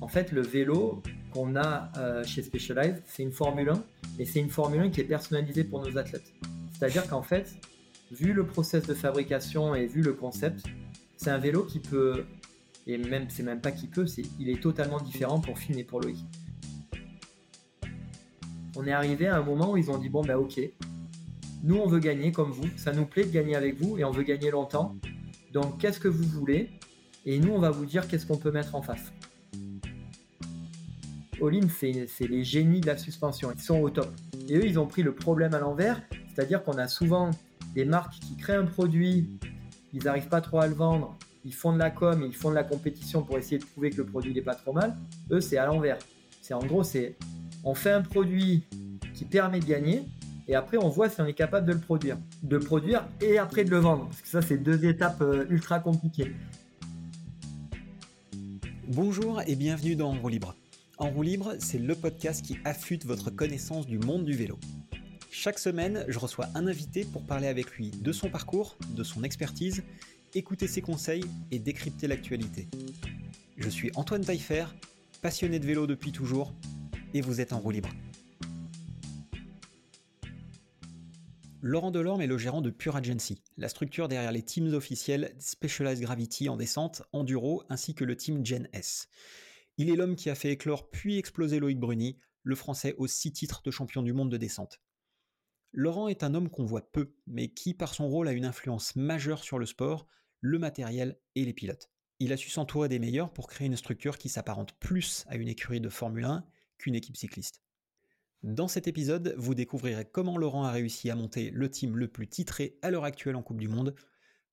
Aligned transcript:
En 0.00 0.08
fait, 0.08 0.32
le 0.32 0.42
vélo 0.42 1.02
qu'on 1.32 1.56
a 1.56 1.92
euh, 1.98 2.24
chez 2.24 2.42
Specialized, 2.42 3.02
c'est 3.06 3.22
une 3.22 3.32
Formule 3.32 3.68
1 3.68 3.84
et 4.18 4.24
c'est 4.24 4.40
une 4.40 4.48
Formule 4.48 4.80
1 4.80 4.90
qui 4.90 5.00
est 5.00 5.04
personnalisée 5.04 5.64
pour 5.64 5.82
nos 5.82 5.98
athlètes. 5.98 6.32
C'est-à-dire 6.72 7.06
qu'en 7.06 7.22
fait, 7.22 7.54
vu 8.10 8.32
le 8.32 8.46
process 8.46 8.86
de 8.86 8.94
fabrication 8.94 9.74
et 9.74 9.86
vu 9.86 10.02
le 10.02 10.14
concept, 10.14 10.64
c'est 11.16 11.30
un 11.30 11.38
vélo 11.38 11.64
qui 11.64 11.80
peut, 11.80 12.24
et 12.86 12.96
même 12.96 13.26
c'est 13.28 13.42
même 13.42 13.60
pas 13.60 13.72
qui 13.72 13.86
peut, 13.86 14.06
il 14.38 14.48
est 14.48 14.60
totalement 14.60 15.00
différent 15.00 15.40
pour 15.40 15.58
Finn 15.58 15.78
et 15.78 15.84
pour 15.84 16.00
Loïc. 16.00 16.18
On 18.76 18.86
est 18.86 18.92
arrivé 18.92 19.26
à 19.26 19.36
un 19.36 19.42
moment 19.42 19.72
où 19.72 19.76
ils 19.76 19.90
ont 19.90 19.98
dit 19.98 20.08
bon 20.08 20.22
bah 20.24 20.38
ok, 20.38 20.58
nous 21.62 21.76
on 21.76 21.86
veut 21.86 21.98
gagner 21.98 22.32
comme 22.32 22.50
vous, 22.50 22.66
ça 22.78 22.92
nous 22.92 23.04
plaît 23.04 23.24
de 23.24 23.30
gagner 23.30 23.54
avec 23.54 23.76
vous 23.76 23.98
et 23.98 24.04
on 24.04 24.10
veut 24.10 24.22
gagner 24.22 24.50
longtemps. 24.50 24.96
Donc 25.52 25.78
qu'est-ce 25.78 26.00
que 26.00 26.08
vous 26.08 26.24
voulez? 26.24 26.70
Et 27.26 27.38
nous 27.38 27.52
on 27.52 27.58
va 27.58 27.70
vous 27.70 27.84
dire 27.84 28.08
qu'est-ce 28.08 28.24
qu'on 28.24 28.38
peut 28.38 28.50
mettre 28.50 28.74
en 28.74 28.80
face. 28.80 29.12
Olin, 31.40 31.68
c'est 31.68 32.28
les 32.28 32.44
génies 32.44 32.80
de 32.80 32.86
la 32.86 32.98
suspension, 32.98 33.50
ils 33.54 33.60
sont 33.60 33.80
au 33.80 33.90
top. 33.90 34.10
Et 34.48 34.56
eux, 34.56 34.66
ils 34.66 34.78
ont 34.78 34.86
pris 34.86 35.02
le 35.02 35.14
problème 35.14 35.54
à 35.54 35.58
l'envers, 35.58 36.02
c'est-à-dire 36.34 36.62
qu'on 36.62 36.76
a 36.76 36.86
souvent 36.86 37.30
des 37.74 37.84
marques 37.84 38.14
qui 38.20 38.36
créent 38.36 38.56
un 38.56 38.66
produit, 38.66 39.38
ils 39.92 40.04
n'arrivent 40.04 40.28
pas 40.28 40.40
trop 40.40 40.60
à 40.60 40.66
le 40.66 40.74
vendre, 40.74 41.16
ils 41.44 41.54
font 41.54 41.72
de 41.72 41.78
la 41.78 41.90
com, 41.90 42.22
ils 42.26 42.34
font 42.34 42.50
de 42.50 42.54
la 42.54 42.64
compétition 42.64 43.22
pour 43.22 43.38
essayer 43.38 43.58
de 43.58 43.64
prouver 43.64 43.90
que 43.90 43.96
le 43.96 44.04
produit 44.04 44.34
n'est 44.34 44.42
pas 44.42 44.54
trop 44.54 44.72
mal. 44.72 44.96
Eux, 45.30 45.40
c'est 45.40 45.56
à 45.56 45.66
l'envers. 45.66 45.98
C'est 46.42 46.54
en 46.54 46.60
gros, 46.60 46.82
c'est 46.82 47.16
on 47.64 47.74
fait 47.74 47.92
un 47.92 48.02
produit 48.02 48.64
qui 49.14 49.24
permet 49.24 49.60
de 49.60 49.66
gagner, 49.66 50.02
et 50.46 50.54
après 50.54 50.76
on 50.76 50.88
voit 50.88 51.08
si 51.08 51.20
on 51.20 51.26
est 51.26 51.34
capable 51.34 51.66
de 51.66 51.72
le 51.72 51.80
produire. 51.80 52.18
De 52.42 52.58
produire 52.58 53.06
et 53.20 53.38
après 53.38 53.64
de 53.64 53.70
le 53.70 53.78
vendre. 53.78 54.06
Parce 54.06 54.20
que 54.20 54.28
ça, 54.28 54.42
c'est 54.42 54.58
deux 54.58 54.84
étapes 54.84 55.22
euh, 55.22 55.46
ultra 55.48 55.80
compliquées. 55.80 56.32
Bonjour 58.88 59.40
et 59.46 59.54
bienvenue 59.54 59.94
dans 59.94 60.12
roue 60.12 60.28
libre. 60.28 60.54
En 61.00 61.08
roue 61.08 61.22
libre, 61.22 61.54
c'est 61.58 61.78
le 61.78 61.94
podcast 61.94 62.44
qui 62.44 62.58
affûte 62.66 63.06
votre 63.06 63.30
connaissance 63.30 63.86
du 63.86 63.98
monde 63.98 64.26
du 64.26 64.34
vélo. 64.34 64.58
Chaque 65.30 65.58
semaine, 65.58 66.04
je 66.08 66.18
reçois 66.18 66.48
un 66.54 66.66
invité 66.66 67.06
pour 67.06 67.24
parler 67.24 67.46
avec 67.46 67.70
lui 67.70 67.90
de 67.90 68.12
son 68.12 68.28
parcours, 68.28 68.76
de 68.94 69.02
son 69.02 69.24
expertise, 69.24 69.82
écouter 70.34 70.66
ses 70.66 70.82
conseils 70.82 71.24
et 71.50 71.58
décrypter 71.58 72.06
l'actualité. 72.06 72.68
Je 73.56 73.70
suis 73.70 73.90
Antoine 73.94 74.22
Taillefer, 74.22 74.66
passionné 75.22 75.58
de 75.58 75.64
vélo 75.64 75.86
depuis 75.86 76.12
toujours, 76.12 76.52
et 77.14 77.22
vous 77.22 77.40
êtes 77.40 77.54
en 77.54 77.60
roue 77.60 77.70
libre. 77.70 77.88
Laurent 81.62 81.92
Delorme 81.92 82.20
est 82.20 82.26
le 82.26 82.36
gérant 82.36 82.60
de 82.60 82.68
Pure 82.68 82.96
Agency, 82.96 83.40
la 83.56 83.70
structure 83.70 84.06
derrière 84.06 84.32
les 84.32 84.42
teams 84.42 84.74
officiels 84.74 85.34
Specialized 85.38 86.02
Gravity 86.02 86.50
en 86.50 86.58
descente, 86.58 87.04
enduro, 87.14 87.62
ainsi 87.70 87.94
que 87.94 88.04
le 88.04 88.16
team 88.16 88.44
Gen 88.44 88.68
S. 88.74 89.08
Il 89.80 89.88
est 89.88 89.96
l'homme 89.96 90.14
qui 90.14 90.28
a 90.28 90.34
fait 90.34 90.50
éclore 90.50 90.90
puis 90.90 91.16
exploser 91.16 91.58
Loïc 91.58 91.80
Bruni, 91.80 92.18
le 92.42 92.54
français 92.54 92.94
aux 92.98 93.06
six 93.06 93.32
titres 93.32 93.62
de 93.64 93.70
champion 93.70 94.02
du 94.02 94.12
monde 94.12 94.30
de 94.30 94.36
descente. 94.36 94.78
Laurent 95.72 96.08
est 96.08 96.22
un 96.22 96.34
homme 96.34 96.50
qu'on 96.50 96.66
voit 96.66 96.92
peu, 96.92 97.14
mais 97.26 97.48
qui, 97.48 97.72
par 97.72 97.94
son 97.94 98.06
rôle, 98.06 98.28
a 98.28 98.32
une 98.32 98.44
influence 98.44 98.94
majeure 98.94 99.42
sur 99.42 99.58
le 99.58 99.64
sport, 99.64 100.06
le 100.40 100.58
matériel 100.58 101.18
et 101.34 101.46
les 101.46 101.54
pilotes. 101.54 101.88
Il 102.18 102.30
a 102.30 102.36
su 102.36 102.50
s'entourer 102.50 102.90
des 102.90 102.98
meilleurs 102.98 103.32
pour 103.32 103.46
créer 103.46 103.68
une 103.68 103.76
structure 103.78 104.18
qui 104.18 104.28
s'apparente 104.28 104.74
plus 104.80 105.24
à 105.28 105.36
une 105.36 105.48
écurie 105.48 105.80
de 105.80 105.88
Formule 105.88 106.26
1 106.26 106.44
qu'une 106.76 106.94
équipe 106.94 107.16
cycliste. 107.16 107.62
Dans 108.42 108.68
cet 108.68 108.86
épisode, 108.86 109.34
vous 109.38 109.54
découvrirez 109.54 110.04
comment 110.04 110.36
Laurent 110.36 110.64
a 110.64 110.72
réussi 110.72 111.08
à 111.08 111.16
monter 111.16 111.50
le 111.52 111.70
team 111.70 111.96
le 111.96 112.08
plus 112.08 112.28
titré 112.28 112.78
à 112.82 112.90
l'heure 112.90 113.04
actuelle 113.04 113.34
en 113.34 113.42
Coupe 113.42 113.60
du 113.60 113.68
Monde, 113.68 113.94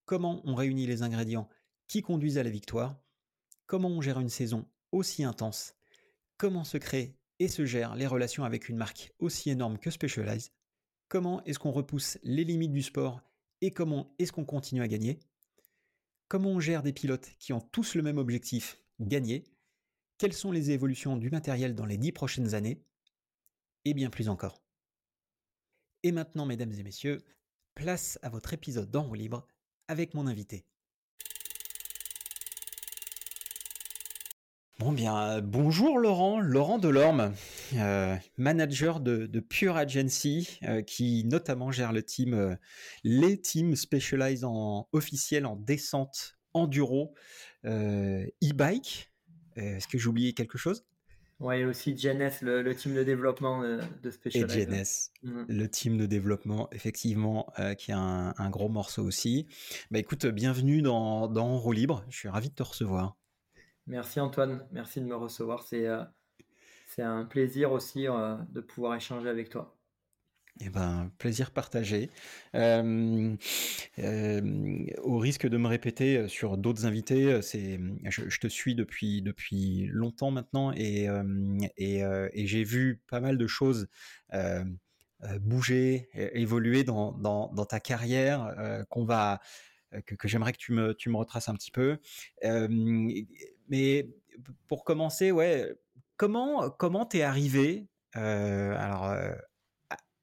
comment 0.05 0.41
on 0.45 0.55
réunit 0.55 0.87
les 0.87 1.01
ingrédients 1.01 1.49
qui 1.89 2.01
conduisent 2.01 2.37
à 2.37 2.43
la 2.43 2.49
victoire, 2.49 3.03
comment 3.65 3.89
on 3.89 3.99
gère 3.99 4.21
une 4.21 4.29
saison 4.29 4.65
aussi 4.91 5.23
intense, 5.23 5.75
comment 6.37 6.63
se 6.63 6.77
créent 6.77 7.15
et 7.39 7.47
se 7.47 7.65
gèrent 7.65 7.95
les 7.95 8.07
relations 8.07 8.43
avec 8.43 8.69
une 8.69 8.77
marque 8.77 9.13
aussi 9.19 9.49
énorme 9.49 9.77
que 9.77 9.91
Specialized, 9.91 10.51
comment 11.07 11.43
est-ce 11.43 11.59
qu'on 11.59 11.71
repousse 11.71 12.17
les 12.23 12.43
limites 12.43 12.71
du 12.71 12.81
sport 12.81 13.21
et 13.61 13.71
comment 13.71 14.13
est-ce 14.19 14.31
qu'on 14.31 14.45
continue 14.45 14.81
à 14.81 14.87
gagner, 14.87 15.19
comment 16.27 16.49
on 16.49 16.59
gère 16.59 16.83
des 16.83 16.93
pilotes 16.93 17.31
qui 17.39 17.53
ont 17.53 17.61
tous 17.61 17.95
le 17.95 18.03
même 18.03 18.17
objectif, 18.17 18.79
gagner, 18.99 19.43
quelles 20.17 20.33
sont 20.33 20.51
les 20.51 20.71
évolutions 20.71 21.17
du 21.17 21.29
matériel 21.29 21.75
dans 21.75 21.85
les 21.85 21.97
dix 21.97 22.11
prochaines 22.11 22.53
années, 22.53 22.83
et 23.85 23.93
bien 23.93 24.09
plus 24.09 24.29
encore. 24.29 24.61
Et 26.03 26.11
maintenant, 26.11 26.45
mesdames 26.45 26.73
et 26.73 26.83
messieurs, 26.83 27.23
place 27.73 28.19
à 28.21 28.29
votre 28.29 28.53
épisode 28.53 28.91
d'En 28.91 29.13
libre 29.13 29.47
avec 29.87 30.13
mon 30.13 30.27
invité. 30.27 30.65
Bon 34.79 34.91
bien, 34.91 35.41
bonjour 35.41 35.97
Laurent, 35.97 36.39
Laurent 36.39 36.77
Delorme, 36.77 37.33
euh, 37.77 38.15
manager 38.37 38.99
de, 38.99 39.39
Pure 39.39 39.75
Agency, 39.75 40.59
euh, 40.63 40.83
qui 40.83 41.23
notamment 41.25 41.71
gère 41.71 41.91
le 41.91 42.03
team, 42.03 42.35
euh, 42.35 42.55
les 43.03 43.41
teams 43.41 43.75
specialized 43.75 44.43
en 44.43 44.87
officiel 44.91 45.47
en 45.47 45.55
descente, 45.55 46.37
enduro, 46.53 47.15
e-bike. 47.65 49.11
Est-ce 49.55 49.87
que 49.87 49.97
j'ai 49.97 50.07
oublié 50.09 50.33
quelque 50.33 50.59
chose? 50.59 50.85
Ouais, 51.39 51.63
aussi 51.65 51.95
GNS, 51.95 52.41
le, 52.43 52.61
le, 52.61 52.75
team 52.75 52.93
de 52.93 53.03
développement 53.03 53.63
de 53.63 54.11
Specialized. 54.11 54.57
Et 54.59 54.65
GNS, 54.65 55.11
mm. 55.23 55.43
le 55.49 55.69
team 55.69 55.97
de 55.97 56.05
développement, 56.05 56.69
effectivement, 56.71 57.51
euh, 57.57 57.73
qui 57.73 57.91
a 57.91 57.97
un, 57.97 58.33
un, 58.37 58.49
gros 58.51 58.69
morceau 58.69 59.03
aussi. 59.03 59.47
Bah 59.89 59.97
écoute, 59.97 60.27
bienvenue 60.27 60.83
dans, 60.83 61.27
dans 61.27 61.57
Roue 61.57 61.71
Libre. 61.71 62.05
Je 62.09 62.17
suis 62.17 62.29
ravi 62.29 62.49
de 62.49 62.55
te 62.55 62.63
recevoir. 62.63 63.17
Merci 63.87 64.19
Antoine, 64.19 64.67
merci 64.71 65.01
de 65.01 65.05
me 65.05 65.15
recevoir. 65.15 65.63
C'est 65.63 65.87
euh, 65.87 66.03
un 66.99 67.25
plaisir 67.25 67.71
aussi 67.71 68.03
de 68.03 68.61
pouvoir 68.61 68.95
échanger 68.95 69.29
avec 69.29 69.49
toi. 69.49 69.77
Eh 70.59 70.69
ben, 70.69 71.11
plaisir 71.19 71.51
partagé. 71.51 72.09
Euh, 72.55 73.35
euh, 73.99 74.85
au 75.03 75.17
risque 75.19 75.47
de 75.47 75.57
me 75.57 75.67
répéter 75.67 76.17
euh, 76.17 76.27
sur 76.27 76.57
d'autres 76.57 76.85
invités, 76.85 77.41
c'est, 77.41 77.79
je, 78.05 78.39
te 78.39 78.47
suis 78.47 78.73
depuis 78.73 79.21
depuis 79.21 79.87
longtemps 79.91 80.31
maintenant 80.31 80.71
et 80.75 81.07
et, 81.77 82.47
j'ai 82.47 82.63
vu 82.63 83.01
pas 83.07 83.19
mal 83.19 83.37
de 83.37 83.47
choses 83.47 83.87
bouger, 85.41 86.09
évoluer 86.13 86.83
dans, 86.83 87.11
dans, 87.11 87.53
dans 87.53 87.65
ta 87.65 87.79
carrière 87.79 88.85
qu'on 88.89 89.05
va 89.05 89.39
que, 90.05 90.15
que 90.15 90.27
j'aimerais 90.27 90.53
que 90.53 90.57
tu 90.57 90.73
me 90.73 90.93
tu 90.93 91.09
me 91.09 91.17
retraces 91.17 91.49
un 91.49 91.55
petit 91.55 91.71
peu. 91.71 91.99
Mais 93.69 94.09
pour 94.67 94.83
commencer, 94.83 95.31
ouais, 95.31 95.75
comment 96.17 96.69
comment 96.69 97.05
t'es 97.05 97.23
arrivé 97.23 97.87
alors 98.13 99.15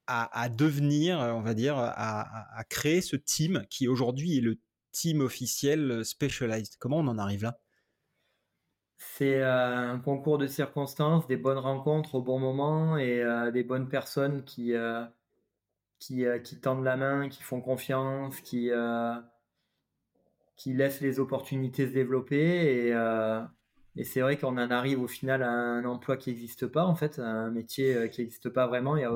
à, 0.06 0.48
devenir, 0.48 1.18
on 1.18 1.40
va 1.40 1.54
dire, 1.54 1.76
à, 1.78 2.64
créer 2.68 3.00
ce 3.00 3.16
team 3.16 3.64
qui 3.70 3.88
aujourd'hui 3.88 4.38
est 4.38 4.40
le 4.40 4.58
team 4.92 5.20
officiel 5.20 6.04
Specialized? 6.04 6.76
Comment 6.78 6.98
on 6.98 7.08
en 7.08 7.18
arrive 7.18 7.44
là? 7.44 7.58
C'est 9.16 9.42
euh, 9.42 9.92
un 9.92 9.98
concours 9.98 10.38
de 10.38 10.46
circonstances, 10.46 11.26
des 11.26 11.36
bonnes 11.36 11.58
rencontres 11.58 12.16
au 12.16 12.22
bon 12.22 12.38
moment 12.38 12.96
et 12.96 13.22
euh, 13.22 13.50
des 13.50 13.62
bonnes 13.62 13.88
personnes 13.88 14.44
qui, 14.44 14.74
euh, 14.74 15.04
qui, 15.98 16.24
qui, 16.42 16.60
tendent 16.60 16.84
la 16.84 16.96
main, 16.96 17.28
qui 17.28 17.42
font 17.42 17.60
confiance, 17.60 18.40
qui, 18.40 18.70
qui 20.56 20.74
laissent 20.74 21.00
les 21.00 21.20
opportunités 21.20 21.86
se 21.86 21.92
développer. 21.92 22.36
Et, 22.36 22.90
et 23.96 24.04
c'est 24.04 24.20
vrai 24.20 24.36
qu'on 24.36 24.56
en 24.58 24.70
arrive 24.70 25.00
au 25.00 25.08
final 25.08 25.42
à 25.42 25.50
un 25.50 25.84
emploi 25.84 26.16
qui 26.16 26.30
n'existe 26.30 26.66
pas, 26.66 26.84
en 26.84 26.94
fait, 26.94 27.18
un 27.18 27.50
métier 27.50 28.08
qui 28.10 28.20
n'existe 28.20 28.48
pas 28.48 28.66
vraiment. 28.66 28.96
Il 28.96 29.02
y 29.02 29.04
a, 29.04 29.12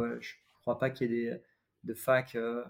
crois 0.68 0.78
pas 0.78 0.90
qu'il 0.90 1.10
y 1.10 1.14
ait 1.14 1.30
des, 1.30 1.40
de 1.84 1.94
fac 1.94 2.34
euh, 2.34 2.62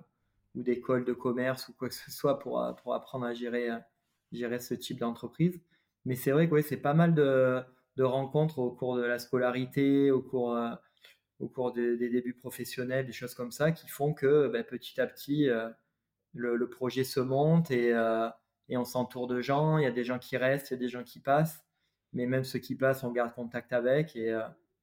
ou 0.55 0.63
d'écoles 0.63 1.05
de 1.05 1.13
commerce 1.13 1.69
ou 1.69 1.73
quoi 1.73 1.89
que 1.89 1.95
ce 1.95 2.11
soit 2.11 2.39
pour, 2.39 2.63
euh, 2.63 2.73
pour 2.73 2.95
apprendre 2.95 3.27
à 3.27 3.35
gérer, 3.35 3.71
euh, 3.71 3.79
gérer 4.33 4.61
ce 4.61 4.75
type 4.75 5.01
d'entreprise. 5.01 5.61
Mais 6.05 6.15
c'est 6.15 6.31
vrai 6.31 6.49
que 6.49 6.63
c'est 6.63 6.77
pas 6.77 6.95
mal 6.95 7.15
de, 7.15 7.61
de, 7.97 8.05
rencontres 8.05 8.61
au 8.61 8.71
cours 8.71 8.97
de 8.97 9.03
la 9.03 9.19
scolarité, 9.19 10.13
au 10.13 10.23
cours, 10.23 10.57
au 11.41 11.49
cours 11.49 11.73
des, 11.73 11.97
débuts 11.97 12.35
professionnels, 12.35 13.05
des 13.05 13.13
choses 13.13 13.35
comme 13.35 13.51
ça, 13.51 13.73
qui 13.73 13.89
font 13.89 14.15
que 14.15 14.49
ben, 14.49 14.65
petit 14.65 15.01
à 15.01 15.07
petit, 15.07 15.49
le, 16.35 16.57
le, 16.57 16.71
projet 16.71 17.05
se 17.05 17.21
monte 17.21 17.71
et, 17.71 17.93
et 18.69 18.77
on 18.77 18.85
s'entoure 18.85 19.27
de 19.27 19.41
gens. 19.41 19.79
Il 19.79 19.85
y 19.85 19.87
a 19.87 19.91
des 19.91 20.05
gens 20.05 20.19
qui 20.19 20.37
restent, 20.37 20.71
il 20.71 20.75
y 20.75 20.77
a 20.77 20.81
des 20.81 20.89
gens 20.89 21.05
qui 21.05 21.21
passent. 21.21 21.65
Mais 22.13 22.27
même 22.27 22.45
ceux 22.45 22.59
qui 22.59 22.75
passent, 22.75 23.05
on 23.05 23.13
garde 23.13 23.35
contact 23.35 23.73
avec. 23.73 24.17
Et, 24.17 24.37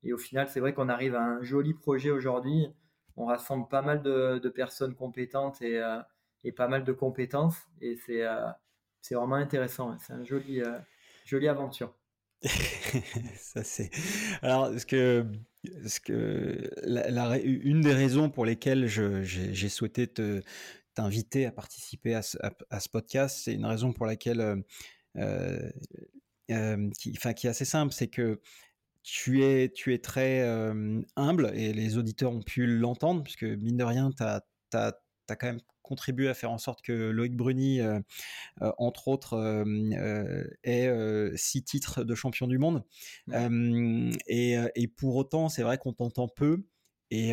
et 0.04 0.14
au 0.14 0.18
final, 0.18 0.48
c'est 0.48 0.60
vrai 0.60 0.74
qu'on 0.74 0.90
arrive 0.90 1.16
à 1.16 1.22
un 1.22 1.42
joli 1.42 1.74
projet 1.74 2.12
aujourd'hui 2.12 2.70
on 3.18 3.26
rassemble 3.26 3.68
pas 3.68 3.82
mal 3.82 4.02
de, 4.02 4.50
personnes 4.50 4.96
compétentes 4.96 5.62
et, 5.62 5.80
euh, 5.80 6.00
et, 6.44 6.52
pas 6.52 6.68
mal 6.68 6.84
de 6.84 6.92
compétences. 6.92 7.58
Et 7.82 7.96
c'est 7.96 8.26
euh, 8.26 8.50
vraiment 9.12 9.36
intéressant. 9.36 9.96
C'est 10.00 10.14
une 10.14 10.26
jolie, 10.26 10.62
euh, 10.62 10.78
jolie 11.26 11.48
aventure. 11.48 11.94
ça 13.36 13.64
c'est. 13.64 13.90
Alors, 14.42 14.78
ce 14.78 14.86
que, 14.86 15.26
ce 15.88 16.00
que 16.00 16.70
la, 16.84 17.40
une 17.40 17.82
des 17.82 17.94
raisons 17.94 18.30
pour 18.30 18.46
lesquelles 18.46 18.88
j'ai 18.88 19.70
souhaité 19.70 20.08
te 20.08 20.42
t'inviter 20.96 21.46
à 21.46 21.52
participer 21.52 22.16
à 22.16 22.22
ce, 22.22 22.38
à, 22.70 22.80
ce 22.80 22.90
podcast, 22.90 23.42
c'est 23.44 23.54
une 23.54 23.66
raison 23.66 23.94
pour 23.94 24.06
laquelle 24.06 24.64
qui, 26.48 27.14
qui 27.14 27.48
est 27.48 27.50
assez 27.50 27.66
simple, 27.66 27.94
c'est 27.94 28.08
que 28.08 28.42
tu 29.04 29.44
es, 29.44 29.70
tu 29.70 29.94
es 29.94 30.00
très 30.00 30.42
humble 31.16 31.52
et 31.54 31.74
les 31.74 31.98
auditeurs 31.98 32.32
ont 32.32 32.42
pu 32.42 32.66
l'entendre, 32.66 33.22
puisque 33.24 33.44
mine 33.44 33.78
de 33.78 33.84
rien, 33.84 34.12
tu 34.12 34.24
as, 34.24 34.44
as, 34.74 34.94
as, 35.30 35.36
quand 35.36 35.48
même 35.48 35.62
contribué 35.84 36.28
à 36.28 36.34
faire 36.34 36.52
en 36.52 36.58
sorte 36.58 36.82
que 36.82 36.92
Loïc 36.92 37.36
Bruni, 37.36 37.82
entre 38.60 39.08
autres, 39.08 39.64
ait 40.64 41.32
six 41.36 41.64
titres 41.64 42.04
de 42.04 42.16
champion 42.16 42.48
du 42.48 42.58
monde. 42.58 42.84
Et, 44.28 44.58
et, 44.76 44.88
pour 44.88 45.16
autant, 45.16 45.50
c'est 45.50 45.64
vrai 45.64 45.78
qu'on 45.78 45.94
t'entend 45.94 46.28
peu 46.28 46.66
et 47.12 47.32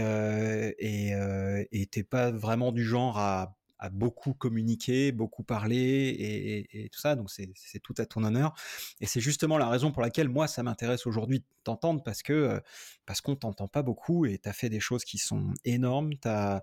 et 1.73 1.87
t'es 1.87 2.03
pas 2.05 2.31
vraiment 2.31 2.73
du 2.73 2.85
genre 2.85 3.19
à 3.19 3.91
beaucoup 3.91 4.33
communiqué, 4.33 5.11
beaucoup 5.11 5.43
parlé 5.43 6.67
et, 6.73 6.89
tout 6.91 7.01
ça. 7.01 7.17
Donc 7.17 7.31
c'est 7.31 7.79
tout 7.83 7.95
à 7.99 8.07
ton 8.07 8.23
honneur. 8.23 8.55
Et 9.01 9.07
c'est 9.07 9.21
justement 9.21 9.59
la 9.59 9.69
raison 9.69 9.91
pour 9.91 10.03
laquelle 10.03 10.29
moi 10.29 10.47
ça 10.47 10.63
m'intéresse 10.63 11.05
aujourd'hui 11.05 11.41
de 11.41 11.45
t'entendre 11.65 12.01
parce 12.05 12.23
que 12.23 12.33
euh, 12.33 12.61
parce 13.07 13.21
qu'on 13.21 13.35
t'entend 13.35 13.67
pas 13.67 13.83
beaucoup 13.83 14.25
et 14.25 14.39
tu 14.39 14.49
as 14.49 14.53
fait 14.53 14.69
des 14.69 14.79
choses 14.79 15.05
qui 15.05 15.19
sont 15.19 15.53
énormes. 15.65 16.15
Tu 16.15 16.29
as, 16.29 16.63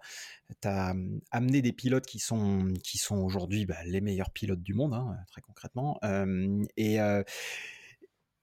as, 0.64 0.94
amené 1.32 1.62
des 1.62 1.74
pilotes 1.74 2.06
qui 2.06 2.20
sont 2.20 2.74
qui 2.84 2.98
sont 2.98 3.18
aujourd'hui 3.18 3.66
bah, 3.66 3.84
les 3.86 4.00
meilleurs 4.00 4.32
pilotes 4.32 4.64
du 4.64 4.74
monde, 4.74 4.94
hein, 4.94 5.18
très 5.28 5.42
concrètement. 5.42 6.00
Euh, 6.06 6.64
et 6.78 7.02
euh, 7.02 7.22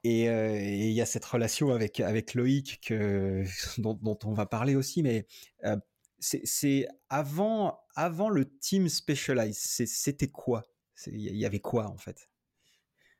et 0.06 0.88
il 0.88 0.92
y 0.92 1.00
a 1.00 1.06
cette 1.06 1.24
relation 1.24 1.70
avec, 1.70 2.00
avec 2.00 2.34
Loïc 2.34 2.80
que, 2.86 3.44
dont, 3.78 3.98
dont, 4.00 4.18
on 4.24 4.32
va 4.32 4.46
parler 4.46 4.74
aussi, 4.74 5.02
mais 5.02 5.26
c'est 6.18 6.88
avant, 7.08 7.78
avant 7.94 8.28
le 8.28 8.44
team 8.58 8.88
Specialized, 8.88 9.86
c'était 9.86 10.28
quoi? 10.28 10.62
Il 11.06 11.36
y 11.36 11.44
avait 11.44 11.60
quoi 11.60 11.88
en 11.88 11.98
fait? 11.98 12.28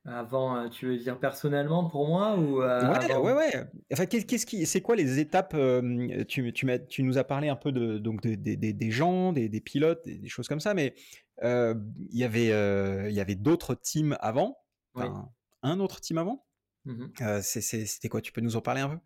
Avant, 0.08 0.56
euh, 0.56 0.68
tu 0.68 0.86
veux 0.86 0.96
dire 0.96 1.18
personnellement 1.18 1.88
pour 1.88 2.06
moi 2.06 2.36
ou 2.36 2.62
euh, 2.62 2.92
ouais, 2.92 3.16
ouais, 3.16 3.32
ouais, 3.32 3.64
Enfin, 3.92 4.06
qu'est-ce 4.06 4.46
qui, 4.46 4.64
c'est 4.64 4.80
quoi 4.80 4.94
les 4.94 5.18
étapes 5.18 5.54
euh, 5.54 6.24
tu, 6.28 6.52
tu, 6.52 6.66
tu, 6.88 7.02
nous 7.02 7.18
as 7.18 7.24
parlé 7.24 7.48
un 7.48 7.56
peu 7.56 7.72
de 7.72 7.98
donc 7.98 8.20
des 8.24 8.90
gens, 8.92 9.32
des, 9.32 9.60
pilotes, 9.60 10.04
des, 10.04 10.28
choses 10.28 10.46
comme 10.46 10.60
ça, 10.60 10.74
mais 10.74 10.94
il 11.42 11.76
y 12.12 12.22
avait 12.22 13.08
il 13.10 13.14
y 13.14 13.20
avait 13.20 13.34
d'autres 13.34 13.74
teams 13.74 14.16
avant, 14.20 14.56
un 15.62 15.80
autre 15.80 16.00
team 16.00 16.18
avant? 16.18 16.45
Mmh 16.86 17.40
c'était 17.42 18.08
quoi 18.08 18.20
Tu 18.20 18.32
peux 18.32 18.40
nous 18.40 18.56
en 18.56 18.60
parler 18.60 18.80
un 18.80 18.88
peu? 18.88 18.98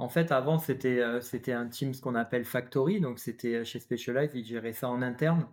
En 0.00 0.08
fait, 0.08 0.32
avant, 0.32 0.58
c'était 0.58 1.00
euh, 1.00 1.20
c'était 1.20 1.52
un 1.52 1.68
team 1.68 1.92
ce 1.92 2.00
qu'on 2.00 2.14
appelle 2.14 2.46
Factory, 2.46 3.00
donc 3.00 3.18
c'était 3.18 3.56
euh, 3.56 3.64
chez 3.64 3.80
Specialized, 3.80 4.34
ils 4.34 4.46
géraient 4.46 4.72
ça 4.72 4.88
en 4.88 5.02
interne. 5.02 5.46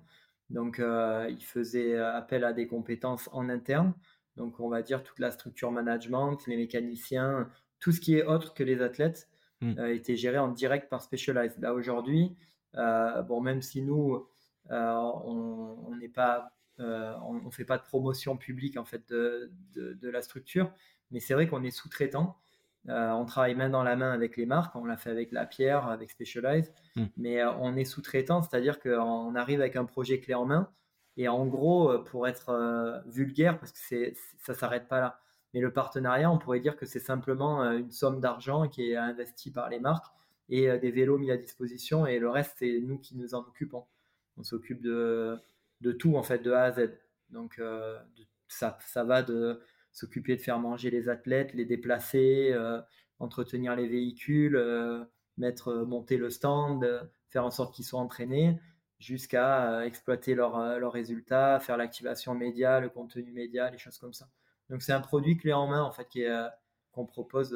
Donc, 0.49 0.79
euh, 0.79 1.27
ils 1.29 1.43
faisaient 1.43 1.97
appel 1.97 2.45
à 2.45 2.53
des 2.53 2.67
compétences 2.67 3.29
en 3.33 3.49
interne. 3.49 3.93
Donc, 4.37 4.61
on 4.61 4.69
va 4.69 4.81
dire 4.81 5.03
toute 5.03 5.19
la 5.19 5.31
structure 5.31 5.69
management, 5.73 6.37
les 6.47 6.55
mécaniciens, 6.55 7.49
tout 7.81 7.91
ce 7.91 7.99
qui 7.99 8.15
est 8.15 8.23
autre 8.23 8.53
que 8.53 8.63
les 8.63 8.81
athlètes 8.81 9.27
hmm. 9.59 9.77
était 9.87 10.15
géré 10.15 10.37
en 10.37 10.47
direct 10.47 10.87
par 10.89 11.01
Specialized. 11.01 11.59
Là, 11.59 11.73
aujourd'hui, 11.73 12.37
bon, 12.73 13.41
même 13.41 13.61
si 13.61 13.81
nous, 13.81 14.25
on 14.69 15.95
n'est 15.99 16.07
pas, 16.07 16.53
on, 16.79 17.51
fait 17.51 17.65
pas 17.65 17.77
de 17.77 17.83
promotion 17.83 18.37
publique 18.37 18.77
en 18.77 18.85
fait 18.85 19.09
de, 19.09 19.51
de 19.75 20.09
la 20.09 20.21
structure, 20.21 20.71
mais 21.11 21.19
c'est 21.19 21.33
vrai 21.33 21.47
qu'on 21.47 21.63
est 21.63 21.71
sous-traitant. 21.71 22.37
Euh, 22.89 23.11
on 23.11 23.25
travaille 23.25 23.55
main 23.55 23.69
dans 23.69 23.83
la 23.83 23.95
main 23.95 24.11
avec 24.11 24.37
les 24.37 24.45
marques, 24.45 24.75
on 24.75 24.85
l'a 24.85 24.95
fait 24.95 25.09
avec 25.09 25.31
La 25.31 25.45
Pierre, 25.45 25.87
avec 25.87 26.09
Specialized, 26.09 26.73
hmm. 26.95 27.05
mais 27.17 27.41
euh, 27.41 27.51
on 27.59 27.75
est 27.75 27.83
sous-traitant, 27.83 28.41
c'est-à-dire 28.41 28.79
qu'on 28.79 29.35
arrive 29.35 29.59
avec 29.59 29.75
un 29.75 29.85
projet 29.85 30.19
clé 30.19 30.33
en 30.33 30.45
main. 30.45 30.71
Et 31.17 31.27
en 31.27 31.45
gros, 31.45 31.91
euh, 31.91 32.03
pour 32.03 32.27
être 32.27 33.03
vulgaire, 33.07 33.59
parce 33.59 33.73
que 33.73 34.13
ça 34.39 34.53
s'arrête 34.53 34.87
pas 34.87 34.99
là, 34.99 35.19
mais 35.53 35.59
le 35.59 35.73
partenariat, 35.73 36.31
on 36.31 36.37
pourrait 36.37 36.59
dire 36.59 36.77
que 36.77 36.85
c'est 36.85 36.99
simplement 36.99 37.63
une 37.71 37.91
somme 37.91 38.21
d'argent 38.21 38.67
qui 38.67 38.91
est 38.91 38.95
investie 38.95 39.51
par 39.51 39.69
les 39.69 39.79
marques 39.79 40.13
et 40.49 40.77
des 40.79 40.91
vélos 40.91 41.17
mis 41.17 41.31
à 41.31 41.37
disposition, 41.37 42.05
et 42.05 42.19
le 42.19 42.29
reste, 42.29 42.55
c'est 42.59 42.79
nous 42.81 42.99
qui 42.99 43.17
nous 43.17 43.33
en 43.33 43.39
occupons. 43.39 43.85
On 44.37 44.43
s'occupe 44.43 44.81
de, 44.81 45.41
tout, 45.99 46.15
en 46.15 46.23
fait, 46.23 46.39
de 46.39 46.51
A 46.51 46.63
à 46.63 46.71
Z. 46.71 46.91
Donc, 47.31 47.61
ça, 48.47 48.77
ça 48.81 49.03
va 49.03 49.23
de 49.23 49.61
s'occuper 49.97 50.35
de 50.35 50.41
faire 50.41 50.59
manger 50.59 50.91
les 50.91 51.09
athlètes, 51.09 51.55
les 51.55 51.65
déplacer, 51.65 52.51
euh, 52.53 52.79
entretenir 53.17 53.75
les 53.75 53.87
véhicules, 53.87 54.55
euh, 54.55 55.03
mettre, 55.37 55.69
euh, 55.69 55.85
monter 55.85 56.17
le 56.17 56.29
stand, 56.29 56.85
faire 57.29 57.43
en 57.43 57.49
sorte 57.49 57.73
qu'ils 57.73 57.85
soient 57.85 57.99
entraînés, 57.99 58.59
jusqu'à 58.99 59.85
exploiter 59.85 60.35
leurs 60.35 60.91
résultats, 60.91 61.59
faire 61.59 61.77
l'activation 61.77 62.35
média, 62.35 62.79
le 62.79 62.89
contenu 62.89 63.31
média, 63.31 63.71
les 63.71 63.79
choses 63.79 63.97
comme 63.97 64.13
ça. 64.13 64.29
Donc 64.69 64.83
c'est 64.83 64.93
un 64.93 65.01
produit 65.01 65.35
clé 65.37 65.51
en 65.53 65.67
main 65.67 65.83
en 65.83 65.91
fait 65.91 66.07
qu'on 66.91 67.05
propose 67.05 67.55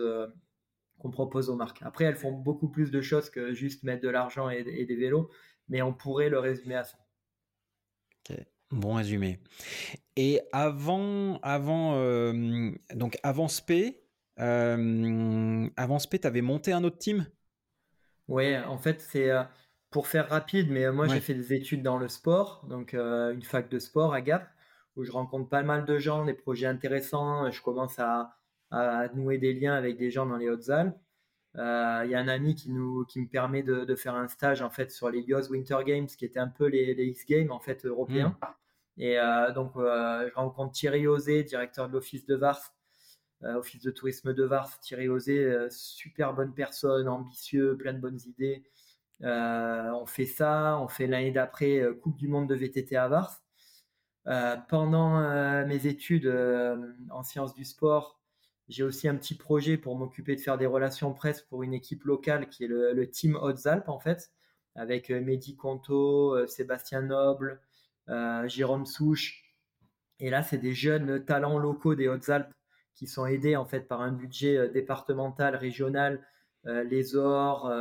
qu'on 0.99 1.09
propose 1.09 1.49
aux 1.49 1.55
marques. 1.55 1.81
Après, 1.81 2.05
elles 2.05 2.15
font 2.15 2.31
beaucoup 2.31 2.69
plus 2.69 2.91
de 2.91 3.01
choses 3.01 3.31
que 3.31 3.53
juste 3.53 3.81
mettre 3.83 4.03
de 4.03 4.09
l'argent 4.09 4.51
et, 4.51 4.85
des 4.85 4.95
vélos, 4.95 5.31
mais 5.67 5.81
on 5.81 5.93
pourrait 5.93 6.29
le 6.29 6.37
résumer 6.37 6.75
à 6.75 6.83
ça. 6.83 6.97
Bon 8.69 8.93
résumé. 8.93 9.39
Et 10.17 10.41
avant, 10.51 11.39
avant, 11.41 11.95
euh, 11.95 12.71
donc 12.93 13.17
avant 13.23 13.47
SP, 13.47 14.03
euh, 14.39 15.69
avant 15.77 15.99
SP, 15.99 16.19
tu 16.19 16.27
avais 16.27 16.41
monté 16.41 16.73
un 16.73 16.83
autre 16.83 16.97
team? 16.97 17.25
Ouais, 18.27 18.57
en 18.59 18.77
fait, 18.77 18.99
c'est 18.99 19.29
euh, 19.29 19.43
pour 19.89 20.07
faire 20.07 20.29
rapide, 20.29 20.69
mais 20.69 20.91
moi 20.91 21.07
j'ai 21.07 21.19
fait 21.19 21.33
des 21.33 21.53
études 21.53 21.83
dans 21.83 21.97
le 21.97 22.07
sport, 22.07 22.65
donc 22.69 22.93
une 22.93 23.41
fac 23.43 23.69
de 23.69 23.79
sport 23.79 24.13
à 24.13 24.21
Gap, 24.21 24.49
où 24.95 25.03
je 25.03 25.11
rencontre 25.11 25.49
pas 25.49 25.63
mal 25.63 25.85
de 25.85 25.97
gens, 25.97 26.25
des 26.25 26.33
projets 26.33 26.67
intéressants, 26.67 27.49
je 27.49 27.61
commence 27.61 27.97
à, 27.99 28.37
nouer 29.15 29.37
des 29.37 29.53
liens 29.53 29.73
avec 29.73 29.97
des 29.97 30.11
gens 30.11 30.25
dans 30.25 30.37
les 30.37 30.49
Hautes-Alpes. 30.49 30.95
Il 31.55 31.59
y 31.59 32.15
a 32.15 32.19
un 32.19 32.27
ami 32.29 32.55
qui, 32.55 32.71
nous, 32.71 33.05
qui 33.05 33.19
me 33.19 33.27
permet 33.27 33.63
de, 33.63 33.95
faire 33.95 34.15
un 34.15 34.29
stage 34.29 34.61
en 34.61 34.69
fait 34.69 34.91
sur 34.91 35.09
les 35.09 35.21
Yoz 35.21 35.49
Winter 35.49 35.79
Games, 35.85 36.07
qui 36.07 36.25
étaient 36.25 36.39
un 36.39 36.47
peu 36.47 36.67
les, 36.67 36.91
X 36.91 37.25
Games 37.25 37.51
en 37.51 37.59
fait 37.59 37.85
européens. 37.85 38.37
Mmh. 38.41 38.45
Et 38.97 39.17
euh, 39.17 39.51
donc, 39.51 39.75
euh, 39.77 40.29
je 40.29 40.33
rencontre 40.35 40.73
Thierry 40.73 41.07
Osé, 41.07 41.43
directeur 41.43 41.87
de 41.87 41.93
l'office 41.93 42.25
de 42.25 42.35
Vars, 42.35 42.75
euh, 43.43 43.55
office 43.55 43.81
de 43.81 43.91
tourisme 43.91 44.33
de 44.33 44.43
Vars. 44.43 44.79
Thierry 44.79 45.09
Osé, 45.09 45.67
super 45.69 46.33
bonne 46.33 46.53
personne, 46.53 47.07
ambitieux, 47.07 47.77
plein 47.77 47.93
de 47.93 47.99
bonnes 47.99 48.19
idées. 48.25 48.63
on 49.21 50.05
fait 50.05 50.25
ça, 50.25 50.79
on 50.79 50.87
fait 50.87 51.07
l'année 51.07 51.31
d'après 51.31 51.81
Coupe 52.01 52.17
du 52.17 52.27
Monde 52.27 52.49
de 52.49 52.55
VTT 52.55 52.95
à 52.95 53.07
Vars. 53.07 53.41
pendant 54.69 55.65
mes 55.65 55.87
études 55.87 56.27
en 57.09 57.23
sciences 57.23 57.53
du 57.53 57.65
sport, 57.65 58.19
j'ai 58.67 58.83
aussi 58.83 59.07
un 59.07 59.15
petit 59.15 59.35
projet 59.35 59.77
pour 59.77 59.95
m'occuper 59.97 60.35
de 60.35 60.41
faire 60.41 60.57
des 60.57 60.65
relations 60.65 61.13
presse 61.13 61.41
pour 61.41 61.63
une 61.63 61.73
équipe 61.73 62.03
locale 62.05 62.47
qui 62.49 62.63
est 62.65 62.67
le, 62.67 63.09
Team 63.09 63.35
Hautes-Alpes 63.35 63.89
en 63.89 63.99
fait, 63.99 64.31
avec 64.75 65.09
Mehdi 65.09 65.55
Conto, 65.55 66.47
Sébastien 66.47 67.01
Noble, 67.01 67.61
Jérôme 68.07 68.85
Souche. 68.85 69.43
Et 70.19 70.29
là, 70.29 70.43
c'est 70.43 70.57
des 70.57 70.73
jeunes 70.73 71.23
talents 71.25 71.57
locaux 71.57 71.95
des 71.95 72.07
Hautes-Alpes 72.07 72.53
qui 72.95 73.07
sont 73.07 73.25
aidés 73.25 73.55
en 73.55 73.65
fait 73.65 73.87
par 73.87 74.01
un 74.01 74.11
budget 74.11 74.57
euh, 74.57 74.67
départemental, 74.69 75.55
régional, 75.55 76.25
euh, 76.67 76.83
les 76.83 77.15
OR, 77.15 77.71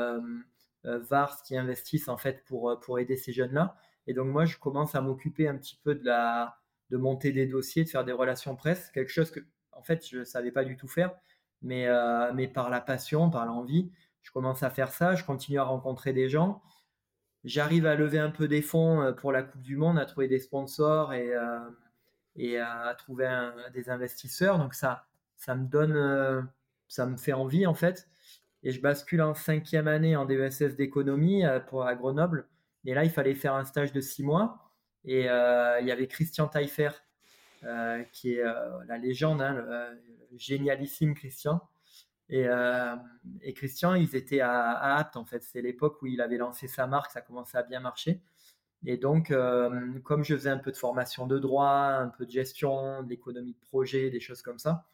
VARS 0.85 1.43
qui 1.43 1.59
investissent 1.59 2.09
en 2.09 2.17
fait 2.17 2.43
pour, 2.47 2.81
pour 2.81 2.99
aider 2.99 3.17
ces 3.17 3.33
jeunes-là. 3.33 3.77
Et 4.07 4.15
donc 4.15 4.29
moi, 4.29 4.47
je 4.47 4.57
commence 4.57 4.95
à 4.95 5.03
m'occuper 5.03 5.47
un 5.47 5.57
petit 5.57 5.79
peu 5.83 5.95
de 5.95 6.05
la 6.05 6.57
de 6.89 6.97
monter 6.97 7.31
des 7.33 7.47
dossiers, 7.47 7.85
de 7.85 7.89
faire 7.89 8.05
des 8.05 8.13
relations 8.13 8.57
presse, 8.57 8.91
quelque 8.91 9.11
chose 9.13 9.31
que 9.31 9.41
en 9.73 9.83
fait 9.83 10.05
je 10.09 10.25
savais 10.25 10.51
pas 10.51 10.65
du 10.65 10.77
tout 10.77 10.89
faire, 10.89 11.15
mais 11.63 11.87
mais 12.35 12.49
par 12.49 12.71
la 12.71 12.81
passion, 12.81 13.31
par 13.31 13.45
l'envie, 13.45 13.93
je 14.23 14.31
commence 14.33 14.63
à 14.63 14.71
faire 14.71 14.91
ça. 14.91 15.15
Je 15.15 15.25
continue 15.25 15.59
à 15.59 15.65
rencontrer 15.65 16.13
des 16.13 16.29
gens 16.29 16.63
j'arrive 17.45 17.87
à 17.87 17.95
lever 17.95 18.19
un 18.19 18.31
peu 18.31 18.49
des 18.49 18.63
fonds 18.63 19.03
euh, 19.03 19.13
pour 19.13 19.33
la 19.33 19.43
Coupe 19.43 19.63
du 19.63 19.77
Monde, 19.77 19.99
à 19.99 20.07
trouver 20.07 20.29
des 20.29 20.39
sponsors 20.39 21.13
et, 21.13 21.35
euh, 21.35 22.65
à 22.65 22.95
trouver 22.95 23.51
des 23.75 23.91
investisseurs. 23.91 24.59
Donc 24.59 24.75
ça, 24.75 25.07
ça 25.37 25.55
me 25.55 25.67
donne, 25.67 25.97
euh, 25.97 26.43
ça 26.89 27.07
me 27.07 27.17
fait 27.17 27.33
envie 27.33 27.67
en 27.67 27.75
fait. 27.75 28.09
Et 28.63 28.73
je 28.73 28.81
bascule 28.81 29.23
en 29.23 29.35
cinquième 29.35 29.89
année 29.89 30.17
en 30.17 30.27
DESS 30.27 30.77
d'économie 30.77 31.45
pour 31.69 31.87
à 31.87 31.95
Grenoble. 31.95 32.47
Et 32.85 32.93
là, 32.93 33.05
il 33.05 33.11
fallait 33.11 33.35
faire 33.35 33.55
un 33.55 33.65
stage 33.65 33.93
de 33.93 34.01
six 34.03 34.23
mois. 34.23 34.71
Et 35.07 35.21
il 35.23 35.87
y 35.87 35.91
avait 35.91 36.07
Christian 36.09 36.47
Taillefer, 36.47 36.91
qui 38.13 38.35
est 38.35 38.43
la 38.87 38.99
légende, 38.99 39.41
hein, 39.41 39.55
le, 39.55 40.37
génialissime 40.37 41.15
Christian, 41.15 41.63
euh, 42.33 42.97
et, 43.43 43.53
Christian, 43.55 43.95
ils 43.95 44.15
étaient 44.17 44.41
à, 44.41 44.73
à 44.73 45.11
en 45.17 45.25
fait. 45.25 45.43
C'est 45.43 45.63
l'époque 45.63 46.01
où 46.03 46.07
il 46.07 46.21
avait 46.21 46.37
lancé 46.37 46.69
sa 46.69 46.87
marque, 46.87 47.11
ça 47.11 47.21
commençait 47.21 47.59
à 47.59 47.63
bien 47.63 47.81
marcher. 47.81 48.23
Et 48.87 48.97
donc, 48.97 49.31
euh, 49.31 49.99
comme 50.05 50.25
je 50.25 50.35
faisais 50.35 50.51
un 50.51 50.59
peu 50.59 50.73
de 50.73 50.77
formation 50.77 51.27
de 51.27 51.39
droit, 51.39 51.69
un 51.69 52.09
peu 52.09 52.25
de 52.27 52.31
gestion, 52.31 53.03
d'économie 53.03 53.55
de 53.55 53.61
projet, 53.61 54.11
des 54.11 54.21
choses 54.21 54.43
comme 54.43 54.59
ça, 54.59 54.87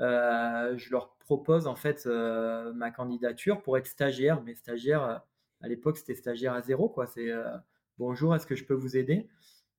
euh, 0.00 0.76
je 0.78 0.90
leur 0.90 1.16
propose 1.18 1.66
en 1.66 1.76
fait 1.76 2.06
ma 2.06 2.90
candidature 2.90 3.62
pour 3.62 3.78
être 3.78 3.86
stagiaire. 3.86 4.42
Mais 4.42 4.54
stagiaire, 4.54 5.22
à 5.62 5.68
l'époque, 5.68 5.98
c'était 5.98 6.14
stagiaire 6.14 6.54
à 6.54 6.62
zéro. 6.62 6.88
quoi. 6.88 7.06
C'est 7.06 7.30
bonjour, 7.98 8.34
est-ce 8.34 8.46
que 8.46 8.56
je 8.56 8.64
peux 8.64 8.74
vous 8.74 8.96
aider? 8.96 9.28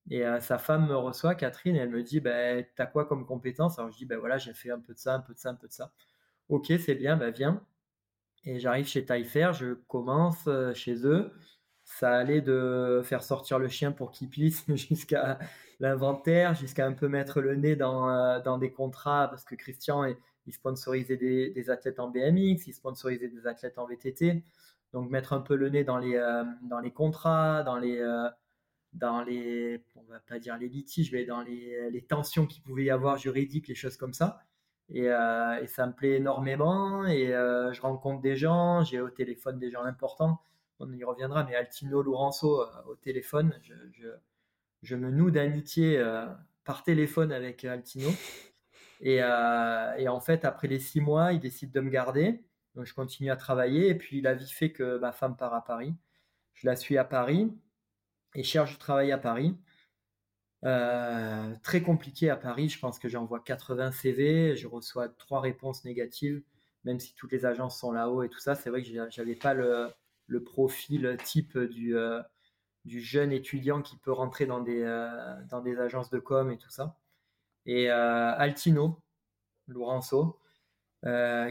Et 0.10 0.24
sa 0.39 0.58
femme 0.58 0.88
me 0.88 0.96
reçoit, 0.96 1.36
Catherine, 1.36 1.75
et 1.75 1.79
elle 1.79 1.89
me 1.89 2.03
dit, 2.03 2.20
ben, 2.22 2.65
t'as 2.75 2.86
quoi 2.86 3.05
comme 3.05 3.25
compétence? 3.25 3.79
Alors 3.79 3.91
je 3.91 3.98
dis, 3.98 4.05
ben 4.05 4.17
voilà, 4.20 4.38
j'ai 4.38 4.53
fait 4.53 4.72
un 4.72 4.79
peu 4.79 4.93
de 4.93 5.00
ça, 5.00 5.15
un 5.15 5.20
peu 5.20 5.34
de 5.34 5.39
ça, 5.39 5.50
un 5.50 5.55
peu 5.55 5.67
de 5.67 5.74
ça. 5.74 5.91
Ok, 6.51 6.74
c'est 6.79 6.96
bien, 6.96 7.15
ben 7.15 7.31
viens. 7.31 7.63
Et 8.43 8.60
j'arrive 8.60 8.86
chez 8.86 9.05
Taillefer, 9.05 9.51
je 9.53 9.74
commence 9.88 10.50
chez 10.75 11.08
eux. 11.08 11.31
Ça 11.86 12.12
allait 12.12 12.41
de 12.41 13.01
faire 13.05 13.24
sortir 13.24 13.58
le 13.58 13.70
chien 13.70 13.93
pour 13.93 14.12
qu'il 14.12 14.27
pisse 14.29 14.65
jusqu'à 14.75 15.39
l'inventaire, 15.79 16.53
jusqu'à 16.53 16.86
un 16.86 16.91
peu 16.91 17.08
mettre 17.08 17.39
le 17.39 17.55
nez 17.55 17.77
dans, 17.77 18.58
des 18.60 18.74
contrats, 18.74 19.29
parce 19.29 19.46
que 19.46 19.55
Christian, 19.55 20.03
il 20.46 20.53
sponsorisait 20.53 21.15
des, 21.15 21.70
athlètes 21.70 22.01
en 22.01 22.10
BMX, 22.10 22.67
il 22.67 22.74
sponsorisait 22.74 23.29
des 23.29 23.48
athlètes 23.48 23.77
en 23.77 23.88
VTT. 23.88 24.43
Donc 24.91 25.10
mettre 25.10 25.31
un 25.31 25.39
peu 25.39 25.55
le 25.55 25.70
nez 25.70 25.86
dans 25.86 26.00
les, 26.00 26.91
contrats, 26.91 27.63
dans 27.63 27.77
les 27.77 28.01
dans 28.91 29.24
les, 29.24 29.81
on 29.96 30.03
va 30.12 30.20
pas 30.20 30.38
dire 30.38 30.58
les 30.58 30.67
litiges, 30.67 31.13
mais 31.13 31.24
dans 31.24 31.41
les, 31.43 31.89
les 31.91 32.01
tensions 32.01 32.46
qu'il 32.46 32.62
pouvait 32.62 32.84
y 32.84 32.89
avoir 32.89 33.17
juridiques, 33.17 33.70
les 33.70 33.75
choses 33.75 33.96
comme 33.96 34.13
ça. 34.13 34.41
Et, 34.93 35.07
euh, 35.10 35.62
et 35.62 35.67
ça 35.67 35.88
me 35.88 35.93
plaît 35.93 36.17
énormément. 36.17 37.05
Et 37.05 37.33
euh, 37.33 37.71
je 37.74 37.81
rencontre 37.81 38.21
des 38.21 38.36
gens, 38.36 38.83
j'ai 38.83 39.00
au 39.00 39.10
téléphone 39.10 39.57
des 39.57 39.71
gens 39.71 39.83
importants. 39.83 40.41
On 40.79 40.91
y 40.91 41.03
reviendra, 41.03 41.43
mais 41.43 41.55
Altino 41.55 42.01
Lourenço 42.01 42.62
euh, 42.62 42.65
au 42.88 42.95
téléphone, 42.95 43.57
je 44.81 44.95
me 44.95 45.12
noue 45.12 45.31
d'amitié 45.31 46.03
par 46.63 46.83
téléphone 46.83 47.31
avec 47.31 47.63
Altino. 47.63 48.10
Et, 49.00 49.17
et, 49.17 50.07
en 50.07 50.19
fait, 50.19 50.45
après 50.45 50.67
les 50.67 50.79
six 50.79 51.01
mois, 51.01 51.33
il 51.33 51.39
décide 51.39 51.71
de 51.71 51.79
me 51.81 51.89
garder. 51.89 52.43
Donc 52.75 52.86
je 52.86 52.93
continue 52.93 53.31
à 53.31 53.36
travailler. 53.36 53.89
Et 53.89 53.95
puis 53.95 54.21
la 54.21 54.33
vie 54.33 54.50
fait 54.50 54.71
que 54.71 54.98
ma 54.98 55.12
femme 55.12 55.36
part 55.38 55.53
à 55.53 55.63
Paris. 55.63 55.93
Je 56.53 56.67
la 56.67 56.75
suis 56.75 56.98
à 56.98 57.03
Paris 57.03 57.51
et 58.36 58.43
cherche 58.43 58.71
du 58.71 58.77
travail 58.77 59.12
à 59.12 59.17
Paris. 59.17 59.55
Euh, 60.63 61.56
très 61.63 61.82
compliqué 61.82 62.30
à 62.30 62.36
Paris, 62.36 62.70
je 62.70 62.80
pense 62.80 63.00
que 63.00 63.10
j'envoie 63.10 63.39
80 63.39 63.91
CV, 63.91 64.56
je 64.56 64.68
reçois 64.68 65.10
trois 65.10 65.41
réponses 65.41 65.84
négatives, 65.86 66.44
même 66.84 67.00
si 67.00 67.15
toutes 67.15 67.32
les 67.32 67.46
agences 67.46 67.80
sont 67.80 67.91
là-haut 67.91 68.24
et 68.24 68.30
tout 68.30 68.39
ça. 68.39 68.56
C'est 68.56 68.70
vrai 68.70 68.84
que 68.84 68.89
j'avais 69.10 69.36
pas 69.36 69.53
le, 69.53 69.94
profil 70.46 71.18
type 71.24 71.58
du, 71.58 71.98
euh, 71.98 72.22
du 72.86 73.01
jeune 73.01 73.32
étudiant 73.32 73.82
qui 73.82 73.98
peut 73.98 74.12
rentrer 74.12 74.46
dans 74.46 74.62
des, 74.62 74.82
euh, 74.84 75.36
dans 75.50 75.62
des 75.62 75.80
agences 75.80 76.10
de 76.10 76.20
com 76.20 76.51
et 76.51 76.58
tout 76.58 76.70
ça. 76.70 76.98
Et 77.65 77.89
Altino, 77.89 79.00
Laurenceau, 79.68 80.39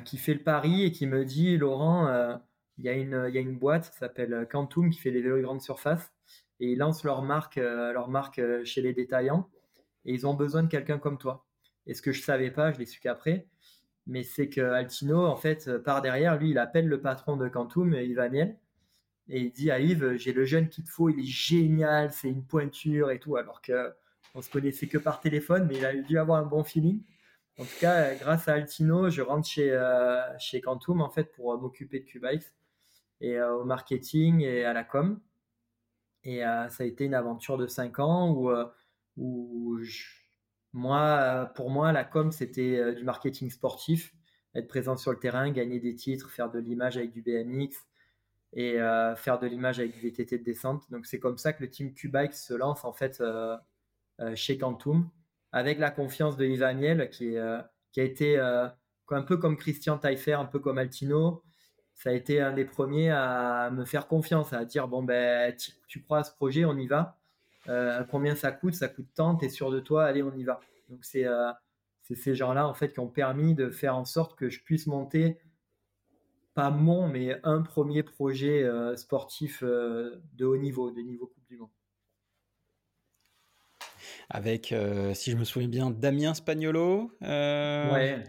qui 0.05 0.19
fait 0.19 0.35
le 0.35 0.43
pari 0.43 0.85
et 0.85 0.93
qui 0.93 1.07
me 1.07 1.25
dit 1.25 1.57
Laurent, 1.57 2.41
il 2.79 2.85
y, 2.85 2.89
a 2.89 2.95
une, 2.95 3.31
y 3.33 3.39
a 3.39 3.41
une 3.41 3.59
boîte 3.59 3.91
qui 3.91 3.99
s'appelle 3.99 4.49
Quantum 4.51 4.91
qui 4.91 4.99
fait 4.99 5.13
des 5.13 5.23
vélos 5.23 5.39
de 5.39 5.43
grande 5.43 5.63
surface 5.63 6.13
et 6.61 6.73
ils 6.73 6.79
lancent 6.79 7.05
leur 7.05 7.23
marque, 7.23 7.59
euh, 7.59 7.93
leur 7.93 8.09
marque 8.09 8.39
euh, 8.39 8.65
chez 8.65 8.83
les 8.83 8.93
détaillants 8.93 9.49
et 10.05 10.13
ils 10.13 10.27
ont 10.27 10.35
besoin 10.35 10.63
de 10.63 10.69
quelqu'un 10.69 10.99
comme 10.99 11.19
toi. 11.19 11.47
Et 11.87 11.95
ce 11.95 12.03
que 12.03 12.13
je 12.13 12.23
savais 12.23 12.51
pas, 12.51 12.73
je 12.73 12.79
l'ai 12.79 12.87
su 12.87 13.01
qu'après, 13.01 13.49
mais 14.07 14.23
c'est 14.23 14.49
que 14.49 14.61
Altino, 14.61 15.27
en 15.27 15.37
fait, 15.37 15.69
euh, 15.69 15.79
par 15.79 16.03
derrière, 16.03 16.39
lui, 16.39 16.51
il 16.51 16.59
appelle 16.59 16.87
le 16.87 17.01
patron 17.01 17.37
de 17.37 17.49
Quantum, 17.49 17.95
Yves 17.95 18.21
Amiel, 18.21 18.59
et 19.29 19.41
il 19.41 19.53
dit 19.53 19.71
à 19.71 19.81
Yves, 19.81 20.17
j'ai 20.17 20.33
le 20.33 20.45
jeune 20.45 20.69
qu'il 20.69 20.85
te 20.85 20.91
faut, 20.91 21.09
il 21.09 21.21
est 21.21 21.25
génial, 21.25 22.13
c'est 22.13 22.29
une 22.29 22.45
pointure 22.45 23.11
et 23.11 23.19
tout, 23.19 23.37
alors 23.37 23.63
que 23.63 23.93
on 24.35 24.43
se 24.43 24.51
connaissait 24.51 24.87
que 24.87 24.99
par 24.99 25.21
téléphone, 25.21 25.67
mais 25.67 25.77
il 25.77 25.85
a 25.85 25.95
dû 25.95 26.19
avoir 26.19 26.39
un 26.39 26.47
bon 26.47 26.63
feeling. 26.63 27.03
En 27.59 27.65
tout 27.65 27.79
cas, 27.81 28.15
grâce 28.15 28.49
à 28.49 28.55
Altino, 28.55 29.11
je 29.11 29.23
rentre 29.23 29.49
chez, 29.49 29.77
chez 30.39 30.61
Quantum, 30.61 31.01
en 31.01 31.11
fait, 31.11 31.33
pour 31.33 31.61
m'occuper 31.61 32.01
de 32.01 32.05
Cubikes 32.05 32.55
et 33.21 33.41
au 33.43 33.65
marketing 33.65 34.41
et 34.43 34.65
à 34.65 34.73
la 34.73 34.85
com. 34.85 35.21
Et 36.25 36.41
ça 36.41 36.83
a 36.83 36.85
été 36.85 37.05
une 37.05 37.15
aventure 37.15 37.57
de 37.57 37.67
5 37.67 37.99
ans 37.99 38.31
où, 38.33 38.51
où 39.17 39.79
moi, 40.73 41.51
pour 41.55 41.71
moi, 41.71 41.93
la 41.93 42.05
com, 42.05 42.31
c'était 42.31 42.95
du 42.95 43.05
marketing 43.05 43.51
sportif, 43.51 44.15
être 44.55 44.69
présent 44.69 44.97
sur 44.97 45.13
le 45.13 45.19
terrain, 45.19 45.51
gagner 45.51 45.81
des 45.81 45.95
titres, 45.95 46.31
faire 46.31 46.51
de 46.51 46.59
l'image 46.59 46.97
avec 46.97 47.13
du 47.13 47.23
BMX 47.23 47.77
et 48.53 48.75
faire 49.17 49.39
de 49.39 49.47
l'image 49.47 49.79
avec 49.79 49.93
du 49.93 50.01
VTT 50.01 50.39
de 50.39 50.45
descente. 50.45 50.91
Donc 50.91 51.07
c'est 51.07 51.21
comme 51.21 51.39
ça 51.39 51.53
que 51.53 51.63
le 51.63 51.71
team 51.71 51.95
Q-Bike 51.95 52.35
se 52.35 52.55
lance 52.55 52.85
en 52.85 52.93
fait 52.93 53.23
chez 54.35 54.59
Quantum 54.59 55.09
avec 55.53 55.79
la 55.79 55.91
confiance 55.91 56.37
de 56.37 56.45
Yves 56.45 56.63
Amiel 56.63 57.09
qui, 57.11 57.37
qui 57.93 58.01
a 58.01 58.05
été 58.05 58.39
un 58.39 59.23
peu 59.23 59.39
comme 59.39 59.57
Christian 59.57 59.99
Taillefer, 59.99 60.35
un 60.35 60.45
peu 60.45 60.59
comme 60.59 60.79
Altino, 60.79 61.43
ça 62.01 62.09
a 62.09 62.13
été 62.15 62.41
un 62.41 62.55
des 62.55 62.65
premiers 62.65 63.11
à 63.11 63.71
me 63.71 63.85
faire 63.85 64.07
confiance, 64.07 64.55
à 64.55 64.65
dire 64.65 64.89
bon 64.89 65.03
ben 65.03 65.55
tu, 65.87 66.03
crois 66.03 66.21
à 66.21 66.25
ce 66.25 66.33
projet, 66.33 66.65
on 66.65 66.79
y 66.79 66.87
va. 66.87 67.19
Euh, 67.69 68.03
combien 68.05 68.35
ça 68.35 68.53
coûte? 68.53 68.73
Ça 68.73 68.89
coûte 68.89 69.09
tant, 69.15 69.37
tu 69.37 69.45
es 69.45 69.49
sûr 69.51 69.71
de 69.71 69.81
toi, 69.81 70.07
allez 70.07 70.23
on 70.23 70.35
y 70.35 70.43
va. 70.43 70.61
Donc 70.89 71.01
euh, 71.15 71.53
c'est 72.01 72.15
ces 72.15 72.35
gens-là 72.35 72.67
en 72.67 72.73
fait 72.73 72.95
qui 72.95 73.01
ont 73.01 73.09
permis 73.09 73.55
de 73.55 73.69
faire 73.69 73.99
en 73.99 74.07
sorte 74.07 74.35
que 74.35 74.49
je 74.49 74.63
puisse 74.63 74.87
monter 74.87 75.37
pas 76.55 76.71
mon 76.71 77.07
mais 77.07 77.39
un 77.45 77.61
premier 77.61 78.03
projet 78.03 78.63
euh, 78.63 78.97
sportif 78.97 79.63
de 79.63 80.45
haut 80.47 80.57
niveau, 80.57 80.91
de 80.91 81.03
niveau 81.03 81.27
Coupe 81.27 81.47
du 81.51 81.59
Monde. 81.59 81.69
Avec, 84.31 84.75
si 85.13 85.33
je 85.33 85.37
me 85.37 85.45
souviens 85.45 85.69
bien, 85.69 85.91
Damien 85.91 86.33
Spagnolo. 86.33 87.13
Ouais. 87.21 88.25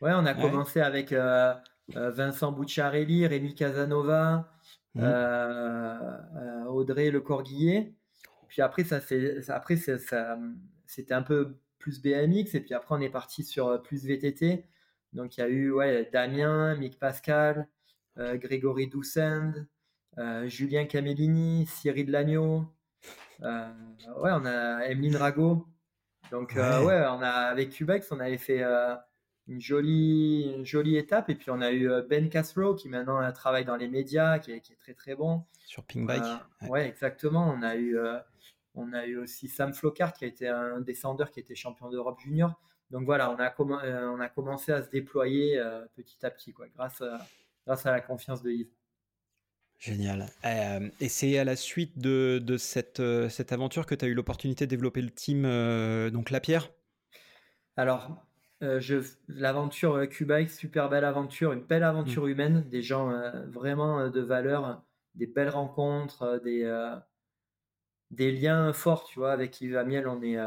ouais, 0.00 0.12
on 0.14 0.26
a 0.26 0.34
commencé 0.34 0.80
avec 0.80 1.12
euh, 1.12 1.54
Vincent 1.94 2.52
Bucciarelli, 2.52 3.26
Rémi 3.26 3.54
Casanova, 3.54 4.50
mmh. 4.94 5.00
euh, 5.02 6.18
euh, 6.36 6.64
Audrey 6.64 7.10
Le 7.10 7.20
Corguillet. 7.20 7.94
Puis 8.48 8.62
après, 8.62 8.84
ça, 8.84 9.00
après 9.48 9.76
ça, 9.76 9.96
c'était 10.86 11.14
un 11.14 11.22
peu 11.22 11.56
plus 11.78 12.00
BMX, 12.00 12.54
et 12.54 12.60
puis 12.60 12.74
après, 12.74 12.94
on 12.94 13.00
est 13.00 13.10
parti 13.10 13.44
sur 13.44 13.82
plus 13.82 14.04
VTT. 14.04 14.66
Donc, 15.12 15.36
il 15.36 15.40
y 15.40 15.42
a 15.42 15.48
eu 15.48 15.70
ouais, 15.70 16.08
Damien, 16.12 16.76
Mick 16.76 16.98
Pascal, 16.98 17.68
Grégory 18.16 18.88
Doucend, 18.88 19.66
Julien 20.46 20.86
Camellini, 20.86 21.66
Cyril 21.66 22.10
Lagneau. 22.10 22.64
ouais, 23.40 24.30
on 24.32 24.44
a 24.44 24.86
Emeline 24.86 25.16
Rago. 25.16 25.66
Donc, 26.30 26.52
ouais. 26.56 27.04
on 27.08 27.22
a, 27.22 27.30
avec 27.30 27.70
Cubex, 27.70 28.10
on 28.10 28.20
avait 28.20 28.38
fait 28.38 28.62
une 29.48 29.60
jolie, 29.60 30.64
jolie 30.64 30.96
étape. 30.96 31.30
Et 31.30 31.34
puis 31.34 31.50
on 31.50 31.60
a 31.60 31.70
eu 31.70 31.90
euh, 31.90 32.02
Ben 32.02 32.28
Castro 32.28 32.74
qui 32.74 32.88
maintenant 32.88 33.20
euh, 33.20 33.30
travaille 33.32 33.64
dans 33.64 33.76
les 33.76 33.88
médias, 33.88 34.38
qui 34.38 34.52
est, 34.52 34.60
qui 34.60 34.72
est 34.72 34.76
très 34.76 34.94
très 34.94 35.14
bon. 35.14 35.44
Sur 35.66 35.84
Pink 35.84 36.06
Bike. 36.06 36.22
Euh, 36.22 36.68
ouais. 36.68 36.86
exactement. 36.88 37.48
On 37.56 37.62
a 37.62 37.76
eu, 37.76 37.98
on 38.74 38.92
a 38.92 39.06
eu 39.06 39.16
aussi 39.18 39.48
Sam 39.48 39.72
Flockhart 39.72 40.12
qui 40.14 40.24
a 40.24 40.28
été 40.28 40.48
un 40.48 40.80
descendeur 40.80 41.30
qui 41.30 41.40
était 41.40 41.54
champion 41.54 41.90
d'Europe 41.90 42.20
junior. 42.20 42.60
Donc 42.90 43.04
voilà, 43.04 43.30
on 43.32 43.36
a, 43.40 43.52
on 43.58 44.20
a 44.20 44.28
commencé 44.28 44.70
à 44.70 44.82
se 44.82 44.90
déployer 44.90 45.60
petit 45.96 46.24
à 46.24 46.30
petit, 46.30 46.52
quoi, 46.52 46.68
grâce, 46.68 47.00
à, 47.00 47.18
grâce 47.66 47.84
à 47.84 47.90
la 47.90 48.00
confiance 48.00 48.42
de 48.42 48.50
Yves. 48.50 48.70
Génial. 49.78 50.26
et 51.00 51.08
c'est 51.08 51.36
à 51.36 51.44
la 51.44 51.56
suite 51.56 51.98
de, 51.98 52.40
de 52.42 52.56
cette, 52.56 53.02
cette 53.28 53.52
aventure 53.52 53.86
que 53.86 53.96
tu 53.96 54.04
as 54.04 54.08
eu 54.08 54.14
l'opportunité 54.14 54.66
de 54.66 54.70
développer 54.70 55.02
le 55.02 55.10
team, 55.10 55.42
donc 56.12 56.30
La 56.30 56.38
Pierre 56.38 56.70
Alors, 57.76 58.25
euh, 58.62 58.80
l'aventure 59.28 59.96
euh, 59.96 60.06
Cuba, 60.06 60.46
super 60.48 60.88
belle 60.88 61.04
aventure, 61.04 61.52
une 61.52 61.64
belle 61.64 61.82
aventure 61.82 62.24
mm. 62.24 62.28
humaine, 62.28 62.64
des 62.70 62.80
gens 62.82 63.10
euh, 63.10 63.44
vraiment 63.48 64.08
de 64.08 64.20
valeur, 64.20 64.82
des 65.14 65.26
belles 65.26 65.50
rencontres, 65.50 66.40
des, 66.42 66.64
des 68.10 68.32
liens 68.32 68.72
forts, 68.72 69.04
tu 69.04 69.18
vois, 69.18 69.32
avec 69.32 69.60
Yves 69.60 69.76
Amiel, 69.76 70.08
on 70.08 70.22
est, 70.22 70.38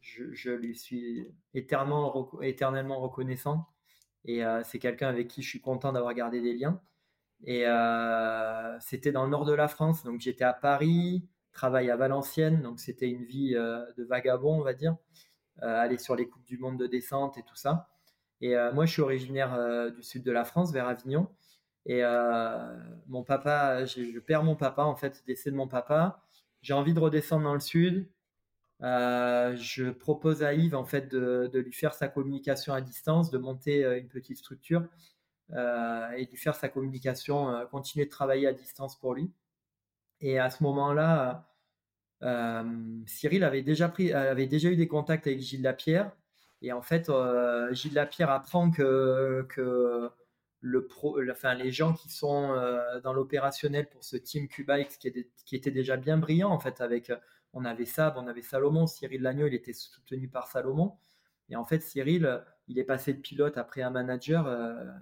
je, 0.00 0.50
lui 0.50 0.74
suis 0.74 1.26
éternellement, 1.54 2.30
éternellement 2.42 3.00
reconnaissant. 3.00 3.66
Et 4.26 4.42
c'est 4.64 4.78
quelqu'un 4.78 5.08
avec 5.08 5.28
qui 5.28 5.40
je 5.40 5.48
suis 5.48 5.62
content 5.62 5.92
d'avoir 5.92 6.12
gardé 6.12 6.42
des 6.42 6.52
liens. 6.52 6.82
Et 7.44 7.64
c'était 8.80 9.12
dans 9.12 9.24
le 9.24 9.30
nord 9.30 9.46
de 9.46 9.54
la 9.54 9.68
France, 9.68 10.04
donc 10.04 10.20
j'étais 10.20 10.44
à 10.44 10.52
Paris, 10.52 11.26
travail 11.52 11.90
à 11.90 11.96
Valenciennes, 11.96 12.60
donc 12.60 12.78
c'était 12.78 13.08
une 13.08 13.24
vie 13.24 13.52
de 13.54 14.04
vagabond, 14.04 14.60
on 14.60 14.62
va 14.62 14.74
dire. 14.74 14.96
Euh, 15.62 15.78
aller 15.78 15.98
sur 15.98 16.16
les 16.16 16.26
coupes 16.26 16.46
du 16.46 16.56
monde 16.56 16.78
de 16.78 16.86
descente 16.86 17.36
et 17.36 17.42
tout 17.42 17.56
ça. 17.56 17.90
Et 18.40 18.56
euh, 18.56 18.72
moi, 18.72 18.86
je 18.86 18.92
suis 18.92 19.02
originaire 19.02 19.52
euh, 19.54 19.90
du 19.90 20.02
sud 20.02 20.22
de 20.22 20.32
la 20.32 20.44
France, 20.44 20.72
vers 20.72 20.88
Avignon. 20.88 21.28
Et 21.86 22.02
mon 23.08 23.24
papa, 23.24 23.86
je 23.86 24.18
perds 24.20 24.44
mon 24.44 24.54
papa, 24.54 24.84
en 24.84 24.96
fait, 24.96 25.24
décès 25.26 25.50
de 25.50 25.56
mon 25.56 25.66
papa. 25.66 26.22
J'ai 26.62 26.74
envie 26.74 26.94
de 26.94 27.00
redescendre 27.00 27.44
dans 27.44 27.54
le 27.54 27.60
sud. 27.60 28.06
je 28.80 29.90
propose 29.90 30.42
à 30.42 30.52
Yves 30.52 30.74
en 30.76 30.84
fait 30.84 31.08
de, 31.08 31.50
lui 31.58 31.72
faire 31.72 31.94
sa 31.94 32.08
communication 32.08 32.74
à 32.74 32.82
distance, 32.82 33.30
de 33.30 33.38
monter 33.38 33.82
une 33.98 34.08
petite 34.08 34.36
structure 34.36 34.84
et 35.50 35.54
de 35.54 36.30
lui 36.30 36.36
faire 36.36 36.54
sa 36.54 36.68
communication, 36.68 37.66
continuer 37.70 38.04
de 38.04 38.10
travailler 38.10 38.46
à 38.46 38.52
distance 38.52 38.98
pour 39.00 39.14
lui. 39.14 39.32
Et 40.20 40.38
à 40.38 40.50
ce 40.50 40.62
moment-là, 40.62 41.49
Cyril 43.06 43.44
avait 43.44 43.62
déjà, 43.62 43.88
pris, 43.88 44.12
avait 44.12 44.46
déjà 44.46 44.68
eu 44.70 44.76
des 44.76 44.88
contacts 44.88 45.26
avec 45.26 45.40
Gilles 45.40 45.62
Lapierre. 45.62 46.12
Et 46.62 46.72
en 46.72 46.82
fait, 46.82 47.08
euh, 47.08 47.72
Gilles 47.72 47.94
Lapierre 47.94 48.30
apprend 48.30 48.70
que, 48.70 49.46
que 49.48 50.10
le 50.60 50.86
pro, 50.86 51.18
enfin, 51.30 51.54
les 51.54 51.72
gens 51.72 51.94
qui 51.94 52.10
sont 52.10 52.52
euh, 52.52 53.00
dans 53.00 53.14
l'opérationnel 53.14 53.88
pour 53.88 54.04
ce 54.04 54.16
team 54.16 54.46
Cuba 54.48 54.82
qui, 54.84 55.08
était 55.52 55.70
déjà 55.70 55.96
bien 55.96 56.18
brillant 56.18 56.50
en 56.50 56.58
fait 56.58 56.82
avec 56.82 57.10
on 57.54 57.64
avait 57.64 57.86
Sab, 57.86 58.16
on 58.16 58.26
avait 58.26 58.42
Salomon. 58.42 58.86
Cyril 58.86 59.22
Lagneau, 59.22 59.46
il 59.46 59.54
était 59.54 59.72
soutenu 59.72 60.28
par 60.28 60.48
Salomon. 60.48 60.92
Et 61.48 61.56
en 61.56 61.64
fait, 61.64 61.80
Cyril, 61.80 62.44
il 62.68 62.78
est 62.78 62.84
passé 62.84 63.12
de 63.12 63.20
pilote 63.20 63.58
après 63.58 63.82
un 63.82 63.90
manager 63.90 64.48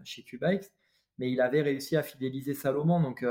chez 0.02 0.22
Cubikes, 0.22 0.72
mais 1.18 1.30
il 1.30 1.42
avait 1.42 1.60
réussi 1.60 1.94
à 1.94 2.02
fidéliser 2.02 2.54
Salomon. 2.54 3.02
Donc, 3.02 3.22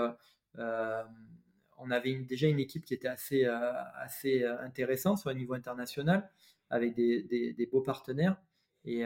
on 1.77 1.91
avait 1.91 2.15
déjà 2.15 2.47
une 2.47 2.59
équipe 2.59 2.85
qui 2.85 2.93
était 2.93 3.07
assez, 3.07 3.45
assez 3.45 4.43
intéressante 4.43 5.19
sur 5.19 5.29
le 5.29 5.35
niveau 5.35 5.53
international, 5.53 6.29
avec 6.69 6.95
des, 6.95 7.69
beaux 7.71 7.81
partenaires. 7.81 8.37
Et, 8.85 9.03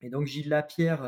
et, 0.00 0.10
donc, 0.10 0.26
Gilles 0.26 0.48
Lapierre 0.48 1.02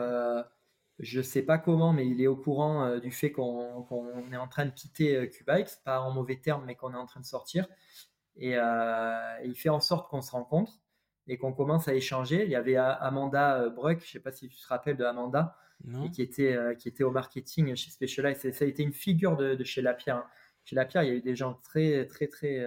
je 0.98 1.18
ne 1.18 1.22
sais 1.22 1.42
pas 1.42 1.58
comment, 1.58 1.92
mais 1.92 2.06
il 2.06 2.20
est 2.22 2.26
au 2.26 2.36
courant 2.36 2.84
euh, 2.84 3.00
du 3.00 3.10
fait 3.10 3.30
qu'on 3.30 3.86
est 4.32 4.36
en 4.36 4.48
train 4.48 4.66
de 4.66 4.70
quitter 4.70 5.16
euh, 5.16 5.26
Cubikes, 5.26 5.82
pas 5.84 6.00
en 6.00 6.10
mauvais 6.10 6.36
termes, 6.36 6.64
mais 6.64 6.74
qu'on 6.74 6.92
est 6.92 6.96
en 6.96 7.06
train 7.06 7.20
de 7.20 7.26
sortir. 7.26 7.66
Et, 8.36 8.56
euh, 8.56 9.40
il 9.44 9.54
fait 9.54 9.68
en 9.68 9.80
sorte 9.80 10.08
qu'on 10.08 10.22
se 10.22 10.30
rencontre 10.30 10.80
et 11.28 11.38
qu'on 11.38 11.52
commence 11.52 11.88
à 11.88 11.94
échanger. 11.94 12.44
Il 12.44 12.50
y 12.50 12.56
avait 12.56 12.76
Amanda 12.76 13.68
Bruck, 13.68 13.98
je 14.00 14.04
ne 14.04 14.08
sais 14.08 14.20
pas 14.20 14.32
si 14.32 14.48
tu 14.48 14.56
te 14.56 14.66
rappelles 14.68 14.96
de 14.96 15.04
Amanda, 15.04 15.56
qui, 16.12 16.22
était, 16.22 16.56
qui 16.78 16.88
était 16.88 17.04
au 17.04 17.10
marketing 17.10 17.74
chez 17.74 17.90
Specialized. 17.90 18.52
Ça 18.52 18.64
a 18.64 18.68
été 18.68 18.82
une 18.82 18.92
figure 18.92 19.36
de, 19.36 19.62
chez 19.64 19.82
Lapierre. 19.82 20.16
Hein. 20.16 20.26
Chez 20.64 20.76
Lapierre, 20.76 21.02
il 21.02 21.08
y 21.08 21.12
a 21.12 21.14
eu 21.14 21.22
des 21.22 21.36
gens 21.36 21.60
très, 21.62 22.06
très, 22.06 22.28
très, 22.28 22.66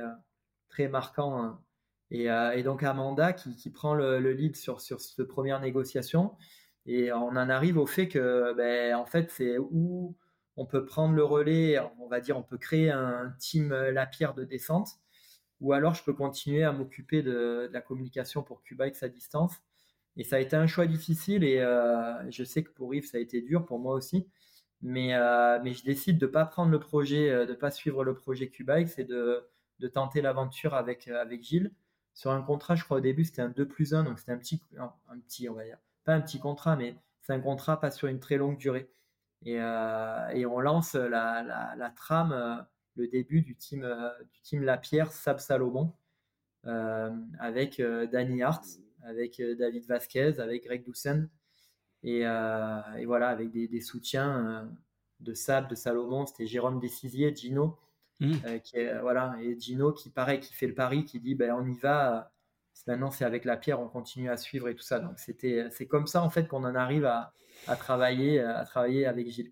très 0.68 0.88
marquants. 0.88 1.42
Hein. 1.42 1.62
Et, 2.12 2.26
et, 2.26 2.64
donc 2.64 2.84
Amanda 2.84 3.34
qui, 3.34 3.56
qui 3.56 3.70
prend 3.70 3.94
le, 3.94 4.20
le, 4.20 4.34
lead 4.34 4.56
sur, 4.56 4.82
sur 4.82 5.00
cette 5.00 5.24
première 5.24 5.60
négociation. 5.60 6.36
Et 6.86 7.12
on 7.14 7.30
en 7.30 7.50
arrive 7.50 7.78
au 7.78 7.86
fait 7.86 8.08
que, 8.08 8.54
ben, 8.54 8.96
en 8.96 9.06
fait, 9.06 9.30
c'est 9.32 9.58
où 9.58 10.16
on 10.58 10.66
peut 10.66 10.86
prendre 10.86 11.16
le 11.16 11.24
relais, 11.24 11.80
on 12.00 12.08
va 12.08 12.20
dire, 12.20 12.38
on 12.38 12.44
peut 12.44 12.58
créer 12.58 12.92
un 12.92 13.34
team 13.40 13.70
La 13.70 14.06
Pierre 14.06 14.34
de 14.34 14.44
descente, 14.44 14.90
ou 15.62 15.74
alors 15.74 15.94
je 15.94 16.04
peux 16.04 16.14
continuer 16.14 16.64
à 16.64 16.72
m'occuper 16.72 17.22
de, 17.22 17.70
la 17.72 17.82
communication 17.82 18.44
pour 18.44 18.64
Cubax 18.64 19.04
à 19.04 19.10
distance. 19.10 19.56
Et 20.18 20.24
ça 20.24 20.38
a 20.38 20.40
été 20.40 20.56
un 20.56 20.68
choix 20.68 20.86
difficile, 20.88 21.44
et 21.44 21.60
euh, 21.60 22.30
je 22.32 22.44
sais 22.44 22.64
que 22.64 22.72
pour 22.72 22.94
Yves, 22.94 23.06
ça 23.06 23.18
a 23.18 23.22
été 23.22 23.42
dur, 23.42 23.66
pour 23.66 23.80
moi 23.80 23.96
aussi. 23.96 24.28
Mais, 24.82 25.16
euh, 25.16 25.64
je 25.64 25.84
décide 25.84 26.18
de 26.18 26.26
ne 26.26 26.32
pas 26.32 26.46
prendre 26.46 26.72
le 26.72 26.80
projet, 26.80 27.30
euh, 27.30 27.46
de 27.46 27.52
ne 27.52 27.58
pas 27.58 27.72
suivre 27.72 28.04
le 28.04 28.16
projet 28.16 28.50
Cubax 28.50 29.00
et 29.00 29.06
de, 29.06 29.50
tenter 29.94 30.22
l'aventure 30.22 30.74
avec, 30.74 31.08
avec 31.08 31.44
Gilles. 31.44 31.72
Sur 32.14 32.32
un 32.32 32.42
contrat, 32.42 32.76
je 32.76 32.84
crois 32.84 32.98
au 32.98 33.02
début, 33.02 33.24
c'était 33.24 33.42
un 33.42 33.50
2 33.50 33.68
plus 33.68 33.94
1, 33.94 34.04
donc 34.04 34.20
c'était 34.20 34.34
un 34.34 34.38
petit, 34.38 34.62
un 34.78 35.20
petit, 35.20 35.48
on 35.48 35.54
va 35.54 35.64
dire, 35.64 35.78
un 36.08 36.22
petit 36.22 36.40
contrat, 36.40 36.76
mais 36.76 36.96
c'est 37.22 37.34
un 37.34 37.40
contrat 37.40 37.80
pas 37.80 37.92
sur 37.92 38.08
une 38.08 38.20
très 38.20 38.38
longue 38.38 38.58
durée. 38.58 38.90
Et, 39.46 39.60
on 39.62 40.60
lance 40.60 40.96
la, 40.96 41.94
trame, 41.96 42.66
le 43.00 43.08
début 43.08 43.42
du 43.42 43.56
team, 43.56 43.84
euh, 43.84 44.10
du 44.32 44.42
team 44.42 44.64
Lapierre, 44.64 45.12
Sab 45.12 45.40
Salomon, 45.40 45.94
avec 47.40 47.82
Danny 47.82 48.44
Hart, 48.44 48.66
avec 49.04 49.42
David 49.42 49.86
Vasquez, 49.86 50.40
avec 50.40 50.66
Greg 50.66 50.84
Doucen. 50.84 51.30
Et, 52.04 52.24
voilà, 53.06 53.30
avec 53.30 53.52
des, 53.52 53.82
soutiens 53.82 54.70
de 55.22 55.34
Sab, 55.34 55.70
de 55.70 55.76
Salomon, 55.76 56.26
c'était 56.26 56.48
Jérôme 56.48 56.80
Décisier, 56.80 57.34
Gino. 57.34 57.80
Mmh. 58.22 58.60
qui 58.66 58.76
est, 58.76 59.00
voilà, 59.00 59.38
et 59.40 59.58
Gino 59.58 59.94
qui 59.94 60.10
pareil 60.10 60.42
qui 60.42 60.54
fait 60.54 60.68
le 60.68 60.74
pari 60.74 61.06
qui 61.06 61.22
dit 61.22 61.36
ben 61.36 61.54
on 61.54 61.66
y 61.66 61.78
va 61.78 62.34
Maintenant, 62.88 63.12
c'est 63.12 63.26
avec 63.26 63.46
la 63.46 63.58
pierre, 63.58 63.80
on 63.80 63.88
continue 63.88 64.30
à 64.30 64.38
suivre 64.38 64.68
et 64.68 64.76
tout 64.76 64.84
ça. 64.84 65.00
Donc, 65.00 65.20
c'était, 65.20 65.68
c'est 65.72 65.86
comme 65.86 66.08
ça, 66.08 66.24
en 66.24 66.30
fait, 66.30 66.48
qu'on 66.48 66.64
en 66.64 66.76
arrive 66.76 67.06
à, 67.06 67.34
travailler, 67.78 68.40
à 68.40 68.64
travailler 68.66 69.06
avec 69.06 69.30
Gilles. 69.30 69.52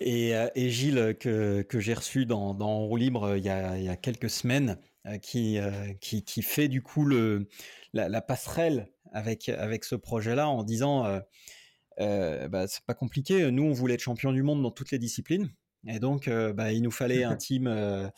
Et, 0.00 0.34
euh, 0.34 0.48
et, 0.54 0.70
Gilles, 0.70 1.16
que, 1.18 1.62
que 1.62 1.80
j'ai 1.80 1.94
reçu 1.94 2.26
dans, 2.26 2.54
dans 2.54 2.78
Roue 2.80 2.96
Libre 2.96 3.24
euh, 3.24 3.38
il 3.38 3.44
y, 3.44 3.50
a, 3.50 3.78
il 3.78 3.84
y 3.84 3.88
a 3.88 3.96
quelques 3.96 4.30
semaines, 4.30 4.78
euh, 5.06 5.18
qui, 5.18 5.58
qui, 6.00 6.24
qui, 6.24 6.42
fait 6.42 6.68
du 6.68 6.82
coup 6.82 7.04
le, 7.04 7.48
la, 7.92 8.20
passerelle 8.22 8.88
avec, 9.12 9.48
avec 9.48 9.84
ce 9.84 9.94
projet-là 9.94 10.48
en 10.48 10.62
disant 10.62 11.20
euh, 12.00 12.48
bah, 12.48 12.66
c'est 12.66 12.84
pas 12.84 12.94
compliqué, 12.94 13.50
nous 13.50 13.64
on 13.64 13.72
voulait 13.72 13.94
être 13.94 14.00
champion 14.00 14.32
du 14.32 14.42
monde 14.42 14.62
dans 14.62 14.70
toutes 14.70 14.90
les 14.90 14.98
disciplines. 14.98 15.50
Et 15.86 15.98
donc, 15.98 16.28
euh, 16.28 16.52
bah, 16.52 16.72
il 16.72 16.82
nous 16.82 16.90
fallait 16.90 17.24
un 17.24 17.36
team, 17.36 17.66
euh, 17.66 18.08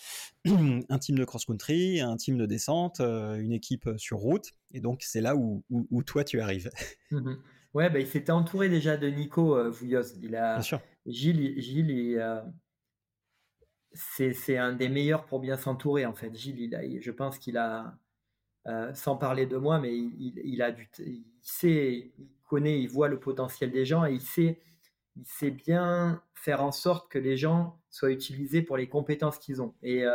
un 0.88 0.99
team 0.99 1.16
de 1.16 1.25
cross-country, 1.25 2.01
un 2.01 2.16
team 2.16 2.37
de 2.38 2.47
descente, 2.47 3.01
euh, 3.01 3.37
une 3.37 3.53
équipe 3.53 3.88
sur 3.97 4.18
route. 4.18 4.53
Et 4.73 4.81
donc, 4.81 5.03
c'est 5.03 5.20
là 5.20 5.37
où, 5.37 5.64
où, 5.70 6.03
toi, 6.03 6.25
tu 6.25 6.40
arrives. 6.40 6.70
Mmh 7.11 7.35
ouais, 7.75 7.90
bah, 7.90 7.99
il 7.99 8.07
s'était 8.07 8.33
entouré 8.33 8.68
déjà 8.68 8.97
de 8.97 9.09
Nico 9.09 9.70
Vouilloz. 9.70 10.18
Il 10.23 10.35
a, 10.37 10.55
Bien 10.55 10.62
sûr. 10.62 10.81
Gilles, 11.07 11.61
Gilles 11.61 12.45
c'est 13.92 14.59
un 14.59 14.75
des 14.75 14.88
meilleurs 14.88 15.25
pour 15.25 15.40
bien 15.40 15.57
s'entourer, 15.57 16.05
en 16.05 16.14
fait. 16.14 16.35
Gilles, 16.35 16.99
je 17.01 17.11
pense 17.11 17.38
qu'il 17.38 17.57
a, 17.57 17.99
sans 18.95 19.16
parler 19.16 19.47
de 19.47 19.57
moi, 19.57 19.81
mais 19.81 19.97
il, 19.97 20.61
a 20.62 20.73
du, 20.73 20.88
il 20.99 21.25
sait, 21.42 22.12
il 22.19 22.29
connaît, 22.49 22.81
il 22.81 22.88
voit 22.88 23.09
le 23.09 23.19
potentiel 23.19 23.71
des 23.71 23.87
gens 23.87 24.05
et 24.05 24.12
il 24.12 24.21
sait 24.21 24.61
il 25.16 25.27
sait 25.27 25.51
bien 25.51 26.23
faire 26.35 26.62
en 26.62 26.73
sorte 26.73 27.11
que 27.11 27.19
les 27.19 27.37
gens 27.37 27.81
soient 27.90 28.11
utilisés 28.11 28.62
pour 28.62 28.77
les 28.77 28.88
compétences 28.88 29.38
qu'ils 29.38 29.62
ont. 29.62 29.75
Et, 29.83 30.05
euh, 30.05 30.12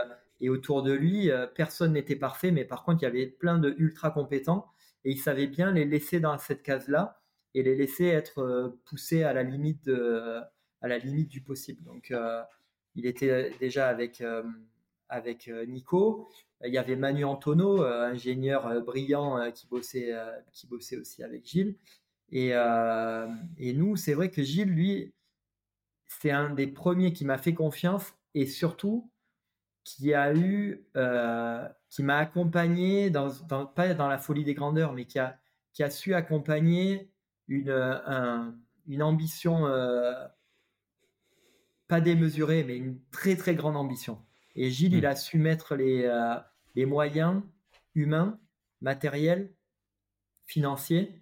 autour 0.48 0.82
de 0.82 0.92
lui, 0.92 1.30
euh, 1.30 1.46
personne 1.48 1.94
n'était 1.94 2.16
parfait, 2.16 2.52
mais 2.52 2.66
par 2.66 2.84
contre, 2.84 3.02
il 3.02 3.06
y 3.06 3.08
avait 3.08 3.28
plein 3.28 3.60
de 3.60 3.76
ultra 3.78 4.10
compétents 4.12 4.68
et 5.04 5.12
il 5.12 5.20
savait 5.20 5.48
bien 5.48 5.72
les 5.72 5.86
laisser 5.86 6.20
dans 6.20 6.38
cette 6.40 6.64
case-là 6.64 7.22
et 7.54 7.62
les 7.64 7.76
laisser 7.76 8.06
être 8.06 8.40
euh, 8.40 8.70
poussés 8.86 9.24
à 9.24 9.34
la 9.34 9.44
limite 9.44 9.90
à 10.82 10.88
la 10.88 10.98
limite 10.98 11.30
du 11.30 11.42
possible. 11.42 11.84
Donc, 11.84 12.14
il 12.96 13.06
était 13.06 13.52
déjà 13.60 13.88
avec 13.88 14.24
avec 15.10 15.52
Nico. 15.68 16.30
Il 16.64 16.74
y 16.74 16.78
avait 16.78 16.96
Manu 16.96 17.24
Antonio, 17.26 17.84
ingénieur 17.84 18.82
brillant 18.82 19.52
qui 19.52 19.68
bossait 19.68 20.14
qui 20.52 20.68
bossait 20.68 20.98
aussi 20.98 21.24
avec 21.24 21.46
Gilles. 21.46 21.76
Euh, 22.34 23.28
et, 23.58 23.74
nous, 23.74 23.96
c'est 23.96 24.14
vrai 24.14 24.30
que 24.30 24.42
Gilles, 24.44 24.70
lui, 24.70 25.14
c'est 26.08 26.32
un 26.32 26.52
des 26.52 26.68
premiers 26.68 27.14
qui 27.14 27.26
m'a 27.26 27.38
fait 27.38 27.54
confiance 27.54 28.14
et 28.34 28.46
surtout 28.46 29.10
qui 29.84 30.14
a 30.14 30.34
eu, 30.34 30.86
euh, 30.96 31.68
qui 31.90 32.04
m'a 32.04 32.18
accompagné 32.18 33.10
dans, 33.10 33.30
pas 33.66 33.94
dans 33.94 34.08
la 34.08 34.18
folie 34.18 34.44
des 34.44 34.54
grandeurs, 34.54 34.94
mais 34.94 35.06
qui 35.06 35.20
a, 35.20 35.40
qui 35.74 35.84
a 35.84 35.90
su 35.90 36.14
accompagner 36.14 37.10
une, 37.48 37.72
une 38.88 39.04
ambition 39.04 39.66
euh, 39.68 40.28
pas 41.92 42.00
démesurée, 42.00 42.64
mais 42.64 42.78
une 42.78 43.02
très 43.12 43.36
très 43.36 43.54
grande 43.54 43.76
ambition. 43.76 44.18
Et 44.56 44.70
Gilles, 44.70 44.94
il 44.94 45.04
mmh. 45.04 45.08
a 45.08 45.16
su 45.18 45.40
mettre 45.40 45.76
les, 45.76 46.10
les 46.76 46.86
moyens 46.86 47.44
humains, 47.96 48.40
matériels, 48.80 49.54
financiers 50.46 51.22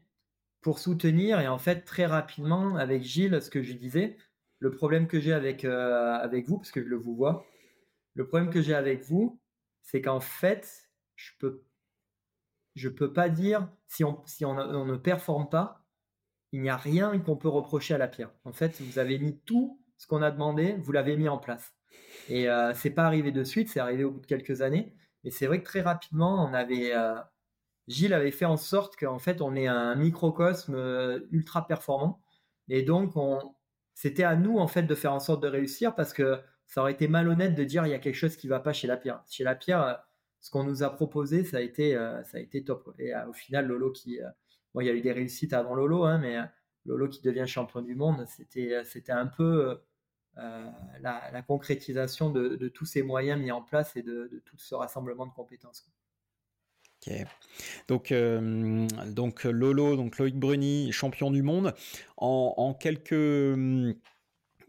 pour 0.62 0.78
soutenir. 0.78 1.40
Et 1.40 1.48
en 1.48 1.58
fait, 1.58 1.86
très 1.86 2.06
rapidement, 2.06 2.76
avec 2.76 3.02
Gilles, 3.02 3.42
ce 3.42 3.50
que 3.50 3.64
je 3.64 3.74
disais, 3.74 4.16
le 4.60 4.70
problème 4.70 5.08
que 5.08 5.20
j'ai 5.20 5.34
avec, 5.34 5.66
euh, 5.66 6.14
avec 6.14 6.48
vous, 6.48 6.58
parce 6.58 6.70
que 6.70 6.84
je 6.84 6.88
le 6.88 6.98
vous 6.98 7.16
vois, 7.16 7.48
le 8.14 8.28
problème 8.28 8.52
que 8.52 8.62
j'ai 8.62 8.76
avec 8.76 9.02
vous, 9.02 9.40
c'est 9.82 10.04
qu'en 10.04 10.20
fait, 10.20 10.92
je 11.16 11.32
peux, 11.40 11.64
je 12.76 12.90
peux 12.90 13.12
pas 13.12 13.30
dire, 13.30 13.68
si 13.88 14.04
on, 14.04 14.22
si 14.28 14.46
on, 14.46 14.86
ne 14.86 14.98
performe 14.98 15.50
pas, 15.50 15.84
il 16.52 16.62
n'y 16.62 16.70
a 16.70 16.78
rien 16.78 17.18
qu'on 17.18 17.38
peut 17.38 17.50
reprocher 17.50 17.96
à 17.96 17.98
la 17.98 18.08
pierre. 18.08 18.32
En 18.44 18.54
fait, 18.54 18.80
vous 18.82 19.00
avez 19.00 19.18
mis 19.18 19.40
tout 19.40 19.82
ce 20.00 20.08
qu'on 20.08 20.24
a 20.24 20.32
demandé, 20.32 20.78
vous 20.80 20.92
l'avez 20.94 21.18
mis 21.18 21.30
en 21.30 21.38
place. 21.38 21.76
Et 22.30 22.50
euh, 22.50 22.74
c'est 22.74 22.90
pas 22.90 23.04
arrivé 23.06 23.32
de 23.32 23.44
suite, 23.44 23.70
c'est 23.70 23.82
arrivé 23.82 24.06
au 24.06 24.12
bout 24.12 24.22
de 24.22 24.26
quelques 24.26 24.62
années. 24.62 24.96
Et 25.26 25.30
c'est 25.30 25.46
vrai 25.46 25.60
que 25.60 25.66
très 25.66 25.82
rapidement, 25.82 26.44
on 26.46 26.54
avait, 26.54 26.96
euh, 26.96 27.16
Gilles 27.88 28.14
avait 28.14 28.32
fait 28.32 28.46
en 28.46 28.56
sorte 28.56 28.96
qu'en 28.96 29.20
fait, 29.20 29.42
on 29.42 29.56
ait 29.56 29.68
un 29.68 29.96
microcosme 29.96 30.76
euh, 30.76 31.20
ultra 31.32 31.68
performant. 31.68 32.22
Et 32.70 32.82
donc, 32.82 33.14
c'était 33.94 34.24
à 34.24 34.36
nous, 34.38 34.58
en 34.58 34.68
fait, 34.68 34.84
de 34.84 34.96
faire 34.96 35.14
en 35.14 35.20
sorte 35.20 35.44
de 35.44 35.48
réussir 35.50 35.96
parce 35.96 36.14
que 36.14 36.40
ça 36.66 36.82
aurait 36.82 36.94
été 36.94 37.08
malhonnête 37.10 37.56
de 37.56 37.64
dire 37.66 37.86
il 37.86 37.90
y 37.90 37.94
a 37.94 38.00
quelque 38.00 38.16
chose 38.16 38.38
qui 38.38 38.48
va 38.48 38.62
pas 38.62 38.74
chez 38.74 38.88
la 38.88 38.96
pierre. 38.96 39.22
Chez 39.30 39.44
la 39.44 39.56
pierre, 39.56 39.84
euh, 39.84 39.94
ce 40.40 40.50
qu'on 40.50 40.64
nous 40.64 40.84
a 40.84 40.90
proposé, 40.92 41.44
ça 41.44 41.58
a 41.58 41.62
été, 41.62 41.96
ça 42.24 42.38
a 42.38 42.40
été 42.40 42.64
top. 42.64 42.94
Et 42.98 43.12
au 43.28 43.34
final, 43.34 43.68
Lolo 43.68 43.92
qui. 43.92 44.20
bon, 44.74 44.80
il 44.80 44.88
y 44.88 44.90
a 44.90 44.94
eu 44.94 45.02
des 45.02 45.12
réussites 45.12 45.52
avant 45.52 45.76
Lolo, 45.76 46.06
hein, 46.06 46.18
mais 46.20 46.38
Lolo 46.86 47.10
qui 47.10 47.22
devient 47.22 47.46
champion 47.46 47.82
du 47.82 47.96
monde, 47.96 48.26
c'était, 48.26 48.82
c'était 48.86 49.12
un 49.12 49.28
peu. 49.28 49.82
La, 51.02 51.42
concrétisation 51.42 52.30
de, 52.30 52.68
tous 52.68 52.86
ces 52.86 53.02
moyens 53.02 53.40
mis 53.40 53.52
en 53.52 53.62
place 53.62 53.96
et 53.96 54.02
de, 54.02 54.28
de 54.32 54.40
tout 54.46 54.58
ce 54.58 54.76
rassemblement 54.76 55.26
de 55.26 55.34
compétences. 55.34 55.90
Ok. 57.08 57.14
Donc, 57.88 58.12
euh, 58.12 58.88
donc 59.08 59.44
Lolo, 59.46 59.96
donc 59.96 60.18
Loïc 60.18 60.36
Bruni, 60.36 60.92
champion 60.92 61.32
du 61.32 61.42
monde. 61.42 61.74
En, 62.18 62.74
quelques, 62.74 63.14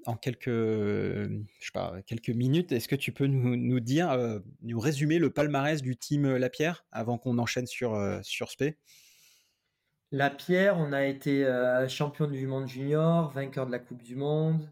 en 0.06 0.16
quelques, 0.16 0.48
je 0.48 1.40
sais 1.60 1.72
pas, 1.72 1.96
quelques 2.06 2.30
minutes, 2.30 2.72
est-ce 2.72 2.88
que 2.88 2.96
tu 2.96 3.12
peux 3.12 3.26
nous, 3.26 3.80
dire, 3.80 4.10
euh, 4.10 4.38
nous 4.62 4.78
résumer 4.78 5.18
le 5.18 5.30
palmarès 5.30 5.82
du 5.82 5.96
team 5.96 6.36
Lapierre 6.36 6.84
avant 6.92 7.18
qu'on 7.18 7.38
enchaîne 7.38 7.66
sur, 7.66 7.94
euh, 7.94 8.20
sur 8.22 8.50
SP? 8.50 8.78
Lapierre, 10.12 10.76
on 10.78 10.92
a 10.92 11.04
été 11.04 11.46
champion 11.88 12.26
du 12.26 12.46
monde 12.46 12.66
junior, 12.66 13.30
vainqueur 13.30 13.66
de 13.66 13.72
la 13.72 13.78
Coupe 13.78 14.02
du 14.02 14.16
Monde. 14.16 14.68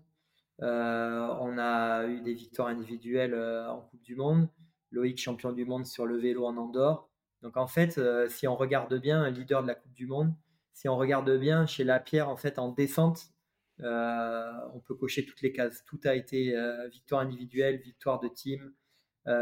On 0.61 1.59
a 1.59 2.07
eu 2.07 2.21
des 2.21 2.35
victoires 2.35 2.69
individuelles 2.69 3.35
en 3.69 3.81
Coupe 3.81 4.03
du 4.03 4.17
Monde. 4.17 4.49
Loïc 4.91 5.21
champion 5.21 5.53
du 5.53 5.67
monde 5.67 5.85
sur 5.85 6.07
le 6.07 6.17
vélo 6.17 6.47
en 6.47 6.57
Andorre. 6.57 7.11
Donc 7.43 7.57
en 7.57 7.67
fait, 7.67 8.01
si 8.31 8.49
on 8.49 8.57
regarde 8.57 8.99
bien, 8.99 9.23
un 9.23 9.31
leader 9.31 9.63
de 9.63 9.69
la 9.69 9.75
Coupe 9.75 9.93
du 9.93 10.07
Monde, 10.07 10.33
si 10.73 10.89
on 10.89 10.97
regarde 10.97 11.31
bien 11.39 11.67
chez 11.67 11.85
Lapierre, 11.85 12.29
en 12.29 12.37
fait, 12.37 12.59
en 12.59 12.71
descente, 12.71 13.27
on 13.81 14.81
peut 14.87 14.95
cocher 14.95 15.27
toutes 15.27 15.43
les 15.43 15.53
cases. 15.53 15.85
Tout 15.85 16.01
a 16.05 16.15
été 16.15 16.55
victoire 16.91 17.21
individuelle, 17.21 17.77
victoire 17.81 18.19
de 18.19 18.29
team, 18.29 18.73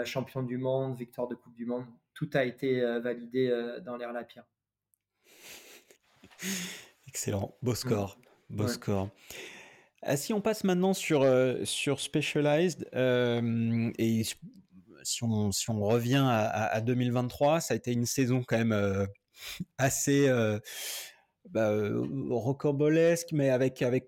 champion 0.04 0.42
du 0.42 0.58
monde, 0.58 0.96
victoire 0.96 1.28
de 1.28 1.36
Coupe 1.36 1.54
du 1.54 1.64
Monde. 1.64 1.86
Tout 2.12 2.28
a 2.34 2.44
été 2.44 2.80
validé 3.00 3.48
dans 3.84 3.96
l'ère 3.96 4.12
Lapierre. 4.12 4.46
Excellent, 7.06 7.56
beau 7.62 7.74
score, 7.74 8.18
beau 8.50 8.66
score. 8.66 9.10
Ah, 10.08 10.16
si 10.16 10.32
on 10.32 10.40
passe 10.40 10.62
maintenant 10.62 10.94
sur, 10.94 11.22
euh, 11.22 11.64
sur 11.64 11.98
Specialized, 11.98 12.88
euh, 12.94 13.90
et 13.98 14.22
si 15.02 15.24
on, 15.24 15.50
si 15.50 15.68
on 15.68 15.80
revient 15.80 16.24
à, 16.24 16.80
2023, 16.80 17.60
ça 17.60 17.74
a 17.74 17.76
été 17.76 17.92
une 17.92 18.06
saison 18.06 18.44
quand 18.46 18.56
même 18.56 18.70
euh, 18.70 19.04
assez 19.78 20.30
bah, 21.50 21.72
rocambolesque, 22.30 23.32
mais 23.32 23.50
avec, 23.50 23.82
avec 23.82 24.06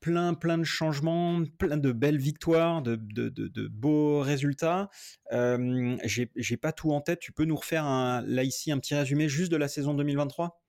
plein, 0.00 0.34
plein 0.34 0.58
de 0.58 0.64
changements, 0.64 1.44
plein 1.58 1.76
de 1.76 1.92
belles 1.92 2.18
victoires, 2.18 2.82
de, 2.82 2.96
de, 2.96 3.68
beaux 3.68 4.22
résultats. 4.22 4.90
J'ai 5.30 6.56
pas 6.56 6.72
tout 6.72 6.90
en 6.90 7.00
tête. 7.00 7.20
Tu 7.20 7.30
peux 7.30 7.44
nous 7.44 7.56
refaire 7.56 7.84
là 8.26 8.42
ici 8.42 8.72
un 8.72 8.80
petit 8.80 8.96
résumé 8.96 9.28
juste 9.28 9.52
de 9.52 9.56
la 9.56 9.68
saison 9.68 9.94
2023 9.94 10.59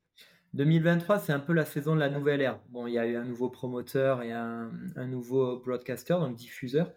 2023, 0.53 1.19
c'est 1.19 1.31
un 1.31 1.39
peu 1.39 1.53
la 1.53 1.65
saison 1.65 1.95
de 1.95 1.99
la 1.99 2.09
nouvelle 2.09 2.41
ère. 2.41 2.59
Bon, 2.69 2.85
il 2.85 2.93
y 2.93 2.99
a 2.99 3.07
eu 3.07 3.15
un 3.15 3.23
nouveau 3.23 3.49
promoteur 3.49 4.21
et 4.21 4.33
un, 4.33 4.69
nouveau 5.07 5.59
broadcaster, 5.59 6.13
donc 6.15 6.35
diffuseur. 6.35 6.91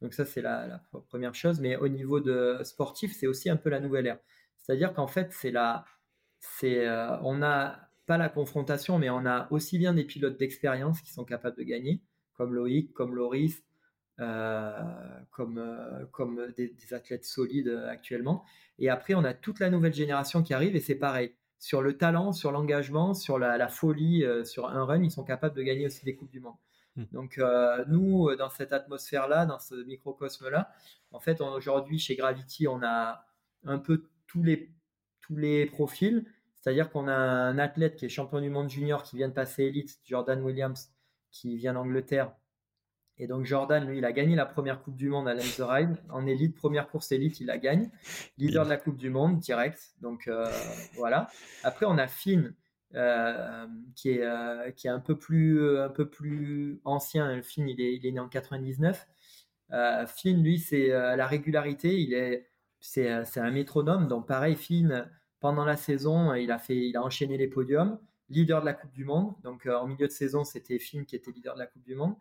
Donc 0.00 0.14
ça, 0.14 0.24
c'est 0.24 0.42
la, 0.42 0.80
première 1.08 1.34
chose. 1.34 1.60
Mais 1.60 1.76
au 1.76 1.88
niveau 1.88 2.20
de 2.20 2.58
sportif, 2.62 3.14
c'est 3.18 3.26
aussi 3.26 3.50
un 3.50 3.56
peu 3.56 3.68
la 3.68 3.80
nouvelle 3.80 4.06
ère. 4.06 4.18
C'est-à-dire 4.58 4.94
qu'en 4.94 5.08
fait, 5.08 5.32
c'est 5.32 5.50
la, 5.50 5.84
c'est, 6.38 6.86
euh, 6.86 7.18
on 7.22 7.36
n'a 7.36 7.90
pas 8.06 8.16
la 8.16 8.28
confrontation, 8.28 8.98
mais 8.98 9.10
on 9.10 9.26
a 9.26 9.48
aussi 9.50 9.78
bien 9.78 9.92
des 9.94 10.04
pilotes 10.04 10.38
d'expérience 10.38 11.00
qui 11.00 11.12
sont 11.12 11.24
capables 11.24 11.56
de 11.56 11.64
gagner, 11.64 12.02
comme 12.34 12.54
Loïc, 12.54 12.92
comme 12.92 13.14
Loris, 13.16 13.64
euh, 14.20 14.72
comme, 15.30 15.58
euh, 15.58 16.06
comme 16.12 16.52
des, 16.56 16.74
athlètes 16.92 17.24
solides 17.24 17.68
actuellement. 17.88 18.44
Et 18.78 18.88
après, 18.88 19.14
on 19.14 19.24
a 19.24 19.34
toute 19.34 19.58
la 19.58 19.70
nouvelle 19.70 19.94
génération 19.94 20.42
qui 20.42 20.54
arrive 20.54 20.76
et 20.76 20.80
c'est 20.80 20.94
pareil 20.94 21.34
sur 21.60 21.82
le 21.82 21.96
talent, 21.96 22.32
sur 22.32 22.50
l'engagement, 22.50 23.12
sur 23.12 23.38
la, 23.38 23.68
folie, 23.68 24.24
euh, 24.24 24.44
sur 24.44 24.68
un 24.68 24.84
run, 24.84 25.02
ils 25.04 25.10
sont 25.10 25.24
capables 25.24 25.54
de 25.54 25.62
gagner 25.62 25.86
aussi 25.86 26.04
des 26.04 26.16
Coupes 26.16 26.30
du 26.30 26.40
Monde. 26.40 26.56
Hmm. 26.96 27.04
Donc 27.12 27.38
euh, 27.38 27.84
nous, 27.86 28.28
euh, 28.28 28.36
dans 28.36 28.48
cette 28.48 28.72
atmosphère-là, 28.72 29.44
dans 29.44 29.58
ce 29.58 29.74
microcosme-là, 29.84 30.72
en 31.12 31.20
fait, 31.20 31.40
aujourd'hui, 31.42 31.98
chez 31.98 32.16
Gravity, 32.16 32.66
on 32.66 32.82
a 32.82 33.26
un 33.64 33.78
peu 33.78 34.08
tous 34.26 34.42
les, 34.42 34.72
tous 35.20 35.36
les 35.36 35.66
profils. 35.66 36.24
C'est-à-dire 36.56 36.90
qu'on 36.90 37.08
a 37.08 37.14
un 37.14 37.58
athlète 37.58 37.96
qui 37.96 38.06
est 38.06 38.08
champion 38.08 38.40
du 38.40 38.48
monde 38.48 38.70
junior 38.70 39.02
qui 39.02 39.16
vient 39.16 39.28
de 39.28 39.34
passer 39.34 39.64
élite, 39.64 40.00
Jordan 40.04 40.42
Williams, 40.42 40.90
qui 41.30 41.56
vient 41.56 41.74
d'Angleterre, 41.74 42.32
et 43.20 43.26
donc 43.26 43.44
Jordan, 43.44 43.86
lui, 43.86 43.98
il 43.98 44.04
a 44.06 44.12
gagné 44.12 44.34
la 44.34 44.46
première 44.46 44.82
Coupe 44.82 44.96
du 44.96 45.10
Monde 45.10 45.28
à 45.28 45.34
Ride 45.34 45.94
En 46.08 46.26
élite, 46.26 46.56
première 46.56 46.88
course 46.88 47.12
élite, 47.12 47.38
il 47.38 47.48
la 47.48 47.58
gagne. 47.58 47.90
Leader 48.38 48.64
de 48.64 48.70
la 48.70 48.78
Coupe 48.78 48.96
du 48.96 49.10
Monde, 49.10 49.38
direct. 49.38 49.92
Donc 50.00 50.26
euh, 50.26 50.50
voilà. 50.94 51.28
Après, 51.62 51.84
on 51.84 51.98
a 51.98 52.08
Finn, 52.08 52.54
euh, 52.94 53.66
qui, 53.94 54.12
est, 54.12 54.22
euh, 54.22 54.70
qui 54.70 54.86
est 54.86 54.90
un 54.90 55.00
peu 55.00 55.18
plus, 55.18 55.78
un 55.78 55.90
peu 55.90 56.08
plus 56.08 56.80
ancien. 56.86 57.42
Finn, 57.42 57.68
il 57.68 57.78
est, 57.82 57.94
il 57.94 58.06
est 58.06 58.12
né 58.12 58.20
en 58.20 58.28
99. 58.28 59.06
Finn, 60.06 60.42
lui, 60.42 60.58
c'est 60.58 60.88
la 60.88 61.26
régularité. 61.26 62.00
Il 62.00 62.14
est, 62.14 62.48
c'est, 62.80 63.10
un 63.10 63.50
métronome. 63.50 64.08
Donc 64.08 64.26
pareil, 64.26 64.56
Finn, 64.56 65.10
pendant 65.40 65.66
la 65.66 65.76
saison, 65.76 66.32
il 66.32 66.50
a, 66.50 66.58
fait, 66.58 66.88
il 66.88 66.96
a 66.96 67.02
enchaîné 67.02 67.36
les 67.36 67.48
podiums. 67.48 67.98
Leader 68.30 68.62
de 68.62 68.66
la 68.66 68.72
Coupe 68.72 68.92
du 68.92 69.04
Monde. 69.04 69.34
Donc 69.42 69.66
en 69.66 69.86
milieu 69.86 70.06
de 70.06 70.12
saison, 70.12 70.42
c'était 70.42 70.78
Finn 70.78 71.04
qui 71.04 71.16
était 71.16 71.32
leader 71.32 71.52
de 71.52 71.58
la 71.58 71.66
Coupe 71.66 71.82
du 71.82 71.94
Monde. 71.94 72.14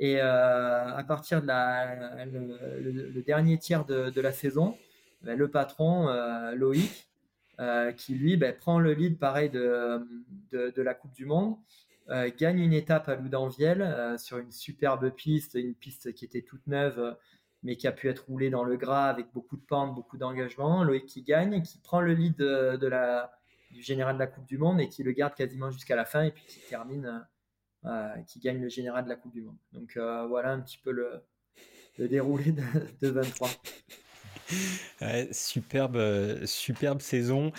Et 0.00 0.20
euh, 0.20 0.96
à 0.96 1.02
partir 1.02 1.42
de 1.42 1.46
la, 1.46 2.24
le, 2.24 3.22
dernier 3.22 3.58
tiers 3.58 3.84
de, 3.84 4.20
la 4.20 4.32
saison, 4.32 4.76
ben, 5.22 5.36
le 5.36 5.48
patron, 5.50 6.08
euh, 6.08 6.54
Loïc, 6.54 7.08
euh, 7.58 7.90
qui 7.92 8.14
lui 8.14 8.36
ben, 8.36 8.56
prend 8.56 8.78
le 8.78 8.92
lead 8.92 9.18
pareil 9.18 9.50
de, 9.50 10.02
la 10.76 10.94
Coupe 10.94 11.12
du 11.12 11.26
Monde, 11.26 11.56
gagne 12.38 12.60
une 12.60 12.72
étape 12.72 13.08
à 13.08 13.16
Loudanviel 13.16 14.16
sur 14.18 14.38
une 14.38 14.52
superbe 14.52 15.10
piste, 15.10 15.54
une 15.54 15.74
piste 15.74 16.14
qui 16.14 16.24
était 16.24 16.42
toute 16.42 16.66
neuve, 16.66 17.16
mais 17.64 17.76
qui 17.76 17.88
a 17.88 17.92
pu 17.92 18.08
être 18.08 18.26
roulée 18.28 18.50
dans 18.50 18.64
le 18.64 18.76
gras 18.76 19.10
avec 19.10 19.26
beaucoup 19.34 19.56
de 19.56 19.62
pentes, 19.62 19.94
beaucoup 19.94 20.16
d'engagement. 20.16 20.84
Loïc 20.84 21.06
qui 21.06 21.22
gagne, 21.22 21.60
qui 21.60 21.78
prend 21.78 22.00
le 22.00 22.14
lead 22.14 22.36
de, 22.36 22.86
la, 22.86 23.32
du 23.72 23.82
général 23.82 24.14
de 24.14 24.20
la 24.20 24.28
Coupe 24.28 24.46
du 24.46 24.58
Monde 24.58 24.80
et 24.80 24.88
qui 24.88 25.02
le 25.02 25.10
garde 25.10 25.34
quasiment 25.34 25.70
jusqu'à 25.70 25.96
la 25.96 26.04
fin 26.04 26.22
et 26.22 26.30
puis 26.30 26.44
qui 26.46 26.60
termine 26.60 27.26
qui 28.26 28.40
gagne 28.40 28.60
le 28.60 28.68
général 28.68 29.04
de 29.04 29.08
la 29.08 29.16
Coupe 29.16 29.32
du 29.32 29.42
Monde. 29.42 29.56
Donc 29.72 29.96
euh, 29.96 30.26
voilà 30.26 30.50
un 30.52 30.60
petit 30.60 30.78
peu 30.78 30.90
le, 30.90 31.22
déroulé 31.98 32.52
de, 33.00 33.08
23. 33.08 33.48
superbe, 35.32 36.44
superbe 36.44 37.00
saison. 37.00 37.52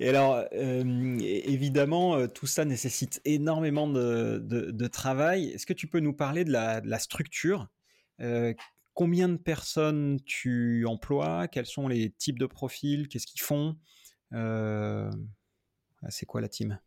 Et 0.00 0.08
alors, 0.08 0.44
euh, 0.52 1.18
évidemment, 1.20 2.26
tout 2.28 2.46
ça 2.46 2.64
nécessite 2.64 3.20
énormément 3.24 3.88
de, 3.88 4.86
travail. 4.88 5.50
Est-ce 5.50 5.66
que 5.66 5.72
tu 5.72 5.86
peux 5.86 6.00
nous 6.00 6.14
parler 6.14 6.44
de 6.44 6.52
la, 6.52 6.98
structure? 6.98 7.68
Combien 8.94 9.28
de 9.28 9.36
personnes 9.36 10.20
tu 10.24 10.86
emploies? 10.86 11.48
Quels 11.48 11.66
sont 11.66 11.86
les 11.86 12.10
types 12.10 12.38
de 12.38 12.46
profils? 12.46 13.08
Qu'est-ce 13.08 13.26
qu'ils 13.26 13.42
font? 13.42 13.76
C'est 16.08 16.26
quoi 16.26 16.40
la 16.40 16.48
team? 16.48 16.78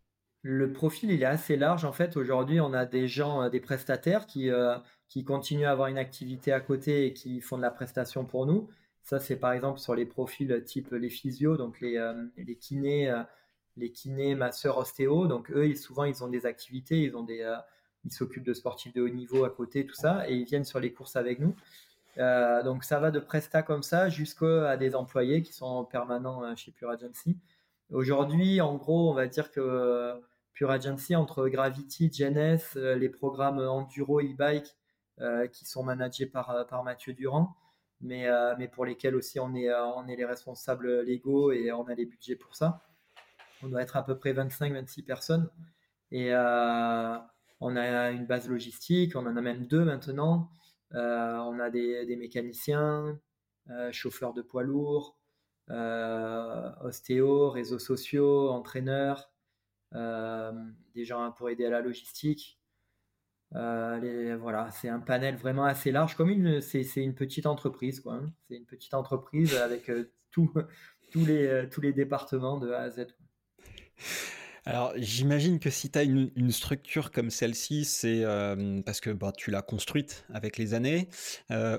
Le 0.42 0.72
profil, 0.72 1.12
il 1.12 1.22
est 1.22 1.26
assez 1.26 1.58
large. 1.58 1.86
En 1.86 1.92
fait, 1.92 2.16
aujourd'hui, 2.16 2.62
on 2.62 2.74
a 2.74 2.86
des 2.86 3.08
gens, 3.08 3.44
euh, 3.44 3.50
des 3.50 3.60
prestataires 3.60 4.26
qui, 4.26 4.50
euh, 4.50 4.78
qui 5.10 5.24
continuent 5.24 5.66
à 5.66 5.72
avoir 5.72 5.90
une 5.90 5.98
activité 5.98 6.52
à 6.54 6.62
côté 6.62 7.08
et 7.08 7.14
qui 7.14 7.42
font 7.42 7.58
de 7.58 7.62
la 7.62 7.72
prestation 7.72 8.26
pour 8.26 8.46
nous. 8.46 8.70
Ça, 9.04 9.20
c'est 9.20 9.38
par 9.38 9.52
exemple 9.54 9.80
sur 9.80 9.96
les 9.96 10.06
profils 10.06 10.64
type 10.66 10.92
les 10.92 11.10
physios, 11.10 11.58
donc 11.58 11.82
les, 11.82 11.98
euh, 11.98 12.14
les 12.38 12.56
kinés, 12.56 13.14
les 13.78 13.92
kinés, 13.92 14.36
masseurs, 14.36 14.78
ostéo. 14.78 15.28
Donc 15.28 15.52
eux, 15.52 15.74
souvent, 15.76 16.04
ils 16.06 16.24
ont 16.24 16.28
des 16.30 16.46
activités, 16.46 17.02
ils 17.02 17.18
ont 17.18 17.24
des, 17.24 17.44
ils 18.06 18.12
s'occupent 18.12 18.46
de 18.46 18.54
sportifs 18.54 18.94
de 18.94 19.02
haut 19.02 19.10
niveau 19.10 19.46
à 19.46 19.50
côté, 19.50 19.86
tout 19.86 19.96
ça, 19.96 20.30
et 20.30 20.36
ils 20.36 20.46
viennent 20.46 20.66
sur 20.66 20.80
les 20.80 20.94
courses 20.94 21.16
avec 21.16 21.40
nous. 21.40 21.56
donc 22.64 22.84
ça 22.84 23.00
va 23.00 23.12
de 23.12 23.20
presta 23.20 23.64
comme 23.64 23.84
ça 23.84 24.10
jusqu'à 24.10 24.78
des 24.78 24.96
employés 24.96 25.42
qui 25.42 25.54
sont 25.54 25.86
permanents 25.86 26.56
chez 26.56 26.72
Pure 26.72 26.92
Agency. 26.92 27.38
Aujourd'hui, 27.92 28.62
en 28.62 28.76
gros, 28.76 29.10
on 29.10 29.14
va 29.14 29.28
dire 29.28 29.52
que 29.52 30.22
Pure 30.60 30.72
Agency, 30.72 31.16
entre 31.16 31.48
Gravity, 31.48 32.10
GNS, 32.10 32.76
euh, 32.76 32.96
les 32.96 33.08
programmes 33.08 33.60
Enduro, 33.60 34.20
e-bike, 34.20 34.76
euh, 35.22 35.48
qui 35.48 35.64
sont 35.64 35.84
managés 35.84 36.26
par, 36.26 36.50
euh, 36.50 36.84
Mathieu 36.84 37.14
Durand, 37.14 37.56
mais, 38.02 38.28
mais 38.58 38.68
pour 38.68 38.84
lesquels 38.86 39.16
aussi 39.16 39.40
on 39.40 39.56
est, 39.56 39.74
on 39.74 40.06
est 40.10 40.18
les 40.18 40.26
responsables 40.26 41.02
légaux 41.04 41.54
et 41.54 41.72
on 41.72 41.86
a 41.88 41.96
les 41.96 42.06
budgets 42.06 42.36
pour 42.36 42.58
ça. 42.58 42.82
On 43.64 43.70
doit 43.70 43.82
être 43.82 43.96
à 43.96 44.04
peu 44.04 44.18
près 44.18 44.34
25-26 44.34 45.04
personnes. 45.04 45.50
Et 46.12 46.34
on 46.34 47.76
a 47.76 48.12
une 48.12 48.26
base 48.26 48.50
logistique, 48.50 49.16
on 49.16 49.26
en 49.26 49.38
a 49.38 49.42
même 49.42 49.66
deux 49.66 49.86
maintenant. 49.86 50.50
on 50.92 51.60
a 51.60 51.70
des, 51.70 52.16
mécaniciens, 52.18 53.18
chauffeurs 53.92 54.34
de 54.34 54.42
poids 54.42 54.64
lourds, 54.64 55.18
ostéo, 55.70 57.50
réseaux 57.50 57.80
sociaux, 57.80 58.50
entraîneurs, 58.50 59.30
euh, 59.30 59.39
des 59.94 61.06
gens 61.06 61.32
pour 61.32 61.50
aider 61.50 61.66
à 61.66 61.70
la 61.70 61.82
logistique. 61.82 62.60
Euh, 63.56 64.38
voilà, 64.40 64.70
c'est 64.72 64.90
un 64.90 65.00
panel 65.00 65.36
vraiment 65.36 65.66
assez 65.66 65.92
large, 65.92 66.16
comme 66.16 66.30
une, 66.30 66.62
c'est, 66.62 66.84
une 66.98 67.16
petite 67.16 67.46
entreprise, 67.46 68.00
quoi. 68.00 68.16
Hein. 68.16 68.32
C'est 68.48 68.56
une 68.56 68.66
petite 68.66 68.94
entreprise 68.94 69.56
avec 69.56 69.90
euh, 69.90 70.12
tous, 70.32 70.52
les, 71.16 71.68
tous 71.72 71.82
les 71.82 71.94
départements 71.94 72.60
de 72.60 72.72
A 72.72 72.82
à 72.82 72.90
Z. 72.90 73.08
Alors, 74.66 74.94
j'imagine 74.98 75.60
que 75.60 75.72
si 75.72 75.90
tu 75.90 75.98
as 75.98 76.04
une, 76.04 76.52
structure 76.52 77.10
comme 77.10 77.32
celle-ci, 77.32 77.86
c'est 77.86 78.24
parce 78.86 79.00
que 79.00 79.10
bah, 79.10 79.32
tu 79.36 79.50
l'as 79.50 79.64
construite 79.64 80.26
avec 80.32 80.58
les 80.58 80.76
années, 80.76 81.10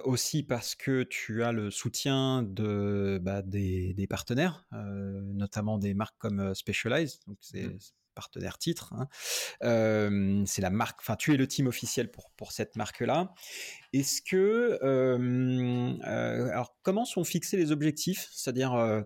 aussi 0.03 0.42
parce 0.42 0.75
que 0.75 1.05
tu 1.05 1.44
as 1.44 1.53
le 1.53 1.70
soutien 1.70 2.42
de, 2.42 3.20
bah, 3.23 3.42
des, 3.42 4.07
partenaires, 4.09 4.66
notamment 4.73 5.79
des 5.79 5.94
marques 5.94 6.18
comme 6.18 6.53
Specialized, 6.53 7.20
donc 7.29 7.37
c'est 7.40 7.68
mmh 7.68 7.79
partenaire 8.20 8.59
titre. 8.59 8.92
Hein. 8.92 9.09
c'est 10.46 10.61
la 10.61 10.70
marque, 10.70 11.00
enfin, 11.00 11.16
tu 11.16 11.33
es 11.33 11.38
le 11.38 11.46
team 11.46 11.66
officiel 11.66 12.11
pour, 12.11 12.30
pour 12.37 12.52
cette 12.52 12.76
marque-là. 12.76 13.33
Est-ce 13.94 14.20
que, 14.20 14.78
alors, 16.02 16.76
comment 16.83 17.06
sont 17.06 17.24
fixés 17.24 17.56
les 17.56 17.72
objectifs? 17.72 18.28
C'est-à-dire, 18.30 19.04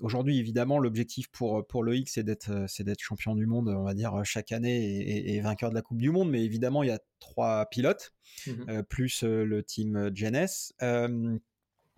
aujourd'hui, 0.00 0.38
évidemment, 0.38 0.78
l'objectif 0.78 1.28
pour, 1.28 1.66
pour 1.66 1.84
Loïc, 1.84 2.08
c'est 2.08 2.22
d'être, 2.22 2.64
c'est 2.66 2.82
d'être 2.82 3.00
champion 3.00 3.36
du 3.36 3.44
monde, 3.46 3.68
on 3.68 3.84
va 3.84 3.92
dire, 3.92 4.24
chaque 4.24 4.52
année 4.52 5.34
et, 5.34 5.40
vainqueur 5.42 5.68
de 5.68 5.74
la 5.74 5.82
Coupe 5.82 5.98
du 5.98 6.10
Monde. 6.10 6.30
Mais 6.30 6.42
évidemment, 6.42 6.82
il 6.82 6.88
y 6.88 6.92
a 6.92 7.00
trois 7.20 7.66
pilotes, 7.66 8.14
mmh 8.46 8.82
plus 8.88 9.22
le 9.22 9.62
team 9.62 10.10
Genes. 10.14 10.72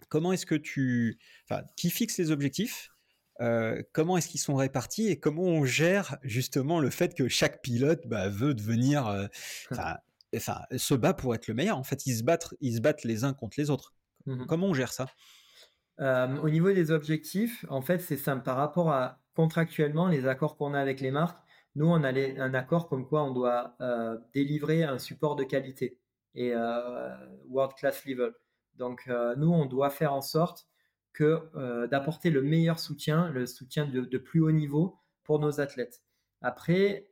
comment 0.09 0.33
est-ce 0.33 0.47
que 0.47 0.57
tu, 0.57 1.19
enfin, 1.49 1.62
qui 1.77 1.91
fixe 1.91 2.19
les 2.19 2.33
objectifs? 2.33 2.91
Comment 3.92 4.16
est-ce 4.16 4.29
qu'ils 4.29 4.40
sont 4.40 4.55
répartis 4.55 5.09
et 5.09 5.18
comment 5.18 5.42
on 5.42 5.64
gère 5.64 6.18
justement 6.22 6.81
le 6.81 6.90
fait 6.90 7.14
que 7.14 7.29
chaque 7.29 7.62
pilote 7.62 8.07
bah, 8.07 8.29
veut 8.29 8.55
devenir, 8.55 9.29
enfin, 9.70 9.96
se 10.77 10.94
bat 10.94 11.14
pour 11.14 11.35
être 11.35 11.49
le 11.49 11.55
meilleur. 11.55 11.79
En 11.79 11.85
fait, 11.85 12.07
ils 12.07 12.16
se 12.16 12.22
battent, 12.22 12.55
ils 12.61 12.77
se 12.77 12.81
battent 12.81 13.05
les 13.05 13.25
uns 13.25 13.33
contre 13.35 13.57
les 13.59 13.70
autres. 13.70 13.94
Mmh 14.27 14.46
comment 14.46 14.66
on 14.68 14.75
gère 14.75 14.92
ça? 14.92 15.07
Au 15.99 16.51
niveau 16.51 16.72
des 16.72 16.90
objectifs, 16.90 17.64
en 17.68 17.81
fait, 17.81 17.99
c'est 18.01 18.16
simple. 18.16 18.42
Par 18.42 18.57
rapport 18.57 18.90
à 18.90 19.20
contractuellement 19.35 20.09
les 20.09 20.27
accords 20.27 20.57
qu'on 20.57 20.75
a 20.75 20.81
avec 20.81 21.01
les 21.01 21.11
marques, 21.11 21.38
nous, 21.75 21.87
on 21.87 22.05
a 22.05 22.11
un 22.11 22.55
accord 22.55 22.88
comme 22.88 23.07
quoi 23.07 23.22
on 23.22 23.33
doit 23.33 23.77
délivrer 24.35 24.83
un 24.83 24.99
support 24.99 25.37
de 25.37 25.44
qualité 25.44 25.99
et 26.35 26.55
world 27.49 27.75
class 27.77 28.05
level. 28.07 28.33
Donc, 28.75 29.07
nous, 29.37 29.53
on 29.53 29.66
doit 29.66 29.90
faire 29.90 30.12
en 30.12 30.22
sorte 30.22 30.66
que 31.17 31.87
d'apporter 31.87 32.29
le 32.29 32.43
meilleur 32.43 32.79
soutien, 32.79 33.31
le 33.31 33.47
soutien 33.47 33.87
de, 33.87 34.19
plus 34.19 34.41
haut 34.41 34.53
niveau 34.53 34.99
pour 35.25 35.41
nos 35.41 35.61
athlètes. 35.61 36.03
Après, 36.43 37.11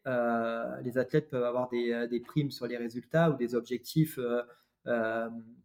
les 0.84 0.98
athlètes 0.98 1.30
peuvent 1.30 1.44
avoir 1.44 1.70
des, 1.70 2.22
primes 2.24 2.50
sur 2.50 2.66
les 2.66 2.76
résultats 2.76 3.30
ou 3.30 3.36
des 3.36 3.54
objectifs 3.54 4.20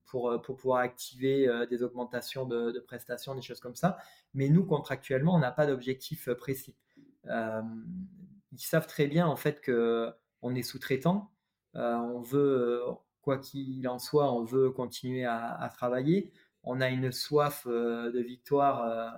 pour, 0.06 0.42
pour 0.42 0.56
pouvoir 0.56 0.80
activer 0.80 1.50
des 1.70 1.84
augmentations 1.84 2.46
de, 2.46 2.80
prestations, 2.80 3.36
des 3.36 3.42
choses 3.42 3.60
comme 3.60 3.76
ça. 3.76 3.98
Mais 4.34 4.48
nous, 4.48 4.66
contractuellement, 4.66 5.36
on 5.36 5.40
n'a 5.40 5.52
pas 5.52 5.68
d'objectif 5.68 6.30
précis. 6.32 6.78
ils 7.26 8.58
savent 8.58 8.88
très 8.88 9.08
bien 9.08 9.28
en 9.28 9.36
fait 9.36 9.60
que 9.60 10.14
on 10.42 10.56
est 10.56 10.64
sous-traitant. 10.64 11.30
on 11.74 12.22
veut, 12.22 12.80
quoi 13.22 13.38
qu'il 13.38 13.86
en 13.90 14.00
soit, 14.00 14.32
on 14.32 14.46
veut 14.46 14.72
continuer 14.72 15.26
à 15.26 15.70
travailler 15.74 16.32
on 16.70 16.82
a 16.82 16.90
une 16.90 17.12
soif 17.12 17.66
euh, 17.68 18.12
de 18.12 18.20
victoire 18.20 18.84
euh, 18.84 19.10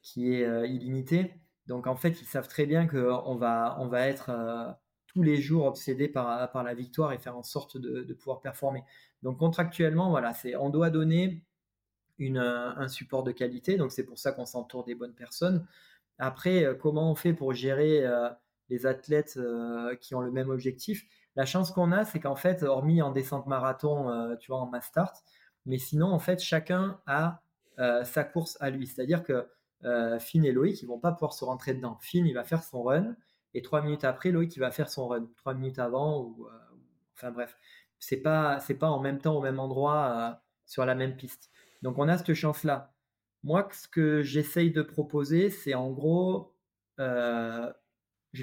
qui 0.00 0.32
est 0.32 0.44
euh, 0.44 0.66
illimitée. 0.66 1.34
Donc 1.66 1.86
en 1.86 1.96
fait, 1.96 2.20
ils 2.22 2.26
savent 2.26 2.48
très 2.48 2.64
bien 2.64 2.86
qu'on 2.88 3.36
va, 3.36 3.76
on 3.78 3.88
va 3.88 4.08
être 4.08 4.76
tous 5.06 5.22
les 5.22 5.36
jours 5.36 5.66
obsédé 5.66 6.08
par, 6.08 6.50
par 6.50 6.64
la 6.64 6.74
victoire 6.74 7.12
et 7.12 7.18
faire 7.18 7.36
en 7.36 7.42
sorte 7.42 7.76
de, 7.76 8.12
pouvoir 8.14 8.40
performer. 8.40 8.82
Donc 9.22 9.38
contractuellement, 9.38 10.10
voilà, 10.10 10.32
c'est, 10.32 10.56
on 10.56 10.70
doit 10.70 10.90
donner 10.90 11.44
une, 12.18 12.38
un 12.38 12.88
support 12.88 13.22
de 13.22 13.30
qualité. 13.30 13.76
Donc 13.76 13.92
c'est 13.92 14.04
pour 14.04 14.18
ça 14.18 14.32
qu'on 14.32 14.44
s'entoure 14.44 14.84
des 14.84 14.96
bonnes 14.96 15.14
personnes. 15.14 15.64
Après, 16.18 16.76
comment 16.80 17.12
on 17.12 17.14
fait 17.14 17.32
pour 17.32 17.52
gérer 17.52 18.04
les 18.68 18.84
athlètes 18.84 19.38
qui 20.00 20.16
ont 20.16 20.20
le 20.20 20.32
même 20.32 20.50
objectif? 20.50 21.06
La 21.36 21.46
chance 21.46 21.70
qu'on 21.70 21.92
a, 21.92 22.04
c'est 22.04 22.18
qu'en 22.18 22.36
fait, 22.36 22.64
hormis 22.64 23.02
en 23.02 23.12
descente 23.12 23.46
marathon, 23.46 24.36
tu 24.40 24.50
vois, 24.50 24.60
en 24.60 24.66
mass 24.66 24.86
start, 24.86 25.22
mais 25.66 25.78
sinon, 25.78 26.08
en 26.08 26.18
fait, 26.18 26.40
chacun 26.40 27.00
a 27.06 27.42
euh, 27.78 28.04
sa 28.04 28.24
course 28.24 28.56
à 28.60 28.70
lui. 28.70 28.86
C'est-à-dire 28.86 29.22
que 29.22 29.48
euh, 29.84 30.18
Finn 30.18 30.44
et 30.44 30.52
Loïc, 30.52 30.82
ils 30.82 30.86
vont 30.86 30.98
pas 30.98 31.12
pouvoir 31.12 31.32
se 31.32 31.44
rentrer 31.44 31.74
dedans. 31.74 31.98
Finn, 32.00 32.26
il 32.26 32.34
va 32.34 32.44
faire 32.44 32.62
son 32.62 32.82
run, 32.82 33.16
et 33.54 33.62
trois 33.62 33.82
minutes 33.82 34.04
après, 34.04 34.30
Loïc, 34.30 34.54
il 34.56 34.60
va 34.60 34.70
faire 34.70 34.90
son 34.90 35.08
run. 35.08 35.28
Trois 35.36 35.54
minutes 35.54 35.78
avant, 35.78 36.20
ou 36.20 36.46
euh, 36.46 36.58
enfin 37.14 37.30
bref, 37.30 37.56
c'est 37.98 38.18
pas 38.18 38.58
pas 38.80 38.90
en 38.90 39.00
même 39.00 39.18
temps 39.18 39.36
au 39.36 39.42
même 39.42 39.60
endroit 39.60 40.42
sur 40.66 40.84
la 40.84 40.94
même 40.94 41.16
piste. 41.16 41.50
Donc 41.82 41.98
on 41.98 42.08
a 42.08 42.18
cette 42.18 42.34
chance-là. 42.34 42.94
Moi, 43.44 43.68
ce 43.72 43.88
que 43.88 44.22
j'essaye 44.22 44.70
de 44.70 44.82
proposer, 44.82 45.50
c'est 45.50 45.74
en 45.74 45.90
gros, 45.90 46.54
je 46.98 47.72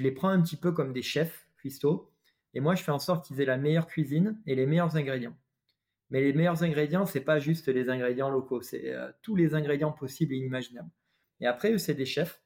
les 0.02 0.12
prends 0.12 0.28
un 0.28 0.40
petit 0.42 0.56
peu 0.56 0.72
comme 0.72 0.92
des 0.92 1.02
chefs 1.02 1.48
cuistots, 1.56 2.10
et 2.54 2.60
moi, 2.60 2.74
je 2.74 2.82
fais 2.82 2.92
en 2.92 2.98
sorte 2.98 3.26
qu'ils 3.26 3.40
aient 3.40 3.46
la 3.46 3.56
meilleure 3.56 3.86
cuisine 3.86 4.40
et 4.46 4.54
les 4.54 4.66
meilleurs 4.66 4.96
ingrédients. 4.96 5.36
Mais 6.10 6.20
les 6.20 6.32
meilleurs 6.32 6.62
ingrédients, 6.62 7.06
c'est 7.06 7.20
pas 7.20 7.38
juste 7.38 7.68
les 7.68 7.88
ingrédients 7.88 8.30
locaux, 8.30 8.62
c'est 8.62 8.92
euh, 8.92 9.10
tous 9.22 9.36
les 9.36 9.54
ingrédients 9.54 9.92
possibles 9.92 10.34
et 10.34 10.36
inimaginables. 10.36 10.90
Et 11.40 11.46
après, 11.46 11.72
eux, 11.72 11.78
c'est 11.78 11.94
des 11.94 12.06
chefs. 12.06 12.42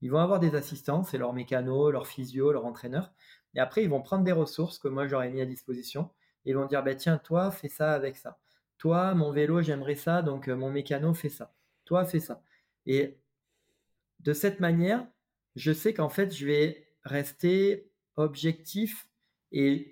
Ils 0.00 0.10
vont 0.10 0.18
avoir 0.18 0.40
des 0.40 0.54
assistants, 0.54 1.04
c'est 1.04 1.18
leur 1.18 1.32
mécano, 1.32 1.90
leur 1.90 2.06
physio, 2.06 2.52
leur 2.52 2.64
entraîneur. 2.64 3.12
Et 3.54 3.60
après, 3.60 3.84
ils 3.84 3.90
vont 3.90 4.02
prendre 4.02 4.24
des 4.24 4.32
ressources 4.32 4.78
que 4.78 4.88
moi 4.88 5.06
j'aurais 5.06 5.30
mis 5.30 5.40
à 5.40 5.46
disposition. 5.46 6.10
Et 6.44 6.50
ils 6.50 6.56
vont 6.56 6.66
dire, 6.66 6.82
bah, 6.82 6.94
tiens, 6.94 7.18
toi, 7.18 7.50
fais 7.50 7.68
ça 7.68 7.92
avec 7.92 8.16
ça. 8.16 8.38
Toi, 8.78 9.14
mon 9.14 9.30
vélo, 9.30 9.62
j'aimerais 9.62 9.94
ça, 9.94 10.22
donc 10.22 10.48
euh, 10.48 10.56
mon 10.56 10.70
mécano, 10.70 11.14
fait 11.14 11.28
ça. 11.28 11.54
Toi, 11.84 12.04
fais 12.04 12.18
ça. 12.18 12.42
Et 12.86 13.20
de 14.20 14.32
cette 14.32 14.58
manière, 14.58 15.06
je 15.54 15.72
sais 15.72 15.94
qu'en 15.94 16.08
fait, 16.08 16.34
je 16.34 16.46
vais 16.46 16.88
rester 17.04 17.92
objectif 18.16 19.08
et 19.52 19.91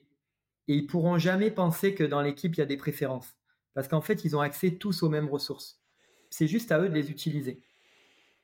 et 0.70 0.74
ils 0.74 0.87
pourront 0.87 1.18
jamais 1.18 1.50
penser 1.50 1.96
que 1.96 2.04
dans 2.04 2.22
l'équipe, 2.22 2.54
il 2.54 2.59
y 2.59 2.62
a 2.62 2.66
des 2.66 2.76
préférences. 2.76 3.35
Parce 3.74 3.88
qu'en 3.88 4.00
fait, 4.00 4.24
ils 4.24 4.37
ont 4.37 4.40
accès 4.40 4.76
tous 4.76 5.02
aux 5.02 5.09
mêmes 5.09 5.28
ressources. 5.28 5.83
C'est 6.30 6.46
juste 6.46 6.70
à 6.70 6.78
eux 6.78 6.88
de 6.88 6.94
les 6.94 7.11
utiliser. 7.11 7.64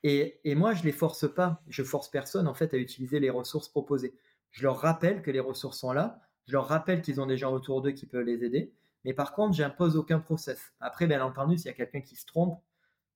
Et, 0.02 0.40
moi, 0.56 0.74
je 0.74 0.82
les 0.82 0.90
force 0.90 1.32
pas. 1.32 1.62
Je 1.68 1.84
force 1.84 2.10
personne, 2.10 2.48
en 2.48 2.54
fait, 2.54 2.74
à 2.74 2.78
utiliser 2.78 3.20
les 3.20 3.30
ressources 3.30 3.68
proposées. 3.68 4.18
Je 4.50 4.64
leur 4.64 4.80
rappelle 4.80 5.22
que 5.22 5.30
les 5.30 5.38
ressources 5.38 5.78
sont 5.78 5.92
là. 5.92 6.20
Je 6.48 6.54
leur 6.54 6.66
rappelle 6.66 7.00
qu'ils 7.00 7.20
ont 7.20 7.26
des 7.26 7.36
gens 7.36 7.52
autour 7.52 7.80
d'eux 7.80 7.92
qui 7.92 8.06
peuvent 8.06 8.26
les 8.26 8.42
aider. 8.44 8.72
Mais 9.04 9.14
par 9.14 9.32
contre, 9.32 9.54
j'impose 9.54 9.96
aucun 9.96 10.18
process. 10.18 10.72
Après, 10.80 11.06
bien 11.06 11.24
entendu, 11.24 11.56
s'il 11.56 11.66
y 11.66 11.70
a 11.70 11.74
quelqu'un 11.74 12.00
qui 12.00 12.16
se 12.16 12.26
trompe, 12.26 12.60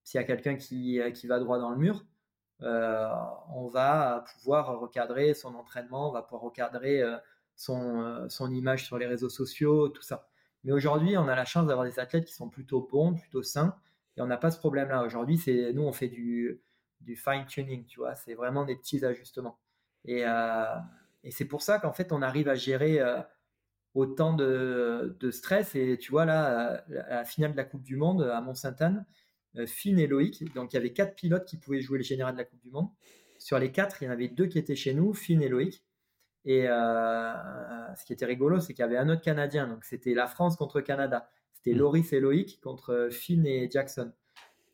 s'il 0.04 0.20
y 0.20 0.22
a 0.22 0.26
quelqu'un 0.26 0.54
qui, 0.54 1.00
qui 1.14 1.26
va 1.26 1.40
droit 1.40 1.58
dans 1.58 1.70
le 1.70 1.78
mur, 1.78 2.04
euh, 2.62 3.08
on 3.54 3.66
va 3.66 4.24
pouvoir 4.34 4.78
recadrer 4.78 5.34
son 5.34 5.56
entraînement, 5.56 6.10
on 6.10 6.12
va 6.12 6.22
pouvoir 6.22 6.42
recadrer 6.42 7.02
euh, 7.02 7.16
euh, 7.68 8.28
son, 8.28 8.50
image 8.52 8.86
sur 8.86 8.98
les 8.98 9.06
réseaux 9.06 9.28
sociaux, 9.28 9.88
tout 9.88 10.02
ça. 10.02 10.28
Mais 10.64 10.72
aujourd'hui, 10.72 11.16
on 11.16 11.28
a 11.28 11.34
la 11.34 11.44
chance 11.44 11.66
d'avoir 11.66 11.86
des 11.86 11.98
athlètes 11.98 12.24
qui 12.24 12.34
sont 12.34 12.48
plutôt 12.48 12.86
bons, 12.90 13.14
plutôt 13.14 13.42
sains, 13.42 13.76
et 14.16 14.22
on 14.22 14.26
n'a 14.26 14.36
pas 14.36 14.50
ce 14.50 14.58
problème-là. 14.58 15.04
Aujourd'hui, 15.04 15.38
c'est 15.38 15.72
nous, 15.72 15.82
on 15.82 15.92
fait 15.92 16.08
du, 16.08 16.60
fine-tuning, 17.06 17.86
tu 17.86 17.98
vois, 18.00 18.14
c'est 18.14 18.34
vraiment 18.34 18.64
des 18.64 18.76
petits 18.76 19.04
ajustements. 19.04 19.58
Et, 20.04 20.24
euh, 20.26 20.64
c'est 21.30 21.44
pour 21.44 21.62
ça 21.62 21.78
qu'en 21.78 21.92
fait, 21.92 22.12
on 22.12 22.22
arrive 22.22 22.48
à 22.48 22.54
gérer 22.54 23.00
euh, 23.00 23.20
autant 23.94 24.32
de, 24.34 25.16
stress. 25.30 25.74
Et 25.74 25.98
tu 25.98 26.10
vois, 26.10 26.24
là, 26.24 26.82
la 26.88 27.24
finale 27.24 27.52
de 27.52 27.56
la 27.56 27.64
Coupe 27.64 27.82
du 27.82 27.96
Monde 27.96 28.22
à 28.22 28.40
Mont-Sainte-Anne, 28.40 29.04
Finn 29.66 29.98
et 29.98 30.06
Loïc, 30.06 30.52
donc 30.54 30.72
il 30.72 30.76
y 30.76 30.78
avait 30.78 30.92
quatre 30.92 31.14
pilotes 31.14 31.44
qui 31.44 31.56
pouvaient 31.58 31.80
jouer 31.80 31.98
le 31.98 32.04
général 32.04 32.34
de 32.34 32.38
la 32.38 32.44
Coupe 32.44 32.60
du 32.60 32.70
Monde. 32.70 32.88
Sur 33.38 33.58
les 33.58 33.72
quatre, 33.72 34.02
il 34.02 34.06
y 34.06 34.08
en 34.08 34.12
avait 34.12 34.28
deux 34.28 34.46
qui 34.46 34.58
étaient 34.58 34.76
chez 34.76 34.94
nous, 34.94 35.12
Finn 35.12 35.42
et 35.42 35.48
Loïc. 35.48 35.82
Et 36.44 36.66
euh, 36.68 37.94
ce 37.96 38.04
qui 38.04 38.12
était 38.12 38.24
rigolo, 38.24 38.60
c'est 38.60 38.72
qu'il 38.72 38.82
y 38.82 38.86
avait 38.86 38.96
un 38.96 39.08
autre 39.08 39.22
Canadien. 39.22 39.66
Donc 39.66 39.84
c'était 39.84 40.14
la 40.14 40.26
France 40.26 40.56
contre 40.56 40.80
Canada. 40.80 41.28
C'était 41.52 41.74
mm. 41.74 41.78
Loris 41.78 42.12
et 42.12 42.20
Loïc 42.20 42.60
contre 42.60 43.08
Finn 43.10 43.46
et 43.46 43.70
Jackson. 43.70 44.12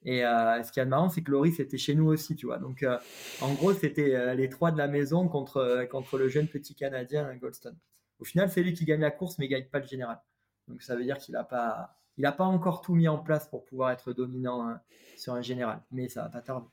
Et 0.05 0.25
euh, 0.25 0.63
ce 0.63 0.71
qui 0.71 0.79
est 0.79 0.85
marrant, 0.85 1.09
c'est 1.09 1.23
que 1.23 1.33
Loris 1.33 1.59
était 1.59 1.79
chez 1.79 1.97
nous 1.97 2.07
aussi, 2.07 2.37
tu 2.37 2.47
vois. 2.47 2.59
Donc 2.59 2.83
euh, 2.83 2.99
en 3.41 3.53
gros, 3.55 3.73
c'était 3.73 4.37
les 4.37 4.49
trois 4.49 4.71
de 4.71 4.79
la 4.79 4.87
maison 4.87 5.27
contre, 5.27 5.87
contre 5.91 6.17
le 6.17 6.29
jeune 6.29 6.47
petit 6.47 6.75
Canadien 6.75 7.35
Goldstone. 7.37 7.77
Au 8.21 8.25
final, 8.25 8.49
c'est 8.49 8.63
lui 8.63 8.73
qui 8.73 8.85
gagne 8.85 9.01
la 9.01 9.11
course, 9.11 9.39
mais 9.39 9.47
il 9.47 9.49
gagne 9.49 9.67
pas 9.67 9.81
le 9.81 9.87
général. 9.87 10.21
Donc 10.69 10.83
ça 10.83 10.95
veut 10.95 11.03
dire 11.03 11.19
qu'il 11.19 11.33
n'a 11.35 11.45
pas, 11.45 11.97
il 12.17 12.25
a 12.25 12.33
pas 12.33 12.45
encore 12.45 12.81
tout 12.81 12.95
mis 12.95 13.09
en 13.09 13.19
place 13.19 13.49
pour 13.49 13.65
pouvoir 13.65 13.91
être 13.91 14.13
dominant 14.13 14.67
hein, 14.67 14.81
sur 15.17 15.35
un 15.35 15.43
général. 15.43 15.83
Mais 15.91 16.09
ça 16.09 16.23
va 16.23 16.29
pas 16.29 16.41
tarder. 16.41 16.69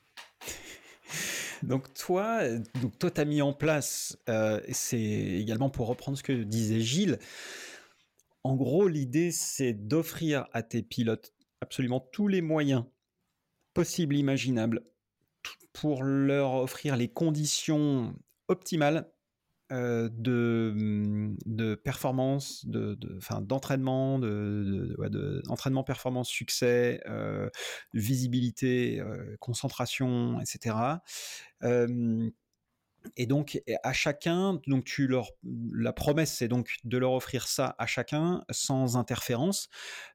Donc 1.64 1.94
toi, 1.94 2.48
donc 2.82 3.00
toi, 3.00 3.10
t'as 3.10 3.26
mis 3.26 3.42
en 3.42 3.54
place, 3.54 4.18
euh, 4.30 4.60
c'est 4.72 5.00
également 5.00 5.70
pour 5.70 5.88
reprendre 5.88 6.18
ce 6.18 6.24
que 6.24 6.34
disait 6.44 6.82
Gilles. 6.82 7.20
En 8.44 8.56
gros, 8.56 8.90
l'idée, 8.90 9.32
c'est 9.32 9.74
d'offrir 9.74 10.48
à 10.52 10.62
tes 10.62 10.84
pilotes 10.84 11.34
absolument 11.62 12.02
tous 12.02 12.28
les 12.28 12.42
moyens 12.42 12.84
possibles, 13.74 14.18
imaginables, 14.18 14.84
pour 15.72 16.04
leur 16.04 16.56
offrir 16.56 16.98
les 16.98 17.08
conditions 17.08 18.14
optimales 18.50 19.10
euh, 19.72 20.10
de, 20.12 21.34
de, 21.46 21.74
performance, 21.74 22.66
de, 22.68 22.98
d'entraînement, 23.42 24.20
de, 24.20 24.96
de, 25.00 25.84
performance, 25.84 26.28
succès, 26.28 27.02
euh, 27.08 27.50
visibilité, 27.94 29.00
euh, 29.00 29.38
concentration, 29.40 30.40
etc. 30.42 30.76
et 33.18 33.26
donc 33.26 33.62
à 33.84 33.94
chacun, 33.94 34.60
donc 34.68 34.84
tu 34.84 35.08
leur, 35.08 35.32
la 35.74 35.94
promesse 35.94 36.34
c'est 36.34 36.48
donc 36.48 36.76
de 36.84 36.98
leur 36.98 37.14
offrir 37.14 37.48
ça 37.48 37.76
à 37.80 37.86
chacun 37.86 38.44
sans 38.52 38.98
interférence. 38.98 39.70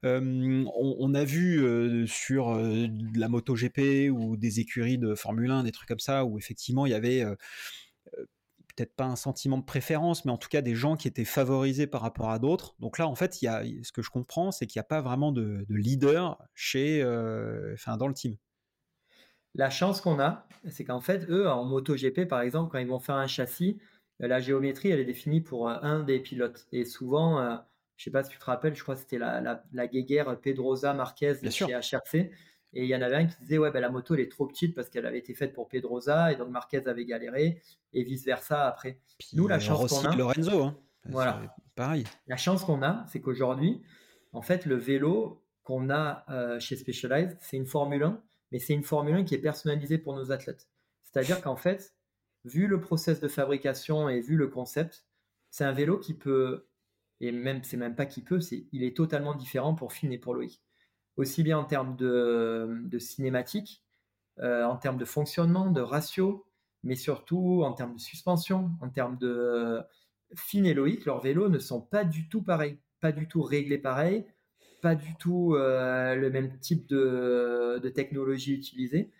on, 0.04 1.14
a 1.14 1.24
vu 1.24 2.06
sur 2.06 2.54
la 2.54 3.28
MotoGP 3.28 4.11
ou 4.12 4.37
des 4.37 4.61
écuries 4.61 4.98
de 4.98 5.14
Formule 5.14 5.50
1, 5.50 5.64
des 5.64 5.72
trucs 5.72 5.88
comme 5.88 5.98
ça, 5.98 6.24
où 6.26 6.38
effectivement 6.38 6.87
il 6.87 6.92
y 6.92 6.94
avait 6.94 7.24
peut-être 8.78 8.94
pas 8.94 9.06
un 9.06 9.16
sentiment 9.16 9.58
de 9.58 9.64
préférence, 9.64 10.24
mais 10.24 10.30
en 10.30 10.36
tout 10.36 10.48
cas 10.48 10.62
des 10.62 10.74
gens 10.76 10.96
qui 10.96 11.08
étaient 11.08 11.24
favorisés 11.24 11.88
par 11.88 12.00
rapport 12.00 12.30
à 12.30 12.38
d'autres. 12.38 12.76
Donc 12.78 12.98
là, 12.98 13.08
en 13.08 13.16
fait, 13.16 13.42
il 13.42 13.46
y 13.46 13.48
a, 13.48 13.64
ce 13.82 13.90
que 13.90 14.02
je 14.02 14.10
comprends, 14.10 14.52
c'est 14.52 14.66
qu'il 14.66 14.78
n'y 14.78 14.84
a 14.84 14.88
pas 14.88 15.00
vraiment 15.00 15.32
de, 15.32 15.66
leader 15.68 16.38
chez, 16.54 17.02
euh, 17.02 17.72
enfin, 17.74 17.96
dans 17.96 18.06
le 18.06 18.14
team. 18.14 18.36
La 19.54 19.70
chance 19.70 20.00
qu'on 20.00 20.20
a, 20.20 20.46
c'est 20.68 20.84
qu'en 20.84 21.00
fait, 21.00 21.28
eux, 21.28 21.48
en 21.48 21.64
MotoGP, 21.64 22.28
par 22.28 22.40
exemple, 22.42 22.70
quand 22.70 22.78
ils 22.78 22.86
vont 22.86 23.00
faire 23.00 23.16
un 23.16 23.26
châssis, 23.26 23.80
euh, 24.22 24.28
la 24.28 24.38
géométrie, 24.38 24.90
elle 24.90 25.00
est 25.00 25.04
définie 25.04 25.40
pour 25.40 25.68
euh, 25.68 25.76
un 25.82 26.04
des 26.04 26.20
pilotes. 26.20 26.68
Et 26.70 26.84
souvent, 26.84 27.40
je 27.96 28.02
ne 28.02 28.04
sais 28.04 28.10
pas 28.12 28.22
si 28.22 28.30
tu 28.30 28.38
te 28.38 28.44
rappelles, 28.44 28.76
je 28.76 28.82
crois 28.82 28.94
que 28.94 29.00
c'était 29.00 29.18
la, 29.18 29.40
la, 29.40 29.64
la 29.72 29.86
guéguerre 29.88 30.38
Pedrosa 30.40 30.94
Marquez 30.94 31.34
chez 31.50 31.66
HRC. 31.66 32.30
Et 32.74 32.85
il 32.85 32.88
y 32.88 32.94
en 32.94 33.00
avait 33.00 33.16
un 33.16 33.26
qui 33.26 33.37
disait 33.40 33.59
ouais 33.59 33.70
ben 33.70 33.81
la 33.81 33.88
moto 33.88 34.14
elle 34.14 34.20
est 34.20 34.31
trop 34.31 34.46
petite 34.46 34.74
parce 34.74 34.90
qu'elle 34.90 35.07
avait 35.07 35.18
été 35.18 35.35
faite 35.35 35.54
pour 35.54 35.68
Pedrosa 35.68 36.33
et 36.33 36.37
donc 36.37 36.50
Marquez 36.50 36.87
avait 36.87 37.07
galéré 37.07 37.62
et 37.92 38.02
vice 38.02 38.24
versa 38.24 38.66
après. 38.66 39.00
Nous 39.33 39.48
la 39.48 39.59
chance 39.59 39.88
qu'on 39.88 40.07
a. 40.07 40.14
Lorenzo, 40.14 40.62
hein. 40.62 40.78
Voilà. 41.04 41.54
Pareil. 41.74 42.04
La 42.26 42.37
chance 42.37 42.64
qu'on 42.64 42.83
a, 42.83 43.04
c'est 43.09 43.20
qu'aujourd'hui, 43.20 43.83
en 44.33 44.42
fait, 44.42 44.66
le 44.66 44.76
vélo 44.76 45.44
qu'on 45.62 45.90
a 45.90 46.24
euh, 46.31 46.59
chez 46.61 46.76
Specialized, 46.76 47.37
c'est 47.40 47.57
une 47.57 47.66
Formule 47.66 48.02
1, 48.02 48.22
mais 48.52 48.59
c'est 48.59 48.74
une 48.74 48.83
Formule 48.83 49.14
1 49.14 49.24
qui 49.24 49.35
est 49.35 49.38
personnalisée 49.40 49.98
pour 49.98 50.14
nos 50.14 50.33
athlètes. 50.33 50.68
C'est-à-dire 51.04 51.40
qu'en 51.40 51.57
fait, 51.57 51.94
vu 52.44 52.66
le 52.66 52.81
process 52.81 53.20
de 53.20 53.28
fabrication 53.28 54.09
et 54.09 54.20
vu 54.20 54.37
le 54.37 54.48
concept, 54.48 55.07
c'est 55.50 55.64
un 55.64 55.72
vélo 55.72 55.98
qui 55.98 56.14
peut, 56.14 56.68
et 57.20 57.33
même 57.33 57.62
c'est 57.64 57.76
même 57.76 57.94
pas 57.94 58.07
qui 58.07 58.22
peut, 58.22 58.40
c'est 58.40 58.66
il 58.72 58.83
est 58.83 58.96
totalement 58.96 59.35
différent 59.35 59.74
pour 59.74 59.92
Finn 59.92 60.12
et 60.12 60.18
pour 60.18 60.35
Loïc. 60.35 60.62
Aussi 61.18 61.42
bien 61.42 61.59
en 61.59 61.64
termes 61.64 61.96
de, 61.96 62.98
cinématique, 62.98 63.85
euh, 64.38 64.64
en 64.64 64.76
termes 64.76 64.98
de 64.98 65.04
fonctionnement, 65.04 65.70
de 65.70 65.81
ratio, 65.81 66.46
mais 66.85 66.94
surtout 66.94 67.62
en 67.64 67.72
termes 67.72 67.96
de 67.96 68.00
suspension, 68.00 68.70
en 68.81 68.88
termes 68.88 69.18
de 69.18 69.83
Finn 70.37 70.64
et 70.64 70.74
Loïc, 70.74 71.04
leurs 71.04 71.20
vélos 71.20 71.48
ne 71.48 71.59
sont 71.59 71.81
pas 71.81 72.04
du 72.04 72.28
tout 72.28 72.42
pareils, 72.42 72.78
pas 73.00 73.11
du 73.11 73.26
tout 73.26 73.42
réglés 73.42 73.78
pareil, 73.78 74.26
pas 74.81 74.94
du 74.94 75.16
tout 75.16 75.57
euh, 75.57 76.14
le 76.14 76.31
même 76.31 76.57
type 76.61 76.87
de, 76.88 77.81
technologie 77.94 78.54
utilisée. 78.54 79.11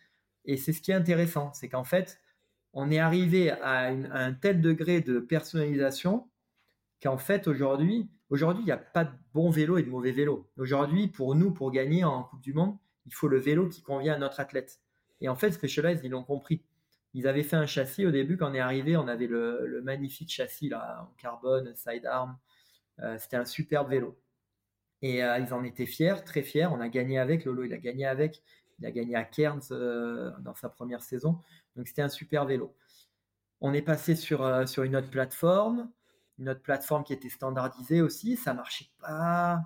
Et 0.45 0.57
c'est 0.57 0.73
ce 0.73 0.81
qui 0.81 0.93
est 0.93 0.95
intéressant, 0.95 1.53
c'est 1.53 1.69
qu'en 1.69 1.83
fait, 1.83 2.21
on 2.75 2.93
est 2.93 3.01
arrivé 3.01 3.51
à, 3.51 3.89
un 3.89 4.33
tel 4.35 4.61
degré 4.61 5.01
de 5.01 5.19
personnalisation 5.19 6.29
qu'en 7.03 7.19
fait, 7.19 7.49
aujourd'hui, 7.49 8.09
il 8.31 8.65
n'y 8.65 8.71
a 8.71 8.77
pas 8.77 9.05
de 9.05 9.13
bon 9.33 9.51
vélo 9.51 9.79
et 9.79 9.83
de 9.83 9.91
mauvais 9.91 10.13
vélo. 10.13 10.51
Aujourd'hui, 10.57 11.09
pour 11.09 11.35
nous, 11.35 11.53
pour 11.53 11.71
gagner 11.71 12.05
en 12.05 12.25
Coupe 12.25 12.41
du 12.41 12.53
Monde, 12.53 12.77
il 13.07 13.15
faut 13.15 13.29
le 13.29 13.39
vélo 13.39 13.69
qui 13.69 13.83
convient 13.83 14.15
à 14.15 14.19
notre 14.19 14.41
athlète. 14.41 14.81
Et 15.21 15.29
en 15.29 15.37
fait, 15.37 15.51
Specialized, 15.51 16.05
ils 16.05 16.11
l'ont 16.11 16.25
compris. 16.25 16.63
Ils 17.15 17.27
avaient 17.27 17.43
fait 17.43 17.57
un 17.57 17.67
châssis 17.67 18.07
au 18.07 18.11
début, 18.11 18.37
quand 18.37 18.51
on 18.51 18.55
est 18.55 18.61
arrivé, 18.61 18.97
on 18.97 19.09
avait 19.09 19.27
le, 19.27 19.81
magnifique 19.83 20.31
châssis 20.31 20.71
en 20.75 21.07
carbone, 21.17 21.75
sidearm. 21.75 22.37
Euh, 23.01 23.17
c'était 23.19 23.37
un 23.37 23.45
superbe 23.45 23.91
vélo. 23.91 24.21
Et 25.01 25.25
euh, 25.25 25.39
ils 25.39 25.55
en 25.55 25.65
étaient 25.65 25.87
fiers, 25.87 26.17
très 26.25 26.43
fiers. 26.43 26.67
On 26.67 26.81
a 26.81 26.89
gagné 26.89 27.19
avec, 27.19 27.45
Lolo, 27.45 27.65
il 27.65 27.73
a 27.73 27.79
gagné 27.79 28.05
avec. 28.05 28.43
Il 28.79 28.87
a 28.87 28.91
gagné 28.91 29.17
à 29.17 29.25
Cairns 29.25 29.73
euh, 29.73 30.31
dans 30.41 30.55
sa 30.55 30.69
première 30.69 31.03
saison. 31.03 31.41
Donc 31.77 31.89
c'était 31.89 32.03
un 32.03 32.09
super 32.09 32.45
vélo. 32.45 32.77
On 33.61 33.73
est 33.73 33.83
passé 33.83 34.15
sur 34.15 34.45
une 34.45 34.95
autre 34.95 35.11
plateforme, 35.11 35.91
une 36.38 36.48
autre 36.48 36.62
plateforme 36.62 37.05
qui 37.05 37.12
était 37.12 37.29
standardisée 37.29 38.01
aussi. 38.01 38.37
Ça 38.37 38.55
marchait 38.55 38.90
pas 39.01 39.62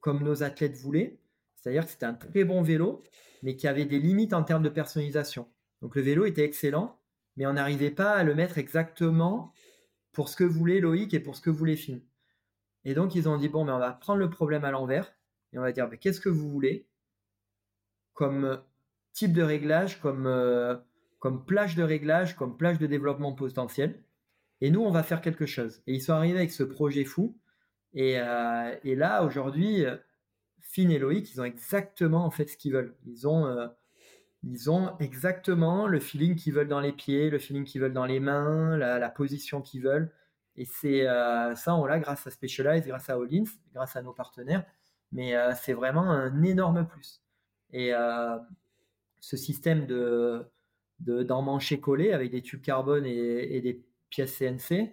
comme 0.00 0.22
nos 0.22 0.42
athlètes 0.42 0.76
voulaient. 0.76 1.18
C'est-à-dire 1.56 1.84
que 1.84 1.90
c'était 1.90 2.06
un 2.06 2.14
très 2.14 2.44
bon 2.44 2.62
vélo, 2.62 3.02
mais 3.42 3.56
qui 3.56 3.66
avait 3.66 3.86
des 3.86 3.98
limites 3.98 4.34
en 4.34 4.44
termes 4.44 4.62
de 4.62 4.68
personnalisation. 4.68 5.48
Donc 5.82 5.96
le 5.96 6.02
vélo 6.02 6.24
était 6.24 6.44
excellent, 6.44 6.98
mais 7.36 7.46
on 7.46 7.54
n'arrivait 7.54 7.90
pas 7.90 8.12
à 8.12 8.22
le 8.22 8.34
mettre 8.34 8.58
exactement 8.58 9.52
pour 10.12 10.28
ce 10.28 10.36
que 10.36 10.44
voulait 10.44 10.80
Loïc 10.80 11.12
et 11.12 11.20
pour 11.20 11.36
ce 11.36 11.40
que 11.40 11.50
voulait 11.50 11.76
Finn. 11.76 12.00
Et 12.84 12.94
donc 12.94 13.14
ils 13.14 13.28
ont 13.28 13.36
dit 13.36 13.48
bon, 13.48 13.64
mais 13.64 13.72
on 13.72 13.78
va 13.78 13.92
prendre 13.92 14.20
le 14.20 14.30
problème 14.30 14.64
à 14.64 14.70
l'envers 14.70 15.12
et 15.52 15.58
on 15.58 15.62
va 15.62 15.72
dire 15.72 15.90
qu'est-ce 16.00 16.20
que 16.20 16.28
vous 16.28 16.48
voulez 16.48 16.88
comme 18.14 18.62
type 19.12 19.32
de 19.32 19.42
réglage, 19.42 20.00
euh, 20.04 20.76
comme 21.18 21.44
plage 21.44 21.74
de 21.74 21.82
réglage, 21.82 22.36
comme 22.36 22.56
plage 22.56 22.78
de 22.78 22.86
développement 22.86 23.32
potentiel? 23.32 24.02
Et 24.60 24.70
nous, 24.70 24.80
on 24.80 24.90
va 24.90 25.02
faire 25.02 25.20
quelque 25.20 25.46
chose. 25.46 25.82
Et 25.86 25.94
ils 25.94 26.00
sont 26.02 26.12
arrivés 26.12 26.38
avec 26.38 26.52
ce 26.52 26.62
projet 26.62 27.04
fou. 27.04 27.36
Et, 27.94 28.18
euh, 28.18 28.74
là, 28.84 29.22
aujourd'hui, 29.24 29.84
Finn 30.60 30.90
et 30.90 30.98
Loïc, 30.98 31.32
ils 31.32 31.40
ont 31.40 31.44
exactement 31.44 32.24
en 32.24 32.30
fait 32.30 32.48
ce 32.48 32.56
qu'ils 32.56 32.72
veulent. 32.72 32.96
Ils 33.06 33.28
ont 33.28 33.46
euh, 33.46 33.68
ils 34.42 34.70
ont 34.70 34.96
exactement 34.98 35.86
le 35.86 35.98
feeling 35.98 36.36
qu'ils 36.36 36.52
veulent 36.54 36.68
dans 36.68 36.80
les 36.80 36.92
pieds, 36.92 37.30
le 37.30 37.38
feeling 37.38 37.64
qu'ils 37.64 37.80
veulent 37.80 37.92
dans 37.92 38.04
les 38.06 38.20
mains, 38.20 38.76
la, 38.76 39.10
position 39.10 39.60
qu'ils 39.60 39.82
veulent. 39.82 40.12
Et 40.56 40.64
c'est 40.64 41.06
euh, 41.06 41.54
ça, 41.54 41.74
on 41.74 41.84
l'a 41.84 41.98
grâce 41.98 42.26
à 42.26 42.30
Specialized, 42.30 42.86
grâce 42.86 43.10
à 43.10 43.18
Hollins, 43.18 43.44
grâce 43.74 43.96
à 43.96 44.02
nos 44.02 44.12
partenaires. 44.12 44.64
Mais 45.12 45.34
euh, 45.36 45.52
c'est 45.60 45.72
vraiment 45.72 46.10
un 46.10 46.42
énorme 46.42 46.86
plus. 46.86 47.22
Et 47.72 47.92
euh, 47.92 48.38
ce 49.20 49.36
système 49.36 49.86
de 49.86 50.46
d'emmancher 51.00 51.78
collé 51.78 52.12
avec 52.12 52.30
des 52.30 52.40
tubes 52.40 52.62
carbone 52.62 53.04
et, 53.04 53.60
des 53.60 53.84
pièces 54.10 54.38
CNC, 54.38 54.92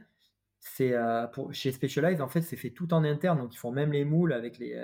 c'est 0.59 0.93
pour 1.33 1.53
chez 1.53 1.71
Specialized 1.71 2.21
en 2.21 2.27
fait 2.27 2.41
c'est 2.41 2.57
fait 2.57 2.69
tout 2.69 2.93
en 2.93 3.03
interne. 3.03 3.39
Donc 3.39 3.53
ils 3.53 3.57
font 3.57 3.71
même 3.71 3.91
les 3.91 4.05
moules 4.05 4.33
avec 4.33 4.57
les, 4.57 4.75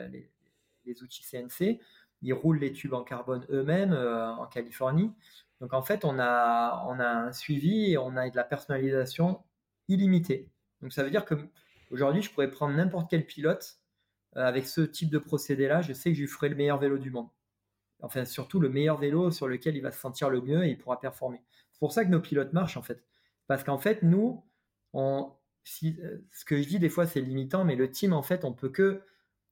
les 0.85 1.03
outils 1.03 1.23
CNC 1.23 1.79
ils 2.21 2.33
roulent 2.33 2.59
les 2.59 2.73
tubes 2.73 2.93
en 2.93 3.03
carbone 3.03 3.45
eux-mêmes 3.49 3.93
euh, 3.93 4.27
en 4.33 4.45
Californie. 4.47 5.11
Donc 5.61 5.73
en 5.73 5.81
fait, 5.81 6.05
on 6.05 6.19
a, 6.19 6.85
on 6.87 6.99
a 6.99 7.07
un 7.07 7.31
suivi 7.31 7.91
et 7.91 7.97
on 7.97 8.15
a 8.15 8.29
de 8.29 8.35
la 8.35 8.43
personnalisation 8.43 9.43
illimitée. 9.87 10.49
Donc 10.81 10.93
ça 10.93 11.03
veut 11.03 11.11
dire 11.11 11.25
que 11.25 11.35
aujourd'hui, 11.91 12.21
je 12.21 12.31
pourrais 12.31 12.49
prendre 12.49 12.75
n'importe 12.75 13.09
quel 13.09 13.25
pilote 13.25 13.79
euh, 14.37 14.45
avec 14.45 14.67
ce 14.67 14.81
type 14.81 15.09
de 15.09 15.17
procédé-là. 15.17 15.81
Je 15.81 15.93
sais 15.93 16.11
que 16.11 16.15
je 16.15 16.21
lui 16.21 16.27
ferai 16.27 16.49
le 16.49 16.55
meilleur 16.55 16.77
vélo 16.77 16.97
du 16.97 17.11
monde. 17.11 17.29
Enfin, 18.01 18.23
surtout 18.23 18.59
le 18.61 18.69
meilleur 18.69 18.97
vélo 18.97 19.31
sur 19.31 19.47
lequel 19.47 19.75
il 19.75 19.81
va 19.81 19.91
se 19.91 19.99
sentir 19.99 20.29
le 20.29 20.41
mieux 20.41 20.63
et 20.63 20.69
il 20.69 20.77
pourra 20.77 20.99
performer. 20.99 21.41
C'est 21.71 21.79
pour 21.79 21.91
ça 21.91 22.05
que 22.05 22.09
nos 22.09 22.21
pilotes 22.21 22.53
marchent 22.53 22.77
en 22.77 22.81
fait. 22.81 23.03
Parce 23.49 23.63
qu'en 23.63 23.79
fait, 23.79 24.03
nous, 24.03 24.45
euh, 24.93 25.23
ce 25.65 26.45
que 26.45 26.61
je 26.61 26.67
dis 26.67 26.77
des 26.77 26.87
fois, 26.87 27.07
c'est 27.07 27.19
limitant, 27.19 27.65
mais 27.65 27.75
le 27.75 27.89
team, 27.89 28.13
en 28.13 28.21
fait, 28.21 28.45
on 28.45 28.53
peut 28.53 28.69
que 28.69 29.01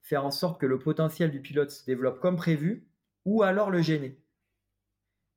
faire 0.03 0.23
en 0.23 0.29
sorte 0.29 0.61
que 0.61 0.67
le 0.67 0.77
potentiel 0.77 1.31
du 1.31 1.41
pilote 1.41 1.71
se 1.71 1.83
développe 1.83 2.19
comme 2.19 2.35
prévu, 2.35 2.87
ou 3.25 3.41
alors 3.41 3.71
le 3.71 3.81
gêner. 3.81 4.21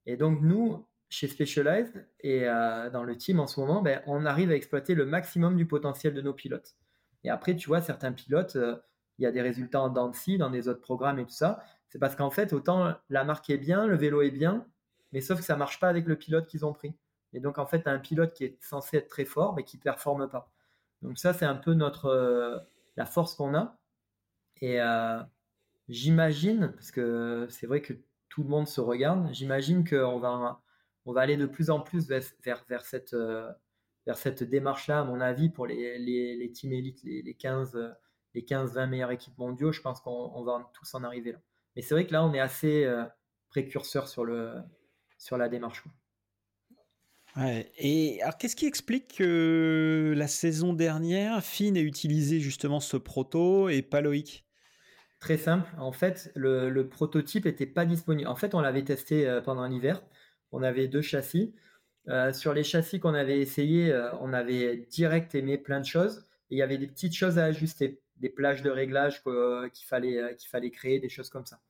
Et 0.04 0.18
donc 0.18 0.42
nous, 0.42 0.86
chez 1.08 1.26
Specialized 1.26 2.06
et 2.20 2.46
euh, 2.46 2.90
dans 2.90 3.02
le 3.02 3.16
team 3.16 3.40
en 3.40 3.46
ce 3.46 3.58
moment, 3.58 3.80
ben, 3.80 4.02
on 4.06 4.26
arrive 4.26 4.50
à 4.50 4.54
exploiter 4.54 4.94
le 4.94 5.06
maximum 5.06 5.56
du 5.56 5.66
potentiel 5.66 6.12
de 6.12 6.20
nos 6.20 6.34
pilotes. 6.34 6.76
Et 7.24 7.30
après, 7.30 7.56
tu 7.56 7.66
vois, 7.66 7.80
certains 7.80 8.12
pilotes, 8.12 8.56
euh, 8.56 8.76
il 9.16 9.22
y 9.22 9.26
a 9.26 9.32
des 9.32 9.40
résultats 9.40 9.80
en 9.80 9.88
Dancy, 9.88 10.36
dans 10.36 10.50
des 10.50 10.68
autres 10.68 10.82
programmes 10.82 11.18
et 11.18 11.24
tout 11.24 11.30
ça. 11.32 11.62
C'est 11.88 11.98
parce 11.98 12.14
qu'en 12.14 12.30
fait, 12.30 12.52
autant 12.52 12.94
la 13.08 13.24
marque 13.24 13.48
est 13.48 13.58
bien, 13.58 13.86
le 13.86 13.96
vélo 13.96 14.20
est 14.20 14.30
bien, 14.30 14.66
mais 15.12 15.22
sauf 15.22 15.38
que 15.38 15.44
ça 15.46 15.56
marche 15.56 15.80
pas 15.80 15.88
avec 15.88 16.06
le 16.06 16.16
pilote 16.16 16.46
qu'ils 16.46 16.66
ont 16.66 16.74
pris. 16.74 16.94
Et 17.32 17.40
donc, 17.40 17.58
en 17.58 17.66
fait, 17.66 17.86
un 17.86 17.98
pilote 17.98 18.32
qui 18.32 18.44
est 18.44 18.62
censé 18.62 18.98
être 18.98 19.08
très 19.08 19.24
fort, 19.24 19.54
mais 19.54 19.64
qui 19.64 19.76
ne 19.76 19.82
performe 19.82 20.28
pas. 20.28 20.50
Donc 21.02 21.18
ça, 21.18 21.32
c'est 21.32 21.44
un 21.44 21.56
peu 21.56 21.74
notre, 21.74 22.06
euh, 22.06 22.58
la 22.96 23.06
force 23.06 23.34
qu'on 23.34 23.54
a. 23.54 23.78
Et 24.60 24.80
euh, 24.80 25.20
j'imagine, 25.88 26.72
parce 26.74 26.90
que 26.90 27.46
c'est 27.50 27.66
vrai 27.66 27.82
que 27.82 27.94
tout 28.28 28.42
le 28.42 28.48
monde 28.48 28.68
se 28.68 28.80
regarde, 28.80 29.28
j'imagine 29.32 29.88
qu'on 29.88 30.18
va, 30.18 30.62
on 31.06 31.12
va 31.12 31.20
aller 31.22 31.36
de 31.36 31.46
plus 31.46 31.70
en 31.70 31.80
plus 31.80 32.08
vers, 32.08 32.22
vers, 32.68 32.84
cette, 32.84 33.14
euh, 33.14 33.50
vers 34.06 34.16
cette 34.18 34.42
démarche-là, 34.42 35.00
à 35.00 35.04
mon 35.04 35.20
avis, 35.20 35.50
pour 35.50 35.66
les, 35.66 35.98
les, 35.98 36.36
les 36.36 36.52
teams 36.52 36.72
élites, 36.72 37.02
les, 37.04 37.22
les 37.22 37.34
15, 37.34 37.96
les 38.34 38.42
15-20 38.42 38.88
meilleures 38.88 39.10
équipes 39.12 39.38
mondiaux. 39.38 39.72
Je 39.72 39.80
pense 39.80 40.00
qu'on 40.00 40.42
va 40.44 40.70
tous 40.74 40.94
en 40.94 41.04
arriver 41.04 41.32
là. 41.32 41.38
Mais 41.76 41.82
c'est 41.82 41.94
vrai 41.94 42.06
que 42.06 42.12
là, 42.12 42.24
on 42.24 42.34
est 42.34 42.40
assez 42.40 42.92
précurseur 43.48 44.08
sur, 44.08 44.24
le, 44.24 44.56
sur 45.18 45.38
la 45.38 45.48
démarche. 45.48 45.84
Et 47.36 48.20
alors, 48.22 48.36
qu'est-ce 48.36 48.56
qui 48.56 48.66
explique 48.66 49.16
que 49.18 50.12
la 50.16 50.26
saison 50.26 50.72
dernière, 50.72 51.42
Finn 51.44 51.76
ait 51.76 51.82
utilisé 51.82 52.40
justement 52.40 52.80
ce 52.80 52.96
proto 52.96 53.68
et 53.68 53.82
pas 53.82 54.00
Loïc? 54.00 54.44
Très 55.20 55.36
simple. 55.36 55.68
En 55.78 55.92
fait, 55.92 56.32
le, 56.34 56.82
prototype 56.82 57.44
n'était 57.44 57.66
pas 57.66 57.84
disponible. 57.84 58.28
En 58.28 58.36
fait, 58.36 58.54
on 58.54 58.60
l'avait 58.60 58.84
testé 58.84 59.28
euh, 59.28 59.42
pendant 59.42 59.66
l'hiver. 59.66 60.02
On 60.50 60.62
avait 60.62 60.88
deux 60.88 61.02
châssis. 61.02 61.54
Euh, 62.08 62.32
sur 62.32 62.54
les 62.54 62.64
châssis 62.64 62.98
qu'on 62.98 63.14
avait 63.14 63.38
essayé, 63.38 63.92
euh, 63.92 64.10
on 64.20 64.32
avait 64.32 64.88
direct 64.90 65.34
aimé 65.34 65.58
plein 65.58 65.80
de 65.80 65.84
choses. 65.84 66.24
Et 66.50 66.56
il 66.56 66.58
y 66.58 66.62
avait 66.62 66.78
des 66.78 66.86
petites 66.86 67.14
choses 67.14 67.38
à 67.38 67.44
ajuster, 67.44 68.00
des 68.16 68.30
plages 68.30 68.62
de 68.62 68.70
réglage 68.70 69.22
qu'il 69.22 69.86
fallait 69.86 70.70
créer, 70.70 70.98
des 70.98 71.10
choses 71.10 71.28
comme 71.28 71.44
ça. 71.46 71.60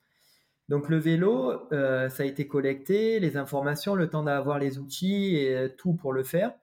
Donc 0.70 0.88
le 0.88 0.96
vélo, 0.96 1.68
ça 1.70 2.22
a 2.22 2.24
été 2.24 2.48
collecté, 2.48 3.20
les 3.20 3.36
informations, 3.36 3.94
le 3.94 4.08
temps 4.08 4.22
d'avoir 4.22 4.58
les 4.58 4.78
outils 4.78 5.36
et 5.36 5.74
tout 5.76 5.92
pour 5.92 6.14
le 6.14 6.22
faire. 6.22 6.54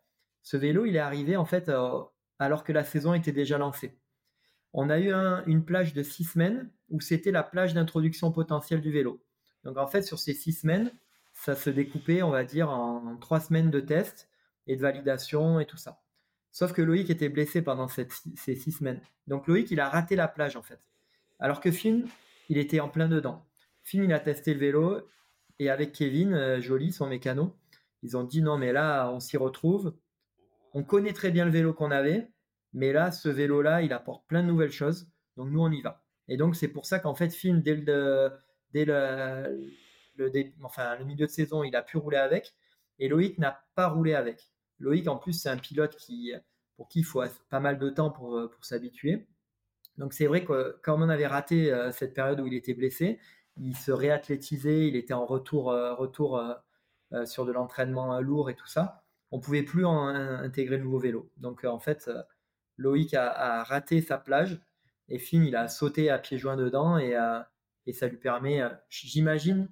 Ce 0.41 0.58
vélo, 0.58 0.86
il 0.86 0.95
est 0.95 0.99
arrivé 0.99 1.38
en 1.38 1.45
fait 1.45 1.72
alors 2.39 2.64
que 2.64 2.74
la 2.74 2.84
saison 2.84 3.14
était 3.14 3.32
déjà 3.32 3.60
lancée 3.60 3.99
on 4.74 4.89
a 4.89 4.99
eu 4.99 5.12
une 5.47 5.66
plage 5.66 5.93
de 5.93 6.03
six 6.03 6.24
semaines 6.24 6.70
où 6.89 7.01
c'était 7.01 7.32
la 7.32 7.41
plage 7.41 7.74
d'introduction 7.74 8.32
potentielle 8.32 8.80
du 8.80 8.91
vélo. 8.91 9.24
Donc 9.64 9.78
en 9.78 9.88
fait, 9.88 10.03
sur 10.03 10.20
ces 10.20 10.36
six 10.36 10.53
semaines, 10.53 10.91
ça 11.34 11.55
se 11.55 11.72
découpait, 11.72 12.22
on 12.22 12.30
va 12.30 12.43
dire, 12.43 12.70
en 12.70 13.18
trois 13.18 13.39
semaines 13.39 13.72
de 13.72 13.80
tests 13.80 14.30
et 14.68 14.76
de 14.76 14.82
validation 14.82 15.60
et 15.60 15.66
tout 15.66 15.78
ça. 15.78 16.01
Sauf 16.51 16.74
que 16.74 16.84
Loïc 16.84 17.10
était 17.10 17.30
blessé 17.30 17.64
pendant 17.64 17.88
ces 17.88 18.08
six 18.38 18.72
semaines. 18.72 19.01
Donc 19.26 19.47
Loïc, 19.47 19.72
il 19.72 19.80
a 19.80 19.89
raté 19.89 20.16
la 20.16 20.28
plage 20.28 20.55
en 20.55 20.64
fait. 20.64 20.80
Alors 21.39 21.60
que 21.60 21.72
Finn, 21.72 22.08
il 22.49 22.60
était 22.60 22.80
en 22.80 22.89
plein 22.89 23.08
dedans. 23.08 23.43
Finn, 23.88 24.03
il 24.03 24.11
a 24.11 24.19
testé 24.19 24.53
le 24.53 24.59
vélo 24.59 25.01
et 25.59 25.69
avec 25.69 25.93
Kevin, 25.93 26.33
euh, 26.33 26.59
Joly, 26.59 26.91
son 26.91 27.07
mécano, 27.07 27.55
ils 28.03 28.17
ont 28.17 28.25
dit 28.25 28.41
non 28.41 28.57
mais 28.57 28.73
là, 28.73 29.09
on 29.11 29.21
s'y 29.21 29.38
retrouve. 29.38 29.95
On 30.73 30.83
connaît 30.83 31.13
très 31.13 31.31
bien 31.31 31.45
le 31.45 31.51
vélo 31.51 31.73
qu'on 31.73 31.91
avait. 31.91 32.29
Mais 32.73 32.91
là, 32.91 33.11
ce 33.11 33.29
vélo-là, 33.29 33.81
il 33.81 33.93
apporte 33.93 34.27
plein 34.27 34.43
de 34.43 34.47
nouvelles 34.47 34.73
choses. 34.73 35.09
Donc 35.38 35.49
nous, 35.49 35.61
on 35.61 35.71
y 35.71 35.81
va. 35.81 36.03
Et 36.27 36.35
donc 36.35 36.57
c'est 36.57 36.67
pour 36.67 36.85
ça 36.85 36.99
qu'en 36.99 37.15
fait, 37.15 37.29
Finn, 37.29 37.61
dès, 37.61 37.75
le, 37.75 38.29
dès 38.73 38.85
milieu 41.05 41.25
de 41.25 41.31
saison, 41.31 41.63
il 41.63 41.75
a 41.75 41.81
pu 41.81 41.97
rouler 41.97 42.17
avec, 42.17 42.53
et 42.99 43.07
Loïc 43.07 43.38
n'a 43.38 43.63
pas 43.75 43.88
roulé 43.88 44.13
avec. 44.13 44.51
Loïc, 44.79 45.07
en 45.07 45.15
plus, 45.15 45.31
c'est 45.31 45.49
un 45.49 45.57
pilote 45.57 45.95
qui, 45.95 46.33
pour 46.75 46.89
qui 46.89 46.99
il 46.99 47.05
faut 47.05 47.23
pas 47.49 47.61
mal 47.61 47.79
de 47.79 47.89
temps 47.89 48.11
pour, 48.11 48.49
pour 48.51 48.65
s'habituer. 48.65 49.27
Donc 49.97 50.13
c'est 50.13 50.27
vrai 50.27 50.43
que 50.43 50.77
quand 50.83 51.01
on 51.01 51.07
avait 51.09 51.25
raté 51.25 51.73
cette 51.93 52.13
période 52.13 52.41
où 52.41 52.47
il 52.47 52.53
était 52.53 52.73
blessé, 52.73 53.19
il 53.60 53.76
se 53.76 53.91
réathlétisait, 53.91 54.88
il 54.88 54.95
était 54.95 55.14
en 55.14 55.26
retour, 55.26 55.66
retour 55.66 56.41
sur 57.26 57.45
de 57.45 57.51
l'entraînement 57.51 58.20
lourd 58.20 58.49
et 58.49 58.55
tout 58.55 58.68
ça. 58.68 59.03
On 59.32 59.39
pouvait 59.39 59.64
plus 59.64 59.86
intégrer 59.86 60.78
le 60.78 60.84
nouveau 60.84 60.99
vélo. 60.99 61.32
Donc 61.38 61.64
en 61.64 61.80
fait, 61.80 62.10
Loïc 62.78 63.14
a, 63.14 63.64
raté 63.64 64.01
sa 64.01 64.18
plage 64.18 64.60
et 65.10 65.20
Finn, 65.20 65.43
il 65.43 65.55
a 65.55 65.68
sauté 65.68 66.10
à 66.10 66.20
pieds 66.20 66.38
joints 66.38 66.58
dedans 66.58 66.97
et, 66.97 67.16
ça 67.93 68.08
lui 68.08 68.18
permet, 68.18 68.62
j'imagine 68.89 69.70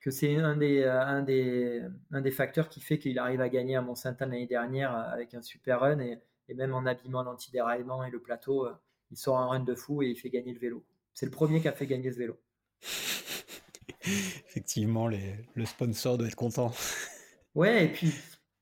que 0.00 0.10
c'est 0.10 0.36
un 0.36 1.22
des 1.22 2.30
facteurs 2.30 2.68
qui 2.68 2.80
fait 2.80 2.98
qu'il 2.98 3.18
arrive 3.18 3.40
à 3.40 3.48
gagner 3.48 3.76
à 3.76 3.82
Mont-Saint-Anne 3.82 4.30
l'année 4.30 4.46
dernière 4.46 4.94
avec 4.94 5.34
un 5.34 5.42
super 5.42 5.80
run 5.80 5.98
et, 6.00 6.20
et 6.48 6.54
même 6.54 6.74
en 6.74 6.86
abîmant 6.86 7.22
l'antidéraillement 7.22 8.04
et 8.04 8.10
le 8.10 8.20
plateau, 8.20 8.68
il 9.10 9.16
sort 9.16 9.38
un 9.38 9.46
run 9.46 9.60
de 9.60 9.74
fou 9.74 10.02
et 10.02 10.08
il 10.08 10.16
fait 10.16 10.30
gagner 10.30 10.52
le 10.52 10.58
vélo. 10.58 10.84
C'est 11.14 11.26
le 11.26 11.32
premier 11.32 11.60
qui 11.60 11.68
a 11.68 11.72
fait 11.72 11.86
gagner 11.86 12.12
ce 12.12 12.18
vélo. 12.18 12.38
Effectivement, 14.48 15.08
le 15.08 15.64
sponsor 15.66 16.18
doit 16.18 16.26
être 16.28 16.36
content. 16.36 16.72
Ouais, 17.54 17.86
et 17.86 17.88
puis 17.88 18.12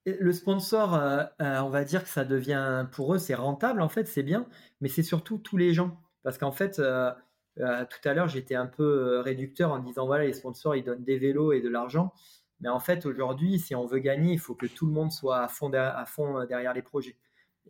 le 0.06 0.32
sponsor, 0.32 0.94
euh, 0.94 1.24
euh, 1.42 1.58
on 1.60 1.68
va 1.68 1.84
dire 1.84 2.02
que 2.04 2.08
ça 2.08 2.24
devient, 2.24 2.86
pour 2.92 3.14
eux, 3.14 3.18
c'est 3.18 3.34
rentable, 3.34 3.82
en 3.82 3.88
fait, 3.88 4.06
c'est 4.06 4.22
bien, 4.22 4.46
mais 4.80 4.88
c'est 4.88 5.02
surtout 5.02 5.38
tous 5.38 5.56
les 5.56 5.74
gens. 5.74 6.00
Parce 6.22 6.38
qu'en 6.38 6.52
fait, 6.52 6.78
euh, 6.78 7.12
tout 7.56 8.08
à 8.08 8.14
l'heure, 8.14 8.28
j'étais 8.28 8.54
un 8.54 8.66
peu 8.66 9.20
réducteur 9.20 9.72
en 9.72 9.80
disant, 9.80 10.06
voilà, 10.06 10.24
les 10.24 10.32
sponsors, 10.32 10.76
ils 10.76 10.84
donnent 10.84 11.04
des 11.04 11.18
vélos 11.18 11.52
et 11.52 11.60
de 11.60 11.68
l'argent. 11.68 12.12
Mais 12.60 12.68
en 12.68 12.80
fait, 12.80 13.04
aujourd'hui, 13.04 13.58
si 13.58 13.74
on 13.74 13.86
veut 13.86 13.98
gagner, 13.98 14.32
il 14.32 14.38
faut 14.38 14.54
que 14.54 14.66
tout 14.66 14.86
le 14.86 14.92
monde 14.92 15.12
soit 15.12 15.40
à 15.40 15.48
fond, 15.48 15.70
à 15.72 16.06
fond 16.06 16.44
derrière 16.46 16.72
les 16.72 16.82
projets. 16.82 17.16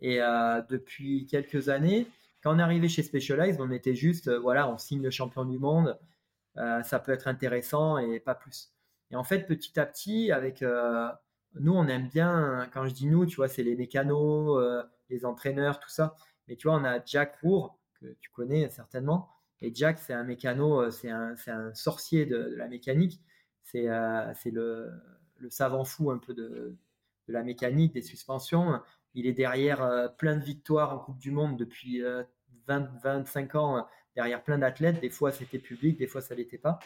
Et 0.01 0.19
depuis 0.69 1.25
quelques 1.25 1.69
années, 1.69 2.07
quand 2.41 2.55
on 2.55 2.59
est 2.59 2.61
arrivé 2.61 2.87
chez 2.87 3.03
Specialized, 3.03 3.59
on 3.59 3.71
était 3.71 3.95
juste, 3.95 4.29
voilà, 4.29 4.69
on 4.69 4.77
signe 4.77 5.01
le 5.01 5.09
champion 5.09 5.43
du 5.43 5.59
monde, 5.59 5.97
ça 6.83 6.99
peut 6.99 7.11
être 7.11 7.27
intéressant 7.27 7.97
et 7.97 8.19
pas 8.19 8.35
plus. 8.35 8.73
Et 9.11 9.15
en 9.15 9.23
fait, 9.23 9.47
petit 9.47 9.79
à 9.79 9.85
petit, 9.85 10.31
avec 10.31 10.63
nous, 11.59 11.73
on 11.73 11.87
aime 11.87 12.07
bien, 12.07 12.67
quand 12.73 12.85
je 12.87 12.93
dis 12.93 13.07
nous, 13.07 13.25
tu 13.25 13.37
vois, 13.37 13.47
c'est 13.47 13.63
les 13.63 13.75
mécanos, 13.75 14.57
euh, 14.59 14.83
les 15.09 15.25
entraîneurs, 15.25 15.79
tout 15.79 15.89
ça. 15.89 16.15
Mais 16.47 16.55
tu 16.55 16.67
vois, 16.67 16.77
on 16.77 16.83
a 16.83 17.03
Jack 17.03 17.37
Rour, 17.41 17.79
que 17.99 18.05
tu 18.19 18.29
connais 18.29 18.69
certainement. 18.69 19.29
Et 19.61 19.73
Jack, 19.73 19.97
c'est 19.99 20.13
un 20.13 20.23
mécano, 20.23 20.81
euh, 20.81 20.91
c'est 20.91 21.09
un, 21.09 21.35
un, 21.47 21.73
sorcier 21.73 22.25
de, 22.25 22.53
la 22.55 22.67
mécanique. 22.67 23.21
C'est 23.63 23.87
euh, 23.89 24.33
le, 24.45 24.91
savant 25.49 25.83
fou 25.83 26.11
un 26.11 26.19
peu 26.19 26.33
de, 26.33 26.75
la 27.27 27.43
mécanique, 27.43 27.93
des 27.93 28.01
suspensions. 28.01 28.79
Il 29.13 29.25
est 29.25 29.33
derrière 29.33 30.15
plein 30.17 30.37
de 30.37 30.43
victoires 30.43 30.93
en 30.93 30.99
Coupe 30.99 31.17
du 31.17 31.31
Monde 31.31 31.57
depuis 31.57 32.01
20, 32.67 32.89
25 33.03 33.55
ans, 33.55 33.87
derrière 34.17 34.43
plein 34.43 34.57
d'athlètes. 34.57 34.99
Des 34.99 35.09
fois, 35.09 35.31
c'était 35.31 35.59
public, 35.59 35.97
des 35.97 36.07
fois, 36.07 36.19
ça 36.19 36.35
l'était 36.35 36.57
pas. 36.57 36.79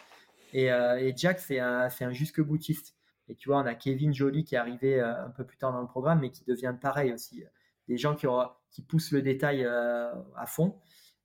Et, 0.54 0.66
et 0.66 1.14
Jack, 1.16 1.40
c'est 1.40 1.60
un, 1.60 1.88
un 2.00 2.12
jusque 2.12 2.42
boutiste. 2.42 2.94
Et 3.32 3.36
tu 3.36 3.48
vois, 3.48 3.60
on 3.60 3.66
a 3.66 3.76
Kevin 3.76 4.14
Joly 4.14 4.44
qui 4.44 4.56
est 4.56 4.58
arrivé 4.58 5.00
euh, 5.00 5.26
un 5.26 5.30
peu 5.30 5.46
plus 5.46 5.58
tard 5.58 5.72
dans 5.72 5.80
le 5.80 5.88
programme, 5.88 6.20
mais 6.20 6.32
qui 6.32 6.44
devient 6.44 6.76
pareil 6.80 7.14
aussi. 7.14 7.46
Des 7.88 7.98
gens 7.98 8.14
qui, 8.14 8.28
qui 8.72 8.82
poussent 8.82 9.12
le 9.12 9.22
détail 9.22 9.64
euh, 9.64 10.12
à 10.36 10.46
fond. 10.46 10.78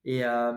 Et, 0.05 0.25
euh, 0.25 0.53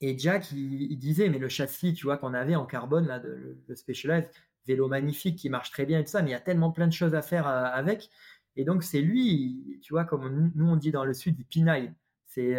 et 0.00 0.16
Jack, 0.18 0.50
il, 0.52 0.96
disait, 0.96 1.28
mais 1.28 1.38
le 1.38 1.50
châssis, 1.50 1.92
tu 1.92 2.06
vois, 2.06 2.16
qu'on 2.16 2.32
avait 2.32 2.56
en 2.56 2.64
carbone, 2.64 3.06
là, 3.06 3.18
le, 3.18 3.62
Specialized, 3.74 4.30
vélo 4.66 4.88
magnifique 4.88 5.36
qui 5.36 5.50
marche 5.50 5.70
très 5.70 5.84
bien 5.84 5.98
et 5.98 6.04
tout 6.04 6.10
ça, 6.10 6.22
mais 6.22 6.30
il 6.30 6.32
y 6.32 6.36
a 6.36 6.40
tellement 6.40 6.70
plein 6.70 6.86
de 6.86 6.92
choses 6.92 7.14
à 7.14 7.20
faire 7.20 7.46
avec. 7.46 8.08
Et 8.56 8.64
donc, 8.64 8.82
c'est 8.82 9.02
lui, 9.02 9.78
tu 9.82 9.92
vois, 9.92 10.04
comme 10.04 10.52
nous 10.54 10.68
on 10.68 10.76
dit 10.76 10.90
dans 10.90 11.04
le 11.04 11.12
sud, 11.12 11.38
il 11.38 11.44
pinaille. 11.44 11.92
C'est, 12.24 12.58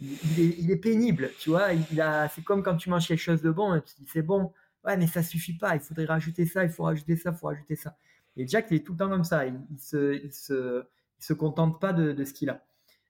il, 0.00 0.70
est, 0.70 0.76
pénible, 0.76 1.30
tu 1.38 1.50
vois. 1.50 1.72
Il 1.72 2.00
a, 2.00 2.28
c'est 2.28 2.42
comme 2.42 2.62
quand 2.62 2.76
tu 2.76 2.90
manges 2.90 3.08
quelque 3.08 3.18
chose 3.18 3.42
de 3.42 3.50
bon, 3.50 3.74
et 3.74 3.82
tu 3.82 3.94
dis 3.98 4.06
c'est 4.06 4.22
bon, 4.22 4.52
ouais, 4.84 4.96
mais 4.96 5.06
ça 5.06 5.22
suffit 5.22 5.56
pas, 5.56 5.74
il 5.74 5.80
faudrait 5.80 6.04
rajouter 6.04 6.46
ça, 6.46 6.64
il 6.64 6.70
faut 6.70 6.84
rajouter 6.84 7.16
ça, 7.16 7.30
il 7.30 7.36
faut 7.36 7.46
rajouter 7.48 7.76
ça. 7.76 7.96
Et 8.36 8.46
Jack, 8.46 8.68
il 8.70 8.76
est 8.76 8.80
tout 8.86 8.92
le 8.92 8.98
temps 8.98 9.08
comme 9.08 9.24
ça, 9.24 9.46
il, 9.46 9.54
ne 9.54 9.78
se, 9.78 10.14
il 10.24 10.32
se, 10.32 10.84
il 11.18 11.24
se, 11.24 11.32
contente 11.32 11.80
pas 11.80 11.92
de, 11.92 12.24
ce 12.24 12.32
qu'il 12.32 12.50
a. 12.50 12.64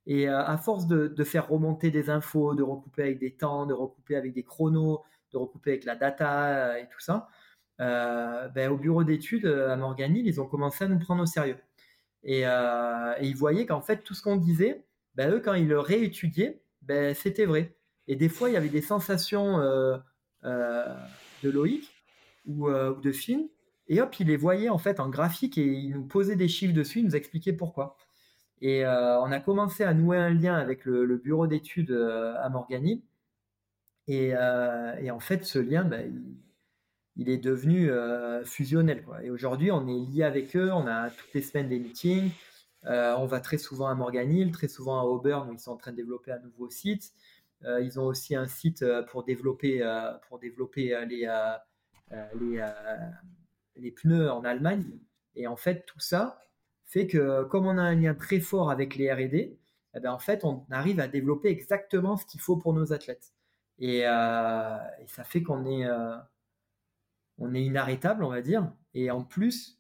Et 0.07 0.29
euh, 0.29 0.43
à 0.43 0.57
force 0.57 0.87
de, 0.87 1.25
faire 1.25 1.49
remonter 1.49 1.91
des 1.91 2.09
infos, 2.09 2.55
de 2.55 2.63
recouper 2.63 3.03
avec 3.03 3.19
des 3.19 3.33
temps, 3.33 3.67
de 3.67 3.75
recouper 3.75 4.17
avec 4.17 4.33
des 4.33 4.43
chronos, 4.43 5.03
de 5.33 5.37
recouper 5.37 5.73
avec 5.73 5.85
la 5.85 5.97
data 5.97 6.71
euh, 6.71 6.77
et 6.77 6.89
tout 6.89 7.01
ça, 7.01 7.29
euh, 7.81 8.49
ben, 8.49 8.71
au 8.71 8.79
bureau 8.79 9.05
d'études 9.05 9.47
à 9.47 9.77
Morganil, 9.77 10.27
ils 10.27 10.41
ont 10.41 10.47
commencé 10.47 10.85
à 10.85 10.89
nous 10.89 10.99
prendre 10.99 11.23
au 11.23 11.27
sérieux. 11.27 11.59
Et, 12.25 12.41
et 12.41 13.23
ils 13.23 13.37
voyaient 13.37 13.67
qu'en 13.67 13.81
fait, 13.81 13.99
tout 13.99 14.15
ce 14.15 14.23
qu'on 14.23 14.37
disait, 14.37 14.85
ben, 15.15 15.33
eux, 15.33 15.41
quand 15.41 15.55
ils 15.55 15.69
le 15.69 15.79
réétudiaient, 15.79 16.63
ben, 16.89 17.15
c'était 17.15 17.45
vrai. 17.45 17.77
Et 18.09 18.17
des 18.17 18.29
fois, 18.31 18.49
il 18.49 18.55
y 18.55 18.57
avait 18.57 18.71
des 18.71 18.83
sensations 18.83 19.59
de 21.43 21.51
Loïc 21.51 21.85
euh, 22.49 22.95
ou, 22.95 23.01
de 23.01 23.13
Finn, 23.13 23.49
et 23.89 24.01
hop, 24.01 24.19
il 24.21 24.27
les 24.29 24.37
voyait 24.37 24.69
en 24.69 24.79
fait 24.79 25.01
en 25.01 25.09
graphique 25.09 25.57
et 25.59 25.67
il 25.67 25.93
nous 25.93 26.05
posait 26.05 26.37
des 26.37 26.49
chiffres 26.49 26.75
dessus, 26.75 27.01
il 27.01 27.07
nous 27.07 27.17
expliquait 27.17 27.53
pourquoi. 27.53 27.97
Et 28.61 28.85
euh, 28.85 29.21
on 29.21 29.31
a 29.31 29.41
commencé 29.41 29.85
à 29.85 29.95
nouer 29.95 30.19
un 30.19 30.31
lien 30.31 30.57
avec 30.57 30.85
le, 30.85 31.17
bureau 31.17 31.47
d'études 31.47 31.91
euh, 31.91 32.35
à 32.39 32.49
Morgany. 32.49 33.05
Et, 34.09 34.35
en 34.37 35.21
fait, 35.21 35.45
ce 35.45 35.59
lien, 35.59 35.85
bah, 35.85 35.99
il, 37.17 37.29
est 37.29 37.39
devenu 37.39 37.91
fusionnel. 38.45 39.05
Et 39.23 39.31
aujourd'hui, 39.31 39.71
on 39.71 39.87
est 39.87 40.11
lié 40.11 40.23
avec 40.23 40.57
eux, 40.57 40.73
on 40.73 40.87
a 40.87 41.11
toutes 41.11 41.35
les 41.35 41.43
semaines 41.43 41.69
des 41.69 41.79
meetings. 41.79 42.31
On 42.85 43.27
va 43.27 43.41
très 43.41 43.59
souvent 43.59 43.89
à 43.89 43.95
Morganil, 43.95 44.53
très 44.53 44.69
souvent 44.69 45.01
à 45.01 45.05
Auburn 45.05 45.51
où 45.51 45.53
ils 45.53 45.59
sont 45.59 45.73
en 45.73 45.77
train 45.77 45.93
de 45.93 45.97
développer 45.97 46.33
un 46.33 46.41
nouveau 46.41 46.71
site. 46.71 47.13
Euh, 47.65 47.81
ils 47.81 47.99
ont 47.99 48.05
aussi 48.05 48.37
un 48.37 48.47
site 48.47 48.83
euh, 48.83 49.03
pour 49.03 49.25
développer, 49.25 49.83
euh, 49.83 50.13
pour 50.29 50.39
développer 50.39 50.95
les, 51.07 51.29
les, 52.41 52.67
les 53.77 53.91
pneus 53.91 54.31
en 54.31 54.45
Allemagne. 54.45 54.99
Et 55.35 55.47
en 55.47 55.57
fait, 55.57 55.85
tout 55.87 56.01
ça 56.01 56.41
fait 56.85 57.07
que 57.07 57.45
comme 57.45 57.67
on 57.67 57.77
a 57.77 57.83
un 57.83 57.95
lien 57.95 58.15
très 58.15 58.41
fort 58.41 58.71
avec 58.71 58.97
les 58.97 59.13
R&D, 59.13 59.59
eh 59.95 60.01
ben, 60.01 60.13
en 60.13 60.19
fait, 60.19 60.45
on 60.45 60.65
arrive 60.71 61.01
à 61.01 61.09
développer 61.09 61.49
exactement 61.49 62.17
ce 62.17 62.25
qu'il 62.27 62.41
faut 62.41 62.57
pour 62.57 62.73
nos 62.73 62.93
athlètes. 62.93 63.35
Et, 63.79 64.03
ça 64.03 65.25
fait 65.25 65.43
qu'on 65.43 65.67
est, 65.67 65.83
est 65.83 67.63
inarrêtable, 67.65 68.25
on 68.25 68.31
va 68.31 68.41
dire. 68.41 68.73
Et 68.95 69.11
en 69.11 69.23
plus, 69.23 69.78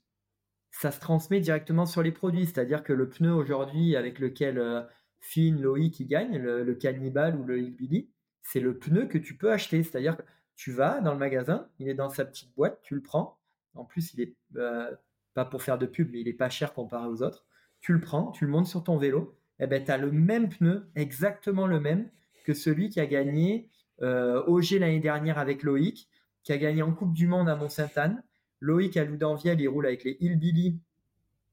ça 0.70 0.90
se 0.90 1.00
transmet 1.00 1.40
directement 1.40 1.86
sur 1.86 2.02
les 2.02 2.12
produits. 2.12 2.46
C'est-à-dire 2.46 2.82
que 2.82 2.92
le 2.92 3.08
pneu 3.08 3.32
aujourd'hui 3.32 3.96
avec 3.96 4.18
lequel 4.18 4.86
Finn, 5.20 5.60
Loïc 5.60 5.94
qui 5.94 6.06
gagne, 6.06 6.38
le, 6.38 6.74
Cannibal 6.74 7.36
ou 7.36 7.44
le 7.44 7.58
Hillbilly, 7.60 8.10
c'est 8.42 8.60
le 8.60 8.78
pneu 8.78 9.06
que 9.06 9.18
tu 9.18 9.36
peux 9.36 9.52
acheter. 9.52 9.82
C'est-à-dire 9.82 10.16
que 10.16 10.22
tu 10.56 10.72
vas 10.72 11.00
dans 11.00 11.12
le 11.12 11.18
magasin, 11.18 11.68
il 11.78 11.88
est 11.88 11.94
dans 11.94 12.10
sa 12.10 12.24
petite 12.24 12.54
boîte, 12.54 12.80
tu 12.82 12.94
le 12.94 13.02
prends. 13.02 13.38
En 13.74 13.84
plus, 13.84 14.12
il 14.14 14.20
est 14.20 14.36
euh, 14.56 14.90
pas 15.34 15.44
pour 15.44 15.62
faire 15.62 15.78
de 15.78 15.86
pub, 15.86 16.10
mais 16.10 16.20
il 16.20 16.28
est 16.28 16.32
pas 16.32 16.50
cher 16.50 16.74
comparé 16.74 17.06
aux 17.06 17.22
autres. 17.22 17.46
Tu 17.80 17.92
le 17.92 18.00
prends, 18.00 18.32
tu 18.32 18.44
le 18.44 18.50
montes 18.50 18.66
sur 18.66 18.82
ton 18.82 18.96
vélo, 18.96 19.36
et 19.60 19.64
eh 19.64 19.66
ben 19.68 19.84
tu 19.84 19.90
as 19.90 19.98
le 19.98 20.10
même 20.10 20.48
pneu, 20.48 20.90
exactement 20.96 21.66
le 21.66 21.78
même 21.78 22.10
que 22.44 22.54
celui 22.54 22.88
qui 22.88 22.98
a 22.98 23.06
gagné 23.06 23.70
euh, 24.02 24.42
l'année 24.72 25.00
dernière 25.00 25.38
avec 25.38 25.62
Loïc, 25.62 26.08
qui 26.42 26.52
a 26.52 26.58
gagné 26.58 26.82
en 26.82 26.92
Coupe 26.92 27.12
du 27.12 27.26
Monde 27.26 27.48
à 27.48 27.54
Mont-Sainte-Anne. 27.54 28.22
Loïc 28.60 28.96
à 28.96 29.04
Loudanviel, 29.04 29.60
il 29.60 29.68
roule 29.68 29.86
avec 29.86 30.04
les 30.04 30.16
Hillbilly. 30.20 30.78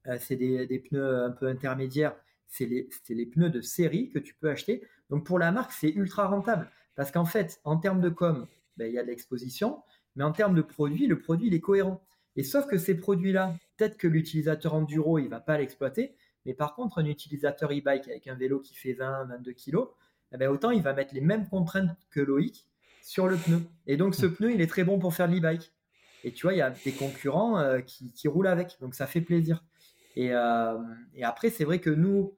Euh, 0.08 0.18
c'est 0.20 0.36
des, 0.36 0.80
pneus 0.80 1.24
un 1.26 1.32
peu 1.32 1.47
intermédiaires 1.47 2.16
c'est 2.47 2.66
les, 3.10 3.26
pneus 3.26 3.49
de 3.49 3.62
série 3.62 4.10
que 4.10 4.20
tu 4.20 4.34
peux 4.34 4.49
acheter. 4.49 4.84
Donc 5.10 5.26
pour 5.26 5.39
la 5.39 5.51
marque, 5.51 5.72
c'est 5.72 5.89
ultra 5.89 6.28
rentable. 6.28 6.70
Parce 6.95 7.12
qu'en 7.12 7.26
fait, 7.26 7.60
en 7.64 7.78
termes 7.78 8.01
de 8.01 8.10
com, 8.10 8.47
ben, 8.78 8.88
il 8.88 8.93
y 8.93 8.99
a 8.99 9.03
de 9.03 9.08
l'exposition, 9.08 9.82
mais 10.16 10.24
en 10.24 10.32
termes 10.32 10.56
de 10.56 10.62
produit, 10.62 11.08
le 11.08 11.20
produit, 11.20 11.47
il 11.47 11.53
est 11.53 11.60
cohérent. 11.60 12.01
Et 12.36 12.43
sauf 12.43 12.68
que 12.68 12.78
ces 12.78 12.95
produits-là, 12.95 13.56
peut-être 13.78 13.97
que 13.97 14.08
l'utilisateur 14.08 14.74
enduro, 14.74 15.20
il 15.20 15.28
va 15.28 15.39
pas 15.39 15.58
l'exploiter, 15.58 16.16
mais 16.45 16.53
par 16.53 16.76
contre, 16.76 16.99
un 16.99 17.06
utilisateur 17.06 17.72
e-bike 17.72 18.08
avec 18.08 18.28
un 18.28 18.36
vélo 18.36 18.60
qui 18.60 18.76
fait 18.76 18.93
20, 18.93 19.26
22 19.26 19.53
kg, 19.53 19.78
eh 20.34 20.38
ben, 20.38 20.49
autant 20.49 20.72
il 20.72 20.82
va 20.82 20.93
mettre 20.93 21.14
les 21.14 21.22
mêmes 21.22 21.47
contraintes 21.47 21.97
que 22.10 22.20
Loïc 22.20 22.68
sur 23.01 23.28
le 23.28 23.38
pneu. 23.38 23.62
Et 23.88 23.97
donc 23.97 24.16
ce 24.16 24.26
pneu, 24.26 24.51
il 24.51 24.62
est 24.62 24.68
très 24.68 24.84
bon 24.84 24.99
pour 24.99 25.14
faire 25.14 25.28
l'e-bike. 25.28 25.72
Et 26.26 26.32
tu 26.32 26.48
vois, 26.48 26.54
il 26.54 26.58
y 26.58 26.62
a 26.62 26.72
des 26.72 26.92
concurrents 26.92 27.60
euh, 27.60 27.82
qui, 27.82 28.12
qui, 28.12 28.28
roulent 28.28 28.48
avec, 28.48 28.78
donc 28.82 28.96
ça 28.96 29.06
fait 29.06 29.22
plaisir. 29.22 29.64
Euh, 30.18 30.78
et, 31.14 31.24
après, 31.24 31.52
c'est 31.52 31.66
vrai 31.66 31.80
que 31.80 31.92
nous, 31.92 32.36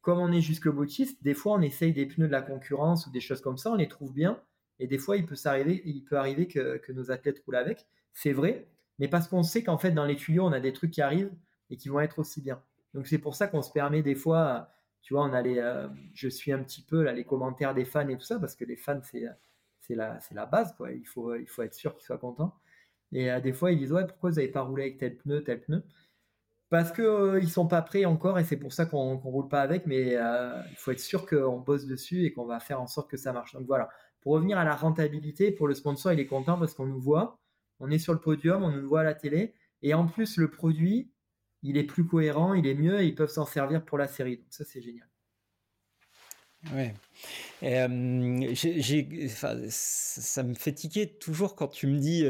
comme 0.00 0.20
on 0.20 0.30
est 0.30 0.40
jusque 0.40 0.68
boutiste, 0.68 1.24
des 1.24 1.34
fois 1.34 1.54
on 1.54 1.60
essaye 1.60 1.92
des 1.92 2.06
pneus 2.06 2.28
de 2.28 2.32
la 2.32 2.40
concurrence 2.40 3.04
ou 3.08 3.10
des 3.10 3.20
choses 3.20 3.40
comme 3.40 3.58
ça, 3.58 3.72
on 3.72 3.74
les 3.74 3.88
trouve 3.88 4.12
bien. 4.12 4.40
Et 4.78 4.86
des 4.86 4.96
fois, 4.96 5.16
il 5.16 5.26
peut, 5.26 5.34
arriver, 5.44 5.82
il 5.84 6.04
peut 6.04 6.16
arriver 6.16 6.46
que, 6.46 6.92
nos 6.92 7.10
athlètes 7.10 7.42
roulent 7.44 7.56
avec. 7.56 7.88
C'est 8.12 8.32
vrai, 8.32 8.68
mais 9.00 9.08
parce 9.08 9.26
qu'on 9.26 9.42
sait 9.42 9.64
qu'en 9.64 9.76
fait, 9.76 9.90
dans 9.90 10.04
les 10.04 10.14
tuyaux, 10.14 10.44
on 10.44 10.52
a 10.52 10.60
des 10.60 10.72
trucs 10.72 10.92
qui 10.92 11.02
arrivent 11.02 11.32
et 11.70 11.76
qui 11.76 11.88
vont 11.88 11.98
être 11.98 12.20
aussi 12.20 12.40
bien. 12.40 12.62
Donc 12.94 13.08
c'est 13.08 13.18
pour 13.18 13.34
ça 13.34 13.48
qu'on 13.48 13.62
se 13.62 13.72
permet 13.72 14.02
des 14.02 14.14
fois, 14.14 14.70
tu 15.02 15.14
vois, 15.14 15.24
on 15.24 15.32
a 15.32 15.42
euh, 15.44 15.88
je 16.14 16.28
suis 16.28 16.52
un 16.52 16.62
petit 16.62 16.82
peu 16.82 17.02
là 17.02 17.12
les 17.12 17.24
commentaires 17.24 17.74
des 17.74 17.84
fans 17.84 18.08
et 18.08 18.16
tout 18.16 18.24
ça, 18.24 18.38
parce 18.38 18.54
que 18.54 18.64
les 18.64 18.76
fans, 18.76 19.00
c'est, 19.02 19.24
c'est, 19.80 19.96
la, 19.96 20.20
c'est 20.20 20.36
la 20.36 20.46
base, 20.46 20.76
quoi. 20.76 20.92
Il 20.92 21.06
faut, 21.06 21.34
il 21.34 21.48
faut 21.48 21.62
être 21.62 21.74
sûr 21.74 21.96
qu'ils 21.96 22.04
soient 22.04 22.18
contents. 22.18 22.54
Et 23.16 23.40
des 23.40 23.54
fois, 23.54 23.72
ils 23.72 23.78
disent 23.78 23.92
Ouais, 23.92 24.06
pourquoi 24.06 24.30
vous 24.30 24.36
n'avez 24.36 24.48
pas 24.48 24.60
roulé 24.60 24.82
avec 24.82 24.98
tel 24.98 25.16
pneu, 25.16 25.42
tel 25.42 25.62
pneu? 25.62 25.82
Parce 26.68 26.92
qu'ils 26.92 27.04
ne 27.04 27.46
sont 27.46 27.66
pas 27.66 27.80
prêts 27.80 28.04
encore 28.04 28.38
et 28.38 28.44
c'est 28.44 28.58
pour 28.58 28.72
ça 28.72 28.86
qu'on 28.86 29.14
ne 29.14 29.20
roule 29.20 29.48
pas 29.48 29.62
avec. 29.62 29.86
Mais 29.86 30.12
il 30.12 30.76
faut 30.76 30.90
être 30.90 31.00
sûr 31.00 31.26
qu'on 31.26 31.60
bosse 31.60 31.86
dessus 31.86 32.24
et 32.24 32.32
qu'on 32.32 32.44
va 32.44 32.60
faire 32.60 32.80
en 32.80 32.86
sorte 32.86 33.10
que 33.10 33.16
ça 33.16 33.32
marche. 33.32 33.54
Donc 33.54 33.66
voilà. 33.66 33.88
Pour 34.20 34.32
revenir 34.32 34.58
à 34.58 34.64
la 34.64 34.76
rentabilité, 34.76 35.50
pour 35.50 35.66
le 35.66 35.74
sponsor, 35.74 36.12
il 36.12 36.20
est 36.20 36.26
content 36.26 36.58
parce 36.58 36.74
qu'on 36.74 36.86
nous 36.86 37.00
voit. 37.00 37.38
On 37.80 37.90
est 37.90 37.98
sur 37.98 38.12
le 38.12 38.20
podium, 38.20 38.62
on 38.64 38.70
nous 38.70 38.86
voit 38.86 39.00
à 39.00 39.04
la 39.04 39.14
télé. 39.14 39.54
Et 39.82 39.94
en 39.94 40.06
plus, 40.06 40.36
le 40.36 40.50
produit, 40.50 41.10
il 41.62 41.78
est 41.78 41.84
plus 41.84 42.06
cohérent, 42.06 42.52
il 42.52 42.66
est 42.66 42.74
mieux 42.74 43.00
et 43.00 43.06
ils 43.06 43.14
peuvent 43.14 43.30
s'en 43.30 43.46
servir 43.46 43.84
pour 43.84 43.96
la 43.98 44.08
série. 44.08 44.38
Donc 44.38 44.46
ça, 44.50 44.64
c'est 44.64 44.82
génial. 44.82 45.08
Ouais. 46.74 46.94
ça 49.70 50.42
me 50.42 50.54
fait 50.54 50.72
tiquer 50.72 51.16
toujours 51.18 51.54
quand 51.54 51.68
tu 51.68 51.86
me 51.86 51.98
dis 51.98 52.24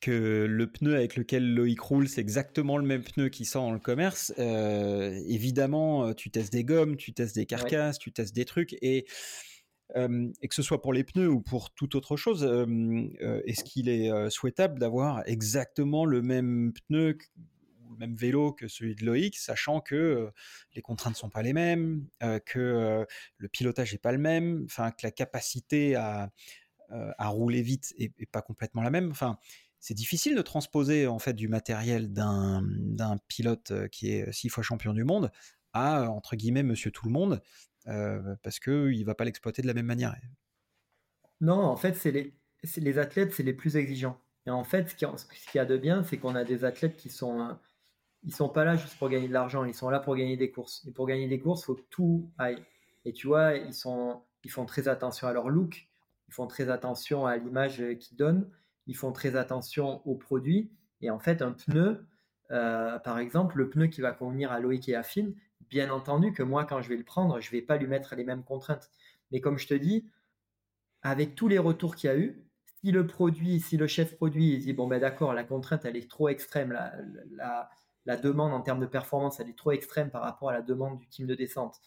que 0.00 0.46
le 0.48 0.66
pneu 0.66 0.94
avec 0.94 1.16
lequel 1.16 1.54
Loïc 1.54 1.80
roule, 1.80 2.08
c'est 2.08 2.20
exactement 2.20 2.78
le 2.78 2.86
même 2.86 3.02
pneu 3.02 3.28
qui 3.28 3.44
sort 3.44 3.64
dans 3.64 3.72
le 3.72 3.78
commerce. 3.78 4.32
évidemment, 4.38 6.14
tu 6.14 6.30
testes 6.30 6.52
des 6.52 6.64
gommes, 6.64 6.96
tu 6.96 7.12
testes 7.12 7.34
des 7.34 7.46
carcasses, 7.46 7.98
tu 7.98 8.12
testes 8.12 8.34
des 8.34 8.44
trucs. 8.44 8.74
Et, 8.82 9.06
et 9.96 10.48
que 10.48 10.54
ce 10.54 10.62
soit 10.62 10.82
pour 10.82 10.92
les 10.92 11.04
pneus 11.04 11.28
ou 11.28 11.40
pour 11.40 11.70
toute 11.70 11.94
autre 11.94 12.16
chose, 12.16 12.44
est-ce 12.44 13.64
qu'il 13.64 13.88
est 13.88 14.30
souhaitable 14.30 14.78
d'avoir 14.78 15.22
exactement 15.26 16.04
le 16.04 16.22
même 16.22 16.72
pneu 16.88 17.18
le 17.90 17.96
même 17.96 18.14
vélo 18.14 18.52
que 18.52 18.68
celui 18.68 18.94
de 18.94 19.04
Loïc, 19.04 19.36
sachant 19.36 19.80
que 19.80 20.30
les 20.74 20.80
contraintes 20.80 21.14
ne 21.14 21.18
sont 21.18 21.28
pas 21.28 21.42
les 21.42 21.52
mêmes, 21.52 22.06
que 22.46 23.04
le 23.36 23.48
pilotage 23.48 23.92
n'est 23.92 23.98
pas 23.98 24.12
le 24.12 24.18
même, 24.18 24.62
enfin 24.64 24.92
que 24.92 25.00
la 25.02 25.10
capacité 25.10 25.96
à, 25.96 26.30
à 26.90 27.28
rouler 27.28 27.62
vite 27.62 27.94
est, 27.98 28.26
pas 28.30 28.42
complètement 28.42 28.82
la 28.82 28.90
même. 28.90 29.10
Enfin, 29.10 29.38
c'est 29.80 29.94
difficile 29.94 30.36
de 30.36 30.42
transposer 30.42 31.06
en 31.06 31.18
fait 31.18 31.32
du 31.32 31.48
matériel 31.48 32.12
d'un 32.12 32.62
pilote 33.28 33.72
qui 33.90 34.12
est 34.12 34.30
six 34.32 34.48
fois 34.48 34.62
champion 34.62 34.92
du 34.92 35.04
monde 35.04 35.30
à 35.72 36.10
entre 36.10 36.36
guillemets 36.36 36.62
Monsieur 36.62 36.90
Tout 36.90 37.06
le 37.06 37.12
Monde 37.12 37.42
parce 37.84 38.60
que 38.60 38.90
il 38.92 39.04
va 39.04 39.14
pas 39.14 39.24
l'exploiter 39.24 39.62
de 39.62 39.66
la 39.66 39.74
même 39.74 39.86
manière. 39.86 40.14
Non, 41.40 41.60
en 41.60 41.76
fait, 41.76 41.94
c'est 41.94 42.10
les, 42.10 42.34
les 42.76 42.98
athlètes, 42.98 43.32
c'est 43.32 43.42
les 43.42 43.54
plus 43.54 43.76
exigeants. 43.76 44.20
Et 44.46 44.50
en 44.50 44.64
fait, 44.64 44.90
ce 44.90 44.94
qu'il 44.94 45.08
y 45.54 45.58
a 45.58 45.64
de 45.64 45.76
bien, 45.76 46.02
c'est 46.04 46.18
qu'on 46.18 46.34
a 46.34 46.44
des 46.44 46.64
athlètes 46.64 46.96
qui 46.96 47.08
sont 47.08 47.56
ils 48.22 48.34
sont 48.34 48.48
pas 48.48 48.64
là 48.64 48.76
juste 48.76 48.98
pour 48.98 49.08
gagner 49.08 49.28
de 49.28 49.32
l'argent, 49.32 49.64
ils 49.64 49.74
sont 49.74 49.88
là 49.88 49.98
pour 50.00 50.16
gagner 50.16 50.36
des 50.36 50.50
courses. 50.50 50.84
Et 50.86 50.92
pour 50.92 51.06
gagner 51.06 51.28
des 51.28 51.40
courses, 51.40 51.64
faut 51.64 51.74
que 51.74 51.84
tout 51.90 52.30
aille. 52.38 52.62
Et 53.04 53.12
tu 53.12 53.26
vois, 53.26 53.54
ils, 53.54 53.74
sont, 53.74 54.22
ils 54.44 54.50
font 54.50 54.66
très 54.66 54.88
attention 54.88 55.26
à 55.26 55.32
leur 55.32 55.48
look, 55.48 55.88
ils 56.28 56.34
font 56.34 56.46
très 56.46 56.68
attention 56.68 57.26
à 57.26 57.36
l'image 57.36 57.82
qu'ils 57.98 58.16
donnent, 58.16 58.50
ils 58.86 58.96
font 58.96 59.12
très 59.12 59.36
attention 59.36 60.06
aux 60.06 60.16
produits. 60.16 60.70
Et 61.00 61.10
en 61.10 61.18
fait, 61.18 61.42
un 61.42 61.52
pneu, 61.52 62.06
euh, 62.50 62.98
par 62.98 63.18
exemple, 63.18 63.58
le 63.58 63.70
pneu 63.70 63.86
qui 63.86 64.00
va 64.00 64.12
convenir 64.12 64.52
à 64.52 64.60
Loïc 64.60 64.88
et 64.88 64.94
à 64.94 65.02
Finn, 65.02 65.34
bien 65.68 65.90
entendu 65.90 66.32
que 66.32 66.42
moi, 66.42 66.64
quand 66.64 66.82
je 66.82 66.88
vais 66.88 66.96
le 66.96 67.04
prendre, 67.04 67.40
je 67.40 67.50
vais 67.50 67.62
pas 67.62 67.76
lui 67.76 67.86
mettre 67.86 68.14
les 68.16 68.24
mêmes 68.24 68.44
contraintes. 68.44 68.90
Mais 69.30 69.40
comme 69.40 69.58
je 69.58 69.66
te 69.66 69.74
dis, 69.74 70.08
avec 71.02 71.34
tous 71.34 71.48
les 71.48 71.58
retours 71.58 71.96
qu'il 71.96 72.10
y 72.10 72.12
a 72.12 72.16
eu, 72.16 72.44
si 72.82 72.90
le 72.92 73.06
produit, 73.06 73.60
si 73.60 73.76
le 73.76 73.86
chef 73.86 74.16
produit 74.16 74.54
il 74.54 74.60
dit 74.60 74.72
bon 74.72 74.86
ben 74.88 74.98
d'accord, 75.00 75.34
la 75.34 75.44
contrainte 75.44 75.84
elle 75.84 75.96
est 75.96 76.10
trop 76.10 76.30
extrême, 76.30 76.72
la, 76.72 76.94
la, 77.32 77.70
la 78.06 78.16
demande 78.16 78.52
en 78.52 78.60
termes 78.60 78.80
de 78.80 78.86
performance, 78.86 79.40
elle 79.40 79.48
est 79.48 79.58
trop 79.58 79.72
extrême 79.72 80.10
par 80.10 80.22
rapport 80.22 80.50
à 80.50 80.52
la 80.52 80.62
demande 80.62 80.98
du 80.98 81.08
team 81.08 81.26
de 81.26 81.34
descente. 81.34 81.80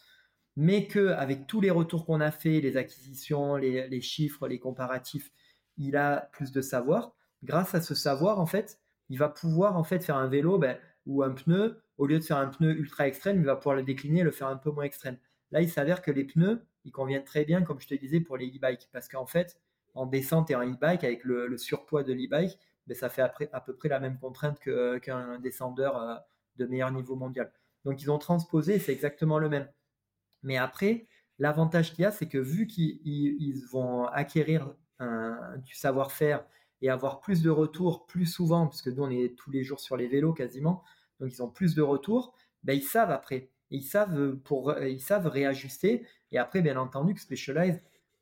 Mais 0.55 0.87
que 0.87 1.09
avec 1.09 1.47
tous 1.47 1.61
les 1.61 1.71
retours 1.71 2.05
qu'on 2.05 2.21
a 2.21 2.31
fait, 2.31 2.61
les 2.61 2.77
acquisitions, 2.77 3.55
les, 3.55 4.01
chiffres, 4.01 4.47
les 4.47 4.59
comparatifs, 4.59 5.31
il 5.77 5.95
a 5.97 6.29
plus 6.31 6.51
de 6.51 6.61
savoir. 6.61 7.13
Grâce 7.43 7.75
à 7.75 7.81
ce 7.81 7.95
savoir, 7.95 8.39
en 8.39 8.45
fait, 8.45 8.79
il 9.09 9.17
va 9.17 9.29
pouvoir 9.29 9.77
en 9.77 9.83
fait 9.83 10.03
faire 10.03 10.17
un 10.17 10.27
vélo 10.27 10.57
ben, 10.57 10.77
ou 11.05 11.23
un 11.23 11.31
pneu. 11.31 11.81
Au 11.97 12.07
lieu 12.07 12.19
de 12.19 12.23
faire 12.23 12.37
un 12.37 12.47
pneu 12.47 12.71
ultra 12.71 13.07
extrême, 13.07 13.37
il 13.37 13.45
va 13.45 13.55
pouvoir 13.55 13.75
le 13.75 13.83
décliner 13.83 14.21
et 14.21 14.23
le 14.23 14.31
faire 14.31 14.47
un 14.47 14.57
peu 14.57 14.71
moins 14.71 14.85
extrême. 14.85 15.17
Là, 15.51 15.61
il 15.61 15.69
s'avère 15.69 16.01
que 16.01 16.11
les 16.11 16.23
pneus, 16.23 16.65
ils 16.85 16.91
conviennent 16.91 17.23
très 17.23 17.45
bien, 17.45 17.61
comme 17.61 17.79
je 17.79 17.87
te 17.87 17.93
disais, 17.93 18.19
pour 18.19 18.37
les 18.37 18.47
e-bikes. 18.47 18.89
Parce 18.91 19.07
qu'en 19.07 19.25
fait, 19.25 19.59
en 19.93 20.05
descente 20.07 20.49
et 20.49 20.55
en 20.55 20.63
e-bike, 20.63 21.03
avec 21.03 21.23
le 21.23 21.57
surpoids 21.57 22.03
de 22.03 22.13
l'e-bike, 22.13 22.57
mais 22.87 22.95
ça 22.95 23.09
fait 23.09 23.21
à 23.21 23.61
peu 23.61 23.75
près 23.75 23.89
la 23.89 23.99
même 23.99 24.17
contrainte 24.19 24.59
qu'un 24.59 25.39
descendeur 25.39 25.97
euh, 25.97 26.15
de 26.57 26.65
meilleur 26.65 26.91
niveau 26.91 27.15
mondial. 27.15 27.51
Donc 27.85 28.01
ils 28.01 28.11
ont 28.11 28.17
transposé, 28.17 28.79
c'est 28.79 28.91
exactement 28.91 29.39
le 29.39 29.49
même. 29.49 29.67
Mais 30.43 30.57
après, 30.57 31.07
l'avantage 31.39 31.93
qu'il 31.93 32.03
y 32.03 32.05
a, 32.05 32.11
c'est 32.11 32.27
que 32.27 32.37
vu 32.37 32.67
qu'ils 32.67 33.65
vont 33.71 34.05
acquérir 34.07 34.75
du 35.63 35.75
savoir-faire 35.75 36.45
et 36.81 36.89
avoir 36.89 37.19
plus 37.19 37.41
de 37.41 37.49
retours 37.49 38.05
plus 38.05 38.25
souvent, 38.25 38.67
puisque 38.67 38.87
nous 38.87 39.03
on 39.03 39.09
est 39.09 39.35
tous 39.37 39.51
les 39.51 39.63
jours 39.63 39.79
sur 39.79 39.95
les 39.97 40.07
vélos 40.07 40.33
quasiment, 40.33 40.83
donc 41.19 41.31
ils 41.31 41.41
ont 41.41 41.49
plus 41.49 41.75
de 41.75 41.81
retours, 41.81 42.33
ben, 42.63 42.73
ils 42.73 42.83
savent 42.83 43.11
après. 43.11 43.49
Ils 43.71 43.83
savent, 43.83 44.35
pour, 44.37 44.77
ils 44.79 45.01
savent 45.01 45.27
réajuster. 45.27 46.05
Et 46.31 46.37
après, 46.37 46.61
bien 46.61 46.77
entendu, 46.77 47.15
que 47.15 47.21
Specialized, 47.21 47.81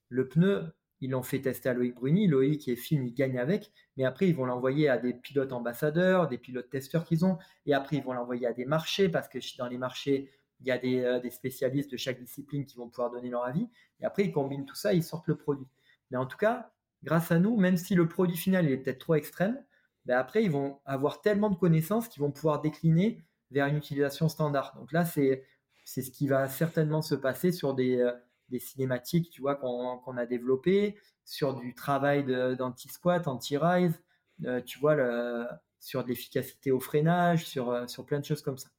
le 0.09 0.27
pneu, 0.27 0.73
ils 1.01 1.09
l'ont 1.09 1.23
fait 1.23 1.41
tester 1.41 1.69
à 1.69 1.73
Loïc 1.73 1.95
Bruni. 1.95 2.27
Loïc 2.27 2.67
est 2.67 2.75
film, 2.75 3.05
il 3.05 3.13
gagne 3.13 3.37
avec. 3.37 3.71
Mais 3.97 4.05
après, 4.05 4.27
ils 4.27 4.35
vont 4.35 4.45
l'envoyer 4.45 4.87
à 4.87 4.97
des 4.97 5.13
pilotes 5.13 5.51
ambassadeurs, 5.51 6.27
des 6.27 6.37
pilotes 6.37 6.69
testeurs 6.69 7.03
qu'ils 7.03 7.25
ont. 7.25 7.37
Et 7.65 7.73
après, 7.73 7.97
ils 7.97 8.03
vont 8.03 8.13
l'envoyer 8.13 8.47
à 8.47 8.53
des 8.53 8.65
marchés 8.65 9.09
parce 9.09 9.27
que 9.27 9.39
dans 9.57 9.67
les 9.67 9.77
marchés, 9.77 10.29
il 10.61 10.67
y 10.67 10.71
a 10.71 10.79
euh, 10.83 11.19
des, 11.19 11.31
spécialistes 11.31 11.91
de 11.91 11.97
chaque 11.97 12.19
discipline 12.19 12.65
qui 12.65 12.77
vont 12.77 12.87
pouvoir 12.87 13.09
donner 13.09 13.29
leur 13.29 13.43
avis. 13.43 13.67
Et 13.99 14.05
après, 14.05 14.25
ils 14.25 14.31
combinent 14.31 14.65
tout 14.65 14.75
ça, 14.75 14.93
ils 14.93 15.03
sortent 15.03 15.27
le 15.27 15.35
produit. 15.35 15.67
Mais 16.11 16.17
en 16.17 16.25
tout 16.25 16.37
cas, 16.37 16.71
grâce 17.03 17.31
à 17.31 17.39
nous, 17.39 17.57
même 17.57 17.77
si 17.77 17.95
le 17.95 18.07
produit 18.07 18.37
final 18.37 18.69
est 18.69 18.77
peut-être 18.77 18.99
trop 18.99 19.15
extrême, 19.15 19.63
ben 20.05 20.17
après, 20.17 20.43
ils 20.43 20.51
vont 20.51 20.79
avoir 20.85 21.21
tellement 21.21 21.49
de 21.49 21.55
connaissances 21.55 22.07
qu'ils 22.07 22.21
vont 22.21 22.31
pouvoir 22.31 22.61
décliner 22.61 23.21
vers 23.51 23.67
une 23.67 23.77
utilisation 23.77 24.29
standard. 24.29 24.75
Donc 24.77 24.91
là, 24.91 25.05
c'est 25.05 25.43
ce 25.85 26.11
qui 26.11 26.27
va 26.27 26.47
certainement 26.47 27.01
se 27.01 27.15
passer 27.15 27.51
sur 27.51 27.73
des, 27.73 27.97
euh, 27.97 28.11
des 28.49 28.59
cinématiques, 28.59 29.29
tu 29.31 29.41
vois, 29.41 29.55
qu'on 29.55 30.17
a 30.17 30.25
développées, 30.25 30.97
sur 31.25 31.55
du 31.55 31.73
travail 31.73 32.25
d'anti-squat, 32.55 33.27
anti-rise, 33.27 34.01
euh, 34.45 34.61
tu 34.61 34.79
vois, 34.79 34.95
le, 34.95 35.47
sur 35.79 36.03
de 36.03 36.09
l'efficacité 36.09 36.71
au 36.71 36.79
freinage, 36.79 37.45
sur, 37.45 37.71
euh, 37.71 37.87
sur 37.87 38.05
plein 38.05 38.19
de 38.19 38.25
choses 38.25 38.41
comme 38.41 38.57
ça. 38.57 38.69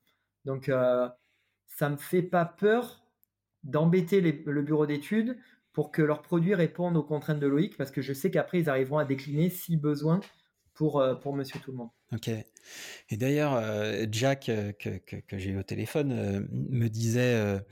Donc, 0.44 0.68
euh, 0.68 1.08
ça 1.66 1.88
me 1.88 1.96
fait 1.96 2.22
pas 2.22 2.44
peur 2.44 3.02
d'embêter 3.62 4.20
le 4.20 4.62
bureau 4.62 4.86
d'études 4.86 5.38
pour 5.72 5.90
que 5.90 6.02
leurs 6.02 6.22
produits 6.22 6.54
répondent 6.54 6.96
aux 6.96 7.02
contraintes 7.02 7.40
de 7.40 7.46
Loïc, 7.46 7.76
parce 7.76 7.90
que 7.90 8.02
je 8.02 8.12
sais 8.12 8.30
qu'après, 8.30 8.60
ils 8.60 8.68
arriveront 8.68 8.98
à 8.98 9.04
décliner 9.04 9.50
si 9.50 9.76
besoin 9.76 10.20
pour, 10.74 11.04
pour 11.22 11.34
Monsieur 11.34 11.60
Tout 11.60 11.72
le 11.72 11.78
Monde. 11.78 11.90
Ok. 12.12 12.28
Et 12.28 13.16
d'ailleurs, 13.16 13.62
Jack, 14.10 14.46
que, 14.46 14.98
que, 14.98 15.38
j'ai 15.38 15.50
eu 15.50 15.58
au 15.58 15.62
téléphone, 15.62 16.46
me 16.50 16.88
disait 16.88 17.62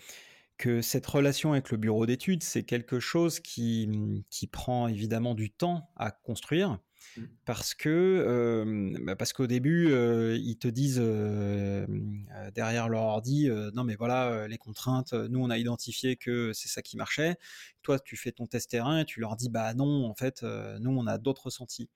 que 0.61 0.83
cette 0.83 1.07
relation 1.07 1.53
avec 1.53 1.71
le 1.71 1.79
bureau 1.79 2.05
d'études, 2.05 2.43
c'est 2.43 2.65
quelque 2.65 3.01
chose 3.01 3.41
qui, 3.41 4.23
qui, 4.29 4.47
prend 4.47 4.89
évidemment 4.89 5.35
du 5.35 5.51
temps 5.51 5.91
à 5.97 6.11
construire. 6.11 6.79
Mmh. 7.17 7.23
Parce 7.45 7.75
que 7.75 8.95
bah, 9.05 9.17
parce 9.17 9.33
qu'au 9.33 9.47
début 9.47 9.89
ils 10.37 10.57
te 10.59 10.69
disent 10.69 11.03
derrière 12.55 12.89
leur 12.89 13.03
ordi 13.03 13.49
non 13.75 13.85
mais 13.85 13.97
voilà 13.97 14.47
les 14.47 14.59
contraintes 14.59 15.13
nous 15.13 15.41
on 15.41 15.51
a 15.51 15.59
identifié 15.59 16.17
que 16.17 16.53
c'est 16.53 16.69
ça 16.69 16.83
qui 16.83 16.97
marchait 16.97 17.37
toi 17.83 17.99
tu 17.99 18.17
fais 18.17 18.31
ton 18.31 18.47
test 18.47 18.71
terrain 18.71 19.01
et 19.01 19.05
tu 19.05 19.21
leur 19.21 19.37
dis 19.37 19.49
bah 19.49 19.75
non 19.75 20.07
en 20.07 20.15
fait 20.15 20.43
nous 20.43 20.91
on 20.91 21.07
a 21.07 21.19
d'autres 21.19 21.47
ressentis 21.47 21.91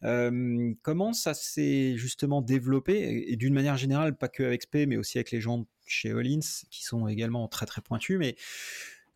comment 0.00 1.12
ça 1.12 1.34
s'est 1.34 1.96
justement 1.96 2.40
développé 2.40 3.24
et, 3.28 3.36
d'une 3.36 3.54
manière 3.54 3.76
générale 3.76 4.16
pas 4.16 4.28
que 4.28 4.42
avec 4.42 4.62
SP 4.64 4.86
mais 4.86 4.96
aussi 4.96 5.18
avec 5.18 5.30
les 5.30 5.40
gens 5.40 5.66
chez 5.86 6.12
Hollins 6.12 6.40
qui 6.70 6.84
sont 6.84 7.08
également 7.08 7.46
très 7.48 7.66
très 7.66 7.82
pointus 7.82 8.18
mais 8.18 8.36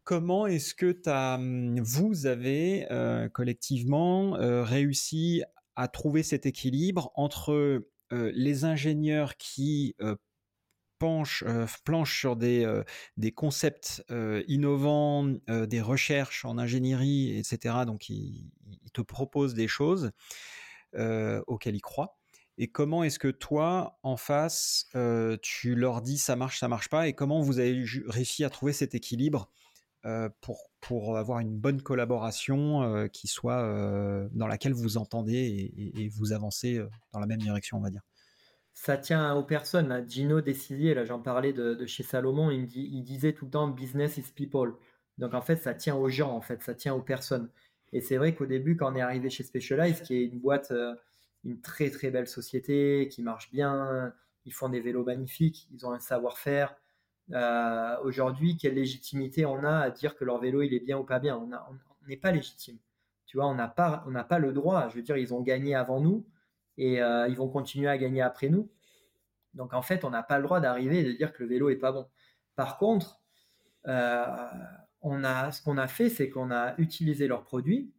comment 0.09 0.46
est-ce 0.46 0.74
que 0.74 0.98
as, 1.04 1.36
mmh, 1.36 1.80
vous 1.80 2.24
avez 2.24 2.86
collectivement 3.34 4.32
réussi 4.64 5.42
à 5.76 5.86
trouver 5.86 6.22
cet 6.22 6.46
équilibre 6.46 7.12
entre 7.14 7.86
les 8.11 8.64
ingénieurs 8.64 9.36
qui 9.36 9.94
planchent 10.98 11.44
sur 12.06 12.36
des, 12.36 12.84
concepts 13.36 14.02
innovants, 14.48 15.24
des 15.46 15.80
recherches 15.82 16.46
en 16.46 16.56
ingénierie, 16.56 17.36
etc. 17.36 17.74
Donc 17.84 18.09
ils, 18.09 18.50
te 18.94 19.02
proposent 19.02 19.52
des 19.52 19.68
choses 19.68 20.12
auxquelles 20.96 21.76
ils 21.76 21.82
croient. 21.82 22.16
Et 22.56 22.68
comment 22.68 23.04
est-ce 23.04 23.18
que 23.18 23.28
toi, 23.28 23.98
en 24.02 24.16
face, 24.16 24.86
tu 25.42 25.74
leur 25.74 26.00
dis 26.00 26.16
ça 26.16 26.34
marche, 26.34 26.61
ça 26.61 26.68
marche 26.68 26.88
pas, 26.88 27.09
et 27.09 27.12
comment 27.12 27.42
vous 27.42 27.59
avez 27.59 27.84
réussi 28.06 28.42
à 28.42 28.48
trouver 28.48 28.72
cet 28.72 28.94
équilibre 28.94 29.50
euh, 29.50 29.67
pour, 30.40 30.70
pour 30.80 31.16
avoir 31.16 31.40
une 31.40 31.56
bonne 31.59 31.82
collaboration 31.82 32.82
euh, 32.82 33.06
qui 33.09 33.26
soit 33.26 33.62
euh, 33.62 34.28
dans 34.32 34.46
laquelle 34.46 34.72
vous 34.72 34.96
entendez 34.96 35.72
et, 35.96 36.09
vous 36.09 36.32
avancez 36.32 36.80
dans 37.12 37.20
la 37.20 37.26
même 37.26 37.40
direction, 37.40 37.78
on 37.78 37.80
va 37.80 37.90
dire. 37.90 38.02
Ça 38.74 38.96
tient 38.96 39.34
aux 39.34 39.42
personnes. 39.42 40.04
Gino 40.09 40.40
Desizier, 40.40 40.94
là 40.94 41.04
j'en 41.04 41.20
parlais 41.20 41.52
de, 41.52 41.84
chez 41.86 42.02
Salomon, 42.02 42.50
il, 42.50 42.68
il 42.76 43.02
disait 43.02 43.32
tout 43.32 43.46
le 43.46 43.50
temps 43.50 43.68
business 43.68 44.16
is 44.16 44.32
people. 44.34 44.74
Donc 45.18 45.34
en 45.34 45.42
fait, 45.42 45.56
ça 45.56 45.74
tient 45.74 45.96
aux 45.96 46.09
gens, 46.09 46.32
en 46.32 46.40
fait, 46.40 46.62
ça 46.62 46.74
tient 46.74 46.94
aux 46.94 47.02
personnes. 47.02 47.50
Et 47.92 48.00
c'est 48.00 48.18
vrai 48.18 48.34
qu'au 48.34 48.46
début, 48.46 48.76
quand 48.76 48.92
on 48.92 48.96
est 48.96 49.00
arrivé 49.00 49.30
chez 49.30 49.42
Specialized, 49.42 50.02
qui 50.02 50.14
est 50.14 50.24
une 50.24 50.38
boîte 50.38 50.72
une 51.44 51.61
très 51.61 51.90
très 51.90 52.11
belle 52.11 52.26
société 52.26 53.09
qui 53.11 53.22
marche 53.22 53.50
bien. 53.50 54.12
Ils 54.44 54.52
font 54.52 54.68
des 54.68 54.80
vélos 54.80 55.04
magnifiques, 55.04 55.68
ils 55.72 55.86
ont 55.86 55.92
un 55.92 56.00
savoir-faire. 56.00 56.74
Euh, 57.32 57.96
aujourd'hui, 58.02 58.56
quelle 58.56 58.74
légitimité 58.74 59.44
on 59.44 59.62
a 59.62 59.78
à 59.78 59.90
dire 59.90 60.16
que 60.16 60.24
leur 60.24 60.38
vélo 60.38 60.62
il 60.62 60.72
est 60.72 60.80
bien 60.80 60.98
ou 60.98 61.04
pas 61.04 61.18
bien? 61.18 61.36
On 61.36 62.08
n'est 62.08 62.16
pas 62.16 62.32
légitime. 62.32 62.78
Tu 63.26 63.36
vois, 63.36 63.46
on 63.46 63.54
n'a 63.54 63.68
pas, 63.68 64.04
pas 64.28 64.38
le 64.38 64.52
droit. 64.52 64.88
Je 64.88 64.96
veux 64.96 65.02
dire, 65.02 65.16
ils 65.16 65.34
ont 65.34 65.42
gagné 65.42 65.74
avant 65.74 66.00
nous 66.00 66.26
et 66.78 67.02
euh, 67.02 67.28
ils 67.28 67.36
vont 67.36 67.48
continuer 67.48 67.88
à 67.88 67.98
gagner 67.98 68.22
après 68.22 68.48
nous. 68.48 68.70
Donc 69.54 69.74
en 69.74 69.82
fait, 69.82 70.04
on 70.04 70.10
n'a 70.10 70.22
pas 70.22 70.38
le 70.38 70.44
droit 70.44 70.60
d'arriver 70.60 71.00
et 71.00 71.04
de 71.04 71.12
dire 71.12 71.32
que 71.32 71.42
le 71.42 71.48
vélo 71.48 71.68
est 71.68 71.76
pas 71.76 71.92
bon. 71.92 72.06
Par 72.56 72.78
contre, 72.78 73.20
euh, 73.86 74.24
on 75.02 75.24
a, 75.24 75.52
ce 75.52 75.62
qu'on 75.62 75.78
a 75.78 75.88
fait, 75.88 76.08
c'est 76.08 76.30
qu'on 76.30 76.50
a 76.50 76.74
utilisé 76.78 77.28
leurs 77.28 77.44
produits 77.44 77.92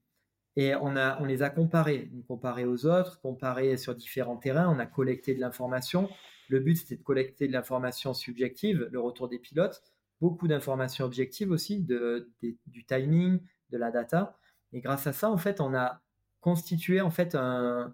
et 0.56 0.76
on, 0.76 0.96
on 0.96 1.26
les 1.26 1.44
a 1.44 1.50
comparés, 1.50 2.12
comparés 2.28 2.66
aux 2.66 2.86
autres, 2.86 3.22
comparés 3.22 3.78
sur 3.78 3.96
différents 3.96 4.38
terrains, 4.38 4.68
on 4.68 4.80
a 4.80 4.86
collecté 4.86 5.36
de 5.36 5.40
l'information. 5.40 6.10
Le 6.50 6.60
but, 6.60 6.76
c'était 6.76 6.98
de 6.98 7.04
collecter 7.04 7.48
de 7.48 7.54
l'information 7.54 8.14
subjective, 8.14 8.90
le 8.92 9.00
retour 9.00 9.30
des 9.30 9.40
pilotes, 9.40 9.84
beaucoup 10.20 10.48
d'informations 10.48 11.06
objectives 11.06 11.52
aussi, 11.52 11.80
du 11.82 12.86
timing, 12.86 13.40
de 13.70 13.78
la 13.78 13.92
data. 13.92 14.38
Et 14.74 14.82
grâce 14.82 15.08
à 15.08 15.14
ça, 15.14 15.30
en 15.30 15.38
fait, 15.38 15.62
on 15.62 15.74
a 15.74 16.02
constitué 16.42 17.02
en 17.02 17.12
fait 17.12 17.36
euh, 17.36 17.88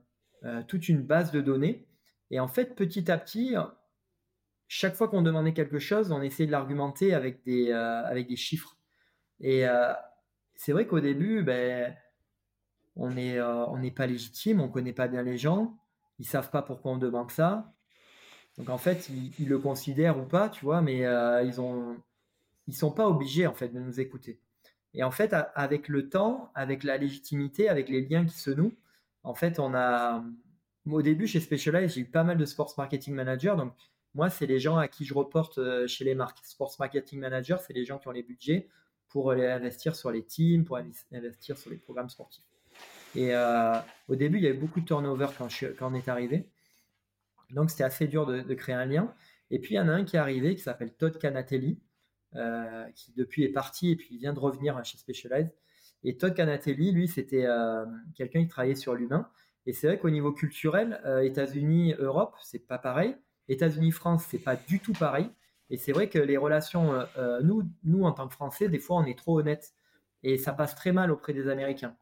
toute 0.67 0.89
une 0.89 1.01
base 1.01 1.31
de 1.31 1.41
données. 1.41 1.85
Et 2.31 2.39
en 2.39 2.47
fait, 2.47 2.75
petit 2.75 3.11
à 3.11 3.17
petit, 3.17 3.55
chaque 4.67 4.95
fois 4.95 5.07
qu'on 5.07 5.21
demandait 5.21 5.53
quelque 5.53 5.79
chose, 5.79 6.11
on 6.11 6.21
essayait 6.21 6.47
de 6.47 6.51
l'argumenter 6.51 7.13
avec 7.13 7.43
des, 7.43 7.71
euh, 7.71 8.05
avec 8.05 8.27
des 8.27 8.35
chiffres. 8.35 8.77
Et 9.39 9.67
euh, 9.67 9.93
c'est 10.55 10.71
vrai 10.71 10.87
qu'au 10.87 10.99
début, 10.99 11.43
ben, 11.43 11.95
on 12.95 13.09
n'est 13.11 13.91
pas 13.91 14.07
légitime, 14.07 14.61
on 14.61 14.69
connaît 14.69 14.93
pas 14.93 15.07
bien 15.07 15.21
les 15.23 15.37
gens, 15.37 15.77
ils 16.19 16.25
savent 16.25 16.49
pas 16.49 16.61
pourquoi 16.61 16.93
on 16.93 16.97
demande 16.97 17.29
ça. 17.29 17.74
Donc 18.57 18.69
en 18.69 18.77
fait, 18.77 19.09
ils, 19.39 19.49
le 19.49 19.59
considèrent 19.59 20.17
ou 20.17 20.23
pas, 20.23 20.49
tu 20.49 20.63
vois, 20.63 20.81
mais 20.81 20.99
ils 21.45 21.59
ont, 21.59 21.97
sont 22.71 22.91
pas 22.91 23.07
obligés 23.07 23.47
en 23.47 23.53
fait 23.53 23.67
de 23.69 23.79
nous 23.79 23.99
écouter. 23.99 24.39
Et 24.95 25.03
en 25.03 25.11
fait, 25.11 25.35
avec 25.55 25.89
le 25.89 26.09
temps, 26.09 26.51
avec 26.55 26.83
la 26.83 26.97
légitimité, 26.97 27.67
avec 27.67 27.89
les 27.89 28.01
liens 28.01 28.25
qui 28.25 28.37
se 28.37 28.49
nouent, 28.49 28.73
en 29.23 29.33
fait, 29.33 29.59
on 29.59 29.73
a. 29.75 30.23
Au 30.89 31.01
début, 31.01 31.27
chez 31.27 31.39
Specialized, 31.39 31.89
j'ai 31.89 32.01
eu 32.01 32.05
pas 32.05 32.23
mal 32.23 32.37
de 32.37 32.45
sports 32.45 32.73
marketing 32.77 33.15
managers. 33.15 33.55
Donc, 33.57 33.73
moi, 34.13 34.29
c'est 34.29 34.45
les 34.45 34.59
gens 34.59 34.77
à 34.77 34.87
qui 34.87 35.03
je 35.03 35.15
reporte 35.15 35.57
euh, 35.57 35.87
chez 35.87 36.05
les 36.05 36.13
marques. 36.13 36.37
Sports 36.43 36.75
marketing 36.79 37.19
managers, 37.19 37.57
c'est 37.65 37.73
les 37.73 37.85
gens 37.85 37.97
qui 37.97 38.07
ont 38.07 38.11
les 38.11 38.23
budgets 38.23 38.69
pour 39.09 39.31
investir 39.31 39.95
sur 39.95 40.11
les 40.11 40.23
teams, 40.23 40.63
pour 40.63 40.77
investir 41.11 41.57
sur 41.57 41.71
les 41.71 41.77
programmes 41.77 42.09
sportifs. 42.09 42.43
Et 43.15 43.33
euh, 43.33 43.75
au 44.07 44.15
début, 44.15 44.37
il 44.37 44.43
y 44.43 44.47
avait 44.47 44.57
beaucoup 44.57 44.81
de 44.81 44.85
turnover 44.85 45.27
quand 45.37 45.49
on 45.81 45.93
est 45.93 46.07
arrivé. 46.07 46.49
Donc, 47.51 47.69
c'était 47.69 47.83
assez 47.83 48.07
dur 48.07 48.25
de, 48.25 48.53
créer 48.53 48.75
un 48.75 48.85
lien. 48.85 49.13
Et 49.51 49.59
puis, 49.59 49.75
il 49.75 49.77
y 49.77 49.79
en 49.79 49.87
a 49.87 49.91
un 49.91 50.03
qui 50.03 50.15
est 50.15 50.19
arrivé 50.19 50.55
qui 50.55 50.61
s'appelle 50.61 50.93
Todd 50.93 51.17
Canatelli, 51.17 51.79
euh, 52.35 52.85
qui 52.95 53.13
depuis 53.13 53.43
est 53.43 53.51
parti 53.51 53.91
et 53.91 53.95
puis 53.95 54.09
il 54.11 54.17
vient 54.17 54.33
de 54.33 54.39
revenir 54.39 54.83
chez 54.83 54.97
Specialized. 54.97 55.53
Et 56.03 56.17
Todd 56.17 56.33
Canatelli, 56.33 56.91
lui, 56.91 57.07
c'était 57.07 57.45
euh, 57.45 57.85
quelqu'un 58.15 58.41
qui 58.41 58.47
travaillait 58.47 58.75
sur 58.75 58.93
l'humain. 58.93 59.29
Et 59.65 59.73
c'est 59.73 59.87
vrai 59.87 59.97
qu'au 59.97 60.09
niveau 60.09 60.31
culturel, 60.31 61.01
euh, 61.05 61.21
États-Unis, 61.21 61.95
Europe, 61.97 62.35
c'est 62.41 62.67
pas 62.67 62.77
pareil. 62.77 63.15
États-Unis, 63.47 63.91
France, 63.91 64.25
c'est 64.27 64.39
pas 64.39 64.55
du 64.55 64.79
tout 64.79 64.93
pareil. 64.93 65.29
Et 65.69 65.77
c'est 65.77 65.93
vrai 65.93 66.09
que 66.09 66.19
les 66.19 66.37
relations, 66.37 66.93
nous, 67.41 67.63
nous, 67.83 68.03
en 68.03 68.11
tant 68.11 68.27
que 68.27 68.33
Français, 68.33 68.69
des 68.69 68.77
fois, 68.77 68.97
on 68.97 69.05
est 69.05 69.17
trop 69.17 69.39
honnête. 69.39 69.73
Et 70.21 70.37
ça 70.37 70.53
passe 70.53 70.75
très 70.75 70.91
mal 70.91 71.09
auprès 71.09 71.33
des 71.33 71.47
Américains. 71.47 71.95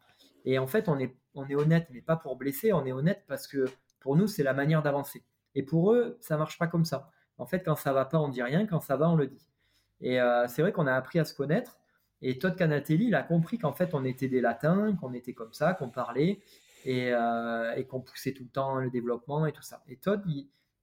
Et 0.45 0.57
en 0.59 0.67
fait, 0.67 0.89
on 0.89 0.99
est, 0.99 1.15
on 1.33 1.45
est 1.47 1.55
honnête, 1.55 1.87
mais 1.91 2.01
pas 2.01 2.17
pour 2.17 2.35
blesser, 2.35 2.73
on 2.73 2.85
est 2.85 2.91
honnête 2.91 3.23
parce 3.27 3.47
que 3.47 3.65
pour 3.99 4.15
nous, 4.15 4.27
c'est 4.27 4.43
la 4.43 4.53
manière 4.53 4.83
d'avancer. 4.83 5.23
Et 5.55 5.63
pour 5.63 5.93
eux, 5.93 6.17
ça 6.21 6.37
marche 6.37 6.57
pas 6.57 6.67
comme 6.67 6.85
ça. 6.85 7.11
En 7.37 7.45
fait, 7.45 7.63
quand 7.63 7.75
ça 7.75 7.93
va 7.93 8.05
pas, 8.05 8.19
on 8.19 8.29
dit 8.29 8.43
rien. 8.43 8.65
Quand 8.65 8.79
ça 8.79 8.97
va, 8.97 9.09
on 9.09 9.15
le 9.15 9.27
dit. 9.27 9.47
Et 10.01 10.19
euh, 10.19 10.47
c'est 10.47 10.61
vrai 10.61 10.71
qu'on 10.71 10.87
a 10.87 10.93
appris 10.93 11.19
à 11.19 11.25
se 11.25 11.33
connaître. 11.33 11.77
Et 12.21 12.37
Todd 12.39 12.55
Canatelli, 12.55 13.07
il 13.07 13.15
a 13.15 13.23
compris 13.23 13.57
qu'en 13.57 13.73
fait, 13.73 13.93
on 13.93 14.05
était 14.05 14.27
des 14.27 14.41
latins, 14.41 14.95
qu'on 14.95 15.13
était 15.13 15.33
comme 15.33 15.53
ça, 15.53 15.73
qu'on 15.73 15.89
parlait 15.89 16.39
euh, 16.87 17.73
et, 17.75 17.85
qu'on 17.85 18.01
poussait 18.01 18.33
tout 18.33 18.43
le 18.43 18.49
temps 18.49 18.75
le 18.75 18.89
développement 18.89 19.45
et 19.45 19.51
tout 19.51 19.61
ça. 19.61 19.83
Et 19.87 19.97
Todd, 19.97 20.21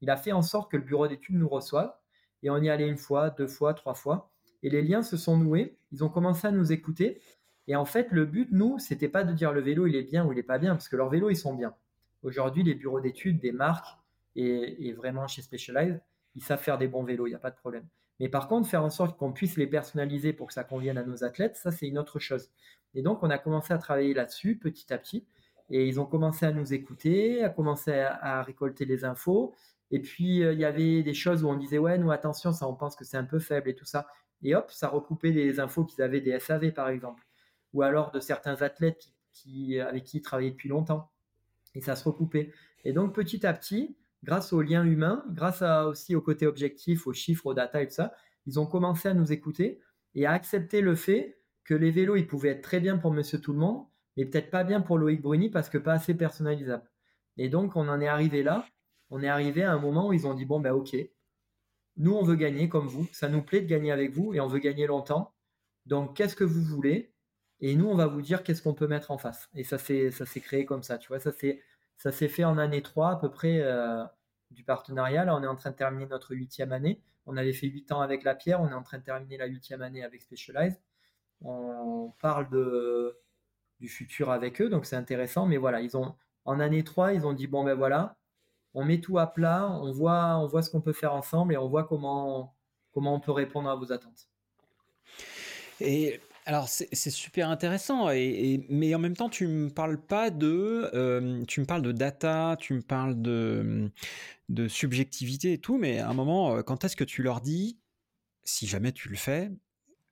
il, 0.01 0.11
a 0.11 0.17
fait 0.17 0.33
en 0.33 0.43
sorte 0.43 0.71
que 0.71 0.77
le 0.77 0.83
bureau 0.83 1.09
d'études 1.09 1.37
nous 1.37 1.49
reçoive. 1.49 1.95
Et 2.43 2.51
on 2.51 2.59
y 2.59 2.71
allait 2.71 2.89
une 2.89 2.97
fois, 2.97 3.31
deux 3.31 3.47
fois, 3.47 3.75
trois 3.75 3.95
fois. 3.95 4.31
Et 4.63 4.71
les 4.71 4.83
liens 4.83 5.03
se 5.03 5.17
sont 5.17 5.37
noués. 5.37 5.79
Ils 5.93 6.05
ont 6.05 6.09
commencé 6.09 6.47
à 6.47 6.51
nous 6.51 6.73
écouter. 6.73 7.21
Et 7.69 7.77
en 7.77 7.85
fait, 7.85 8.09
le 8.11 8.25
but, 8.25 8.49
nous, 8.51 8.79
c'était 8.79 9.09
pas 9.09 9.25
de 9.25 9.33
dire 9.33 9.53
le 9.53 9.61
vélo, 9.61 9.87
il 9.87 9.95
est 9.95 10.03
bien 10.03 10.25
ou 10.27 10.33
il 10.33 10.39
est 10.39 10.43
pas 10.43 10.59
bien, 10.59 10.73
parce 10.73 10.89
que 10.89 10.97
leurs 10.97 11.09
vélos, 11.09 11.31
ils 11.31 11.37
sont 11.37 11.55
bien. 11.55 11.75
Aujourd'hui, 12.23 12.63
les 12.63 12.75
bureaux 12.75 13.01
d'études 13.01 13.39
des 13.39 13.53
marques 13.53 14.00
et, 14.37 14.93
vraiment 14.93 15.27
chez 15.27 15.43
Specialized, 15.43 16.01
ils 16.35 16.43
savent 16.43 16.63
faire 16.63 16.79
des 16.79 16.89
bons 16.89 17.03
vélos, 17.03 17.27
il 17.27 17.31
n'y 17.31 17.37
a 17.37 17.41
pas 17.41 17.51
de 17.51 17.57
problème. 17.57 17.87
Mais 18.21 18.29
par 18.29 18.49
contre, 18.49 18.69
faire 18.69 18.85
en 18.85 18.91
sorte 18.91 19.19
qu'on 19.19 19.33
puisse 19.33 19.57
les 19.57 19.67
personnaliser 19.67 20.33
pour 20.33 20.49
que 20.49 20.53
ça 20.53 20.63
convienne 20.63 20.99
à 20.99 21.05
nos 21.05 21.25
athlètes, 21.25 21.57
ça 21.57 21.71
c'est 21.71 21.89
une 21.89 21.99
autre 21.99 22.19
chose. 22.19 22.51
Et 22.95 23.03
donc, 23.03 23.23
on 23.23 23.31
a 23.31 23.39
commencé 23.39 23.73
à 23.73 23.79
travailler 23.79 24.15
là-dessus 24.15 24.57
petit 24.57 24.93
à 24.93 24.99
petit. 24.99 25.27
Et 25.71 25.87
ils 25.87 26.01
ont 26.01 26.07
commencé 26.07 26.45
à 26.45 26.53
nous 26.53 26.75
écouter, 26.75 27.45
à 27.45 27.49
commencer 27.49 27.93
à, 27.93 28.43
récolter 28.43 28.85
les 28.85 29.05
infos. 29.05 29.55
Et 29.93 30.01
puis, 30.01 30.43
euh, 30.43 30.53
il 30.53 30.59
y 30.59 30.65
avait 30.65 31.03
des 31.03 31.15
choses 31.15 31.45
où 31.45 31.49
on 31.49 31.57
disait, 31.57 31.79
ouais, 31.79 31.97
nous, 31.99 32.11
attention, 32.11 32.53
ça, 32.53 32.69
on 32.69 32.75
pense 32.75 32.97
que 32.97 33.05
c'est 33.05 33.17
un 33.17 33.25
peu 33.25 33.39
faible 33.39 33.71
et 33.71 33.75
tout 33.75 33.85
ça. 33.85 34.09
Et 34.43 34.55
hop, 34.55 34.71
ça 34.71 34.89
recoupait 34.89 35.33
des 35.33 35.61
infos 35.61 35.85
qu'ils 35.85 36.03
avaient 36.03 36.21
des 36.21 36.39
SAV, 36.41 36.73
par 36.73 36.89
exemple. 36.89 37.25
Ou 37.73 37.83
alors 37.83 38.11
de 38.11 38.19
certains 38.19 38.63
athlètes 38.63 39.13
qui, 39.33 39.79
avec 39.79 40.05
qui 40.05 40.19
ils 40.19 40.23
travaillaient 40.23 40.51
depuis 40.51 40.69
longtemps. 40.69 41.11
Et 41.75 41.81
ça 41.81 41.95
se 41.95 42.05
recoupait. 42.05 42.53
Et 42.85 42.93
donc, 42.93 43.15
petit 43.15 43.47
à 43.47 43.53
petit, 43.53 43.97
grâce 44.23 44.53
aux 44.53 44.63
liens 44.63 44.85
humains, 44.85 45.25
grâce 45.31 45.63
aussi 45.63 46.15
au 46.15 46.21
côté 46.21 46.47
objectif, 46.47 47.07
aux 47.07 47.13
chiffres, 47.13 47.47
aux 47.47 47.55
data 47.55 47.83
et 47.83 47.89
tout 47.89 47.95
ça, 47.95 48.13
ils 48.47 48.59
ont 48.59 48.67
commencé 48.67 49.09
à 49.09 49.15
nous 49.15 49.33
écouter 49.33 49.81
et 50.15 50.27
à 50.27 50.33
accepter 50.33 50.81
le 50.81 50.95
fait 50.95 51.41
que 51.65 51.75
les 51.75 51.91
vélos, 51.91 52.17
ils 52.17 52.27
pouvaient 52.27 52.51
être 52.51 52.63
très 52.63 52.81
bien 52.81 52.99
pour 52.99 53.13
Monsieur 53.13 53.41
Tout 53.41 53.53
le 53.53 53.59
Monde, 53.59 53.87
mais 54.17 54.25
peut-être 54.25 54.51
pas 54.51 54.65
bien 54.65 54.81
pour 54.81 54.99
Loïc 54.99 55.23
Bruni 55.23 55.51
parce 55.51 55.69
que 55.69 55.79
pas 55.79 55.93
assez 55.93 56.15
personnalisable. 56.15 56.89
Et 57.37 57.49
donc, 57.49 57.77
on 57.77 57.89
en 57.89 58.01
est 58.01 58.09
arrivé 58.09 58.43
là. 58.43 58.67
On 59.11 59.23
est 59.23 59.29
arrivé 59.29 59.63
à 59.63 59.73
un 59.73 59.79
moment 59.79 60.09
où 60.09 60.13
ils 60.13 60.27
ont 60.27 60.35
dit 60.35 60.45
bon 60.45 60.61
ben 60.61 60.73
ok, 60.73 60.97
nous 61.97 62.13
on 62.13 62.23
veut 62.23 62.37
gagner 62.37 62.69
comme 62.69 62.87
vous, 62.87 63.09
ça 63.13 63.29
nous 63.29 63.43
plaît 63.43 63.61
de 63.61 63.67
gagner 63.67 63.93
avec 63.93 64.13
vous 64.13 64.33
et 64.35 64.41
on 64.41 64.47
veut 64.47 64.61
gagner 64.61 64.87
longtemps. 64.87 65.35
Donc 65.87 66.17
qu'est-ce 66.17 66.37
que 66.37 66.45
vous 66.45 66.63
voulez? 66.63 67.13
Et 67.61 67.75
nous 67.77 67.87
on 67.87 67.97
va 67.97 68.07
vous 68.07 68.23
dire 68.23 68.43
qu'est-ce 68.43 68.63
qu'on 68.63 68.75
peut 68.75 68.87
mettre 68.87 69.11
en 69.11 69.19
face. 69.19 69.49
Et 69.55 69.65
ça 69.65 69.79
s'est 69.79 70.11
s'est 70.11 70.41
créé 70.41 70.65
comme 70.65 70.83
ça, 70.83 70.99
tu 70.99 71.09
vois, 71.09 71.19
ça 71.21 71.33
c'est 71.33 71.61
ça 72.01 72.11
s'est 72.13 72.29
fait 72.29 72.45
en 72.45 72.57
année 72.57 72.81
3 72.81 73.11
à 73.11 73.17
peu 73.17 73.31
près 73.31 73.61
euh, 73.61 74.03
du 74.51 74.65
partenariat. 74.65 75.27
Là, 75.27 75.37
on 75.37 75.43
est 75.43 75.47
en 75.47 75.55
train 75.55 75.71
de 75.71 75.77
terminer 75.77 76.07
notre 76.07 76.35
huitième 76.35 76.73
année. 76.73 77.03
On 77.27 77.37
avait 77.37 77.53
fait 77.53 77.67
huit 77.67 77.93
ans 77.93 78.01
avec 78.01 78.25
La 78.25 78.35
Pierre, 78.35 78.63
on 78.63 78.71
est 78.71 78.75
en 78.75 78.83
train 78.83 78.97
de 78.97 79.05
terminer 79.05 79.37
la 79.37 79.45
huitième 79.45 79.83
année 79.83 80.03
avec 80.03 80.23
Specialized. 80.23 80.81
On 81.43 82.15
parle 82.19 82.49
du 83.81 83.89
futur 83.89 84.31
avec 84.31 84.63
eux, 84.63 84.71
donc 84.71 84.87
c'est 84.87 84.97
intéressant. 84.97 85.45
Mais 85.45 85.59
voilà, 85.59 85.83
ils 85.83 85.95
ont 85.95 86.15
en 86.47 86.59
année 86.59 86.85
3, 86.85 87.13
ils 87.13 87.27
ont 87.27 87.35
dit 87.35 87.47
bon 87.47 87.65
ben 87.65 87.75
voilà, 87.75 88.17
on 88.73 88.83
met 88.83 89.03
tout 89.03 89.19
à 89.19 89.27
plat, 89.27 89.69
on 89.71 89.93
voit, 89.93 90.39
on 90.39 90.47
voit 90.47 90.63
ce 90.63 90.71
qu'on 90.71 90.81
peut 90.81 90.95
faire 90.95 91.13
ensemble 91.13 91.53
et 91.53 91.59
on 91.59 91.69
voit 91.69 91.85
comment, 91.85 92.57
comment 92.93 93.15
on 93.15 93.21
peut 93.21 93.33
répondre 93.33 93.69
à 93.69 93.77
vos 93.77 93.93
attentes. 93.93 94.31
Et 95.81 96.23
alors 96.51 96.69
c'est 96.69 97.11
super 97.11 97.49
intéressant, 97.49 98.09
mais 98.09 98.93
en 98.93 98.99
même 98.99 99.17
temps 99.17 99.29
tu 99.29 99.47
me 99.47 99.71
parles 99.71 100.05
pas 100.05 100.31
de, 100.31 100.91
euh, 100.95 101.45
tu 101.45 101.61
me 101.61 101.65
parles 101.65 101.83
de 101.83 101.93
data, 101.93 102.57
tu 102.59 102.75
me 102.75 102.83
parles 102.83 103.23
de, 103.23 103.89
de 104.49 104.67
subjectivité 104.67 105.53
et 105.53 105.59
tout, 105.59 105.79
mais 105.79 106.01
à 106.01 106.09
un 106.09 106.13
moment, 106.13 106.57
euh, 106.57 106.63
quand 106.63 106.83
est-ce 106.83 106.97
que 106.97 107.05
tu 107.05 107.23
leur 107.23 107.41
dis, 107.41 107.79
si 108.43 108.67
jamais 108.67 108.91
tu 108.91 109.09
le 109.09 109.15
fais, 109.15 109.53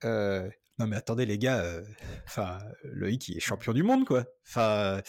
euh, 0.05 0.49
non 0.79 0.87
mais 0.87 0.95
attendez 0.95 1.25
les 1.25 1.37
gars, 1.37 1.61
enfin 2.23 2.59
Loïc 2.85 3.27
il 3.27 3.35
est 3.35 3.41
champion 3.41 3.73
du 3.73 3.83
monde 3.83 4.05
quoi, 4.05 4.23
enfin 4.47 5.01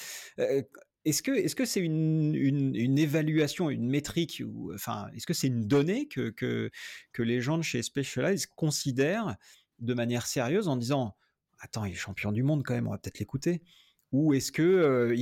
est-ce 1.04 1.22
que 1.22 1.30
est-ce 1.30 1.54
que 1.54 1.64
c'est 1.64 1.78
une, 1.78 2.34
une, 2.34 2.98
évaluation, 2.98 3.70
une 3.70 3.88
métrique 3.88 4.42
ou 4.44 4.74
enfin 4.74 5.06
est-ce 5.14 5.26
que 5.28 5.32
c'est 5.32 5.46
une 5.46 5.68
donnée 5.68 6.08
que, 6.08 6.30
que 6.30 6.70
que 7.12 7.22
les 7.22 7.40
gens 7.40 7.56
de 7.56 7.62
chez 7.62 7.84
Specialized 7.84 8.48
considèrent 8.56 9.36
de 9.80 9.94
manière 9.94 10.26
sérieuse 10.26 10.68
en 10.68 10.76
disant 10.76 11.16
attends, 11.60 11.84
il 11.84 11.92
est 11.92 11.96
champion 11.96 12.32
du 12.32 12.42
monde 12.42 12.62
quand 12.64 12.74
même, 12.74 12.88
on 12.88 12.90
va 12.90 12.98
peut-être 12.98 13.18
l'écouter 13.18 13.62
Ou 14.12 14.34
est-ce 14.34 14.50
que 14.50 14.62
euh, 14.62 15.16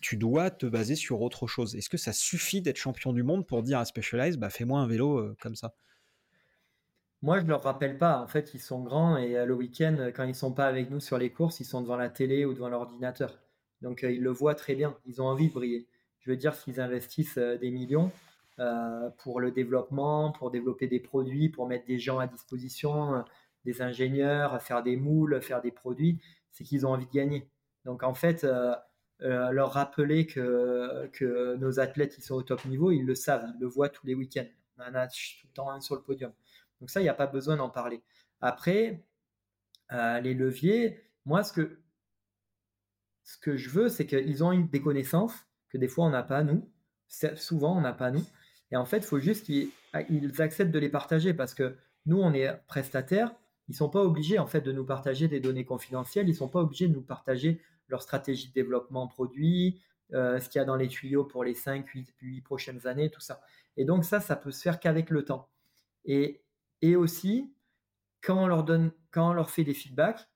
tu 0.00 0.16
dois 0.16 0.50
te 0.50 0.66
baser 0.66 0.94
sur 0.94 1.20
autre 1.20 1.46
chose? 1.46 1.76
Est-ce 1.76 1.90
que 1.90 1.98
ça 1.98 2.12
suffit 2.12 2.62
d'être 2.62 2.76
champion 2.76 3.12
du 3.12 3.22
monde 3.22 3.46
pour 3.46 3.62
dire 3.62 3.78
à 3.78 3.84
Specialized, 3.84 4.40
bah, 4.40 4.50
fais-moi 4.50 4.80
un 4.80 4.86
vélo 4.86 5.18
euh, 5.18 5.36
comme 5.40 5.56
ça? 5.56 5.74
Moi, 7.22 7.38
je 7.38 7.44
ne 7.44 7.48
leur 7.48 7.62
rappelle 7.62 7.98
pas. 7.98 8.20
En 8.20 8.26
fait, 8.26 8.52
ils 8.54 8.60
sont 8.60 8.82
grands 8.82 9.16
et 9.16 9.36
euh, 9.36 9.46
le 9.46 9.54
week-end, 9.54 10.10
quand 10.14 10.24
ils 10.24 10.34
sont 10.34 10.52
pas 10.52 10.66
avec 10.66 10.90
nous 10.90 11.00
sur 11.00 11.18
les 11.18 11.30
courses, 11.30 11.60
ils 11.60 11.64
sont 11.64 11.80
devant 11.80 11.96
la 11.96 12.10
télé 12.10 12.44
ou 12.44 12.54
devant 12.54 12.68
l'ordinateur. 12.68 13.38
Donc, 13.82 14.02
ils 14.02 14.22
le 14.22 14.30
voient 14.30 14.54
très 14.54 14.74
bien. 14.74 14.96
Ils 15.06 15.20
ont 15.20 15.26
envie 15.26 15.48
de 15.48 15.54
briller. 15.54 15.86
Je 16.20 16.30
veux 16.30 16.36
dire, 16.36 16.54
s'ils 16.54 16.80
investissent 16.80 17.36
des 17.36 17.70
millions 17.70 18.10
pour 19.18 19.40
le 19.40 19.50
développement, 19.50 20.32
pour 20.32 20.50
développer 20.50 20.86
des 20.86 21.00
produits, 21.00 21.50
pour 21.50 21.68
mettre 21.68 21.84
des 21.84 21.98
gens 21.98 22.18
à 22.18 22.26
disposition, 22.26 23.24
des 23.64 23.82
ingénieurs, 23.82 24.60
faire 24.62 24.82
des 24.82 24.96
moules, 24.96 25.40
faire 25.40 25.60
des 25.60 25.70
produits, 25.70 26.20
c'est 26.50 26.64
qu'ils 26.64 26.86
ont 26.86 26.90
envie 26.90 27.06
de 27.06 27.12
gagner. 27.12 27.48
Donc 27.84 28.02
en 28.02 28.14
fait, 28.14 28.44
euh, 28.44 28.74
leur 29.20 29.72
rappeler 29.72 30.26
que, 30.26 31.08
que 31.12 31.56
nos 31.56 31.80
athlètes 31.80 32.16
ils 32.18 32.22
sont 32.22 32.34
au 32.34 32.42
top 32.42 32.64
niveau, 32.66 32.90
ils 32.90 33.04
le 33.04 33.14
savent, 33.14 33.46
ils 33.54 33.60
le 33.60 33.66
voient 33.66 33.88
tous 33.88 34.06
les 34.06 34.14
week-ends. 34.14 34.46
On 34.78 34.82
en 34.82 34.94
a 34.94 35.06
tout 35.06 35.16
le 35.44 35.52
temps 35.52 35.70
un 35.70 35.80
sur 35.80 35.94
le 35.94 36.02
podium. 36.02 36.32
Donc 36.80 36.90
ça, 36.90 37.00
il 37.00 37.04
n'y 37.04 37.08
a 37.08 37.14
pas 37.14 37.26
besoin 37.26 37.56
d'en 37.56 37.70
parler. 37.70 38.02
Après, 38.40 39.04
les 39.90 40.34
leviers, 40.34 41.00
moi, 41.24 41.44
ce 41.44 41.52
que, 41.52 41.78
ce 43.22 43.38
que 43.38 43.56
je 43.56 43.70
veux, 43.70 43.88
c'est 43.88 44.06
qu'ils 44.06 44.44
ont 44.44 44.58
des 44.58 44.82
connaissances 44.82 45.34
que 45.70 45.78
des 45.78 45.88
fois 45.88 46.04
on 46.06 46.10
n'a 46.10 46.22
pas 46.22 46.42
nous. 46.42 46.68
Souvent, 47.36 47.76
on 47.76 47.80
n'a 47.80 47.92
pas 47.92 48.10
nous. 48.10 48.24
Et 48.70 48.76
en 48.76 48.84
fait, 48.84 48.98
il 48.98 49.04
faut 49.04 49.20
juste 49.20 49.46
qu'ils 49.46 49.70
acceptent 50.40 50.72
de 50.72 50.78
les 50.78 50.88
partager 50.88 51.32
parce 51.32 51.54
que 51.54 51.76
nous, 52.06 52.18
on 52.20 52.32
est 52.32 52.52
prestataires. 52.66 53.34
Ils 53.68 53.74
sont 53.74 53.88
pas 53.88 54.02
obligés 54.02 54.38
en 54.38 54.46
fait 54.46 54.60
de 54.60 54.72
nous 54.72 54.84
partager 54.84 55.28
des 55.28 55.40
données 55.40 55.64
confidentielles. 55.64 56.28
Ils 56.28 56.34
sont 56.34 56.48
pas 56.48 56.60
obligés 56.60 56.88
de 56.88 56.94
nous 56.94 57.02
partager 57.02 57.60
leur 57.88 58.02
stratégie 58.02 58.48
de 58.48 58.52
développement 58.52 59.06
produit, 59.06 59.80
euh, 60.12 60.38
ce 60.40 60.48
qu'il 60.48 60.58
y 60.58 60.62
a 60.62 60.64
dans 60.64 60.76
les 60.76 60.88
tuyaux 60.88 61.24
pour 61.24 61.44
les 61.44 61.54
5, 61.54 61.86
8, 61.86 62.14
8 62.20 62.40
prochaines 62.42 62.86
années, 62.86 63.10
tout 63.10 63.20
ça. 63.20 63.40
Et 63.76 63.84
donc 63.84 64.04
ça, 64.04 64.20
ça 64.20 64.36
peut 64.36 64.50
se 64.50 64.62
faire 64.62 64.80
qu'avec 64.80 65.10
le 65.10 65.24
temps. 65.24 65.48
Et, 66.04 66.42
et 66.82 66.96
aussi, 66.96 67.52
quand 68.22 68.42
on 68.42 68.46
leur 68.46 68.64
donne, 68.64 68.92
quand 69.10 69.30
on 69.30 69.32
leur 69.32 69.50
fait 69.50 69.64
des 69.64 69.74
feedbacks, 69.74 70.28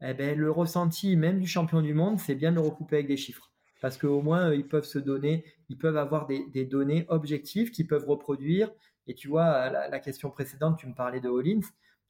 eh 0.00 0.14
ben, 0.14 0.36
le 0.36 0.50
ressenti 0.50 1.16
même 1.16 1.38
du 1.38 1.46
champion 1.46 1.80
du 1.80 1.94
monde, 1.94 2.18
c'est 2.18 2.34
bien 2.34 2.50
de 2.50 2.56
le 2.56 2.62
recouper 2.62 2.96
avec 2.96 3.06
des 3.06 3.16
chiffres. 3.16 3.52
Parce 3.80 3.98
qu'au 3.98 4.20
moins, 4.20 4.48
euh, 4.48 4.56
ils 4.56 4.66
peuvent 4.66 4.84
se 4.84 4.98
donner, 4.98 5.44
ils 5.68 5.78
peuvent 5.78 5.96
avoir 5.96 6.26
des, 6.26 6.64
données 6.64 7.04
objectives 7.08 7.70
qu'ils 7.70 7.86
peuvent 7.86 8.08
reproduire. 8.08 8.70
Et 9.06 9.14
tu 9.14 9.28
vois, 9.28 9.70
la, 9.70 9.98
question 10.00 10.30
précédente, 10.30 10.78
tu 10.78 10.86
me 10.86 10.94
parlais 10.94 11.20
de 11.20 11.28
Hollins. 11.28 11.60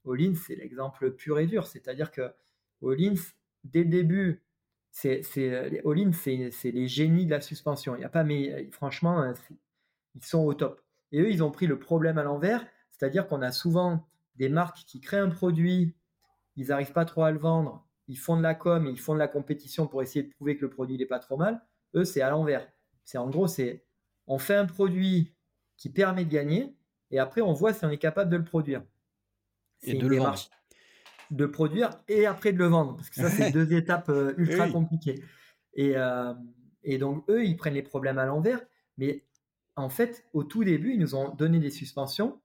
Hollins, 0.04 0.34
c'est 0.34 0.56
l'exemple 0.56 1.12
pur 1.12 1.38
et 1.38 1.46
dur. 1.46 1.66
C'est-à-dire 1.66 2.10
que 2.10 2.32
Hollins, 2.80 3.20
dès 3.64 3.84
le 3.84 3.90
début, 3.90 4.42
c'est, 4.90 5.22
les 5.34 6.88
génies 6.88 7.26
de 7.26 7.30
la 7.30 7.40
suspension. 7.40 7.96
Il 7.96 8.02
y 8.02 8.04
a 8.04 8.08
pas, 8.08 8.24
mais 8.24 8.52
euh, 8.52 8.70
franchement, 8.70 9.22
euh, 9.22 9.32
ils 10.14 10.24
sont 10.24 10.40
au 10.40 10.54
top. 10.54 10.82
Et 11.12 11.20
eux, 11.20 11.30
ils 11.30 11.42
ont 11.42 11.50
pris 11.50 11.66
le 11.66 11.78
problème 11.78 12.18
à 12.18 12.22
l'envers. 12.22 12.66
C'est-à-dire 12.90 13.26
qu'on 13.26 13.42
a 13.42 13.52
souvent 13.52 14.06
des 14.36 14.48
marques 14.48 14.84
qui 14.86 15.00
créent 15.00 15.18
un 15.18 15.30
produit, 15.30 15.94
ils 16.56 16.68
n'arrivent 16.68 16.92
pas 16.92 17.04
trop 17.04 17.22
à 17.22 17.30
le 17.30 17.38
vendre, 17.38 17.86
ils 18.08 18.18
font 18.18 18.36
de 18.36 18.42
la 18.42 18.54
com, 18.54 18.86
ils 18.86 19.00
font 19.00 19.14
de 19.14 19.18
la 19.18 19.28
compétition 19.28 19.86
pour 19.86 20.02
essayer 20.02 20.22
de 20.22 20.30
prouver 20.30 20.56
que 20.56 20.62
le 20.62 20.70
produit 20.70 20.98
n'est 20.98 21.06
pas 21.06 21.18
trop 21.18 21.36
mal. 21.36 21.64
Eux, 21.94 22.04
c'est 22.04 22.20
à 22.20 22.30
l'envers. 22.30 22.66
C'est 23.04 23.18
en 23.18 23.28
gros, 23.28 23.46
c'est 23.46 23.84
on 24.26 24.38
fait 24.38 24.54
un 24.54 24.66
produit 24.66 25.34
qui 25.76 25.90
permet 25.90 26.24
de 26.24 26.30
gagner 26.30 26.76
et 27.10 27.18
après 27.18 27.40
on 27.40 27.52
voit 27.52 27.72
si 27.72 27.84
on 27.84 27.90
est 27.90 27.98
capable 27.98 28.30
de 28.30 28.36
le 28.36 28.44
produire. 28.44 28.82
Et 29.82 29.94
de 29.94 30.06
le 30.06 30.16
vendre. 30.16 30.38
De 31.30 31.46
produire 31.46 31.90
et 32.08 32.26
après 32.26 32.52
de 32.52 32.58
le 32.58 32.66
vendre 32.66 32.96
parce 32.96 33.08
que 33.08 33.16
ça 33.16 33.30
c'est 33.30 33.50
deux 33.52 33.72
étapes 33.72 34.10
euh, 34.10 34.34
ultra 34.36 34.68
compliquées. 34.68 35.22
Et, 35.74 35.96
euh, 35.96 36.34
et 36.84 36.98
donc 36.98 37.24
eux, 37.30 37.44
ils 37.44 37.56
prennent 37.56 37.74
les 37.74 37.82
problèmes 37.82 38.18
à 38.18 38.26
l'envers, 38.26 38.60
mais 38.98 39.24
en 39.76 39.88
fait, 39.88 40.26
au 40.34 40.44
tout 40.44 40.64
début, 40.64 40.92
ils 40.92 41.00
nous 41.00 41.14
ont 41.14 41.34
donné 41.34 41.58
des 41.58 41.70
suspensions 41.70 42.38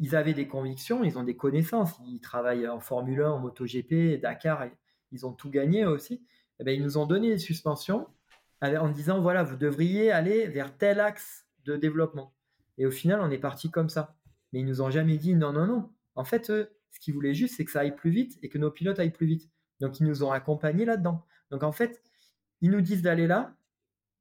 ils 0.00 0.16
avaient 0.16 0.34
des 0.34 0.48
convictions, 0.48 1.04
ils 1.04 1.18
ont 1.18 1.22
des 1.22 1.36
connaissances, 1.36 2.00
ils 2.06 2.20
travaillent 2.20 2.66
en 2.66 2.80
Formule 2.80 3.20
1, 3.20 3.32
en 3.32 3.38
MotoGP, 3.38 4.18
Dakar, 4.20 4.66
ils 5.12 5.26
ont 5.26 5.32
tout 5.32 5.50
gagné 5.50 5.84
aussi. 5.84 6.14
Et 6.14 6.20
eh 6.60 6.64
bien, 6.64 6.72
ils 6.72 6.82
nous 6.82 6.96
ont 6.96 7.06
donné 7.06 7.28
des 7.28 7.38
suspensions 7.38 8.06
en 8.62 8.88
disant 8.88 9.20
voilà, 9.20 9.42
vous 9.42 9.56
devriez 9.56 10.10
aller 10.10 10.46
vers 10.46 10.76
tel 10.76 11.00
axe 11.00 11.46
de 11.64 11.76
développement. 11.76 12.34
Et 12.78 12.86
au 12.86 12.90
final, 12.90 13.20
on 13.20 13.30
est 13.30 13.38
parti 13.38 13.70
comme 13.70 13.90
ça. 13.90 14.16
Mais 14.52 14.60
ils 14.60 14.66
nous 14.66 14.80
ont 14.80 14.90
jamais 14.90 15.18
dit 15.18 15.34
non, 15.34 15.52
non, 15.52 15.66
non. 15.66 15.90
En 16.14 16.24
fait, 16.24 16.50
ce 16.90 17.00
qu'ils 17.00 17.14
voulaient 17.14 17.34
juste, 17.34 17.56
c'est 17.56 17.64
que 17.64 17.70
ça 17.70 17.80
aille 17.80 17.94
plus 17.94 18.10
vite 18.10 18.38
et 18.42 18.48
que 18.48 18.58
nos 18.58 18.70
pilotes 18.70 18.98
aillent 18.98 19.10
plus 19.10 19.26
vite. 19.26 19.50
Donc, 19.80 20.00
ils 20.00 20.06
nous 20.06 20.22
ont 20.22 20.32
accompagnés 20.32 20.84
là-dedans. 20.84 21.24
Donc, 21.50 21.62
en 21.62 21.72
fait, 21.72 22.02
ils 22.60 22.70
nous 22.70 22.80
disent 22.80 23.02
d'aller 23.02 23.26
là. 23.26 23.54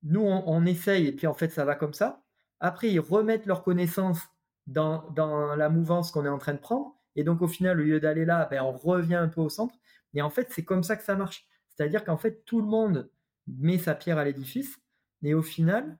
Nous, 0.03 0.21
on, 0.21 0.65
essaye 0.65 1.07
et 1.07 1.11
puis 1.11 1.27
en 1.27 1.33
fait, 1.33 1.49
ça 1.49 1.65
va 1.65 1.75
comme 1.75 1.93
ça. 1.93 2.23
Après, 2.61 2.89
ils 2.89 2.99
remettent 2.99 3.45
leurs 3.45 3.63
connaissances 3.63 4.21
dans, 4.65 5.13
la 5.57 5.69
mouvance 5.69 6.11
qu'on 6.11 6.25
est 6.25 6.29
en 6.29 6.37
train 6.37 6.53
de 6.53 6.59
prendre. 6.59 6.95
Et 7.15 7.23
donc, 7.23 7.41
au 7.41 7.47
final, 7.47 7.79
au 7.79 7.83
lieu 7.83 7.99
d'aller 7.99 8.23
là, 8.23 8.47
ben, 8.49 8.61
on 8.61 8.71
revient 8.71 9.15
un 9.15 9.27
peu 9.27 9.41
au 9.41 9.49
centre. 9.49 9.75
Et 10.13 10.21
en 10.21 10.29
fait, 10.29 10.47
c'est 10.51 10.63
comme 10.63 10.83
ça 10.83 10.95
que 10.95 11.03
ça 11.03 11.15
marche. 11.15 11.45
C'est-à-dire 11.67 12.05
qu'en 12.05 12.17
fait, 12.17 12.45
tout 12.45 12.61
le 12.61 12.67
monde 12.67 13.09
met 13.47 13.77
sa 13.77 13.95
pierre 13.95 14.17
à 14.17 14.23
l'édifice. 14.23 14.79
Et 15.21 15.33
au 15.33 15.41
final, 15.41 15.97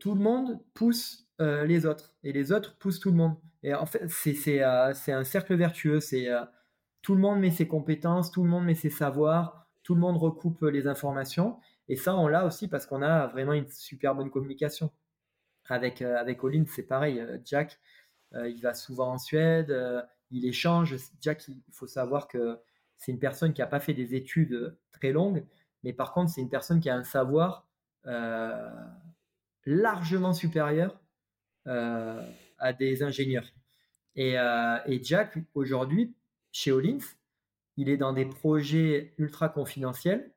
tout 0.00 0.14
le 0.14 0.20
monde 0.20 0.60
pousse 0.74 1.28
euh, 1.40 1.64
les 1.64 1.86
autres. 1.86 2.12
Et 2.22 2.32
les 2.32 2.52
autres 2.52 2.76
poussent 2.76 3.00
tout 3.00 3.10
le 3.10 3.16
monde. 3.16 3.36
Et 3.62 3.74
en 3.74 3.86
fait, 3.86 4.06
c'est 4.08 4.62
euh, 4.62 4.92
un 5.08 5.24
cercle 5.24 5.54
vertueux. 5.54 6.00
C'est 6.00 6.28
euh, 6.28 6.44
tout 7.02 7.14
le 7.14 7.20
monde 7.20 7.40
met 7.40 7.50
ses 7.50 7.66
compétences, 7.66 8.30
tout 8.30 8.42
le 8.42 8.50
monde 8.50 8.64
met 8.64 8.74
ses 8.74 8.90
savoirs, 8.90 9.66
tout 9.82 9.94
le 9.94 10.00
monde 10.00 10.18
recoupe 10.18 10.62
les 10.62 10.86
informations. 10.86 11.58
Et 11.88 11.96
ça, 11.96 12.14
on 12.14 12.28
l'a 12.28 12.44
aussi 12.44 12.68
parce 12.68 12.84
qu'on 12.86 13.00
a 13.00 13.26
vraiment 13.28 13.54
une 13.54 13.68
super 13.68 14.14
bonne 14.14 14.30
communication. 14.30 14.90
Avec, 15.68 16.02
avec 16.02 16.42
Olin, 16.44 16.64
c'est 16.66 16.82
pareil. 16.82 17.24
Jack, 17.44 17.78
il 18.34 18.60
va 18.60 18.74
souvent 18.74 19.12
en 19.12 19.18
Suède, 19.18 19.72
il 20.30 20.44
échange. 20.44 20.96
Jack, 21.20 21.46
il 21.48 21.62
faut 21.72 21.86
savoir 21.86 22.28
que 22.28 22.58
c'est 22.98 23.12
une 23.12 23.18
personne 23.18 23.52
qui 23.52 23.60
n'a 23.60 23.66
pas 23.66 23.80
fait 23.80 23.94
des 23.94 24.14
études 24.14 24.76
très 24.92 25.12
longues, 25.12 25.46
mais 25.84 25.92
par 25.92 26.12
contre, 26.12 26.32
c'est 26.32 26.40
une 26.40 26.50
personne 26.50 26.80
qui 26.80 26.90
a 26.90 26.96
un 26.96 27.04
savoir 27.04 27.68
largement 29.64 30.32
supérieur 30.32 31.00
à 31.66 32.72
des 32.72 33.02
ingénieurs. 33.02 33.46
Et, 34.16 34.34
Jack, 35.02 35.38
aujourd'hui, 35.54 36.14
chez 36.52 36.72
Olins, 36.72 36.98
il 37.76 37.88
est 37.88 37.96
dans 37.96 38.12
des 38.12 38.26
projets 38.26 39.14
ultra 39.18 39.48
confidentiels 39.48 40.32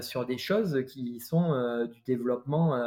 sur 0.00 0.26
des 0.26 0.38
choses 0.38 0.84
qui 0.86 1.20
sont 1.20 1.86
du 1.86 2.00
développement, 2.02 2.78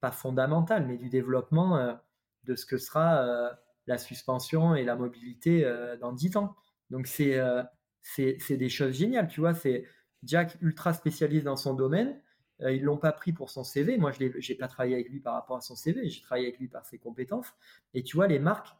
pas 0.00 0.10
fondamental, 0.10 0.86
mais 0.86 0.96
du 0.96 1.08
développement 1.08 1.98
de 2.44 2.54
ce 2.54 2.66
que 2.66 2.78
sera 2.78 3.58
la 3.88 3.98
suspension 3.98 4.76
et 4.76 4.84
la 4.84 4.94
mobilité 4.94 5.64
euh, 5.64 5.96
dans 5.96 6.12
10 6.12 6.36
ans. 6.36 6.54
Donc 6.90 7.08
euh, 7.20 7.64
c'est 8.02 8.36
c'est 8.38 8.56
des 8.56 8.68
choses 8.68 8.92
géniales, 8.92 9.28
tu 9.28 9.40
vois. 9.40 9.54
C'est 9.54 9.86
Jack 10.22 10.56
ultra 10.60 10.92
spécialiste 10.92 11.44
dans 11.44 11.56
son 11.56 11.74
domaine. 11.74 12.20
Euh, 12.62 12.72
ils 12.72 12.82
l'ont 12.82 12.96
pas 12.96 13.12
pris 13.12 13.32
pour 13.32 13.50
son 13.50 13.64
CV. 13.64 13.98
Moi, 13.98 14.12
je 14.12 14.24
n'ai 14.24 14.58
pas 14.58 14.68
travaillé 14.68 14.94
avec 14.94 15.08
lui 15.08 15.20
par 15.20 15.34
rapport 15.34 15.56
à 15.56 15.60
son 15.60 15.76
CV. 15.76 16.08
J'ai 16.08 16.22
travaillé 16.22 16.48
avec 16.48 16.58
lui 16.58 16.68
par 16.68 16.84
ses 16.86 16.98
compétences. 16.98 17.46
Et 17.94 18.02
tu 18.02 18.16
vois, 18.16 18.26
les 18.26 18.38
marques, 18.38 18.74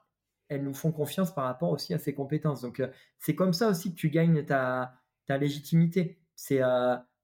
elles 0.48 0.64
nous 0.64 0.74
font 0.74 0.92
confiance 0.92 1.34
par 1.34 1.44
rapport 1.44 1.70
aussi 1.70 1.94
à 1.94 1.98
ses 1.98 2.14
compétences. 2.14 2.62
Donc, 2.62 2.82
c'est 3.18 3.34
comme 3.34 3.52
ça 3.52 3.68
aussi 3.68 3.90
que 3.92 3.96
tu 3.96 4.10
gagnes 4.10 4.44
ta, 4.44 4.98
légitimité. 5.28 6.18
C'est 6.34 6.60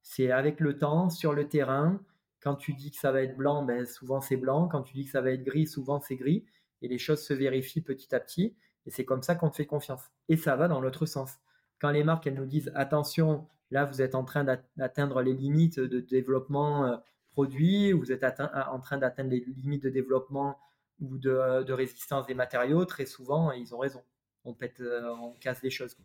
c'est 0.02 0.30
avec 0.30 0.61
le 0.61 0.78
temps, 0.78 1.09
sur 1.09 1.32
le 1.32 1.48
terrain. 1.48 2.00
Quand 2.40 2.57
tu 2.57 2.74
dis 2.74 2.90
que 2.90 2.98
ça 2.98 3.11
va 3.11 3.22
être 3.22 3.36
blanc, 3.36 3.64
ben, 3.64 3.86
souvent 3.86 4.20
c'est 4.20 4.36
blanc. 4.36 4.68
Quand 4.68 4.82
tu 4.82 4.92
dis 4.92 5.07
que 5.07 5.11
ça 5.11 5.22
va 5.22 5.30
être 5.30 5.44
gris, 5.44 5.66
souvent 5.66 5.98
c'est 6.00 6.16
gris 6.16 6.44
et 6.84 6.88
les 6.88 6.98
choses 6.98 7.22
se 7.22 7.32
vérifient 7.32 7.80
petit 7.80 8.14
à 8.14 8.20
petit. 8.20 8.55
Et 8.86 8.90
c'est 8.90 9.07
comme 9.07 9.22
ça 9.22 9.34
qu'on 9.34 9.48
te 9.48 9.57
fait 9.57 9.66
confiance. 9.66 10.11
Et 10.28 10.36
ça 10.36 10.55
va 10.55 10.68
dans 10.68 10.80
l'autre 10.80 11.07
sens. 11.07 11.38
Quand 11.80 11.90
les 11.90 12.05
marques, 12.05 12.26
elles 12.26 12.34
nous 12.34 12.44
disent 12.44 12.70
attention, 12.74 13.48
là, 13.75 13.85
vous 13.85 14.01
êtes 14.01 14.14
en 14.14 14.25
train 14.25 14.45
d'atteindre 14.77 15.20
les 15.20 15.35
limites 15.35 15.81
de 15.81 16.01
développement 16.01 16.87
euh, 16.87 16.97
produit, 17.33 17.93
vous 17.93 18.12
êtes 18.12 18.25
en 18.25 18.79
train 18.81 18.97
d'atteindre 18.97 19.31
les 19.31 19.41
limites 19.41 19.83
de 19.83 19.91
développement 19.91 20.59
ou 21.01 21.18
de, 21.18 21.72
résistance 21.72 22.27
des 22.27 22.35
matériaux, 22.35 22.85
très 22.85 23.05
souvent, 23.05 23.51
ils 23.51 23.75
ont 23.75 23.79
raison. 23.79 24.03
On 24.45 24.55
pète, 24.55 24.81
euh, 24.81 25.11
on 25.20 25.33
casse 25.33 25.61
des 25.61 25.70
choses. 25.70 25.97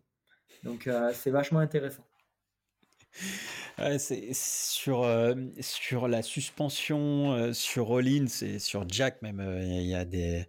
Donc, 0.63 0.87
euh, 0.87 1.11
c'est 1.13 1.31
vachement 1.31 1.59
intéressant 1.59 2.03
c'est 3.97 4.33
sur, 4.33 5.07
sur 5.61 6.07
la 6.07 6.21
suspension, 6.21 7.31
euh, 7.33 7.53
sur 7.53 7.85
Rollins 7.85 8.27
et 8.41 8.59
sur 8.59 8.87
Jack 8.87 9.21
même, 9.21 9.39
il 9.63 9.87
y 9.87 9.95
a 9.95 10.05
des 10.05 10.45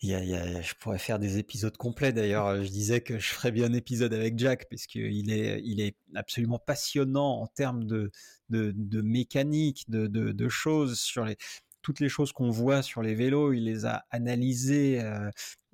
il 0.00 0.10
y 0.10 0.14
a, 0.14 0.60
je 0.62 0.74
pourrais 0.74 0.98
faire 0.98 1.18
des 1.18 1.38
épisodes 1.38 1.76
complets 1.76 2.12
d'ailleurs. 2.12 2.62
Je 2.62 2.68
disais 2.68 3.00
que 3.00 3.18
je 3.18 3.28
ferais 3.28 3.50
bien 3.50 3.66
un 3.66 3.72
épisode 3.72 4.14
avec 4.14 4.38
Jack 4.38 4.68
puisqu'il 4.68 5.30
est, 5.32 5.60
il 5.64 5.80
est 5.80 5.96
absolument 6.14 6.60
passionnant 6.60 7.40
en 7.40 7.46
termes 7.48 7.84
de, 7.84 8.12
de, 8.48 8.72
de 8.76 9.00
mécanique, 9.02 9.84
de, 9.88 10.06
de, 10.06 10.30
de, 10.30 10.48
choses 10.48 11.00
sur 11.00 11.24
les, 11.24 11.36
toutes 11.82 11.98
les 11.98 12.08
choses 12.08 12.32
qu'on 12.32 12.50
voit 12.50 12.82
sur 12.82 13.02
les 13.02 13.14
vélos, 13.14 13.52
il 13.52 13.64
les 13.64 13.86
a 13.86 14.04
analysées, 14.10 15.00
euh, 15.00 15.30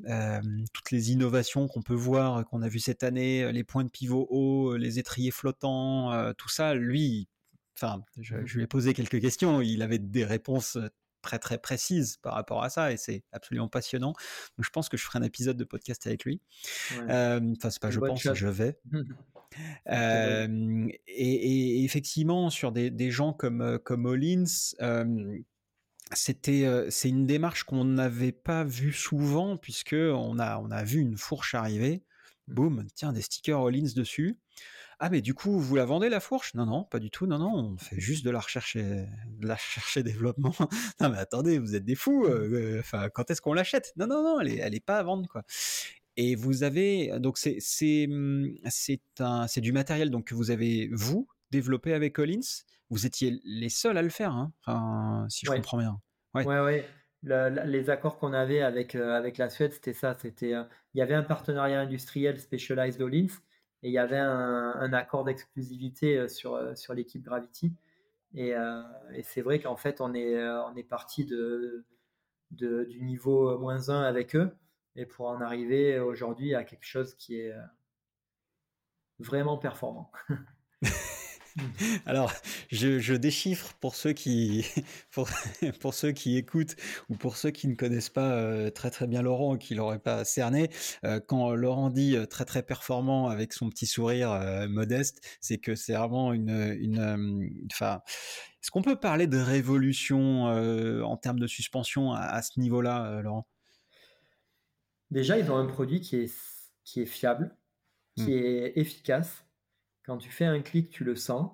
euh, 0.07 0.41
toutes 0.73 0.91
les 0.91 1.13
innovations 1.13 1.69
qu'on 1.69 1.83
peut 1.83 1.95
voir, 1.95 2.47
qu'on 2.47 2.63
a 2.63 2.69
vu 2.69 2.79
cette 2.79 3.03
année, 3.03 3.53
les 3.53 3.65
points 3.65 3.85
de 3.85 3.91
pivot 3.91 4.27
hauts, 4.31 4.77
les 4.77 4.99
étriers 4.99 5.33
flottants, 5.33 6.13
euh, 6.13 6.33
tout 6.33 6.49
ça, 6.49 6.75
lui, 6.75 7.29
enfin, 7.77 8.03
je, 8.21 8.37
je, 8.47 8.57
lui 8.57 8.65
ai 8.65 8.67
posé 8.67 8.95
quelques 8.95 9.21
questions, 9.21 9.61
il 9.61 9.83
avait 9.83 9.99
des 9.99 10.25
réponses 10.25 10.79
très 11.25 11.39
très 11.39 11.59
précises 11.59 12.19
par 12.19 12.35
rapport 12.35 12.63
à 12.63 12.71
ça 12.71 12.93
et 12.93 12.97
c'est 12.97 13.25
absolument 13.33 13.69
passionnant. 13.69 14.13
Donc 14.57 14.65
je 14.65 14.71
pense 14.71 14.89
que 14.89 14.97
je 14.97 15.05
ferai 15.05 15.19
un 15.19 15.23
épisode 15.23 15.57
de 15.57 15.65
podcast 15.65 16.07
avec 16.07 16.25
lui. 16.25 16.41
Enfin, 16.93 17.71
c'est 17.71 17.81
pas 17.81 17.91
je 17.91 18.01
pense, 18.01 18.33
je 18.33 18.49
vais. 18.49 18.79
et, 19.87 20.89
et, 21.09 21.85
effectivement, 21.85 22.51
sur 22.51 22.73
des, 22.73 22.91
des 22.91 23.11
gens 23.11 23.33
comme, 23.33 23.79
comme 23.85 24.07
Hollins, 24.07 24.45
c'était, 26.13 26.87
c'est 26.91 27.09
une 27.09 27.27
démarche 27.27 27.65
qu'on 27.65 27.85
n'avait 27.85 28.33
pas 28.33 28.65
vue 28.65 28.93
souvent 28.93 29.57
puisque 29.57 29.95
on 29.95 30.39
a, 30.39 30.59
on 30.59 30.71
a 30.71 30.85
vu 30.85 31.01
une 31.01 31.17
fourche 31.17 31.55
arriver, 31.55 32.03
mmh. 32.49 32.55
boum, 32.55 32.87
tiens 32.95 33.13
des 33.13 33.23
stickers 33.23 33.61
Hollins 33.61 33.93
dessus. 33.95 34.39
Ah, 34.99 35.11
mais 35.11 35.21
du 35.21 35.35
coup, 35.35 35.59
vous 35.59 35.77
la 35.77 35.85
vendez 35.85 36.09
la 36.09 36.21
fourche? 36.21 36.55
Non, 36.55 36.67
non, 36.67 36.85
pas 36.85 36.99
du 36.99 37.11
tout. 37.11 37.27
Non, 37.27 37.39
non, 37.39 37.55
on 37.55 37.79
fait 37.79 37.99
juste 37.99 38.25
de 38.25 38.31
la 38.31 38.41
recherche 38.41 38.77
et, 38.77 38.83
de 38.83 39.47
la 39.47 39.55
recherche 39.55 39.97
et 39.97 40.03
développement. 40.03 40.55
non, 41.01 41.11
mais 41.11 41.19
attendez, 41.19 41.59
vous 41.59 41.75
êtes 41.75 41.85
des 41.85 41.95
fous. 41.95 42.25
Euh, 42.27 42.79
enfin, 42.81 43.09
quand 43.09 43.31
est-ce 43.31 43.41
qu'on 43.41 43.55
l'achète? 43.55 43.93
Non, 43.97 44.07
non, 44.07 44.23
non, 44.23 44.41
elle 44.41 44.49
est, 44.49 44.59
elle 44.59 44.75
est 44.75 44.85
pas 44.85 44.99
à 44.99 45.03
vendre, 45.03 45.29
quoi. 45.29 45.43
Et 46.17 46.37
vous 46.37 46.63
avez 46.63 47.19
donc 47.19 47.39
c'est 47.39 47.57
c'est 47.59 48.07
hum, 48.09 48.49
c'est 48.67 49.03
un 49.19 49.49
c'est 49.49 49.61
du 49.61 49.73
matériel 49.73 50.11
donc 50.11 50.27
que 50.29 50.35
vous 50.35 50.51
avez 50.51 50.89
vous 50.93 51.27
développé 51.51 51.93
avec 51.93 52.15
Collins? 52.15 52.63
Vous 52.91 53.07
étiez 53.07 53.41
les 53.45 53.69
seuls 53.69 53.97
à 53.97 54.03
le 54.03 54.11
faire, 54.11 54.33
hein 54.33 54.53
enfin, 54.65 55.27
si 55.29 55.47
je 55.47 55.51
comprends 55.51 55.79
bien. 55.79 56.01
Ouais, 56.35 56.45
ouais. 56.45 56.61
ouais. 56.61 57.67
les 57.67 57.91
accords 57.91 58.19
qu'on 58.19 58.33
avait 58.33 58.61
avec 58.61 58.95
euh, 58.95 59.17
avec 59.17 59.39
la 59.39 59.51
Suède, 59.51 59.73
c'était 59.73 59.93
ça. 59.93 60.15
C'était 60.15 60.55
euh, 60.55 60.65
il 60.95 60.99
y 60.99 61.03
avait 61.03 61.15
un 61.15 61.23
partenariat 61.23 61.81
industriel 61.81 62.39
Specialized 62.39 62.99
Collins 62.99 63.35
et 63.85 63.89
il 63.89 63.93
y 63.93 63.99
avait 63.99 64.19
un, 64.19 64.93
accord 64.95 65.25
d'exclusivité 65.25 66.17
euh, 66.17 66.27
sur, 66.27 66.55
euh, 66.55 66.75
sur 66.75 66.95
l'équipe 66.95 67.23
Gravity. 67.23 67.71
Et, 68.35 68.57
euh, 68.57 68.83
et 69.13 69.23
c'est 69.23 69.43
vrai 69.43 69.61
qu'en 69.61 69.77
fait, 69.77 70.01
on 70.01 70.15
est, 70.15 70.43
on 70.43 70.75
est 70.75 70.83
parti 70.83 71.27
de, 71.27 71.85
du 72.51 73.03
niveau 73.03 73.59
moins 73.59 73.91
1 73.91 74.03
avec 74.03 74.35
eux, 74.35 74.57
et 74.97 75.05
pour 75.05 75.29
en 75.29 75.41
arriver 75.41 76.01
aujourd'hui 76.01 76.55
à 76.55 76.65
quelque 76.65 76.87
chose 76.87 77.15
qui 77.15 77.37
est 77.37 77.55
vraiment 79.19 79.59
performant. 79.59 80.11
Alors, 82.07 82.33
je, 82.71 83.15
déchiffre 83.15 83.75
pour 83.81 83.95
ceux 83.95 84.13
qui 84.13 84.67
pour, 85.81 85.95
ceux 85.95 86.13
qui 86.13 86.37
écoutent 86.37 86.77
ou 87.09 87.17
pour 87.17 87.37
ceux 87.37 87.51
qui 87.51 87.69
ne 87.69 87.75
connaissent 87.75 88.11
pas 88.11 88.33
euh, 88.33 88.71
très 88.71 88.91
très 88.91 89.07
bien 89.07 89.23
Laurent 89.23 89.55
ou 89.55 89.59
qui 89.59 89.75
l'auraient 89.75 89.99
pas 89.99 90.25
cerné. 90.25 90.71
Euh, 91.05 91.21
quand 91.21 91.55
Laurent 91.55 91.91
dit 91.91 92.17
euh, 92.17 92.27
très 92.27 92.45
très 92.45 92.63
performant 92.63 93.29
avec 93.29 93.53
son 93.53 93.71
petit 93.71 93.87
sourire 93.87 94.35
modeste, 94.69 95.21
c'est 95.41 95.59
que 95.59 95.75
c'est 95.75 95.95
vraiment 95.95 96.33
une 96.33 96.77
une 96.79 97.67
enfin. 97.73 98.01
Est-ce 98.63 98.71
qu'on 98.71 98.83
peut 98.83 98.99
parler 98.99 99.27
de 99.27 99.37
révolution 99.37 100.45
en 100.45 101.17
termes 101.19 101.39
de 101.39 101.47
suspension 101.47 102.13
à, 102.13 102.41
ce 102.41 102.59
niveau-là, 102.59 103.21
Laurent? 103.21 103.47
Déjà, 105.11 105.39
ils 105.39 105.51
ont 105.51 105.57
un 105.57 105.67
produit 105.67 106.01
qui 106.01 106.17
est 106.17 106.35
qui 106.83 107.03
est 107.03 107.07
fiable, 107.07 107.55
qui 108.17 108.25
hmm. 108.25 108.31
est 108.31 108.73
efficace 108.77 109.44
quand 110.05 110.19
tu 110.19 110.31
fais 110.31 110.45
un 110.45 110.61
clic, 110.61 110.91
tu 110.91 111.05
le 111.05 111.17
sens. 111.17 111.53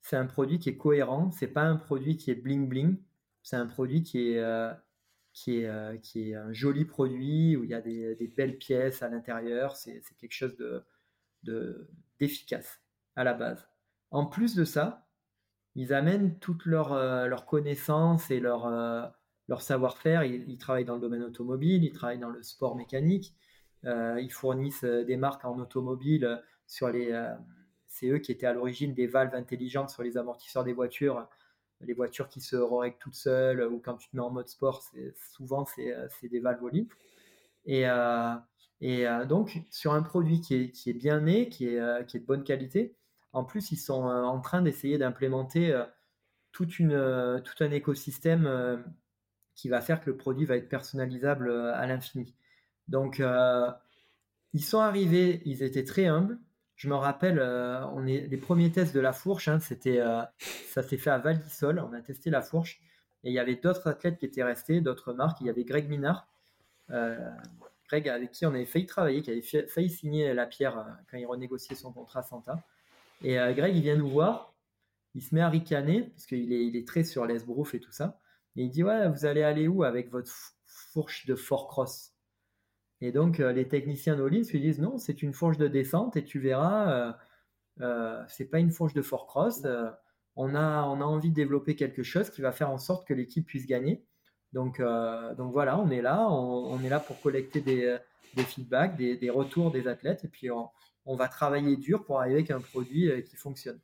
C'est 0.00 0.16
un 0.16 0.26
produit 0.26 0.58
qui 0.58 0.70
est 0.70 0.76
cohérent. 0.76 1.30
C'est 1.30 1.48
pas 1.48 1.62
un 1.62 1.76
produit 1.76 2.16
qui 2.16 2.30
est 2.30 2.34
bling 2.34 2.68
bling. 2.68 2.98
C'est 3.42 3.56
un 3.56 3.66
produit 3.66 4.02
qui 4.02 4.32
est, 4.32 4.38
euh, 4.38 4.72
qui, 5.32 5.60
est, 5.60 5.66
euh, 5.66 5.96
qui 5.98 6.30
est 6.30 6.34
un 6.34 6.52
joli 6.52 6.84
produit 6.84 7.56
où 7.56 7.64
il 7.64 7.70
y 7.70 7.74
a 7.74 7.80
des, 7.80 8.32
belles 8.36 8.58
pièces 8.58 9.02
à 9.02 9.08
l'intérieur. 9.08 9.76
C'est 9.76 10.02
quelque 10.18 10.32
chose 10.32 10.56
de 10.56 10.84
d'efficace 12.18 12.80
à 13.16 13.24
la 13.24 13.34
base. 13.34 13.68
En 14.10 14.24
plus 14.24 14.54
de 14.54 14.64
ça, 14.64 15.06
ils 15.74 15.92
amènent 15.92 16.38
toutes 16.38 16.64
leurs 16.64 16.94
euh, 16.94 17.26
leur 17.26 17.44
connaissances 17.44 18.30
et 18.30 18.40
leur, 18.40 18.66
leur 19.48 19.60
savoir-faire. 19.60 20.24
Ils, 20.24 20.56
travaillent 20.56 20.86
dans 20.86 20.94
le 20.94 21.00
domaine 21.00 21.22
automobile, 21.22 21.84
ils 21.84 21.92
travaillent 21.92 22.18
dans 22.18 22.30
le 22.30 22.42
sport 22.42 22.76
mécanique. 22.76 23.34
ils 23.84 24.32
fournissent 24.32 24.84
des 24.84 25.16
marques 25.18 25.44
en 25.44 25.58
automobile 25.58 26.42
sur 26.66 26.88
les 26.88 27.12
c'est 27.94 28.08
eux 28.08 28.18
qui 28.18 28.32
étaient 28.32 28.46
à 28.46 28.52
l'origine 28.52 28.92
des 28.92 29.06
valves 29.06 29.34
intelligentes 29.34 29.90
sur 29.90 30.02
les 30.02 30.16
amortisseurs 30.16 30.64
des 30.64 30.72
voitures, 30.72 31.28
les 31.80 31.94
voitures 31.94 32.28
qui 32.28 32.40
se 32.40 32.56
règlent 32.56 32.96
toutes 32.98 33.14
seules, 33.14 33.62
ou 33.62 33.78
quand 33.78 33.94
tu 33.94 34.08
te 34.08 34.16
mets 34.16 34.22
en 34.22 34.30
mode 34.30 34.48
sport, 34.48 34.82
souvent 35.32 35.64
c'est 35.64 36.28
des 36.28 36.40
valves 36.40 36.62
au 36.62 36.68
litre. 36.68 36.96
Et, 37.66 37.88
euh, 37.88 38.34
euh, 38.82 39.24
donc, 39.24 39.62
sur 39.70 39.92
un 39.92 40.02
produit 40.02 40.40
qui 40.40 40.54
est, 40.54 40.92
bien 40.92 41.20
né, 41.20 41.48
qui 41.48 41.68
est, 41.68 41.80
euh, 41.80 42.02
de 42.02 42.18
bonne 42.18 42.44
qualité, 42.44 42.96
en 43.32 43.44
plus, 43.44 43.72
ils 43.72 43.76
sont 43.76 44.04
en 44.04 44.40
train 44.40 44.62
d'essayer 44.62 44.98
d'implémenter 44.98 45.76
tout 46.52 46.68
un 46.80 47.70
écosystème 47.72 48.84
qui 49.56 49.68
va 49.68 49.80
faire 49.80 50.00
que 50.00 50.10
le 50.10 50.16
produit 50.16 50.46
va 50.46 50.56
être 50.56 50.68
personnalisable 50.68 51.50
à 51.50 51.84
l'infini. 51.86 52.36
Donc, 52.86 53.20
ils 54.52 54.64
sont 54.64 54.78
arrivés, 54.78 55.42
ils 55.46 55.64
étaient 55.64 55.82
très 55.82 56.06
humbles, 56.06 56.38
je 56.76 56.88
me 56.88 56.94
rappelle, 56.94 57.38
euh, 57.38 58.00
les 58.02 58.36
premiers 58.36 58.70
tests 58.72 58.94
de 58.94 59.00
la 59.00 59.12
fourche, 59.12 59.48
hein, 59.48 59.60
c'était, 59.60 60.00
euh, 60.00 60.22
ça 60.68 60.82
s'est 60.82 60.96
fait 60.96 61.10
à 61.10 61.18
Val 61.18 61.38
d'Isol. 61.38 61.78
On 61.78 61.92
a 61.92 62.00
testé 62.00 62.30
la 62.30 62.42
fourche 62.42 62.80
et 63.22 63.30
il 63.30 63.32
y 63.32 63.38
avait 63.38 63.56
d'autres 63.56 63.86
athlètes 63.86 64.18
qui 64.18 64.26
étaient 64.26 64.42
restés, 64.42 64.80
d'autres 64.80 65.12
marques. 65.12 65.40
Il 65.40 65.46
y 65.46 65.50
avait 65.50 65.64
Greg 65.64 65.88
Minard, 65.88 66.26
euh, 66.90 67.30
Greg 67.88 68.08
avec 68.08 68.32
qui 68.32 68.44
on 68.44 68.50
avait 68.50 68.66
failli 68.66 68.86
travailler, 68.86 69.22
qui 69.22 69.30
avait 69.30 69.66
failli 69.68 69.88
signer 69.88 70.34
la 70.34 70.46
pierre 70.46 70.98
quand 71.10 71.16
il 71.16 71.26
renégociait 71.26 71.76
son 71.76 71.92
contrat 71.92 72.22
Santa. 72.22 72.62
Et 73.22 73.36
Greg, 73.54 73.76
il 73.76 73.82
vient 73.82 73.96
nous 73.96 74.08
voir, 74.08 74.54
il 75.14 75.22
se 75.22 75.34
met 75.34 75.40
à 75.40 75.48
ricaner 75.48 76.02
parce 76.02 76.26
qu'il 76.26 76.52
est, 76.52 76.66
il 76.66 76.76
est 76.76 76.86
très 76.86 77.04
sur 77.04 77.24
l'esbrouf 77.24 77.74
et 77.74 77.80
tout 77.80 77.92
ça. 77.92 78.20
Et 78.56 78.64
il 78.64 78.70
dit 78.70 78.82
ouais, 78.82 79.08
vous 79.08 79.24
allez 79.26 79.42
aller 79.42 79.68
où 79.68 79.84
avec 79.84 80.10
votre 80.10 80.30
fourche 80.66 81.26
de 81.26 81.36
Fort 81.36 81.68
Cross 81.68 82.13
et 83.00 83.12
donc, 83.12 83.40
euh, 83.40 83.52
les 83.52 83.68
techniciens 83.68 84.16
d'Olins 84.16 84.42
lui 84.50 84.60
disent 84.60 84.80
non, 84.80 84.98
c'est 84.98 85.22
une 85.22 85.32
fourche 85.32 85.58
de 85.58 85.68
descente 85.68 86.16
et 86.16 86.24
tu 86.24 86.38
verras, 86.38 86.92
euh, 86.92 87.12
euh 87.80 88.24
c'est 88.28 88.46
pas 88.46 88.60
une 88.60 88.70
fourche 88.70 88.94
de 88.94 89.02
fort 89.02 89.26
cross. 89.26 89.66
On, 90.36 90.54
a, 90.54 90.84
on 90.84 91.00
a 91.00 91.04
envie 91.04 91.30
de 91.30 91.34
développer 91.34 91.76
quelque 91.76 92.02
chose 92.02 92.30
qui 92.30 92.40
va 92.40 92.52
faire 92.52 92.70
en 92.70 92.78
sorte 92.78 93.06
que 93.06 93.14
l'équipe 93.14 93.46
puisse 93.46 93.66
gagner. 93.66 94.04
Donc, 94.52 94.80
donc 95.36 95.52
voilà, 95.52 95.78
on 95.78 95.90
est 95.90 96.02
là, 96.02 96.28
on, 96.30 96.80
est 96.82 96.88
là 96.88 97.00
pour 97.00 97.20
collecter 97.20 97.60
des, 97.60 97.98
feedbacks, 98.36 98.96
des, 98.96 99.30
retours 99.30 99.72
des 99.72 99.88
athlètes 99.88 100.24
et 100.24 100.28
puis 100.28 100.48
on, 100.50 101.16
va 101.16 101.28
travailler 101.28 101.76
dur 101.76 102.04
pour 102.04 102.20
arriver 102.20 102.36
avec 102.36 102.50
un 102.50 102.60
produit 102.60 103.10
qui 103.24 103.36
fonctionne. 103.36 103.80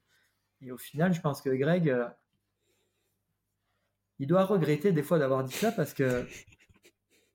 Et 0.60 0.70
au 0.72 0.78
final, 0.78 1.12
je 1.12 1.20
pense 1.20 1.42
que 1.42 1.50
Greg, 1.50 1.92
il 4.20 4.26
doit 4.26 4.44
regretter 4.44 4.92
des 4.92 5.02
fois 5.02 5.18
d'avoir 5.18 5.42
dit 5.44 5.54
ça 5.54 5.72
parce 5.72 5.94
que 5.94 6.24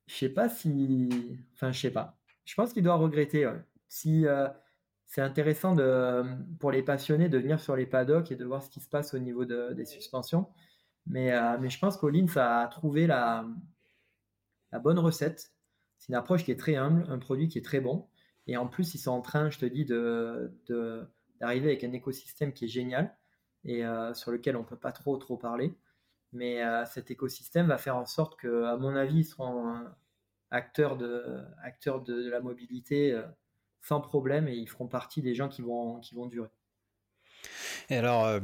je 0.08 0.16
sais 0.16 0.30
pas 0.30 0.50
si. 0.50 1.10
Enfin, 1.54 1.72
je 1.72 1.80
sais 1.80 1.92
pas. 1.92 2.18
Je 2.46 2.54
pense 2.56 2.74
qu'il 2.74 2.84
doit 2.84 2.96
regretter. 2.96 3.50
Si 3.88 4.26
euh, 4.28 4.48
c'est 5.06 5.22
intéressant 5.22 5.76
de, 5.76 6.24
pour 6.60 6.72
les 6.72 6.84
passionnés 6.84 7.30
de 7.30 7.38
venir 7.38 7.60
sur 7.60 7.76
les 7.76 7.86
paddocks 7.86 8.32
et 8.32 8.36
de 8.36 8.46
voir 8.46 8.62
ce 8.64 8.70
qui 8.70 8.80
se 8.80 8.90
passe 8.90 9.14
au 9.14 9.20
niveau 9.20 9.46
des 9.46 9.86
suspensions. 9.86 10.48
Mais, 11.08 11.34
euh, 11.34 11.70
je 11.70 11.80
pense 11.80 11.98
qu'Olins 11.98 12.26
a 12.36 12.68
trouvé 12.68 13.08
la, 13.08 13.46
bonne 14.84 15.00
recette. 15.00 15.54
C'est 15.98 16.10
une 16.10 16.16
approche 16.16 16.44
qui 16.44 16.52
est 16.52 16.60
très 16.60 16.76
humble, 16.76 17.06
un 17.10 17.20
produit 17.20 17.48
qui 17.48 17.58
est 17.58 17.66
très 17.66 17.80
bon. 17.80 18.08
Et 18.48 18.58
en 18.58 18.68
plus, 18.68 18.94
ils 18.94 19.00
sont 19.00 19.12
en 19.12 19.22
train, 19.22 19.50
je 19.50 19.58
te 19.60 19.66
dis, 19.66 19.86
de, 19.86 20.52
d'arriver 21.40 21.68
avec 21.68 21.84
un 21.84 21.94
écosystème 21.94 22.54
qui 22.54 22.66
est 22.66 22.70
génial 22.70 23.16
et 23.64 23.86
euh, 23.86 24.14
sur 24.14 24.32
lequel 24.32 24.56
on 24.56 24.62
ne 24.62 24.66
peut 24.66 24.76
pas 24.76 24.92
trop, 24.92 25.18
trop 25.18 25.38
parler. 25.38 25.76
Mais 26.36 26.62
euh, 26.62 26.86
cet 26.86 27.12
écosystème 27.12 27.68
va 27.68 27.78
faire 27.78 27.96
en 27.96 28.06
sorte 28.06 28.38
que, 28.38 28.66
à 28.66 28.76
mon 28.76 28.96
avis, 28.96 29.20
ils 29.20 29.26
seront 29.26 29.80
acteurs 30.52 30.98
de, 30.98 31.42
acteurs 31.64 32.02
de, 32.02 32.30
la 32.30 32.42
mobilité 32.42 33.14
euh, 33.14 33.24
sans 33.82 34.02
problème 34.02 34.48
et 34.48 34.56
ils 34.56 34.68
feront 34.68 34.88
partie 34.88 35.22
des 35.22 35.34
gens 35.34 35.48
qui 35.48 35.62
vont, 35.62 36.00
qui 36.02 36.14
vont 36.14 36.26
durer. 36.26 36.50
Et 37.90 37.96
alors, 37.96 38.26
euh, 38.26 38.40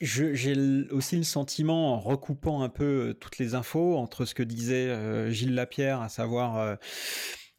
j'ai 0.00 0.54
aussi 0.90 1.16
le 1.16 1.24
sentiment, 1.24 1.94
en 1.94 2.00
recoupant 2.00 2.62
un 2.62 2.70
peu 2.70 3.14
toutes 3.20 3.38
les 3.38 3.54
infos 3.54 3.96
entre 3.96 4.24
ce 4.24 4.34
que 4.34 4.42
disait 4.42 5.30
Gilles 5.30 5.54
Lapierre, 5.54 6.00
à 6.00 6.08
savoir 6.08 6.78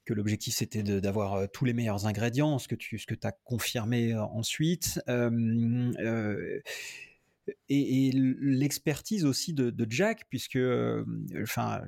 que 0.06 0.14
l'objectif 0.14 0.56
c'était 0.56 0.82
d'avoir 0.82 1.52
tous 1.52 1.66
les 1.66 1.74
meilleurs 1.74 2.08
ingrédients, 2.08 2.58
ce 2.58 2.70
que 2.70 2.76
tu 2.76 2.98
ce 2.98 3.06
que 3.06 3.16
as 3.28 3.34
confirmé 3.34 4.16
ensuite 4.16 5.02
et, 7.70 8.12
l'expertise 8.14 9.26
aussi 9.26 9.54
de, 9.54 9.88
Jack, 9.90 10.26
puisque, 10.30 10.56
euh, 10.56 11.04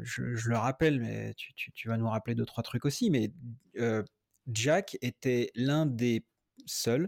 je, 0.03 0.49
le 0.49 0.57
rappelle, 0.57 0.99
mais 0.99 1.33
tu, 1.35 1.87
vas 1.87 1.97
nous 1.97 2.09
rappeler 2.09 2.35
deux 2.35 2.45
trois 2.45 2.63
trucs 2.63 2.85
aussi, 2.85 3.09
mais 3.09 3.31
euh, 3.77 4.03
Jack 4.47 4.97
était 5.01 5.51
l'un 5.55 5.85
des 5.85 6.25
seuls, 6.65 7.07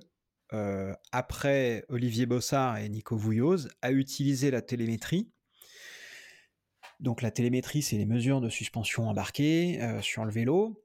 euh, 0.53 0.93
après 1.11 1.85
Olivier 1.89 2.25
Bossard 2.25 2.77
et 2.77 2.89
Nico 2.89 3.15
Vouilloz, 3.15 3.69
à 3.81 3.91
utiliser 3.91 4.51
la 4.51 4.61
télémétrie. 4.61 5.31
Donc 6.99 7.21
la 7.21 7.31
télémétrie, 7.31 7.81
c'est 7.81 7.97
les 7.97 8.05
mesures 8.05 8.39
de 8.39 8.49
suspension 8.49 9.09
embarquées 9.09 9.79
sur 10.01 10.25
le 10.25 10.31
vélo. 10.31 10.79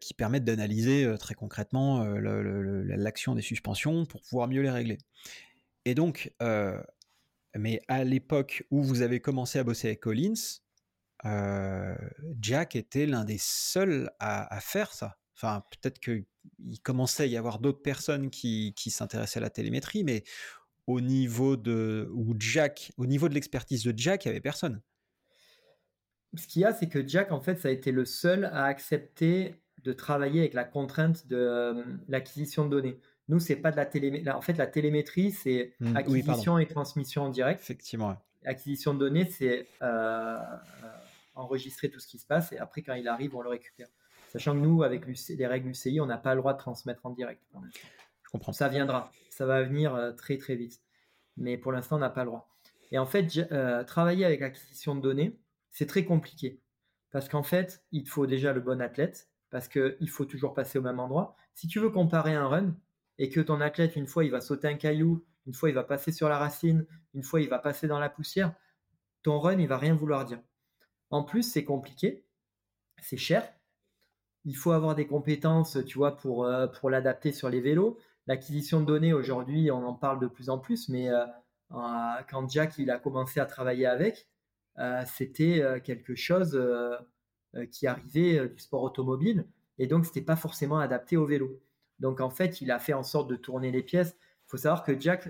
qui 0.00 0.14
permettent 0.14 0.44
d'analyser 0.44 1.14
très 1.18 1.34
concrètement 1.34 2.04
l'action 2.04 3.34
des 3.34 3.40
suspensions 3.40 4.04
pour 4.04 4.20
pouvoir 4.22 4.48
mieux 4.48 4.62
les 4.62 4.70
régler. 4.70 4.98
Et 5.84 5.94
donc, 5.94 6.32
euh, 6.42 6.80
mais 7.56 7.80
à 7.88 8.04
l'époque 8.04 8.64
où 8.70 8.82
vous 8.82 9.02
avez 9.02 9.20
commencé 9.20 9.58
à 9.58 9.64
bosser 9.64 9.88
avec 9.88 10.00
Collins, 10.00 10.60
euh, 11.24 11.94
Jack 12.40 12.76
était 12.76 13.06
l'un 13.06 13.24
des 13.24 13.38
seuls 13.38 14.10
à, 14.18 14.60
faire 14.60 14.92
ça. 14.92 15.18
Enfin, 15.36 15.62
peut-être 15.70 15.98
qu'il 15.98 16.24
commençait 16.82 17.24
à 17.24 17.26
y 17.26 17.36
avoir 17.36 17.58
d'autres 17.58 17.82
personnes 17.82 18.30
qui, 18.30 18.74
s'intéressaient 18.76 19.38
à 19.38 19.42
la 19.42 19.50
télémétrie, 19.50 20.04
mais 20.04 20.24
au 20.86 21.00
niveau 21.00 21.56
de 21.56 22.08
Jack, 22.38 22.92
au 22.96 23.06
niveau 23.06 23.28
de 23.28 23.34
l'expertise 23.34 23.84
de 23.84 23.94
Jack, 23.96 24.24
il 24.24 24.28
n'y 24.28 24.30
avait 24.32 24.40
personne. 24.40 24.82
Ce 26.36 26.46
qu'il 26.46 26.62
y 26.62 26.64
a, 26.64 26.72
c'est 26.72 26.88
que 26.88 27.06
Jack, 27.06 27.32
en 27.32 27.40
fait, 27.40 27.60
ça 27.60 27.68
a 27.68 27.70
été 27.70 27.92
le 27.92 28.04
seul 28.04 28.46
à 28.46 28.64
accepter 28.64 29.54
de 29.82 29.92
travailler 29.92 30.40
avec 30.40 30.54
la 30.54 30.64
contrainte 30.64 31.26
de 31.26 31.84
l'acquisition 32.08 32.64
de 32.64 32.70
données. 32.70 33.00
Nous, 33.28 33.40
c'est 33.40 33.56
pas 33.56 33.70
de 33.70 33.76
la 33.76 33.86
télémétrie. 33.86 34.30
En 34.30 34.42
fait, 34.42 34.54
la 34.54 34.66
télémétrie, 34.66 35.32
c'est 35.32 35.74
mmh, 35.80 35.96
acquisition 35.96 36.58
et 36.58 36.66
transmission 36.66 37.22
en 37.22 37.28
direct. 37.30 37.60
Effectivement. 37.60 38.16
Acquisition 38.44 38.92
de 38.94 38.98
données, 38.98 39.24
c'est 39.24 39.66
enregistrer 41.34 41.90
tout 41.90 42.00
ce 42.00 42.06
qui 42.06 42.18
se 42.18 42.26
passe 42.26 42.52
et 42.52 42.58
après, 42.58 42.82
quand 42.82 42.94
il 42.94 43.08
arrive, 43.08 43.34
on 43.34 43.42
le 43.42 43.48
récupère. 43.48 43.88
Sachant 44.34 44.54
que 44.54 44.58
nous, 44.58 44.82
avec 44.82 45.06
les 45.06 45.46
règles 45.46 45.68
UCI, 45.68 46.00
on 46.00 46.06
n'a 46.06 46.18
pas 46.18 46.34
le 46.34 46.40
droit 46.40 46.54
de 46.54 46.58
transmettre 46.58 47.06
en 47.06 47.10
direct. 47.10 47.40
Je 48.22 48.30
comprends. 48.30 48.52
Ça 48.52 48.68
viendra. 48.68 49.12
Ça 49.30 49.46
va 49.46 49.62
venir 49.62 49.94
euh, 49.94 50.12
très 50.12 50.38
très 50.38 50.56
vite. 50.56 50.80
Mais 51.36 51.56
pour 51.56 51.72
l'instant, 51.72 51.96
on 51.96 52.00
n'a 52.00 52.10
pas 52.10 52.24
le 52.24 52.30
droit. 52.30 52.48
Et 52.90 52.98
en 52.98 53.06
fait, 53.06 53.26
euh, 53.52 53.84
travailler 53.84 54.24
avec 54.24 54.40
l'acquisition 54.40 54.94
de 54.94 55.00
données, 55.00 55.38
c'est 55.70 55.86
très 55.86 56.04
compliqué. 56.04 56.60
Parce 57.10 57.28
qu'en 57.28 57.44
fait, 57.44 57.84
il 57.92 58.08
faut 58.08 58.26
déjà 58.26 58.52
le 58.52 58.60
bon 58.60 58.80
athlète, 58.80 59.28
parce 59.50 59.68
qu'il 59.68 60.08
faut 60.08 60.24
toujours 60.24 60.52
passer 60.52 60.78
au 60.78 60.82
même 60.82 60.98
endroit. 60.98 61.36
Si 61.54 61.68
tu 61.68 61.78
veux 61.78 61.90
comparer 61.90 62.34
un 62.34 62.48
run, 62.48 62.74
et 63.18 63.30
que 63.30 63.40
ton 63.40 63.60
athlète, 63.60 63.96
une 63.96 64.06
fois, 64.06 64.24
il 64.24 64.30
va 64.30 64.40
sauter 64.40 64.68
un 64.68 64.74
caillou, 64.74 65.24
une 65.46 65.54
fois, 65.54 65.68
il 65.68 65.74
va 65.74 65.84
passer 65.84 66.12
sur 66.12 66.28
la 66.28 66.38
racine, 66.38 66.86
une 67.14 67.22
fois, 67.22 67.40
il 67.40 67.48
va 67.48 67.58
passer 67.58 67.86
dans 67.86 67.98
la 67.98 68.08
poussière, 68.08 68.54
ton 69.22 69.38
run, 69.38 69.58
il 69.58 69.68
va 69.68 69.78
rien 69.78 69.94
vouloir 69.94 70.24
dire. 70.24 70.40
En 71.10 71.22
plus, 71.22 71.42
c'est 71.42 71.64
compliqué, 71.64 72.24
c'est 73.00 73.16
cher, 73.16 73.44
il 74.44 74.56
faut 74.56 74.72
avoir 74.72 74.94
des 74.94 75.06
compétences, 75.06 75.78
tu 75.86 75.98
vois, 75.98 76.16
pour, 76.16 76.44
euh, 76.44 76.66
l'adapter 76.84 77.32
sur 77.32 77.48
les 77.48 77.60
vélos. 77.60 77.98
L'acquisition 78.26 78.80
de 78.80 78.86
données, 78.86 79.12
aujourd'hui, 79.12 79.70
on 79.70 79.86
en 79.86 79.94
parle 79.94 80.20
de 80.20 80.26
plus 80.26 80.50
en 80.50 80.58
plus, 80.58 80.88
mais 80.88 81.10
euh, 81.10 81.24
quand 82.30 82.48
Jack 82.50 82.78
il 82.78 82.90
a 82.90 82.98
commencé 82.98 83.40
à 83.40 83.46
travailler 83.46 83.86
avec, 83.86 84.28
euh, 84.78 85.02
c'était 85.06 85.62
quelque 85.82 86.14
chose 86.14 86.60
qui 87.70 87.86
arrivait 87.86 88.48
du 88.48 88.58
sport 88.58 88.82
automobile, 88.82 89.46
et 89.78 89.86
donc 89.86 90.06
c'était 90.06 90.22
pas 90.22 90.36
forcément 90.36 90.78
adapté 90.78 91.16
au 91.16 91.26
vélo. 91.26 91.60
Donc 92.00 92.20
en 92.20 92.30
fait, 92.30 92.60
il 92.60 92.70
a 92.70 92.78
fait 92.78 92.92
en 92.92 93.02
sorte 93.02 93.28
de 93.28 93.36
tourner 93.36 93.70
les 93.70 93.82
pièces. 93.82 94.16
Il 94.46 94.50
faut 94.50 94.56
savoir 94.56 94.82
que 94.84 94.98
Jack, 94.98 95.28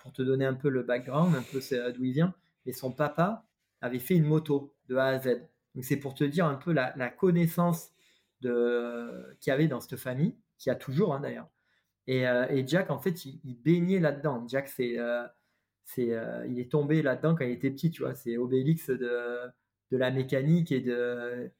pour 0.00 0.12
te 0.12 0.22
donner 0.22 0.46
un 0.46 0.54
peu 0.54 0.68
le 0.68 0.82
background, 0.82 1.34
un 1.34 1.42
peu 1.42 1.60
d'où 1.92 2.04
il 2.04 2.12
vient, 2.12 2.34
et 2.66 2.72
son 2.72 2.92
papa 2.92 3.46
avait 3.80 3.98
fait 3.98 4.14
une 4.14 4.24
moto 4.24 4.74
de 4.88 4.96
A 4.96 5.06
à 5.06 5.18
Z. 5.18 5.40
Donc 5.74 5.84
c'est 5.84 5.96
pour 5.96 6.14
te 6.14 6.24
dire 6.24 6.46
un 6.46 6.54
peu 6.54 6.72
la, 6.72 7.08
connaissance 7.10 7.90
qu'il 8.40 8.50
y 9.46 9.50
avait 9.50 9.68
dans 9.68 9.80
cette 9.80 9.98
famille, 9.98 10.36
qui 10.58 10.70
a 10.70 10.74
toujours 10.74 11.14
hein, 11.14 11.20
d'ailleurs. 11.20 11.48
Et, 12.06 12.26
euh, 12.26 12.46
et, 12.50 12.66
Jack, 12.66 12.90
en 12.90 12.98
fait, 12.98 13.24
il, 13.24 13.56
baignait 13.62 14.00
là-dedans. 14.00 14.46
Jack, 14.46 14.68
c'est, 14.68 14.98
euh, 14.98 15.24
euh, 15.98 16.46
il 16.48 16.58
est 16.60 16.70
tombé 16.70 17.02
là-dedans 17.02 17.34
quand 17.34 17.44
il 17.44 17.52
était 17.52 17.70
petit, 17.70 17.90
tu 17.90 18.02
vois. 18.02 18.14
C'est 18.14 18.36
Obélix 18.36 18.90
de, 18.90 19.50
la 19.90 20.10
mécanique 20.10 20.72
et, 20.72 20.80
de, 20.80 21.50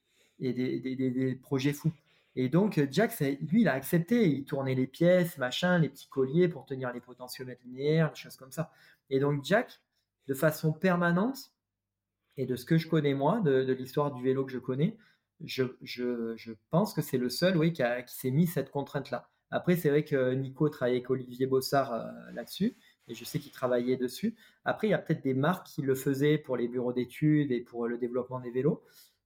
et 0.40 0.52
des, 0.52 0.80
des, 0.80 1.10
des, 1.10 1.34
projets 1.34 1.72
fous. 1.72 1.92
Et 2.36 2.48
donc, 2.48 2.84
Jack, 2.90 3.18
lui, 3.20 3.62
il 3.62 3.68
a 3.68 3.74
accepté. 3.74 4.28
Il 4.28 4.44
tournait 4.44 4.74
les 4.74 4.86
pièces, 4.86 5.38
machin, 5.38 5.78
les 5.78 5.88
petits 5.88 6.08
colliers 6.08 6.48
pour 6.48 6.66
tenir 6.66 6.92
les 6.92 7.00
potentiomètres 7.00 7.62
linéaires, 7.64 8.10
des 8.10 8.16
choses 8.16 8.36
comme 8.36 8.50
ça. 8.50 8.70
Et 9.10 9.20
donc, 9.20 9.44
Jack, 9.44 9.80
de 10.26 10.34
façon 10.34 10.72
permanente, 10.72 11.52
et 12.36 12.46
de 12.46 12.56
ce 12.56 12.64
que 12.64 12.78
je 12.78 12.88
connais 12.88 13.14
moi, 13.14 13.40
de, 13.40 13.72
l'histoire 13.72 14.12
du 14.12 14.22
vélo 14.22 14.44
que 14.44 14.52
je 14.52 14.58
connais, 14.58 14.96
je, 15.44 16.52
pense 16.70 16.92
que 16.94 17.02
c'est 17.02 17.18
le 17.18 17.28
seul 17.28 17.56
oui, 17.56 17.72
qui, 17.72 17.82
s'est 18.06 18.30
mis 18.30 18.46
cette 18.46 18.70
contrainte-là. 18.70 19.28
Après, 19.50 19.76
c'est 19.76 19.90
vrai 19.90 20.04
que 20.04 20.32
Nico 20.34 20.68
travaillait 20.68 20.98
avec 20.98 21.10
Olivier 21.10 21.46
Bossard 21.46 21.92
euh, 21.92 22.02
là-dessus, 22.32 22.76
et 23.06 23.14
je 23.14 23.24
sais 23.24 23.38
qu'il 23.38 23.52
travaillait 23.52 23.96
dessus. 23.96 24.34
Après, 24.64 24.88
il 24.88 24.90
y 24.90 24.94
a 24.94 24.98
peut-être 24.98 25.22
des 25.22 25.34
marques 25.34 25.66
qui 25.68 25.82
le 25.82 25.94
faisaient 25.94 26.38
pour 26.38 26.56
les 26.56 26.66
bureaux 26.66 26.92
d'études 26.92 27.52
et 27.52 27.60
pour 27.60 27.86
le 27.86 27.98
développement 27.98 28.40
des 28.40 28.50
vélos, 28.50 28.82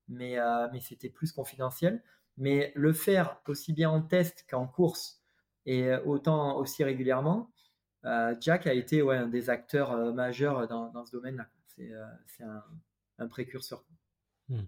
mais, 0.07 0.37
euh, 0.37 0.67
mais 0.71 0.81
c'était 0.81 1.09
plus 1.09 1.31
confidentiel. 1.31 2.03
Mais 2.39 2.71
le 2.75 2.93
faire 2.93 3.39
aussi 3.47 3.73
bien 3.73 3.89
en 3.89 4.01
test 4.01 4.45
qu'en 4.49 4.65
course, 4.65 5.21
et 5.65 5.93
autant 6.05 6.57
aussi 6.57 6.83
régulièrement, 6.83 7.51
euh, 8.05 8.33
Jack 8.39 8.65
a 8.65 8.73
été 8.73 9.01
ouais, 9.01 9.17
un 9.17 9.27
des 9.27 9.49
acteurs 9.49 10.13
majeurs 10.13 10.67
dans, 10.67 11.05
ce 11.05 11.11
domaine-là. 11.11 11.47
C'est 11.67 12.43
un, 13.19 13.27
précurseur. 13.27 13.83
Hmm. 14.47 14.63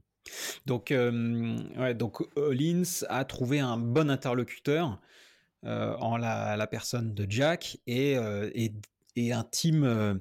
Donc, 0.66 0.92
euh, 0.92 1.94
donc 1.94 2.22
a 3.10 3.26
trouvé 3.26 3.60
un 3.60 3.78
bon 3.78 4.10
interlocuteur 4.10 5.00
euh, 5.66 5.96
en 5.98 6.18
la, 6.18 6.68
personne 6.68 7.14
de 7.14 7.26
Jack 7.30 7.78
et, 7.88 8.18
euh, 8.18 8.50
et, 8.54 9.34
un 9.34 9.44
team 9.44 10.20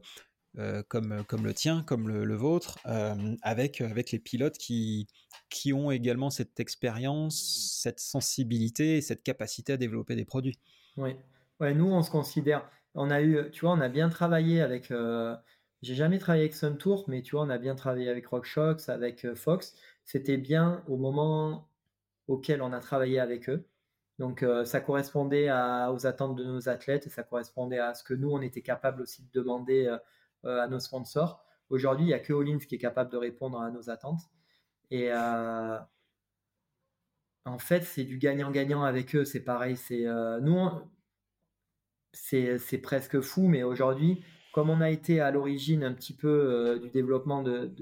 comme, 0.89 1.25
comme 1.29 1.45
le 1.45 1.55
tien, 1.55 1.83
comme 1.87 2.09
le, 2.09 2.35
vôtre, 2.35 2.79
avec, 3.43 3.81
avec 3.81 4.11
les 4.11 4.19
pilotes 4.19 4.59
qui, 4.59 5.07
qui 5.49 5.73
ont 5.73 5.91
également 5.91 6.31
cette 6.31 6.59
expérience, 6.61 7.79
cette 7.81 8.01
sensibilité 8.01 8.97
et 8.97 9.01
cette 9.01 9.23
capacité 9.23 9.75
à 9.75 9.77
développer 9.77 10.17
des 10.17 10.25
produits. 10.25 10.59
Oui, 10.97 11.17
ouais, 11.61 11.73
nous 11.73 11.87
on 11.87 12.03
se 12.03 12.11
considère, 12.11 12.69
on 12.95 13.11
a 13.11 13.23
eu, 13.23 13.51
tu 13.53 13.61
vois, 13.61 13.73
on 13.73 13.81
a 13.81 13.89
bien 13.89 14.09
travaillé 14.09 14.61
avec. 14.61 14.93
j'ai 15.83 15.95
jamais 15.95 16.19
travaillé 16.19 16.45
avec 16.45 16.55
Sun 16.55 16.77
Tour, 16.77 17.05
mais 17.07 17.23
tu 17.23 17.37
vois, 17.37 17.45
on 17.45 17.51
a 17.51 17.59
bien 17.59 17.75
travaillé 17.75 18.09
avec 18.09 18.27
RockShox, 18.27 18.89
avec 18.89 19.33
Fox 19.35 19.75
c'était 20.11 20.39
bien 20.39 20.83
au 20.89 20.97
moment 20.97 21.69
auquel 22.27 22.63
on 22.63 22.73
a 22.73 22.81
travaillé 22.81 23.21
avec 23.21 23.49
eux. 23.49 23.65
Donc 24.19 24.43
euh, 24.43 24.65
ça 24.65 24.81
correspondait 24.81 25.51
aux 25.51 26.07
attentes 26.07 26.37
de 26.37 26.45
nos 26.45 26.69
athlètes 26.69 27.07
et 27.07 27.11
ça 27.11 27.23
correspondait 27.23 27.79
à 27.79 27.95
ce 27.95 28.03
que 28.03 28.15
nous, 28.15 28.31
on 28.31 28.43
était 28.43 28.61
capable 28.61 29.03
aussi 29.03 29.23
de 29.23 29.29
demander 29.33 29.87
euh, 29.87 29.97
euh, 29.97 29.99
à 30.45 30.67
nos 30.69 30.81
sponsors. 30.81 31.45
Aujourd'hui, 31.69 32.05
il 32.07 32.09
n'y 32.09 32.15
a 32.15 32.19
que 32.19 32.33
Hollins 32.33 32.59
qui 32.59 32.75
est 32.75 32.79
capable 32.79 33.11
de 33.11 33.17
répondre 33.17 33.61
à 33.61 33.71
nos 33.71 33.91
attentes. 33.91 34.23
Et 34.91 35.13
en 35.13 35.87
fait, 37.59 37.83
c'est 37.83 38.05
du 38.05 38.19
gagnant-gagnant 38.19 38.83
avec 38.83 39.15
eux. 39.15 39.25
C'est 39.25 39.45
pareil. 39.45 39.77
C'est 39.77 40.05
nous, 40.41 40.69
c'est 42.13 42.81
presque 42.83 43.21
fou, 43.21 43.49
mais 43.49 43.63
aujourd'hui, 43.63 44.25
comme 44.53 44.71
on 44.71 44.81
a 44.81 44.91
été 44.91 45.21
à 45.21 45.31
l'origine 45.31 45.85
un 45.85 45.93
petit 45.93 46.15
peu 46.15 46.29
euh, 46.29 46.79
du 46.79 46.91
développement 46.91 47.43
de, 47.43 47.73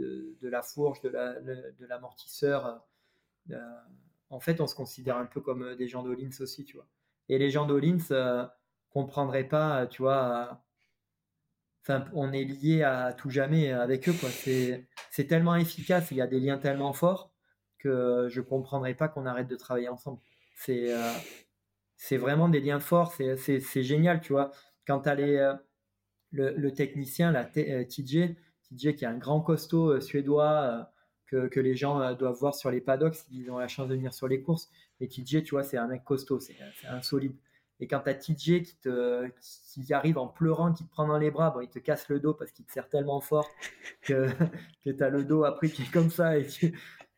la 0.42 0.62
fourche, 0.62 1.00
de 1.00 1.86
l'amortisseur, 1.86 2.84
euh, 3.50 3.56
en 4.30 4.40
fait, 4.40 4.60
on 4.60 4.66
se 4.66 4.74
considère 4.74 5.16
un 5.16 5.24
peu 5.24 5.40
comme 5.40 5.62
euh, 5.62 5.76
des 5.76 5.88
gens 5.88 6.02
d'Olins 6.02 6.28
aussi, 6.40 6.64
tu 6.64 6.76
vois. 6.76 6.86
Et 7.30 7.38
les 7.38 7.50
gens 7.50 7.66
d'Olins 7.66 7.98
ne 8.10 8.44
comprendraient 8.90 9.48
pas, 9.48 9.86
tu 9.86 10.02
vois. 10.02 10.62
On 12.12 12.32
est 12.32 12.44
lié 12.44 12.82
à 12.82 13.12
tout 13.12 13.30
jamais 13.30 13.72
avec 13.72 14.08
eux. 14.08 14.14
C'est 15.10 15.26
tellement 15.26 15.56
efficace, 15.56 16.10
il 16.10 16.18
y 16.18 16.20
a 16.20 16.26
des 16.26 16.40
liens 16.40 16.58
tellement 16.58 16.92
forts 16.92 17.32
que 17.78 18.26
je 18.28 18.40
ne 18.40 18.44
comprendrais 18.44 18.94
pas 18.94 19.08
qu'on 19.08 19.24
arrête 19.26 19.48
de 19.48 19.56
travailler 19.56 19.88
ensemble. 19.88 20.18
C'est 20.56 20.92
c'est 21.96 22.16
vraiment 22.16 22.48
des 22.48 22.60
liens 22.60 22.80
forts, 22.80 23.12
c'est 23.12 23.82
génial, 23.82 24.20
tu 24.20 24.32
vois. 24.32 24.52
Quand 24.86 25.00
tu 25.00 25.08
as 25.08 25.14
les 25.14 25.54
le, 26.32 26.70
technicien, 26.70 27.32
la 27.32 27.48
euh, 27.56 27.84
TJ, 27.84 28.36
TJ 28.68 28.94
qui 28.94 29.04
est 29.04 29.06
un 29.06 29.16
grand 29.16 29.40
costaud 29.40 29.90
euh, 29.90 30.00
suédois 30.00 30.88
euh, 31.32 31.48
que, 31.48 31.60
les 31.60 31.74
gens 31.74 32.14
doivent 32.14 32.38
voir 32.38 32.54
sur 32.54 32.70
les 32.70 32.80
paddocks 32.80 33.16
s'ils 33.16 33.50
ont 33.50 33.58
la 33.58 33.68
chance 33.68 33.88
de 33.88 33.94
venir 33.94 34.14
sur 34.14 34.28
les 34.28 34.40
courses. 34.40 34.70
Et 35.00 35.08
TJ, 35.08 35.42
tu 35.44 35.50
vois, 35.50 35.62
c'est 35.62 35.76
un 35.76 35.86
mec 35.86 36.04
costaud, 36.04 36.40
c'est 36.40 36.56
un 36.88 37.02
solide. 37.02 37.34
Et 37.80 37.86
quand 37.86 38.00
tu 38.00 38.10
as 38.10 38.14
TJ 38.14 38.62
qui, 38.62 38.76
te, 38.82 39.28
qui 39.72 39.92
arrive 39.94 40.18
en 40.18 40.26
pleurant, 40.26 40.72
qui 40.72 40.84
te 40.84 40.90
prend 40.90 41.06
dans 41.06 41.18
les 41.18 41.30
bras, 41.30 41.50
bon, 41.50 41.60
il 41.60 41.68
te 41.68 41.78
casse 41.78 42.08
le 42.08 42.18
dos 42.18 42.34
parce 42.34 42.50
qu'il 42.50 42.64
te 42.64 42.72
serre 42.72 42.88
tellement 42.88 43.20
fort 43.20 43.48
que, 44.02 44.28
que 44.84 44.90
tu 44.90 45.02
as 45.02 45.10
le 45.10 45.24
dos 45.24 45.44
après 45.44 45.68
qui 45.68 45.82
est 45.82 45.92
comme 45.92 46.10
ça 46.10 46.38
et 46.38 46.46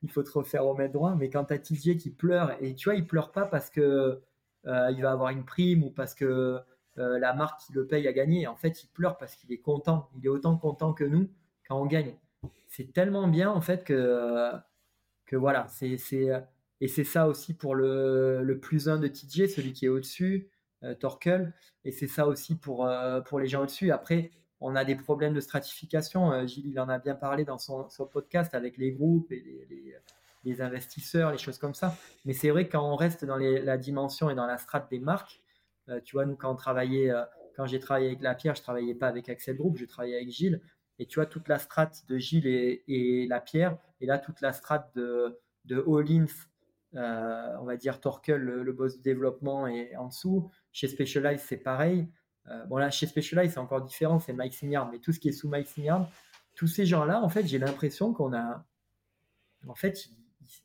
il 0.03 0.11
faut 0.11 0.23
te 0.23 0.31
refaire 0.31 0.65
remettre 0.65 0.93
droit. 0.93 1.15
Mais 1.15 1.31
quand 1.31 1.47
tu 1.47 1.55
as 1.55 1.59
TJ 1.59 1.97
qui 1.97 2.11
pleure, 2.11 2.57
et 2.61 2.75
tu 2.75 2.89
vois, 2.89 2.97
il 2.97 3.07
pleure 3.07 3.33
pas 3.33 3.47
parce 3.47 3.71
que 3.71 4.21
il 4.65 5.01
va 5.01 5.13
avoir 5.13 5.31
une 5.31 5.45
prime 5.45 5.85
ou 5.85 5.91
parce 5.91 6.15
que 6.15 6.61
euh, 6.99 7.19
la 7.19 7.33
marque 7.35 7.61
qui 7.61 7.73
le 7.73 7.87
paye 7.87 8.07
a 8.09 8.13
gagné. 8.13 8.47
En 8.47 8.57
fait, 8.57 8.83
il 8.83 8.89
pleure 8.89 9.17
parce 9.17 9.37
qu'il 9.37 9.53
est 9.53 9.61
content. 9.61 10.11
Il 10.17 10.27
est 10.27 10.29
autant 10.29 10.57
content 10.57 10.93
que 10.93 11.05
nous 11.05 11.29
quand 11.69 11.81
on 11.81 11.87
gagne. 11.87 12.15
C'est 12.69 12.93
tellement 12.93 13.29
bien 13.29 13.51
en 13.51 13.61
fait 13.61 13.85
que, 13.85 14.53
que 15.27 15.37
voilà. 15.37 15.67
C'est, 15.69 15.97
et 16.81 16.89
c'est 16.89 17.05
ça 17.05 17.29
aussi 17.29 17.55
pour 17.55 17.75
le, 17.75 18.59
plus 18.61 18.89
un 18.89 18.99
de 18.99 19.09
TJ, 19.09 19.49
celui 19.49 19.73
qui 19.73 19.87
est 19.87 19.89
au-dessus, 19.89 20.49
euh, 20.83 20.95
Torkel. 20.95 21.53
Et 21.85 21.93
c'est 21.93 22.07
ça 22.07 22.27
aussi 22.27 22.57
pour, 22.57 22.87
euh, 22.87 23.21
pour 23.21 23.39
les 23.39 23.47
gens 23.47 23.63
au-dessus. 23.63 23.91
Après, 23.91 24.31
on 24.61 24.77
a 24.77 24.85
des 24.85 24.97
problèmes 24.97 25.35
de 25.35 25.41
stratification. 25.41 26.47
Gilles, 26.47 26.69
il 26.69 26.81
en 26.81 26.89
a 26.89 26.99
bien 26.99 27.15
parlé 27.15 27.45
dans 27.45 27.59
son, 27.59 27.89
podcast 28.13 28.55
avec 28.55 28.77
les 28.77 28.93
groupes 28.93 29.31
et 29.33 29.67
les, 30.45 30.63
investisseurs, 30.63 31.33
les 31.33 31.39
choses 31.39 31.59
comme 31.59 31.75
ça. 31.75 31.97
Mais 32.25 32.33
c'est 32.33 32.51
vrai 32.51 32.69
quand 32.69 32.83
on 32.83 32.97
reste 32.97 33.25
dans 33.25 33.37
la 33.37 33.79
dimension 33.79 34.31
et 34.31 34.35
dans 34.35 34.47
la 34.47 34.59
strate 34.59 34.91
des 34.91 34.99
marques, 34.99 35.41
euh, 35.91 36.01
tu 36.05 36.17
vois, 36.17 36.25
nous, 36.25 36.37
quand 36.37 36.55
on 36.55 36.77
euh, 36.77 37.25
quand 37.57 37.67
j'ai 37.67 37.81
travaillé 37.81 38.09
avec 38.09 38.23
la 38.23 38.35
pierre, 38.35 38.55
je 38.55 38.63
travaillais 38.63 38.95
pas 38.95 39.09
avec 39.09 39.29
Axel 39.29 39.57
Group, 39.57 39.77
je 39.77 39.85
travaillais 39.85 40.17
avec 40.17 40.31
Gilles. 40.31 40.61
Et 40.99 41.07
tu 41.07 41.17
vois, 41.17 41.27
toute 41.27 41.49
la 41.49 41.59
strate 41.59 42.05
de 42.09 42.19
Gilles 42.19 42.47
et, 42.47 43.27
la 43.29 43.41
pierre, 43.41 43.79
et 44.01 44.07
là, 44.07 44.19
toute 44.19 44.41
la 44.41 44.53
strate 44.53 44.95
de, 44.95 45.39
de 45.65 45.83
All 45.89 46.29
euh, 46.95 47.57
on 47.61 47.65
va 47.65 47.77
dire 47.77 48.01
Torkel, 48.01 48.41
le, 48.41 48.73
boss 48.73 48.97
du 48.97 49.03
développement, 49.03 49.67
et 49.67 49.97
en 49.97 50.09
dessous. 50.09 50.51
Chez 50.73 50.89
Specialized, 50.89 51.45
c'est 51.47 51.57
pareil. 51.57 52.09
bon, 52.69 52.77
là, 52.77 52.91
chez 52.91 53.07
Specialized, 53.07 53.53
c'est 53.55 53.61
encore 53.61 53.83
différent, 53.83 54.19
c'est 54.19 54.33
Mike 54.33 54.55
Signard, 54.55 54.91
mais 54.91 54.99
tout 54.99 55.13
ce 55.13 55.21
qui 55.21 55.29
est 55.29 55.33
sous 55.33 55.49
Mike 55.49 55.69
Signard, 55.69 56.09
tous 56.55 56.67
ces 56.67 56.87
gens-là, 56.87 57.23
en 57.23 57.29
fait, 57.29 57.47
j'ai 57.47 57.59
l'impression 57.59 58.13
qu'on 58.13 58.35
a. 58.35 58.65
En 59.69 59.75
fait, 59.75 60.09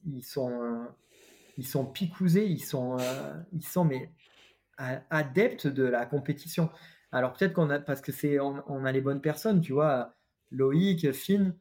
ils, 0.06 0.24
sont 0.24 0.88
ils 1.58 1.68
sont 1.68 1.86
picousés, 1.86 2.48
ils 2.48 2.64
sont, 2.64 2.98
ils 3.52 3.66
sont 3.66 3.86
mais 3.86 4.12
adeptes 4.78 5.68
de 5.68 5.84
la 5.84 6.06
compétition. 6.06 6.70
Alors 7.12 7.34
peut-être 7.34 7.54
qu'on 7.54 7.70
a, 7.70 7.80
parce 7.80 8.02
que 8.02 8.12
c'est, 8.12 8.40
on, 8.40 8.86
a 8.86 8.92
les 8.92 9.02
bonnes 9.02 9.22
personnes, 9.22 9.62
tu 9.62 9.74
vois, 9.74 10.14
Loïc, 10.52 11.12
Finn, 11.14 11.56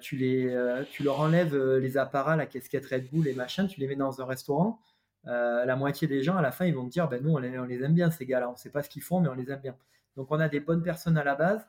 tu 0.00 0.16
les, 0.16 0.84
tu 0.90 1.02
leur 1.02 1.20
enlèves 1.20 1.56
les 1.56 1.96
apparats, 1.96 2.36
la 2.36 2.46
casquette 2.46 2.86
Red 2.86 3.10
Bull 3.10 3.26
et 3.26 3.34
machin, 3.34 3.66
tu 3.66 3.80
les 3.80 3.88
mets 3.88 3.96
dans 3.96 4.20
un 4.20 4.24
restaurant. 4.24 4.80
la 5.24 5.76
moitié 5.76 6.06
des 6.06 6.22
gens 6.22 6.36
à 6.36 6.42
la 6.42 6.52
fin 6.52 6.66
ils 6.66 6.74
vont 6.74 6.84
te 6.84 6.90
dire 6.90 7.08
ben 7.08 7.22
nous 7.22 7.32
on 7.32 7.38
les, 7.38 7.50
les 7.66 7.82
aime 7.82 7.94
bien 7.94 8.10
ces 8.10 8.26
gars-là, 8.26 8.48
on 8.48 8.56
sait 8.56 8.70
pas 8.70 8.82
ce 8.82 8.88
qu'ils 8.88 9.02
font 9.02 9.20
mais 9.20 9.28
on 9.28 9.34
les 9.34 9.50
aime 9.50 9.60
bien. 9.60 9.76
Donc 10.16 10.28
on 10.30 10.40
a 10.40 10.48
des 10.48 10.60
bonnes 10.60 10.82
personnes 10.82 11.18
à 11.18 11.24
la 11.24 11.34
base 11.34 11.66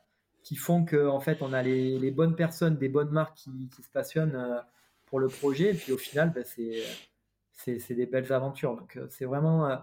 qui 0.47 0.55
font 0.55 0.85
que 0.85 1.07
en 1.07 1.19
fait 1.19 1.41
on 1.41 1.51
a 1.51 1.61
les, 1.61 2.11
bonnes 2.11 2.35
personnes, 2.35 2.77
des 2.77 2.87
bonnes 2.87 3.09
marques 3.09 3.35
qui, 3.35 3.69
se 3.69 3.89
passionnent 3.91 4.35
euh, 4.35 4.61
pour 5.05 5.19
le 5.19 5.27
projet 5.27 5.71
et 5.71 5.73
puis 5.73 5.91
au 5.91 5.97
final 5.97 6.31
ben, 6.31 6.45
c'est 6.45 7.93
des 7.93 8.05
belles 8.05 8.31
aventures. 8.31 8.77
Donc 8.77 8.95
euh, 8.95 9.07
c'est 9.09 9.25
vraiment 9.25 9.67
euh, 9.67 9.75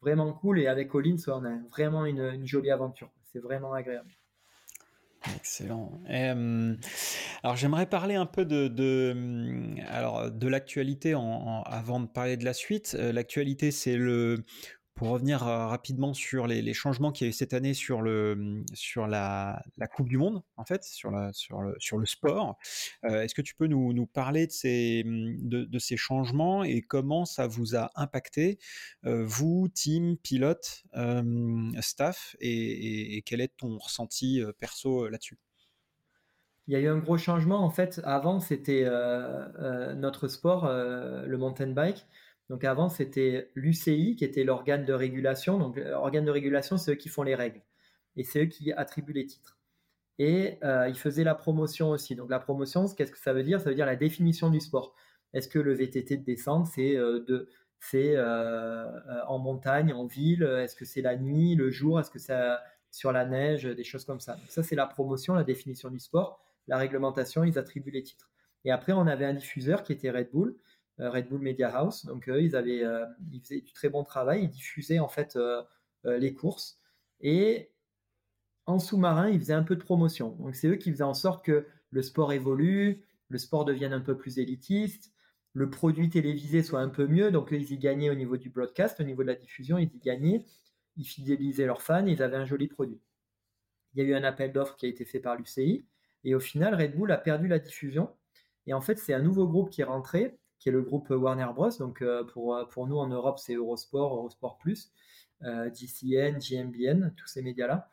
vraiment 0.00 0.32
cool 0.32 0.60
et 0.60 0.68
avec 0.68 0.88
Collins 0.88 1.16
on 1.26 1.44
a 1.44 1.58
vraiment 1.70 2.04
une, 2.06 2.46
jolie 2.46 2.70
aventure. 2.70 3.10
C'est 3.24 3.40
vraiment 3.40 3.72
agréable. 3.72 4.12
Excellent. 5.36 6.00
alors 6.08 7.56
j'aimerais 7.56 7.86
parler 7.86 8.14
un 8.14 8.26
peu 8.26 8.44
de, 8.44 9.14
l'actualité 10.46 11.12
avant 11.12 12.00
de 12.00 12.06
parler 12.06 12.36
de 12.36 12.44
la 12.44 12.52
suite. 12.52 12.94
l'actualité 12.94 13.70
c'est 13.70 13.96
le 13.96 14.44
pour 14.94 15.08
revenir 15.08 15.46
euh, 15.46 15.66
rapidement 15.66 16.12
sur 16.12 16.46
les, 16.46 16.74
changements 16.74 17.12
qu'il 17.12 17.26
y 17.26 17.28
a 17.28 17.30
eu 17.30 17.32
cette 17.32 17.54
année 17.54 17.74
sur, 17.74 18.02
le, 18.02 18.62
sur 18.74 19.06
la, 19.06 19.62
Coupe 19.94 20.08
du 20.08 20.18
Monde, 20.18 20.42
en 20.56 20.64
fait, 20.64 20.84
sur, 20.84 21.10
la, 21.10 21.32
sur, 21.32 21.62
le, 21.62 21.74
sur 21.78 21.98
le 21.98 22.06
sport, 22.06 22.58
euh, 23.04 23.22
est-ce 23.22 23.34
que 23.34 23.42
tu 23.42 23.54
peux 23.54 23.66
nous, 23.66 23.92
nous 23.92 24.06
parler 24.06 24.46
de 24.46 24.52
ces, 24.52 25.02
de, 25.04 25.64
de, 25.64 25.78
ces 25.78 25.96
changements 25.96 26.62
et 26.62 26.82
comment 26.82 27.24
ça 27.24 27.46
vous 27.46 27.74
a 27.74 27.90
impacté, 27.94 28.58
euh, 29.06 29.24
vous, 29.24 29.68
team, 29.68 30.16
pilote, 30.18 30.84
staff, 31.80 32.36
et, 32.40 33.16
et, 33.16 33.22
quel 33.22 33.40
est 33.40 33.56
ton 33.56 33.78
ressenti 33.78 34.42
perso 34.58 35.08
là-dessus? 35.08 35.38
Il 36.68 36.74
y 36.74 36.76
a 36.76 36.80
eu 36.80 36.88
un 36.88 36.98
gros 36.98 37.18
changement. 37.18 37.64
En 37.64 37.70
fait, 37.70 38.00
avant, 38.04 38.40
c'était 38.40 38.84
notre 39.96 40.28
sport, 40.28 40.68
le 40.68 41.36
mountain 41.36 41.68
bike. 41.68 42.06
Donc 42.50 42.64
avant, 42.64 42.88
c'était 42.88 43.50
l'UCI 43.54 44.16
qui 44.16 44.24
était 44.24 44.44
l'organe 44.44 44.84
de 44.84 44.92
régulation. 44.92 45.58
Donc 45.58 45.76
l'organe 45.76 46.24
de 46.24 46.30
régulation, 46.30 46.76
c'est 46.76 46.92
eux 46.92 46.96
qui 46.96 47.08
font 47.08 47.22
les 47.22 47.34
règles 47.34 47.62
et 48.16 48.24
c'est 48.24 48.42
eux 48.42 48.46
qui 48.46 48.72
attribuent 48.72 49.12
les 49.12 49.26
titres. 49.26 49.58
Et 50.18 50.58
euh, 50.62 50.88
ils 50.88 50.98
faisaient 50.98 51.24
la 51.24 51.34
promotion 51.34 51.90
aussi. 51.90 52.14
Donc 52.14 52.30
la 52.30 52.38
promotion, 52.38 52.86
qu'est-ce 52.86 53.12
que 53.12 53.18
ça 53.18 53.32
veut 53.32 53.42
dire? 53.42 53.60
Ça 53.60 53.70
veut 53.70 53.74
dire 53.74 53.86
la 53.86 53.96
définition 53.96 54.50
du 54.50 54.60
sport. 54.60 54.94
Est-ce 55.32 55.48
que 55.48 55.58
le 55.58 55.72
VTT 55.72 56.18
de 56.18 56.24
descente, 56.24 56.66
c'est 56.66 56.96
euh, 56.96 57.24
de 57.26 57.48
euh, 57.94 58.86
en 59.26 59.38
montagne, 59.38 59.92
en 59.92 60.06
ville? 60.06 60.42
Est-ce 60.42 60.76
que 60.76 60.84
c'est 60.84 61.02
la 61.02 61.16
nuit, 61.16 61.54
le 61.54 61.70
jour? 61.70 61.98
Est-ce 61.98 62.10
que 62.10 62.18
c'est 62.18 62.38
sur 62.90 63.12
la 63.12 63.24
neige? 63.24 63.64
Des 63.64 63.84
choses 63.84 64.04
comme 64.04 64.20
ça. 64.20 64.34
Donc 64.34 64.50
ça, 64.50 64.62
c'est 64.62 64.76
la 64.76 64.86
promotion, 64.86 65.34
la 65.34 65.44
définition 65.44 65.90
du 65.90 65.98
sport. 65.98 66.44
La 66.68 66.76
réglementation, 66.76 67.44
ils 67.44 67.58
attribuent 67.58 67.90
les 67.90 68.02
titres. 68.02 68.30
Et 68.64 68.70
après, 68.70 68.92
on 68.92 69.06
avait 69.06 69.24
un 69.24 69.34
diffuseur 69.34 69.82
qui 69.82 69.92
était 69.92 70.10
Red 70.10 70.30
Bull, 70.32 70.50
euh, 70.50 70.54
Red 71.10 71.28
Bull 71.28 71.40
Media 71.40 71.68
House. 71.68 72.06
Donc 72.06 72.28
ils 72.28 72.56
avaient, 72.56 72.84
euh, 72.84 73.04
ils 73.32 73.40
faisaient 73.40 73.60
du 73.60 73.72
très 73.72 73.88
bon 73.88 74.04
travail, 74.04 74.44
ils 74.44 74.50
diffusaient 74.50 74.98
en 74.98 75.08
fait 75.08 75.36
euh, 75.36 75.62
les 76.04 76.34
courses 76.34 76.78
et 77.20 77.70
en 78.66 78.78
sous-marin, 78.78 79.28
ils 79.28 79.40
faisaient 79.40 79.52
un 79.52 79.62
peu 79.62 79.76
de 79.76 79.82
promotion. 79.82 80.30
Donc 80.38 80.54
c'est 80.54 80.68
eux 80.68 80.76
qui 80.76 80.90
faisaient 80.90 81.02
en 81.02 81.14
sorte 81.14 81.44
que 81.44 81.66
le 81.90 82.02
sport 82.02 82.32
évolue, 82.32 83.04
le 83.28 83.38
sport 83.38 83.64
devienne 83.64 83.92
un 83.92 84.00
peu 84.00 84.16
plus 84.16 84.38
élitiste, 84.38 85.12
le 85.52 85.68
produit 85.68 86.08
télévisé 86.08 86.62
soit 86.62 86.80
un 86.80 86.88
peu 86.88 87.06
mieux. 87.06 87.30
Donc 87.30 87.52
eux, 87.52 87.56
ils 87.56 87.72
y 87.72 87.78
gagnaient 87.78 88.10
au 88.10 88.14
niveau 88.14 88.36
du 88.36 88.50
broadcast, 88.50 89.00
au 89.00 89.04
niveau 89.04 89.22
de 89.22 89.28
la 89.28 89.34
diffusion, 89.34 89.78
ils 89.78 89.92
y 89.94 89.98
gagnaient. 89.98 90.44
Ils 90.96 91.04
fidélisaient 91.04 91.66
leurs 91.66 91.82
fans, 91.82 92.06
ils 92.06 92.22
avaient 92.22 92.36
un 92.36 92.44
joli 92.44 92.68
produit. 92.68 93.00
Il 93.94 94.02
y 94.02 94.06
a 94.06 94.08
eu 94.08 94.14
un 94.14 94.24
appel 94.24 94.52
d'offres 94.52 94.76
qui 94.76 94.86
a 94.86 94.88
été 94.88 95.04
fait 95.04 95.20
par 95.20 95.36
l'UCI 95.36 95.84
et 96.24 96.34
au 96.34 96.40
final, 96.40 96.74
Red 96.74 96.94
Bull 96.94 97.10
a 97.10 97.18
perdu 97.18 97.48
la 97.48 97.58
diffusion. 97.58 98.10
Et 98.66 98.74
en 98.74 98.80
fait, 98.80 98.98
c'est 98.98 99.14
un 99.14 99.20
nouveau 99.20 99.46
groupe 99.46 99.70
qui 99.70 99.80
est 99.80 99.84
rentré 99.84 100.38
qui 100.62 100.68
est 100.68 100.72
le 100.72 100.82
groupe 100.82 101.10
Warner 101.10 101.48
Bros. 101.54 101.70
Donc 101.80 102.02
euh, 102.02 102.22
pour, 102.22 102.54
euh, 102.54 102.64
pour 102.66 102.86
nous 102.86 102.96
en 102.96 103.08
Europe, 103.08 103.40
c'est 103.40 103.54
Eurosport, 103.54 104.14
Eurosport 104.14 104.58
Plus, 104.58 104.92
euh, 105.42 105.68
GCN, 105.74 106.38
GMBN, 106.38 107.12
tous 107.16 107.26
ces 107.26 107.42
médias-là. 107.42 107.90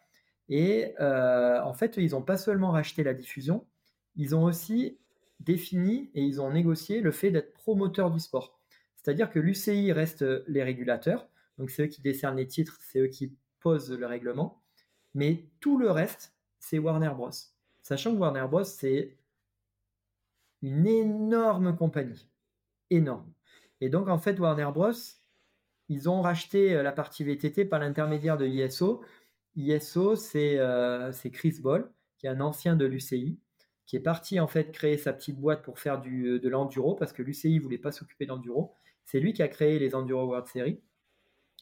Et 0.50 0.96
en 1.00 1.74
fait, 1.74 1.98
ils 1.98 2.12
n'ont 2.12 2.24
pas 2.24 2.38
seulement 2.38 2.72
racheté 2.72 3.04
la 3.04 3.14
diffusion, 3.14 3.68
ils 4.16 4.36
ont 4.36 4.46
aussi 4.46 4.98
défini 5.40 6.10
et 6.16 6.24
ils 6.24 6.42
ont 6.42 6.52
négocié 6.52 7.02
le 7.02 7.12
fait 7.12 7.30
d'être 7.30 7.54
promoteur 7.54 8.10
du 8.10 8.20
sport. 8.20 8.60
C'est-à-dire 8.96 9.30
que 9.30 9.38
l'UCI 9.38 9.92
reste 9.92 10.26
les 10.48 10.64
régulateurs, 10.64 11.30
donc 11.60 11.70
c'est 11.70 11.84
eux 11.84 11.88
qui 11.88 12.02
décernent 12.02 12.38
les 12.38 12.48
titres, 12.48 12.80
c'est 12.82 12.98
eux 12.98 13.08
qui 13.08 13.36
posent 13.60 13.92
le 13.92 14.08
règlement, 14.08 14.60
mais 15.14 15.46
tout 15.60 15.78
le 15.78 15.92
reste, 15.92 16.34
c'est 16.58 16.80
Warner 16.80 17.12
Bros. 17.16 17.30
Sachant 17.84 18.12
que 18.12 18.18
Warner 18.18 18.48
Bros, 18.50 18.64
c'est 18.64 19.16
une 20.64 20.88
énorme 20.88 21.76
compagnie 21.76 22.29
énorme. 22.90 23.32
Et 23.82 23.90
donc, 23.90 24.08
en 24.08 24.18
fait, 24.18 24.40
Warner 24.40 24.70
Bros., 24.74 24.92
ils 25.90 26.10
ont 26.10 26.22
racheté 26.22 26.76
euh, 26.76 26.84
la 26.84 26.92
partie 26.92 27.24
VTT 27.24 27.66
par 27.66 27.80
l'intermédiaire 27.80 28.38
de 28.38 28.46
ISO. 28.46 29.04
ISO, 29.56 30.16
euh, 30.36 31.12
c'est 31.12 31.32
Chris 31.32 31.60
Ball, 31.62 31.90
qui 32.18 32.28
est 32.28 32.30
un 32.30 32.42
ancien 32.42 32.76
de 32.76 32.86
l'UCI, 32.86 33.40
qui 33.86 33.96
est 33.96 34.02
parti 34.02 34.40
en 34.40 34.48
fait 34.48 34.72
créer 34.72 34.98
sa 34.98 35.14
petite 35.14 35.40
boîte 35.40 35.64
pour 35.64 35.80
faire 35.80 36.02
euh, 36.06 36.40
de 36.40 36.50
l'enduro, 36.50 36.96
parce 36.96 37.12
que 37.14 37.24
l'UCI 37.24 37.56
ne 37.56 37.62
voulait 37.62 37.78
pas 37.80 37.92
s'occuper 37.92 38.26
d'enduro. 38.26 38.74
C'est 39.06 39.20
lui 39.20 39.34
qui 39.34 39.42
a 39.42 39.48
créé 39.48 39.80
les 39.80 39.96
Enduro 39.96 40.28
World 40.28 40.48
Series, 40.48 40.80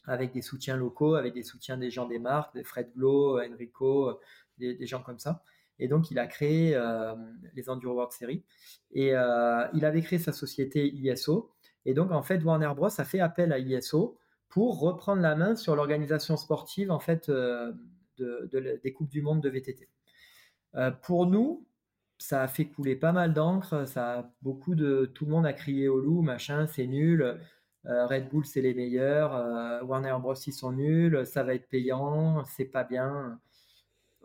avec 0.04 0.32
des 0.32 0.42
soutiens 0.42 0.76
locaux, 0.76 1.14
avec 1.14 1.32
des 1.32 1.42
soutiens 1.42 1.78
des 1.78 1.90
gens 1.90 2.06
des 2.06 2.18
marques, 2.18 2.54
de 2.54 2.62
Fred 2.62 2.92
Glo, 2.94 3.40
Enrico, 3.40 4.18
des 4.58 4.86
gens 4.86 5.02
comme 5.02 5.18
ça. 5.18 5.42
Et 5.78 5.88
donc, 5.88 6.10
il 6.10 6.18
a 6.18 6.26
créé 6.26 6.74
euh, 6.74 7.14
les 7.54 7.70
Enduro 7.70 7.94
World 7.94 8.12
Series. 8.12 8.44
Et 8.92 9.14
euh, 9.14 9.66
il 9.74 9.84
avait 9.84 10.02
créé 10.02 10.18
sa 10.18 10.32
société 10.32 10.86
ISO. 10.88 11.52
Et 11.84 11.94
donc, 11.94 12.10
en 12.10 12.22
fait, 12.22 12.42
Warner 12.42 12.72
Bros. 12.74 12.88
a 12.88 13.04
fait 13.04 13.20
appel 13.20 13.52
à 13.52 13.58
ISO 13.58 14.18
pour 14.48 14.80
reprendre 14.80 15.22
la 15.22 15.36
main 15.36 15.56
sur 15.56 15.76
l'organisation 15.76 16.36
sportive 16.36 16.90
en 16.90 16.98
fait, 16.98 17.28
euh, 17.28 17.72
des 18.18 18.92
Coupes 18.92 19.10
du 19.10 19.22
Monde 19.22 19.42
de 19.42 19.48
VTT. 19.48 19.88
pour 21.02 21.26
nous, 21.26 21.66
ça 22.18 22.42
a 22.42 22.48
fait 22.48 22.64
couler 22.64 22.96
pas 22.96 23.12
mal 23.12 23.32
d'encre. 23.32 23.86
Ça 23.86 24.32
beaucoup 24.42 24.74
de 24.74 25.10
tout 25.14 25.26
le 25.26 25.30
monde 25.30 25.46
a 25.46 25.52
crié 25.52 25.86
au 25.88 26.00
loup, 26.00 26.22
machin, 26.22 26.66
c'est 26.66 26.86
nul. 26.86 27.38
Red 27.84 28.28
Bull, 28.28 28.44
c'est 28.44 28.60
les 28.60 28.74
meilleurs. 28.74 29.32
Warner 29.86 30.16
Bros. 30.20 30.34
ils 30.34 30.52
sont 30.52 30.72
nuls. 30.72 31.24
Ça 31.26 31.44
va 31.44 31.54
être 31.54 31.68
payant. 31.68 32.42
C'est 32.44 32.64
pas 32.64 32.84
bien. 32.84 33.38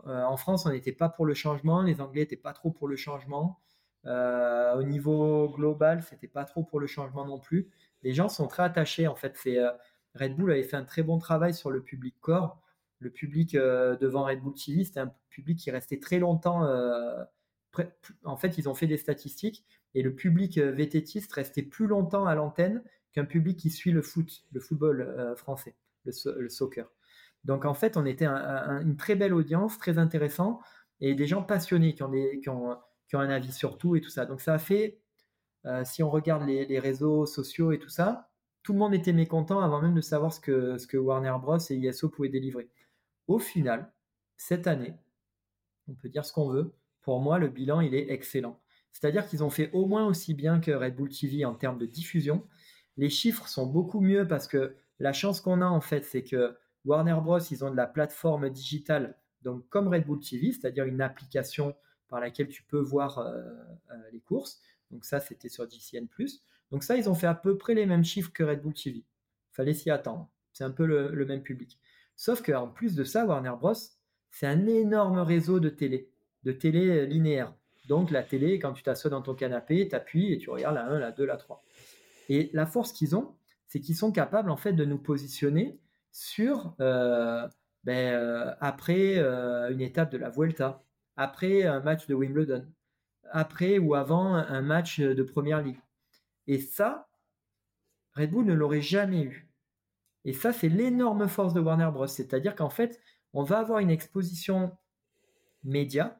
Euh, 0.08 0.24
en 0.24 0.38
France, 0.38 0.66
on 0.66 0.72
n'était 0.72 0.92
pas 0.92 1.10
pour 1.10 1.26
le 1.26 1.34
changement, 1.34 1.82
les 1.82 2.02
Anglais 2.02 2.22
n'étaient 2.22 2.36
pas 2.36 2.54
trop 2.54 2.72
pour 2.72 2.88
le 2.88 2.96
changement. 2.96 3.60
Euh, 4.06 4.76
au 4.76 4.84
niveau 4.84 5.50
global, 5.50 6.04
c'était 6.04 6.28
pas 6.28 6.44
trop 6.44 6.64
pour 6.64 6.80
le 6.80 6.88
changement 6.88 7.26
non 7.26 7.40
plus. 7.40 7.70
Les 8.04 8.14
gens 8.14 8.28
sont 8.28 8.48
très 8.48 8.64
attachés. 8.64 9.08
En 9.08 9.16
fait, 9.16 9.38
euh, 9.48 9.72
Red 10.16 10.36
Bull 10.36 10.52
avait 10.52 10.64
fait 10.64 10.76
un 10.76 10.84
très 10.84 11.04
bon 11.04 11.20
travail 11.20 11.54
sur 11.54 11.72
le 11.72 11.82
public 11.82 12.16
corps. 12.20 12.62
Le 13.00 13.10
public 13.10 13.54
devant 13.54 14.24
Red 14.24 14.42
Bull 14.42 14.54
TV, 14.54 14.86
c'était 14.86 15.02
un 15.02 15.14
public 15.30 15.60
qui 15.60 15.72
restait 15.72 16.00
très 16.00 16.20
longtemps. 16.20 16.64
en 18.24 18.38
fait, 18.38 18.58
ils 18.58 18.70
ont 18.70 18.76
fait 18.76 18.88
des 18.88 18.98
statistiques 18.98 19.66
et 19.94 20.02
le 20.02 20.16
public 20.16 20.58
vététiste 20.58 21.32
restait 21.34 21.64
plus 21.64 21.88
longtemps 21.88 22.26
à 22.26 22.36
l'antenne 22.36 22.82
qu'un 23.12 23.26
public 23.26 23.60
qui 23.60 23.70
suit 23.72 23.92
le 23.92 24.02
foot, 24.02 24.46
le 24.54 24.60
football 24.62 25.34
français, 25.36 25.76
le, 26.06 26.48
soccer. 26.48 26.90
Donc 27.44 27.66
en 27.66 27.74
fait, 27.74 27.98
on 27.98 28.06
était 28.06 28.26
une 28.26 28.96
très 28.96 29.16
belle 29.16 29.34
audience, 29.34 29.78
très 29.78 29.98
intéressant, 29.98 30.62
et 31.02 31.16
des 31.16 31.28
gens 31.28 31.44
passionnés 31.44 31.94
qui 31.96 32.04
ont, 32.04 32.12
qui 32.42 32.50
ont, 32.50 33.20
un 33.20 33.30
avis 33.30 33.52
sur 33.52 33.78
tout 33.78 33.96
et 33.96 34.02
tout 34.02 34.10
ça. 34.10 34.26
Donc 34.26 34.42
ça 34.42 34.54
a 34.54 34.58
fait, 34.58 35.02
euh, 35.66 35.84
si 35.86 36.02
on 36.02 36.10
regarde 36.10 36.48
les, 36.48 36.80
réseaux 36.80 37.26
sociaux 37.26 37.72
et 37.72 37.80
tout 37.80 37.90
ça, 37.90 38.32
tout 38.64 38.74
le 38.74 38.80
monde 38.80 38.94
était 38.94 39.14
mécontent 39.14 39.60
avant 39.60 39.82
même 39.82 39.94
de 39.94 40.02
savoir 40.02 40.32
ce 40.34 40.40
que, 40.40 40.78
ce 40.78 40.88
que 40.88 40.98
Warner 40.98 41.36
Bros. 41.42 41.58
et 41.58 41.76
ISO 41.76 42.10
pouvaient 42.10 42.30
délivrer. 42.30 42.70
Au 43.28 43.40
final, 43.40 43.92
cette 44.38 44.68
année, 44.68 44.94
on 45.88 45.94
peut 45.94 46.10
dire 46.10 46.26
ce 46.26 46.32
qu'on 46.32 46.50
veut, 46.50 46.74
pour 47.02 47.20
moi, 47.20 47.38
le 47.38 47.50
bilan, 47.50 47.82
il 47.82 47.94
est 47.94 48.10
excellent. 48.10 48.60
C'est-à-dire 48.94 49.28
qu'ils 49.28 49.44
ont 49.44 49.50
fait 49.50 49.70
au 49.74 49.86
moins 49.86 50.06
aussi 50.06 50.34
bien 50.34 50.60
que 50.60 50.72
Red 50.72 50.96
Bull 50.96 51.10
TV 51.10 51.44
en 51.44 51.56
termes 51.56 51.78
de 51.78 51.86
diffusion. 51.86 52.48
Les 52.96 53.10
chiffres 53.10 53.48
sont 53.48 53.68
beaucoup 53.68 54.00
mieux 54.00 54.28
parce 54.28 54.48
que 54.48 54.76
la 55.00 55.12
chance 55.12 55.42
qu'on 55.42 55.62
a, 55.62 55.66
en 55.66 55.82
fait, 55.82 56.06
c'est 56.06 56.24
que 56.24 56.56
Warner 56.86 57.18
Bros, 57.22 57.40
ils 57.40 57.64
ont 57.64 57.72
de 57.72 57.76
la 57.76 57.88
plateforme 57.88 58.50
digitale, 58.50 59.18
donc 59.42 59.68
comme 59.70 59.88
Red 59.88 60.06
Bull 60.06 60.20
TV, 60.20 60.52
c'est-à-dire 60.52 60.86
une 60.86 61.02
application 61.02 61.76
par 62.10 62.20
laquelle 62.20 62.50
tu 62.50 62.64
peux 62.64 62.80
voir 62.80 63.20
euh, 63.20 63.42
euh, 63.92 63.96
les 64.12 64.20
courses. 64.20 64.62
Donc 64.92 65.06
ça, 65.06 65.20
c'était 65.20 65.50
sur 65.50 65.70
GCN+. 65.70 66.08
Donc 66.72 66.84
ça, 66.84 66.98
ils 66.98 67.10
ont 67.10 67.16
fait 67.16 67.28
à 67.28 67.34
peu 67.34 67.58
près 67.58 67.74
les 67.74 67.86
mêmes 67.86 68.04
chiffres 68.04 68.32
que 68.34 68.44
Red 68.44 68.62
Bull 68.62 68.74
TV. 68.74 69.04
Fallait 69.52 69.74
s'y 69.74 69.90
attendre. 69.90 70.30
C'est 70.52 70.64
un 70.64 70.72
peu 70.72 70.86
le, 70.86 71.26
même 71.26 71.42
public. 71.42 71.80
Sauf 72.16 72.44
qu'en 72.44 72.68
plus 72.68 72.96
de 72.96 73.04
ça, 73.04 73.26
Warner 73.26 73.54
Bros, 73.60 73.74
c'est 74.30 74.48
un 74.48 74.68
énorme 74.68 75.20
réseau 75.20 75.60
de 75.60 75.70
télé, 75.70 76.12
de 76.44 76.52
télé 76.52 77.08
linéaire. 77.08 77.56
Donc 77.88 78.12
la 78.12 78.24
télé, 78.24 78.60
quand 78.60 78.74
tu 78.74 78.84
t'assois 78.84 79.10
dans 79.10 79.22
ton 79.22 79.36
canapé, 79.36 79.88
tu 79.88 79.96
appuies 79.96 80.34
et 80.34 80.38
tu 80.38 80.50
regardes 80.50 80.76
la 80.76 80.86
1, 80.86 81.00
la 81.00 81.12
2, 81.12 81.26
la 81.26 81.38
3. 81.38 81.64
Et 82.30 82.50
la 82.54 82.66
force 82.66 82.94
qu'ils 82.94 83.16
ont, 83.16 83.36
c'est 83.68 83.80
qu'ils 83.80 83.96
sont 83.96 84.12
capables 84.12 84.50
en 84.50 84.58
fait 84.58 84.74
de 84.74 84.86
nous 84.86 85.00
positionner 85.00 85.80
sur 86.14 86.76
ben, 86.78 88.56
après 88.62 89.18
une 89.18 89.82
étape 89.82 90.12
de 90.12 90.18
la 90.18 90.30
Vuelta, 90.30 90.82
après 91.18 91.64
un 91.64 91.82
match 91.82 92.08
de 92.08 92.16
Wimbledon, 92.16 92.66
après 93.32 93.78
ou 93.80 93.96
avant 93.96 94.36
un 94.36 94.62
match 94.62 95.02
de 95.02 95.24
Première 95.24 95.62
Ligue. 95.62 95.82
Et 96.48 96.60
ça, 96.60 97.10
Red 98.16 98.32
Bull 98.32 98.46
ne 98.46 98.54
l'aurait 98.54 98.82
jamais 98.82 99.24
eu. 99.24 99.50
Et 100.26 100.34
ça, 100.34 100.54
c'est 100.54 100.70
l'énorme 100.70 101.28
force 101.28 101.54
de 101.54 101.60
Warner 101.60 101.90
Bros. 101.92 102.08
C'est-à-dire 102.08 102.56
qu'en 102.56 102.70
fait, 102.70 103.02
on 103.34 103.44
va 103.44 103.60
avoir 103.60 103.80
une 103.80 103.90
exposition 103.90 104.78
média 105.64 106.20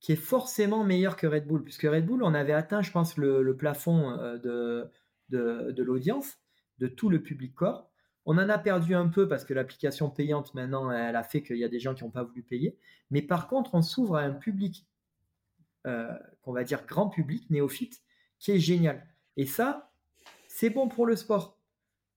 qui 0.00 0.12
est 0.12 0.16
forcément 0.16 0.84
meilleure 0.84 1.16
que 1.16 1.26
Red 1.26 1.46
Bull. 1.46 1.64
Puisque 1.64 1.82
Red 1.82 2.06
Bull, 2.06 2.22
on 2.22 2.34
avait 2.34 2.52
atteint, 2.52 2.82
je 2.82 2.90
pense, 2.90 3.16
le, 3.16 3.56
plafond 3.56 4.10
euh, 4.10 4.38
de, 4.38 5.72
de, 5.72 5.82
l'audience, 5.82 6.38
de 6.78 6.86
tout 6.86 7.08
le 7.08 7.22
public 7.22 7.54
corps. 7.54 7.90
On 8.26 8.38
en 8.38 8.48
a 8.48 8.58
perdu 8.58 8.94
un 8.94 9.08
peu 9.08 9.28
parce 9.28 9.44
que 9.44 9.52
l'application 9.52 10.08
payante, 10.08 10.54
maintenant, 10.54 10.90
elle 10.90 11.16
a 11.16 11.22
fait 11.22 11.42
qu'il 11.42 11.58
y 11.58 11.64
a 11.64 11.68
des 11.68 11.80
gens 11.80 11.94
qui 11.94 12.04
n'ont 12.04 12.10
pas 12.10 12.22
voulu 12.22 12.42
payer. 12.42 12.78
Mais 13.10 13.22
par 13.22 13.48
contre, 13.48 13.74
on 13.74 13.82
s'ouvre 13.82 14.16
à 14.16 14.22
un 14.22 14.32
public, 14.32 14.86
euh, 15.86 16.12
qu'on 16.42 16.52
va 16.52 16.64
dire 16.64 16.86
grand 16.86 17.08
public, 17.08 17.48
néophyte, 17.50 18.02
qui 18.38 18.52
est 18.52 18.58
génial. 18.58 19.06
Et 19.36 19.46
ça, 19.46 19.92
c'est 20.48 20.70
bon 20.70 20.88
pour 20.88 21.06
le 21.06 21.16
sport. 21.16 21.58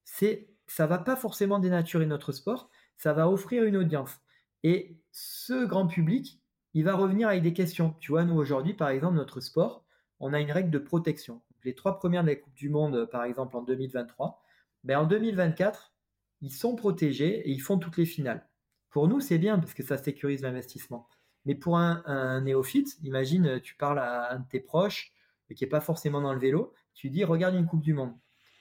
C'est, 0.04 0.48
ça 0.66 0.86
va 0.86 0.98
pas 0.98 1.16
forcément 1.16 1.58
dénaturer 1.58 2.06
notre 2.06 2.32
sport, 2.32 2.70
ça 2.96 3.12
va 3.12 3.28
offrir 3.28 3.64
une 3.64 3.76
audience. 3.76 4.20
Et 4.62 4.98
ce 5.12 5.66
grand 5.66 5.86
public, 5.86 6.40
il 6.74 6.84
va 6.84 6.94
revenir 6.94 7.28
avec 7.28 7.42
des 7.42 7.52
questions. 7.52 7.94
Tu 8.00 8.12
vois, 8.12 8.24
nous 8.24 8.36
aujourd'hui, 8.36 8.74
par 8.74 8.88
exemple, 8.88 9.16
notre 9.16 9.40
sport, 9.40 9.84
on 10.20 10.32
a 10.32 10.40
une 10.40 10.52
règle 10.52 10.70
de 10.70 10.78
protection. 10.78 11.42
Les 11.64 11.74
trois 11.74 11.98
premières 11.98 12.22
de 12.22 12.28
la 12.28 12.36
Coupe 12.36 12.54
du 12.54 12.68
Monde, 12.68 13.06
par 13.10 13.24
exemple, 13.24 13.56
en 13.56 13.62
2023, 13.62 14.42
ben 14.84 14.98
en 15.00 15.04
2024, 15.04 15.92
ils 16.40 16.52
sont 16.52 16.74
protégés 16.76 17.48
et 17.48 17.50
ils 17.50 17.60
font 17.60 17.78
toutes 17.78 17.96
les 17.96 18.06
finales. 18.06 18.48
Pour 18.90 19.08
nous, 19.08 19.20
c'est 19.20 19.38
bien 19.38 19.58
parce 19.58 19.74
que 19.74 19.82
ça 19.82 19.98
sécurise 19.98 20.42
l'investissement. 20.42 21.08
Mais 21.44 21.54
pour 21.54 21.78
un, 21.78 22.40
néophyte, 22.40 22.98
imagine, 23.02 23.60
tu 23.60 23.74
parles 23.76 23.98
à 23.98 24.34
un 24.34 24.40
de 24.40 24.48
tes 24.48 24.60
proches 24.60 25.12
qui 25.54 25.64
n'est 25.64 25.70
pas 25.70 25.80
forcément 25.80 26.20
dans 26.20 26.34
le 26.34 26.38
vélo, 26.38 26.74
tu 26.94 27.10
dis 27.10 27.24
regarde 27.24 27.54
une 27.54 27.66
Coupe 27.66 27.80
du 27.80 27.94
Monde. 27.94 28.12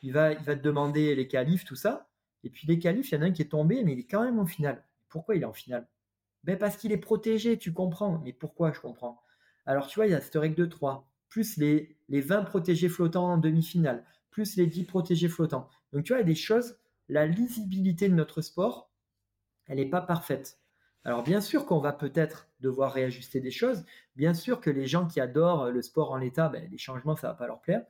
Il 0.03 0.13
va, 0.13 0.31
il 0.31 0.43
va 0.43 0.55
te 0.55 0.61
demander 0.61 1.15
les 1.15 1.27
qualifs, 1.27 1.65
tout 1.65 1.75
ça. 1.75 2.07
Et 2.43 2.49
puis 2.49 2.67
les 2.67 2.79
qualifs, 2.79 3.11
il 3.11 3.15
y 3.15 3.17
en 3.17 3.23
a 3.23 3.25
un 3.25 3.31
qui 3.31 3.41
est 3.41 3.51
tombé, 3.51 3.83
mais 3.83 3.93
il 3.93 3.99
est 3.99 4.07
quand 4.07 4.23
même 4.23 4.39
en 4.39 4.45
finale. 4.45 4.85
Pourquoi 5.09 5.35
il 5.35 5.41
est 5.41 5.45
en 5.45 5.53
finale? 5.53 5.87
Ben 6.43 6.57
Parce 6.57 6.77
qu'il 6.77 6.91
est 6.91 6.97
protégé, 6.97 7.57
tu 7.57 7.73
comprends. 7.73 8.21
Mais 8.23 8.31
pourquoi 8.31 8.71
je 8.71 8.79
comprends? 8.79 9.21
Alors 9.65 9.87
tu 9.87 9.95
vois, 9.95 10.07
il 10.07 10.11
y 10.11 10.15
a 10.15 10.21
cette 10.21 10.35
règle 10.35 10.55
de 10.55 10.65
3, 10.65 11.09
plus 11.27 11.57
les, 11.57 11.97
les 12.07 12.21
20 12.21 12.43
protégés 12.43 12.87
flottants 12.87 13.33
en 13.33 13.37
demi-finale, 13.37 14.05
plus 14.29 14.55
les 14.55 14.67
10 14.67 14.85
protégés 14.85 15.27
flottants. 15.27 15.69
Donc 15.91 16.05
tu 16.05 16.13
vois, 16.13 16.19
il 16.19 16.21
y 16.21 16.23
a 16.23 16.27
des 16.27 16.35
choses, 16.35 16.77
la 17.09 17.25
lisibilité 17.25 18.09
de 18.09 18.13
notre 18.13 18.41
sport, 18.41 18.89
elle 19.67 19.77
n'est 19.77 19.89
pas 19.89 20.01
parfaite. 20.01 20.59
Alors 21.03 21.23
bien 21.23 21.39
sûr 21.39 21.65
qu'on 21.65 21.79
va 21.79 21.93
peut-être 21.93 22.47
devoir 22.59 22.93
réajuster 22.93 23.39
des 23.39 23.51
choses. 23.51 23.85
Bien 24.15 24.33
sûr 24.33 24.59
que 24.59 24.69
les 24.69 24.87
gens 24.87 25.07
qui 25.07 25.19
adorent 25.19 25.69
le 25.69 25.81
sport 25.81 26.11
en 26.11 26.17
l'état, 26.17 26.49
ben, 26.49 26.67
les 26.69 26.77
changements, 26.77 27.15
ça 27.15 27.29
va 27.29 27.33
pas 27.33 27.47
leur 27.47 27.61
plaire. 27.61 27.85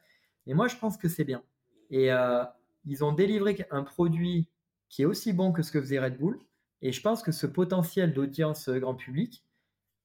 Mais 0.45 0.53
moi, 0.53 0.68
je 0.68 0.76
pense 0.76 0.98
que 0.98 1.07
c'est 1.07 1.23
bien. 1.23 1.44
Et 1.89 2.11
euh, 2.11 2.44
ils 2.85 3.03
ont 3.03 3.11
délivré 3.11 3.65
un 3.72 3.84
produit 3.84 4.49
qui 4.89 5.02
est 5.02 5.06
aussi 5.06 5.34
bon 5.34 5.52
que 5.52 5.61
ce 5.61 5.72
que 5.72 5.81
faisait 5.81 5.99
Red 5.99 6.18
Bull. 6.18 6.39
Et 6.81 6.91
je 6.91 7.02
pense 7.02 7.23
que 7.23 7.31
ce 7.31 7.48
potentiel 7.48 8.14
d'audience 8.14 8.69
euh, 8.69 8.80
grand 8.80 8.95
public, 8.95 9.44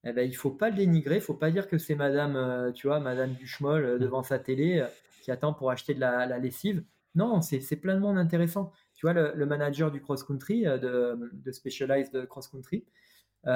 eh 0.05 0.11
ben, 0.11 0.27
il 0.27 0.35
faut 0.35 0.51
pas 0.51 0.69
le 0.69 0.75
dénigrer. 0.75 1.15
Il 1.15 1.21
faut 1.21 1.33
pas 1.33 1.51
dire 1.51 1.67
que 1.67 1.77
c'est 1.77 1.95
Madame, 1.95 2.35
euh, 2.35 2.71
tu 2.71 2.87
vois, 2.87 2.99
Madame 2.99 3.33
Duchemol 3.33 3.99
devant 3.99 4.23
sa 4.23 4.39
télé 4.39 4.85
qui 5.21 5.31
attend 5.31 5.53
pour 5.53 5.71
acheter 5.71 5.93
de 5.93 6.01
la, 6.01 6.25
lessive. 6.39 6.83
Non, 7.15 7.41
c'est 7.41 7.75
plein 7.77 7.95
de 7.95 7.99
monde 7.99 8.17
intéressant. 8.17 8.73
Tu 9.03 9.11
vois, 9.11 9.33
le, 9.35 9.45
manager 9.45 9.91
du 9.91 9.99
cross-country, 9.99 10.63
de, 10.63 11.29
de 11.33 11.51
Specialized 11.51 12.25
Cross-country, 12.27 12.85
il 13.45 13.51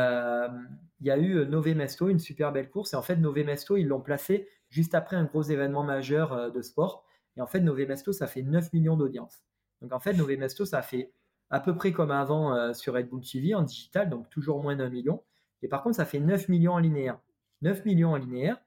y 1.06 1.10
a 1.10 1.18
eu 1.18 1.45
Nové 1.45 1.74
Mesto, 1.74 2.10
une 2.10 2.19
super 2.19 2.52
belle 2.52 2.69
course. 2.69 2.91
Et 2.91 2.98
en 2.98 3.02
fait, 3.02 3.15
Nové 3.15 3.45
Mesto, 3.45 3.78
ils 3.78 3.88
l'ont 3.88 4.02
placé 4.02 4.49
juste 4.69 4.95
après 4.95 5.15
un 5.15 5.24
gros 5.24 5.44
événement 5.44 5.84
majeur 5.84 6.34
euh, 6.34 6.49
de 6.49 6.61
sport. 6.61 7.06
Et 7.36 7.41
en 7.41 7.48
fait, 7.48 7.60
Nové 7.60 7.86
Mesto, 7.86 8.11
ça 8.11 8.28
fait 8.28 8.41
9 8.41 8.74
millions 8.74 8.98
d'audience. 8.98 9.44
Donc 9.82 9.94
en 9.94 9.99
fait, 9.99 10.14
Nové 10.14 10.38
Mesto, 10.38 10.65
ça 10.65 10.82
fait 10.82 11.14
à 11.49 11.60
peu 11.60 11.76
près 11.76 11.91
comme 11.91 12.11
avant 12.11 12.53
euh, 12.53 12.74
sur 12.74 12.94
Red 12.94 13.10
Bull 13.10 13.22
TV 13.22 13.56
en 13.56 13.61
digital, 13.61 14.10
donc 14.10 14.30
toujours 14.30 14.61
moins 14.61 14.76
d'un 14.76 14.90
million. 14.90 15.24
Et 15.61 15.68
par 15.68 15.84
contre, 15.84 15.95
ça 15.95 16.06
fait 16.06 16.19
9 16.19 16.49
millions 16.49 16.74
en 16.74 16.80
linéaire. 16.80 17.19
9 17.61 17.86
millions 17.86 18.11
en 18.11 18.18
linéaire. 18.18 18.57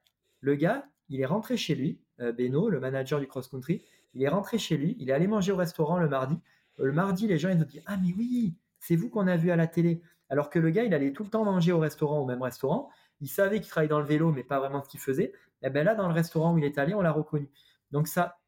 Le 0.41 0.55
gars, 0.55 0.87
il 1.09 1.21
est 1.21 1.27
rentré 1.27 1.57
chez 1.57 1.75
lui, 1.75 2.01
euh, 2.21 2.33
Beno, 2.33 2.71
le 2.71 2.81
manager 2.81 3.21
du 3.21 3.27
cross-country, 3.27 3.85
il 4.15 4.23
est 4.23 4.29
rentré 4.29 4.59
chez 4.59 4.77
lui, 4.77 4.97
il 4.99 5.11
est 5.11 5.13
allé 5.13 5.27
manger 5.27 5.53
au 5.53 5.57
restaurant 5.57 5.99
le 5.99 6.09
mardi. 6.09 6.39
Le 6.79 6.93
mardi, 6.93 7.27
les 7.27 7.39
gens, 7.39 7.51
ils 7.51 7.61
ont 7.61 7.67
dit 7.67 7.81
Ah, 7.87 7.97
mais 7.97 8.13
oui, 8.17 8.55
c'est 8.79 8.97
vous 8.97 9.11
qu'on 9.11 9.27
a 9.27 9.37
vu 9.37 9.51
à 9.51 9.57
la 9.57 9.67
télé. 9.67 10.03
Alors 10.29 10.49
que 10.51 10.59
le 10.59 10.71
gars, 10.71 10.85
il 10.85 10.95
allait 10.95 11.13
tout 11.13 11.25
le 11.25 11.31
temps 11.31 11.45
manger 11.45 11.73
au 11.73 11.79
restaurant, 11.79 12.21
au 12.21 12.27
même 12.27 12.43
restaurant. 12.43 12.91
Il 13.21 13.29
savait 13.29 13.61
qu'il 13.61 13.69
travaillait 13.69 13.91
dans 13.91 14.01
le 14.01 14.07
vélo, 14.07 14.33
mais 14.33 14.45
pas 14.45 14.59
vraiment 14.59 14.83
ce 14.83 14.89
qu'il 14.89 15.01
faisait. 15.01 15.33
Et 15.63 15.67
eh 15.67 15.71
bien 15.71 15.85
là, 15.85 15.95
dans 15.95 16.09
le 16.09 16.15
restaurant 16.15 16.55
où 16.55 16.59
il 16.59 16.65
est 16.65 16.79
allé, 16.79 16.95
on 16.95 17.03
l'a 17.03 17.13
reconnu. 17.13 17.51
Donc 17.91 18.09
ça, 18.09 18.39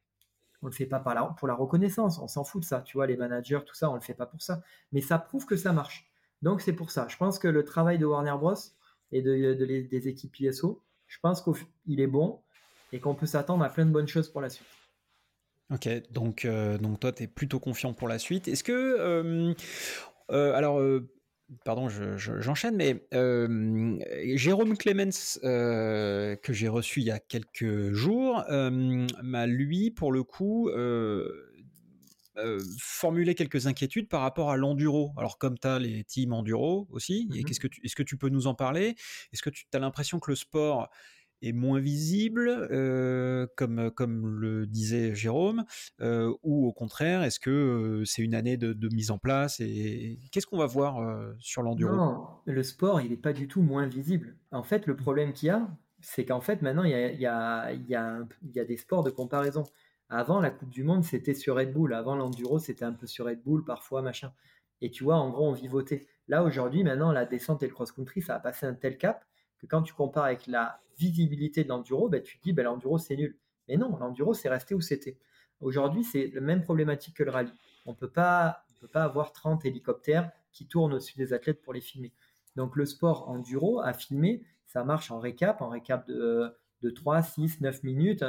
on 0.62 0.66
le 0.66 0.72
fait 0.72 0.86
pas 0.86 1.00
pour 1.36 1.48
la 1.48 1.54
reconnaissance, 1.54 2.18
on 2.18 2.28
s'en 2.28 2.44
fout 2.44 2.62
de 2.62 2.66
ça. 2.66 2.80
Tu 2.80 2.96
vois, 2.96 3.06
les 3.06 3.16
managers, 3.16 3.60
tout 3.66 3.74
ça, 3.74 3.90
on 3.90 3.94
le 3.94 4.00
fait 4.00 4.14
pas 4.14 4.26
pour 4.26 4.40
ça. 4.40 4.62
Mais 4.92 5.00
ça 5.00 5.18
prouve 5.18 5.44
que 5.44 5.56
ça 5.56 5.72
marche. 5.72 6.10
Donc 6.40 6.60
c'est 6.60 6.72
pour 6.72 6.90
ça. 6.90 7.06
Je 7.08 7.16
pense 7.16 7.38
que 7.38 7.48
le 7.48 7.64
travail 7.64 7.98
de 7.98 8.06
Warner 8.06 8.34
Bros. 8.38 8.54
et 9.10 9.20
de, 9.20 9.54
des 9.54 10.08
équipes 10.08 10.40
ISO, 10.40 10.80
je 11.06 11.18
pense 11.20 11.42
qu'il 11.42 12.00
est 12.00 12.06
bon 12.06 12.40
et 12.92 13.00
qu'on 13.00 13.14
peut 13.14 13.26
s'attendre 13.26 13.64
à 13.64 13.68
plein 13.68 13.84
de 13.84 13.90
bonnes 13.90 14.08
choses 14.08 14.28
pour 14.28 14.40
la 14.40 14.48
suite. 14.48 14.66
Ok, 15.72 15.88
donc, 16.10 16.44
euh, 16.44 16.76
donc 16.78 17.00
toi, 17.00 17.12
tu 17.12 17.22
es 17.22 17.26
plutôt 17.26 17.58
confiant 17.58 17.94
pour 17.94 18.08
la 18.08 18.18
suite. 18.18 18.48
Est-ce 18.48 18.64
que... 18.64 18.72
Euh, 18.72 19.54
euh, 20.30 20.54
alors 20.54 20.80
pardon, 21.64 21.88
j'enchaîne, 22.16 22.76
mais 22.76 23.06
euh, 23.14 23.98
Jérôme 24.34 24.76
Clemens, 24.76 25.38
euh, 25.44 26.36
que 26.36 26.52
j'ai 26.52 26.68
reçu 26.68 27.00
il 27.00 27.06
y 27.06 27.10
a 27.10 27.18
quelques 27.18 27.92
jours, 27.92 28.44
euh, 28.50 29.06
m'a 29.22 29.46
lui, 29.46 29.90
pour 29.90 30.12
le 30.12 30.22
coup, 30.22 30.70
formulé 32.78 33.34
quelques 33.34 33.66
inquiétudes 33.66 34.08
par 34.08 34.22
rapport 34.22 34.50
à 34.50 34.56
l'enduro. 34.56 35.12
Alors, 35.18 35.38
comme 35.38 35.58
tu 35.58 35.68
as 35.68 35.78
les 35.78 36.04
teams 36.04 36.32
enduro 36.32 36.86
aussi, 36.90 37.28
mmh 37.30 37.48
est-ce 37.50 37.60
que, 37.60 37.68
est-ce 37.82 37.96
que 37.96 38.02
tu 38.02 38.16
peux 38.16 38.28
nous 38.28 38.46
en 38.46 38.54
parler? 38.54 38.94
Est-ce 39.32 39.42
que 39.42 39.50
tu 39.50 39.66
as 39.72 39.78
l'impression 39.78 40.20
que 40.20 40.30
le 40.30 40.36
sport 40.36 40.88
est 41.42 41.52
moins 41.52 41.80
visible, 41.80 42.68
comme, 43.56 43.90
comme 43.90 44.26
le 44.26 44.66
disait 44.66 45.14
Jérôme, 45.14 45.64
ou 46.00 46.66
au 46.66 46.72
contraire, 46.72 47.22
est-ce 47.22 47.40
que 47.40 48.02
c'est 48.04 48.22
une 48.22 48.34
année 48.34 48.56
de, 48.56 48.88
mise 48.92 49.10
en 49.10 49.18
place 49.18 49.60
et 49.60 50.18
qu'est-ce 50.30 50.46
qu'on 50.46 50.58
va 50.58 50.66
voir 50.66 51.34
sur 51.38 51.62
l'enduro? 51.62 51.94
Non, 51.94 52.26
le 52.44 52.62
sport, 52.62 53.00
il 53.00 53.10
n'est 53.10 53.16
pas 53.16 53.32
du 53.32 53.48
tout 53.48 53.62
moins 53.62 53.86
visible. 53.86 54.36
En 54.50 54.62
fait, 54.62 54.86
le 54.86 54.96
problème 54.96 55.32
qu'il 55.32 55.48
y 55.48 55.50
a, 55.50 55.68
c'est 56.00 56.24
qu'en 56.24 56.40
fait, 56.40 56.62
maintenant, 56.62 56.84
il 56.84 56.90
y 56.90 56.94
a, 56.94 57.10
il 57.12 57.20
y, 57.20 57.26
a, 57.26 57.72
y, 57.72 57.94
a 57.94 58.18
il 58.42 58.52
y 58.52 58.60
a 58.60 58.64
des 58.64 58.76
sports 58.76 59.04
de 59.04 59.10
comparaison. 59.10 59.64
Avant, 60.08 60.40
la 60.40 60.50
Coupe 60.50 60.68
du 60.68 60.82
Monde, 60.84 61.04
c'était 61.04 61.34
sur 61.34 61.56
Red 61.56 61.72
Bull. 61.72 61.94
Avant, 61.94 62.16
l'enduro, 62.16 62.58
c'était 62.58 62.84
un 62.84 62.92
peu 62.92 63.06
sur 63.06 63.26
Red 63.26 63.42
Bull, 63.42 63.64
parfois, 63.64 64.02
machin. 64.02 64.32
Et 64.80 64.90
tu 64.90 65.04
vois, 65.04 65.16
en 65.16 65.30
gros, 65.30 65.48
on 65.48 65.52
vivotait. 65.52 66.06
Là, 66.28 66.42
aujourd'hui, 66.42 66.84
maintenant, 66.84 67.12
la 67.12 67.24
descente 67.24 67.62
et 67.62 67.66
le 67.66 67.72
cross-country, 67.72 68.20
ça 68.20 68.34
a 68.34 68.40
passé 68.40 68.66
un 68.66 68.74
tel 68.74 68.98
cap 68.98 69.24
quand 69.66 69.82
tu 69.82 69.94
compares 69.94 70.24
avec 70.24 70.46
la 70.46 70.80
visibilité 70.98 71.64
de 71.64 71.68
l'enduro, 71.68 72.08
ben, 72.08 72.22
tu 72.22 72.38
te 72.38 72.42
dis 72.42 72.52
ben, 72.52 72.64
l'enduro 72.64 72.98
c'est 72.98 73.16
nul. 73.16 73.38
Mais 73.68 73.76
non, 73.76 73.96
l'enduro 73.96 74.34
c'est 74.34 74.48
resté 74.48 74.74
où 74.74 74.80
c'était. 74.80 75.18
Aujourd'hui, 75.60 76.02
c'est 76.04 76.30
la 76.34 76.40
même 76.40 76.62
problématique 76.62 77.16
que 77.16 77.22
le 77.22 77.30
rallye. 77.30 77.52
On 77.86 77.92
ne 77.92 77.96
peut 77.96 78.10
pas 78.10 78.64
avoir 78.94 79.32
30 79.32 79.64
hélicoptères 79.64 80.30
qui 80.52 80.66
tournent 80.66 80.92
au-dessus 80.92 81.16
des 81.16 81.32
athlètes 81.32 81.62
pour 81.62 81.72
les 81.72 81.80
filmer. 81.80 82.12
Donc 82.56 82.76
le 82.76 82.84
sport 82.84 83.28
enduro 83.28 83.80
à 83.80 83.92
filmer, 83.92 84.44
ça 84.66 84.84
marche 84.84 85.10
en 85.10 85.18
récap, 85.18 85.62
en 85.62 85.68
récap 85.68 86.06
de, 86.06 86.54
de 86.82 86.90
3, 86.90 87.22
6, 87.22 87.60
9 87.60 87.82
minutes, 87.82 88.24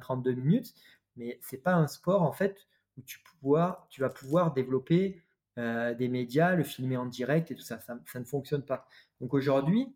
32 0.00 0.32
minutes, 0.32 0.74
mais 1.16 1.38
c'est 1.42 1.62
pas 1.62 1.74
un 1.74 1.86
sport 1.86 2.22
en 2.22 2.32
fait 2.32 2.66
où 2.96 3.02
tu, 3.02 3.20
vas 4.00 4.10
pouvoir 4.10 4.52
développer 4.54 5.22
euh, 5.58 5.94
des 5.94 6.08
médias, 6.08 6.54
le 6.54 6.64
filmer 6.64 6.96
en 6.96 7.06
direct 7.06 7.50
et 7.50 7.54
tout 7.54 7.62
ça, 7.62 7.78
ça 7.78 8.18
ne 8.18 8.24
fonctionne 8.24 8.62
pas. 8.62 8.86
Donc 9.20 9.34
aujourd'hui, 9.34 9.94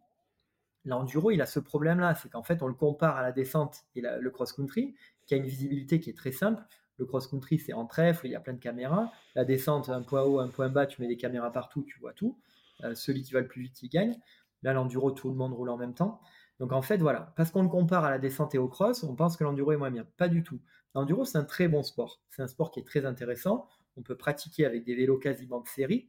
L'enduro, 0.84 1.30
il 1.30 1.40
a 1.40 1.46
ce 1.46 1.60
problème-là, 1.60 2.14
c'est 2.14 2.28
qu'en 2.30 2.42
fait, 2.42 2.62
on 2.62 2.66
le 2.66 2.74
compare 2.74 3.16
à 3.16 3.22
la 3.22 3.32
descente 3.32 3.84
et 3.94 4.00
le 4.00 4.30
cross-country, 4.30 4.94
qui 5.26 5.34
a 5.34 5.36
une 5.36 5.44
visibilité 5.44 6.00
qui 6.00 6.10
est 6.10 6.16
très 6.16 6.32
simple. 6.32 6.62
Le 6.98 7.06
cross-country, 7.06 7.58
c'est 7.58 7.72
en 7.72 7.86
trèfle, 7.86 8.26
il 8.26 8.32
y 8.32 8.34
a 8.34 8.40
plein 8.40 8.52
de 8.52 8.58
caméras. 8.58 9.12
La 9.34 9.44
descente, 9.44 9.88
un 9.88 10.02
point 10.02 10.22
haut, 10.22 10.40
un 10.40 10.48
point 10.48 10.68
bas, 10.68 10.86
tu 10.86 11.00
mets 11.00 11.08
des 11.08 11.16
caméras 11.16 11.52
partout, 11.52 11.84
tu 11.84 11.98
vois 12.00 12.12
tout. 12.12 12.38
Euh, 12.84 12.94
celui 12.94 13.22
qui 13.22 13.32
va 13.32 13.40
le 13.40 13.46
plus 13.46 13.62
vite, 13.62 13.82
il 13.82 13.88
gagne. 13.88 14.18
Là, 14.62 14.72
l'enduro, 14.72 15.10
tout 15.10 15.28
le 15.28 15.34
monde 15.34 15.52
roule 15.52 15.68
en 15.70 15.76
même 15.76 15.94
temps. 15.94 16.20
Donc 16.58 16.72
en 16.72 16.82
fait, 16.82 16.98
voilà, 16.98 17.32
parce 17.36 17.50
qu'on 17.50 17.62
le 17.62 17.68
compare 17.68 18.04
à 18.04 18.10
la 18.10 18.18
descente 18.18 18.54
et 18.54 18.58
au 18.58 18.68
cross, 18.68 19.02
on 19.02 19.16
pense 19.16 19.36
que 19.36 19.44
l'enduro 19.44 19.72
est 19.72 19.76
moins 19.76 19.90
bien. 19.90 20.06
Pas 20.16 20.28
du 20.28 20.42
tout. 20.42 20.60
L'enduro, 20.94 21.24
c'est 21.24 21.38
un 21.38 21.44
très 21.44 21.66
bon 21.66 21.82
sport. 21.82 22.20
C'est 22.28 22.42
un 22.42 22.46
sport 22.46 22.70
qui 22.70 22.80
est 22.80 22.84
très 22.84 23.04
intéressant. 23.04 23.66
On 23.96 24.02
peut 24.02 24.16
pratiquer 24.16 24.64
avec 24.64 24.84
des 24.84 24.94
vélos 24.94 25.18
quasiment 25.18 25.60
de 25.60 25.66
série. 25.66 26.08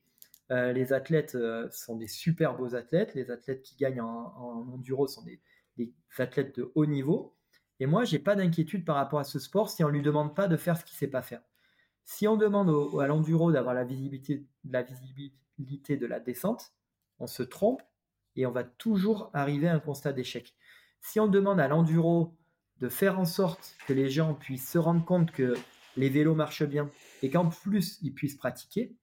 Euh, 0.52 0.74
les 0.74 0.94
athlètes 0.94 1.36
euh, 1.36 1.70
sont 1.72 1.96
des 1.96 2.08
super 2.08 2.56
beaux 2.56 2.76
athlètes. 2.76 3.16
Les 3.16 3.32
athlètes 3.32 3.62
qui 3.62 3.76
gagnent 3.76 4.02
en, 4.02 4.68
enduro 4.74 5.08
sont 5.08 5.24
des, 5.24 5.42
athlètes 6.18 6.60
de 6.60 6.72
haut 6.76 6.86
niveau. 6.86 7.36
Et 7.80 7.86
moi, 7.86 8.04
j'ai 8.04 8.20
pas 8.20 8.36
d'inquiétude 8.36 8.86
par 8.86 8.96
rapport 8.96 9.20
à 9.20 9.24
ce 9.24 9.40
sport 9.40 9.70
si 9.70 9.84
on 9.84 9.90
lui 9.90 10.02
demande 10.02 10.36
pas 10.36 10.48
de 10.48 10.58
faire 10.58 10.78
ce 10.78 10.86
qu'il 10.86 10.96
sait 10.96 11.08
pas 11.08 11.22
faire. 11.22 11.42
Si 12.06 12.28
on 12.28 12.38
demande 12.38 12.70
à 13.00 13.08
l'enduro 13.08 13.52
d'avoir 13.52 13.74
la 13.74 13.84
visibilité, 13.84 14.46
la 14.70 14.84
visibilité 14.84 15.98
de 15.98 16.06
la 16.06 16.20
descente, 16.20 16.74
on 17.20 17.28
se 17.28 17.44
trompe 17.44 17.82
et 18.36 18.46
on 18.46 18.52
va 18.52 18.64
toujours 18.64 19.30
arriver 19.34 19.68
à 19.68 19.76
un 19.76 19.80
constat 19.80 20.14
d'échec. 20.14 20.54
Si 21.00 21.20
on 21.20 21.28
demande 21.28 21.60
à 21.60 21.68
l'enduro 21.68 22.38
de 22.80 22.90
faire 22.90 23.20
en 23.20 23.26
sorte 23.26 23.76
que 23.88 23.94
les 23.94 24.10
gens 24.10 24.34
puissent 24.34 24.70
se 24.70 24.78
rendre 24.78 25.06
compte 25.06 25.32
que 25.32 25.56
les 25.96 26.10
vélos 26.10 26.36
marchent 26.36 26.66
bien 26.66 26.90
et 27.22 27.30
qu'en 27.30 27.50
plus 27.50 28.00
ils 28.02 28.14
puissent 28.14 28.36
pratiquer, 28.36 28.96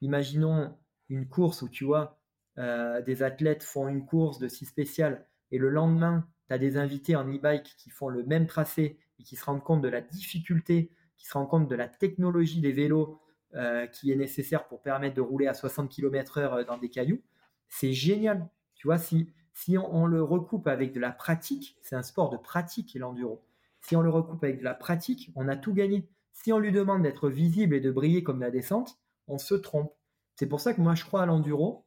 imaginons 0.00 0.76
une 1.08 1.28
course 1.28 1.62
où 1.62 1.68
tu 1.68 1.84
vois 1.84 2.18
euh, 2.58 3.02
des 3.02 3.22
athlètes 3.22 3.62
font 3.62 3.88
une 3.88 4.04
course 4.04 4.38
de 4.38 4.48
si 4.48 4.64
spéciale 4.66 5.26
et 5.50 5.58
le 5.58 5.70
lendemain 5.70 6.26
tu 6.48 6.54
as 6.54 6.58
des 6.58 6.76
invités 6.76 7.14
en 7.16 7.28
e-bike 7.28 7.74
qui 7.76 7.90
font 7.90 8.08
le 8.08 8.24
même 8.24 8.46
tracé 8.46 8.98
et 9.18 9.22
qui 9.22 9.36
se 9.36 9.44
rendent 9.44 9.62
compte 9.62 9.82
de 9.82 9.88
la 9.88 10.00
difficulté, 10.00 10.90
qui 11.16 11.26
se 11.26 11.34
rendent 11.34 11.48
compte 11.48 11.68
de 11.68 11.74
la 11.74 11.88
technologie 11.88 12.60
des 12.60 12.72
vélos 12.72 13.20
euh, 13.54 13.86
qui 13.86 14.12
est 14.12 14.16
nécessaire 14.16 14.66
pour 14.68 14.82
permettre 14.82 15.14
de 15.14 15.20
rouler 15.20 15.46
à 15.46 15.54
60 15.54 15.90
km/h 15.90 16.64
dans 16.66 16.78
des 16.78 16.90
cailloux, 16.90 17.22
c'est 17.68 17.92
génial. 17.92 18.48
Tu 18.74 18.86
vois, 18.86 18.98
si, 18.98 19.32
si 19.52 19.76
on, 19.78 20.06
le 20.06 20.22
recoupe 20.22 20.66
avec 20.66 20.92
de 20.92 21.00
la 21.00 21.12
pratique, 21.12 21.76
c'est 21.82 21.96
un 21.96 22.02
sport 22.02 22.30
de 22.30 22.36
pratique 22.36 22.94
l'enduro. 22.94 23.44
Si 23.80 23.96
on 23.96 24.02
le 24.02 24.10
recoupe 24.10 24.42
avec 24.44 24.58
de 24.58 24.64
la 24.64 24.74
pratique, 24.74 25.32
on 25.34 25.48
a 25.48 25.56
tout 25.56 25.72
gagné. 25.72 26.08
Si 26.32 26.52
on 26.52 26.58
lui 26.58 26.72
demande 26.72 27.02
d'être 27.02 27.28
visible 27.28 27.74
et 27.74 27.80
de 27.80 27.90
briller 27.90 28.22
comme 28.22 28.40
la 28.40 28.50
descente, 28.50 28.98
on 29.26 29.38
se 29.38 29.54
trompe. 29.54 29.92
C'est 30.38 30.46
pour 30.46 30.60
ça 30.60 30.72
que 30.72 30.80
moi 30.80 30.94
je 30.94 31.04
crois 31.04 31.22
à 31.22 31.26
l'enduro. 31.26 31.84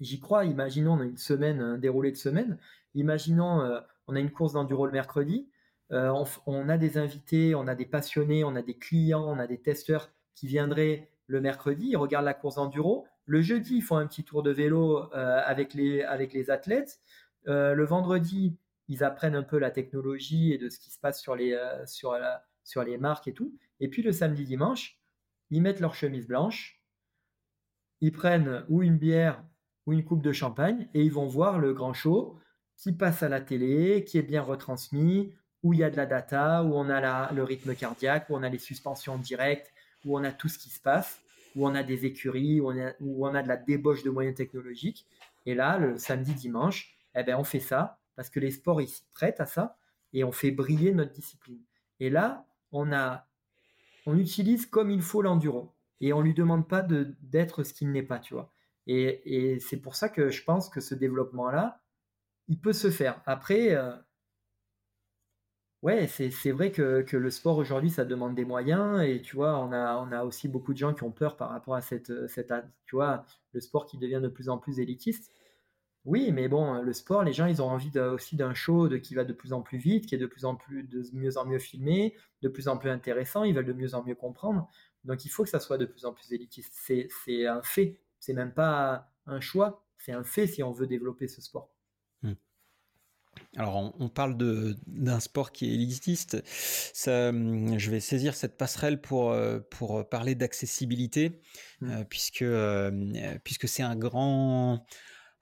J'y 0.00 0.18
crois. 0.18 0.46
Imaginons 0.46 0.94
on 0.94 1.00
a 1.00 1.04
une 1.04 1.18
semaine, 1.18 1.60
un 1.60 1.76
déroulé 1.76 2.12
de 2.12 2.16
semaine. 2.16 2.56
Imaginons 2.94 3.60
euh, 3.60 3.78
on 4.06 4.16
a 4.16 4.20
une 4.20 4.30
course 4.30 4.54
d'enduro 4.54 4.86
le 4.86 4.92
mercredi. 4.92 5.50
Euh, 5.92 6.10
on, 6.46 6.70
a 6.70 6.78
des 6.78 6.96
invités, 6.96 7.54
on 7.54 7.66
a 7.66 7.74
des 7.74 7.84
passionnés, 7.84 8.42
on 8.42 8.56
a 8.56 8.62
des 8.62 8.78
clients, 8.78 9.26
on 9.28 9.38
a 9.38 9.46
des 9.46 9.60
testeurs 9.60 10.10
qui 10.34 10.46
viendraient 10.46 11.10
le 11.26 11.42
mercredi, 11.42 11.88
ils 11.90 11.98
regardent 11.98 12.24
la 12.24 12.32
course 12.32 12.54
d'enduro. 12.54 13.06
Le 13.26 13.42
jeudi, 13.42 13.76
ils 13.76 13.82
font 13.82 13.98
un 13.98 14.06
petit 14.06 14.24
tour 14.24 14.42
de 14.42 14.50
vélo 14.50 15.12
euh, 15.14 15.42
avec, 15.44 15.74
les, 15.74 16.50
athlètes. 16.50 17.00
Le 17.44 17.84
vendredi, 17.84 18.56
ils 18.88 19.04
apprennent 19.04 19.36
un 19.36 19.42
peu 19.42 19.58
la 19.58 19.70
technologie 19.70 20.54
et 20.54 20.58
de 20.58 20.70
ce 20.70 20.78
qui 20.78 20.90
se 20.90 20.98
passe 20.98 21.20
sur 21.20 21.36
les, 21.36 21.54
sur 21.84 22.14
les 22.82 22.96
marques 22.96 23.28
et 23.28 23.34
tout. 23.34 23.54
Et 23.80 23.88
puis 23.88 24.00
le 24.00 24.12
samedi, 24.12 24.44
dimanche, 24.44 24.98
ils 25.50 25.60
mettent 25.60 25.80
leur 25.80 25.94
chemise 25.94 26.26
blanche, 26.26 26.80
ils 28.00 28.12
prennent 28.12 28.64
ou 28.68 28.82
une 28.82 28.98
bière 28.98 29.42
ou 29.86 29.92
une 29.92 30.04
coupe 30.04 30.22
de 30.22 30.32
champagne 30.32 30.88
et 30.94 31.02
ils 31.02 31.12
vont 31.12 31.26
voir 31.26 31.58
le 31.58 31.72
grand 31.72 31.92
show 31.92 32.38
qui 32.76 32.92
passe 32.92 33.22
à 33.22 33.28
la 33.28 33.40
télé, 33.40 34.04
qui 34.04 34.18
est 34.18 34.22
bien 34.22 34.42
retransmis, 34.42 35.34
où 35.62 35.72
il 35.72 35.80
y 35.80 35.84
a 35.84 35.90
de 35.90 35.96
la 35.96 36.06
data, 36.06 36.62
où 36.62 36.74
on 36.74 36.90
a 36.90 37.32
le 37.32 37.42
rythme 37.42 37.74
cardiaque, 37.74 38.28
où 38.28 38.36
on 38.36 38.42
a 38.42 38.48
les 38.48 38.58
suspensions 38.58 39.16
directes, 39.16 39.72
où 40.04 40.18
on 40.18 40.24
a 40.24 40.32
tout 40.32 40.48
ce 40.48 40.58
qui 40.58 40.70
se 40.70 40.80
passe, 40.80 41.20
où 41.56 41.66
on 41.66 41.74
a 41.74 41.82
des 41.82 42.04
écuries, 42.04 42.60
où 42.60 42.68
on 42.68 43.34
a, 43.34 43.42
de 43.42 43.48
la 43.48 43.56
débauche 43.56 44.02
de 44.02 44.10
moyens 44.10 44.36
technologiques. 44.36 45.06
Et 45.46 45.54
là, 45.54 45.78
le 45.78 45.98
samedi, 45.98 46.34
dimanche, 46.34 46.96
eh 47.14 47.22
ben, 47.22 47.36
on 47.36 47.44
fait 47.44 47.60
ça 47.60 47.98
parce 48.16 48.30
que 48.30 48.40
les 48.40 48.50
sports 48.50 48.80
ils 48.80 48.90
prêtent 49.14 49.40
à 49.40 49.46
ça 49.46 49.76
et 50.12 50.24
on 50.24 50.32
fait 50.32 50.50
briller 50.50 50.92
notre 50.92 51.12
discipline. 51.12 51.60
Et 52.00 52.10
là, 52.10 52.46
on, 52.72 52.92
a, 52.92 53.26
on 54.06 54.18
utilise 54.18 54.66
comme 54.66 54.90
il 54.90 55.02
faut 55.02 55.22
l'enduro 55.22 55.73
et 56.00 56.12
on 56.12 56.20
lui 56.22 56.34
demande 56.34 56.68
pas 56.68 56.82
d'être 56.82 57.62
ce 57.64 57.74
qu'il 57.74 57.90
n'est 57.92 58.02
pas, 58.02 58.18
tu 58.18 58.34
vois. 58.34 58.52
Et, 58.86 59.52
et 59.54 59.60
c'est 59.60 59.78
pour 59.78 59.96
ça 59.96 60.08
que 60.08 60.30
je 60.30 60.44
pense 60.44 60.68
que 60.68 60.80
ce 60.80 60.94
développement-là, 60.94 61.82
il 62.48 62.60
peut 62.60 62.72
se 62.72 62.90
faire. 62.90 63.22
Après, 63.26 63.74
euh, 63.74 63.94
Ouais, 65.82 66.06
c'est 66.06 66.50
vrai 66.50 66.72
que, 66.72 67.04
le 67.12 67.30
sport 67.30 67.58
aujourd'hui, 67.58 67.90
ça 67.90 68.06
demande 68.06 68.34
des 68.34 68.46
moyens 68.46 69.02
et 69.02 69.20
tu 69.20 69.36
vois, 69.36 69.58
on 69.58 69.70
a, 69.70 69.96
on 69.98 70.12
a 70.12 70.24
aussi 70.24 70.48
beaucoup 70.48 70.72
de 70.72 70.78
gens 70.78 70.94
qui 70.94 71.02
ont 71.02 71.12
peur 71.12 71.36
par 71.36 71.50
rapport 71.50 71.74
à 71.74 71.82
cette, 71.82 72.26
cette, 72.26 72.54
tu 72.86 72.96
vois, 72.96 73.26
le 73.52 73.60
sport 73.60 73.84
qui 73.84 73.98
devient 73.98 74.20
de 74.22 74.28
plus 74.28 74.48
en 74.48 74.56
plus 74.56 74.80
élitiste. 74.80 75.30
Oui, 76.06 76.32
mais 76.32 76.48
bon, 76.48 76.80
le 76.82 76.92
sport, 76.94 77.24
les 77.24 77.34
gens, 77.34 77.46
ils 77.46 77.62
ont 77.62 77.68
envie 77.68 77.98
aussi 77.98 78.36
d'un 78.36 78.54
show 78.54 78.88
qui 79.00 79.14
va 79.14 79.24
de 79.24 79.34
plus 79.34 79.52
en 79.52 79.62
plus 79.62 79.78
vite, 79.78 80.06
qui 80.06 80.14
est 80.14 80.18
de 80.18 80.26
plus 80.26 80.46
en 80.46 80.54
plus, 80.56 80.84
de 80.84 81.02
mieux 81.12 81.36
en 81.38 81.46
mieux 81.46 81.58
filmé, 81.58 82.14
de 82.42 82.48
plus 82.48 82.68
en 82.68 82.78
plus 82.78 82.90
intéressant, 82.90 83.44
ils 83.44 83.54
veulent 83.54 83.66
de 83.66 83.72
mieux 83.74 83.94
en 83.94 84.02
mieux 84.04 84.14
comprendre. 84.14 84.70
Donc 85.04 85.24
il 85.24 85.28
faut 85.28 85.44
que 85.44 85.50
ça 85.50 85.60
soit 85.60 85.78
de 85.78 85.86
plus 85.86 86.04
en 86.04 86.12
plus 86.12 86.32
élitiste. 86.32 86.72
C'est 86.74 87.46
un 87.46 87.62
fait, 87.62 88.00
c'est 88.20 88.32
même 88.32 88.52
pas 88.52 89.10
un 89.26 89.40
choix, 89.40 89.84
c'est 89.98 90.12
un 90.12 90.24
fait 90.24 90.46
si 90.46 90.62
on 90.62 90.72
veut 90.72 90.86
développer 90.86 91.28
ce 91.28 91.40
sport. 91.40 91.70
Alors, 93.56 93.94
on, 93.98 94.08
parle 94.08 94.36
d'un 94.86 95.20
sport 95.20 95.52
qui 95.52 95.70
est 95.70 95.74
élitiste. 95.74 96.42
Hum, 97.06 97.78
je 97.78 97.90
vais 97.90 98.00
saisir 98.00 98.34
cette 98.34 98.56
passerelle 98.56 99.00
pour, 99.00 99.30
euh, 99.30 99.60
pour 99.70 100.08
parler 100.08 100.34
d'accessibilité, 100.34 101.40
mmh. 101.80 101.90
euh, 101.90 102.04
puisque, 102.04 102.42
euh, 102.42 102.90
puisque 103.44 103.68
c'est 103.68 103.82
un 103.82 103.96
grand, 103.96 104.84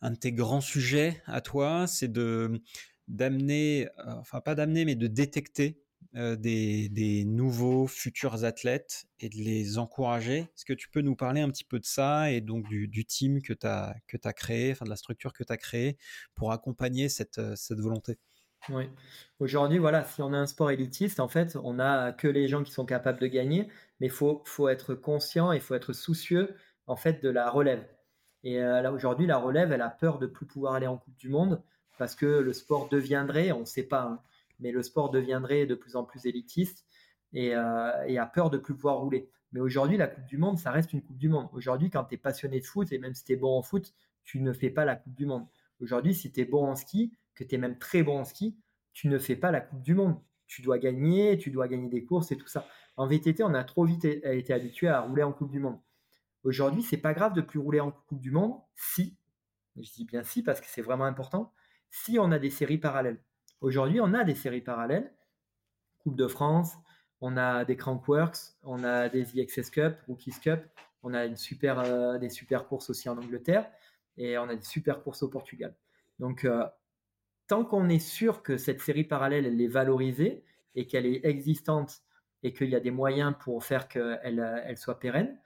un 0.02 0.10
de 0.10 0.16
tes 0.16 0.32
grands 0.32 0.60
sujets 0.60 1.22
à 1.26 1.40
toi, 1.40 1.86
c'est 1.86 2.08
de 2.12 2.62
d'amener, 3.08 3.88
enfin 4.06 4.40
pas 4.40 4.54
d'amener, 4.54 4.84
mais 4.84 4.94
de 4.94 5.06
détecter 5.06 5.81
euh, 6.14 6.36
des, 6.36 7.24
nouveaux 7.26 7.86
futurs 7.86 8.44
athlètes 8.44 9.04
et 9.20 9.28
de 9.28 9.36
les 9.36 9.78
encourager. 9.78 10.38
Est-ce 10.38 10.64
que 10.64 10.72
tu 10.72 10.88
peux 10.88 11.00
nous 11.00 11.16
parler 11.16 11.40
un 11.40 11.48
petit 11.48 11.64
peu 11.64 11.78
de 11.78 11.84
ça 11.84 12.30
et 12.30 12.40
donc 12.40 12.68
du, 12.68 13.04
team 13.04 13.42
que 13.42 13.52
tu 13.52 13.66
as, 13.66 13.94
que 14.08 14.16
as 14.24 14.32
créé, 14.32 14.72
enfin 14.72 14.84
de 14.84 14.90
la 14.90 14.96
structure 14.96 15.32
que 15.32 15.44
tu 15.44 15.52
as 15.52 15.56
créée 15.56 15.96
pour 16.34 16.52
accompagner 16.52 17.08
cette, 17.08 17.38
euh, 17.38 17.54
cette 17.56 17.80
volonté? 17.80 18.18
Oui. 18.68 18.88
Aujourd'hui, 19.40 19.78
voilà, 19.78 20.04
si 20.04 20.22
on 20.22 20.32
a 20.32 20.38
un 20.38 20.46
sport 20.46 20.70
élitiste, 20.70 21.18
en 21.18 21.28
fait, 21.28 21.56
on 21.62 21.74
n'a 21.74 22.12
que 22.12 22.28
les 22.28 22.46
gens 22.46 22.62
qui 22.62 22.72
sont 22.72 22.86
capables 22.86 23.18
de 23.18 23.26
gagner, 23.26 23.68
mais 23.98 24.06
il 24.06 24.12
faut, 24.12 24.42
faut 24.46 24.68
être 24.68 24.94
conscient 24.94 25.52
et 25.52 25.56
il 25.56 25.62
faut 25.62 25.74
être 25.74 25.92
soucieux 25.92 26.54
en 26.86 26.96
fait 26.96 27.22
de 27.22 27.28
la 27.28 27.50
relève. 27.50 27.84
Et 28.44 28.60
euh, 28.60 28.90
aujourd'hui, 28.92 29.26
la 29.26 29.38
relève, 29.38 29.72
elle 29.72 29.82
a 29.82 29.90
peur 29.90 30.18
de 30.18 30.26
plus 30.26 30.46
pouvoir 30.46 30.74
aller 30.74 30.86
en 30.86 30.98
Coupe 30.98 31.16
du 31.16 31.28
Monde 31.28 31.62
parce 31.98 32.14
que 32.14 32.26
le 32.26 32.52
sport 32.52 32.88
deviendrait, 32.88 33.52
on 33.52 33.60
ne 33.60 33.64
sait 33.64 33.84
pas, 33.84 34.02
hein, 34.02 34.22
mais 34.62 34.72
le 34.72 34.82
sport 34.82 35.10
deviendrait 35.10 35.66
de 35.66 35.74
plus 35.74 35.96
en 35.96 36.04
plus 36.04 36.26
élitiste 36.26 36.86
et, 37.32 37.54
euh, 37.54 38.20
a 38.20 38.26
peur 38.26 38.50
de 38.50 38.58
plus 38.58 38.74
pouvoir 38.74 38.98
rouler. 38.98 39.28
Mais 39.52 39.60
aujourd'hui, 39.60 39.96
la 39.96 40.06
Coupe 40.06 40.24
du 40.24 40.38
Monde, 40.38 40.58
ça 40.58 40.70
reste 40.70 40.92
une 40.92 41.02
Coupe 41.02 41.18
du 41.18 41.28
Monde. 41.28 41.48
Aujourd'hui, 41.52 41.90
quand 41.90 42.04
tu 42.04 42.14
es 42.14 42.18
passionné 42.18 42.60
de 42.60 42.64
foot, 42.64 42.90
et 42.92 42.98
même 42.98 43.14
si 43.14 43.24
tu 43.24 43.32
es 43.32 43.36
bon 43.36 43.58
en 43.58 43.62
foot, 43.62 43.92
tu 44.24 44.40
ne 44.40 44.52
fais 44.52 44.70
pas 44.70 44.84
la 44.84 44.96
Coupe 44.96 45.14
du 45.14 45.26
Monde. 45.26 45.46
Aujourd'hui, 45.80 46.14
si 46.14 46.32
tu 46.32 46.40
es 46.40 46.44
bon 46.44 46.66
en 46.66 46.74
ski, 46.74 47.12
que 47.34 47.44
tu 47.44 47.54
es 47.54 47.58
même 47.58 47.78
très 47.78 48.02
bon 48.02 48.20
en 48.20 48.24
ski, 48.24 48.56
tu 48.92 49.08
ne 49.08 49.18
fais 49.18 49.36
pas 49.36 49.50
la 49.50 49.60
Coupe 49.60 49.82
du 49.82 49.94
Monde. 49.94 50.16
Tu 50.46 50.62
dois 50.62 50.78
gagner, 50.78 51.38
tu 51.38 51.50
dois 51.50 51.68
gagner 51.68 51.88
des 51.88 52.04
courses 52.04 52.30
et 52.32 52.36
tout 52.36 52.46
ça. 52.46 52.66
En 52.96 53.06
VTT, 53.06 53.42
on 53.42 53.54
a 53.54 53.64
trop 53.64 53.84
vite 53.84 54.04
été 54.04 54.52
habitué 54.52 54.88
à 54.88 55.00
rouler 55.00 55.22
en 55.22 55.32
Coupe 55.32 55.50
du 55.50 55.58
Monde. 55.58 55.78
Aujourd'hui, 56.44 56.82
c'est 56.82 56.98
pas 56.98 57.14
grave 57.14 57.34
de 57.34 57.40
plus 57.40 57.58
rouler 57.58 57.80
en 57.80 57.90
Coupe 57.90 58.20
du 58.20 58.30
Monde 58.30 58.54
si, 58.74 59.16
je 59.76 59.90
dis 59.92 60.04
bien 60.04 60.24
si 60.24 60.42
parce 60.42 60.60
que 60.60 60.66
c'est 60.68 60.82
vraiment 60.82 61.04
important, 61.04 61.52
si 61.90 62.18
on 62.18 62.32
a 62.32 62.38
des 62.38 62.50
séries 62.50 62.78
parallèles. 62.78 63.22
Aujourd'hui, 63.62 64.00
on 64.00 64.12
a 64.12 64.24
des 64.24 64.34
séries 64.34 64.60
parallèles. 64.60 65.12
Coupe 66.00 66.16
de 66.16 66.26
France, 66.26 66.72
on 67.20 67.36
a 67.36 67.64
des 67.64 67.76
Crankworks, 67.76 68.56
on 68.64 68.82
a 68.82 69.08
des 69.08 69.38
IXS 69.38 69.70
Cup, 69.70 69.98
Rookies 70.08 70.40
Cup, 70.42 70.64
on 71.04 71.14
a 71.14 71.26
une 71.26 71.36
super, 71.36 71.78
euh, 71.78 72.18
des 72.18 72.28
super 72.28 72.66
courses 72.66 72.90
aussi 72.90 73.08
en 73.08 73.16
Angleterre 73.16 73.70
et 74.16 74.36
on 74.36 74.48
a 74.48 74.56
des 74.56 74.64
super 74.64 75.04
courses 75.04 75.22
au 75.22 75.28
Portugal. 75.28 75.76
Donc, 76.18 76.44
euh, 76.44 76.66
tant 77.46 77.64
qu'on 77.64 77.88
est 77.88 78.00
sûr 78.00 78.42
que 78.42 78.56
cette 78.56 78.80
série 78.80 79.04
parallèle, 79.04 79.46
elle 79.46 79.60
est 79.60 79.68
valorisée 79.68 80.44
et 80.74 80.88
qu'elle 80.88 81.06
est 81.06 81.24
existante 81.24 82.02
et 82.42 82.52
qu'il 82.52 82.68
y 82.68 82.74
a 82.74 82.80
des 82.80 82.90
moyens 82.90 83.32
pour 83.38 83.62
faire 83.62 83.86
qu'elle 83.86 84.62
elle 84.64 84.76
soit 84.76 84.98
pérenne, 84.98 85.38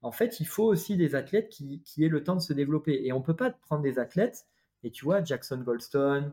en 0.00 0.12
fait, 0.12 0.40
il 0.40 0.46
faut 0.46 0.64
aussi 0.64 0.96
des 0.96 1.14
athlètes 1.14 1.50
qui, 1.50 1.82
qui 1.82 2.02
aient 2.02 2.08
le 2.08 2.24
temps 2.24 2.36
de 2.36 2.40
se 2.40 2.54
développer. 2.54 3.04
Et 3.04 3.12
on 3.12 3.18
ne 3.18 3.24
peut 3.24 3.36
pas 3.36 3.50
prendre 3.50 3.82
des 3.82 3.98
athlètes, 3.98 4.46
et 4.84 4.90
tu 4.90 5.04
vois, 5.04 5.22
Jackson 5.22 5.58
Goldstone, 5.58 6.24
euh, 6.26 6.30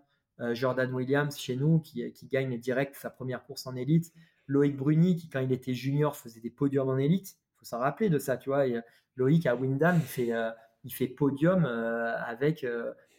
Jordan 0.52 0.94
Williams 0.94 1.38
chez 1.38 1.56
nous 1.56 1.80
qui, 1.80 2.12
gagne 2.30 2.57
direct 2.57 2.95
sa 2.95 3.10
première 3.10 3.44
course 3.45 3.68
en 3.68 3.76
élite. 3.76 4.14
Loïc 4.48 4.76
Bruni 4.76 5.16
qui 5.16 5.30
quand 5.30 5.40
il 5.40 5.52
était 5.52 5.74
junior 5.74 6.16
faisait 6.16 6.41
des 6.41 6.49
podiums 6.49 6.90
en 6.90 6.98
élite. 6.98 7.36
Il 7.38 7.60
faut 7.60 7.66
s'en 7.66 7.80
rappeler 7.80 8.10
de 8.10 8.20
ça, 8.20 8.38
tu 8.38 8.49
vois. 8.49 8.66
Loïc 9.16 9.45
à 9.45 9.56
Windham, 9.56 9.95
il 9.98 10.02
fait, 10.02 10.34
euh, 10.34 10.52
il 10.84 10.94
fait 10.94 11.07
podium 11.07 11.66
euh, 11.66 12.18
avec, 12.18 12.66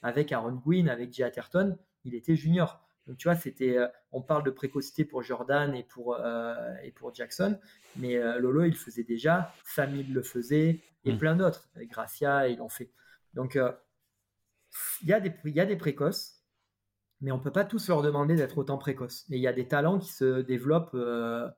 avec 0.03 0.33
Aaron 0.33 0.53
Gwynn, 0.53 0.89
avec 0.89 1.13
Jay 1.13 1.23
Atherton. 1.23 1.79
Il 2.05 2.15
était 2.15 2.37
junior. 2.37 2.83
Donc 3.07 3.19
tu 3.19 3.29
vois, 3.29 3.37
c'était, 3.37 3.79
on 4.13 4.21
parle 4.21 4.43
de 4.43 4.51
précocité 4.51 5.05
pour 5.05 5.23
Jordan 5.23 5.75
et 5.75 5.85
pour, 5.85 6.19
et 6.83 6.91
pour 6.91 7.15
Jackson, 7.15 7.57
mais 7.97 8.17
Lolo, 8.41 8.65
il 8.65 8.75
faisait 8.75 9.05
déjà, 9.05 9.55
Samil 9.65 10.13
le 10.13 10.23
faisait, 10.23 10.81
et 11.05 11.13
mm. 11.13 11.19
plein 11.19 11.37
d'autres. 11.37 11.69
Gracia, 11.83 12.49
ils 12.49 12.59
l'ont 12.59 12.69
fait. 12.69 12.91
Donc, 13.33 13.57
il 15.03 15.09
y, 15.09 15.13
a 15.13 15.21
des, 15.21 15.33
il 15.45 15.55
y 15.55 15.61
a 15.61 15.67
des 15.67 15.77
précoces, 15.77 16.36
mais 17.21 17.33
on 17.33 17.39
ne 17.39 17.43
peut 17.43 17.53
pas 17.53 17.65
tous 17.65 17.89
leur 17.89 18.03
demander 18.03 18.37
d'être 18.37 18.59
autant 18.59 18.79
précoces. 18.79 19.25
Et 19.31 19.37
il 19.37 19.41
y 19.43 19.47
a 19.47 19.53
des 19.53 19.69
talents 19.69 19.99
qui 19.99 20.13
se 20.13 20.43
développent 20.43 20.95
euh, 20.95 21.49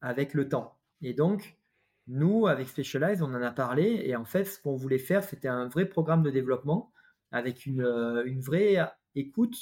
avec 0.00 0.34
le 0.34 0.48
temps. 0.48 0.78
Et 1.02 1.14
donc, 1.14 1.58
nous, 2.06 2.46
avec 2.46 2.68
Specialized, 2.68 3.22
on 3.22 3.34
en 3.34 3.42
a 3.42 3.50
parlé. 3.50 4.02
Et 4.04 4.14
en 4.16 4.24
fait, 4.24 4.44
ce 4.44 4.60
qu'on 4.60 4.76
voulait 4.76 4.98
faire, 4.98 5.24
c'était 5.24 5.48
un 5.48 5.68
vrai 5.68 5.86
programme 5.86 6.22
de 6.22 6.30
développement 6.30 6.92
avec 7.32 7.66
une, 7.66 7.82
euh, 7.82 8.24
vraie 8.38 8.76
écoute 9.16 9.56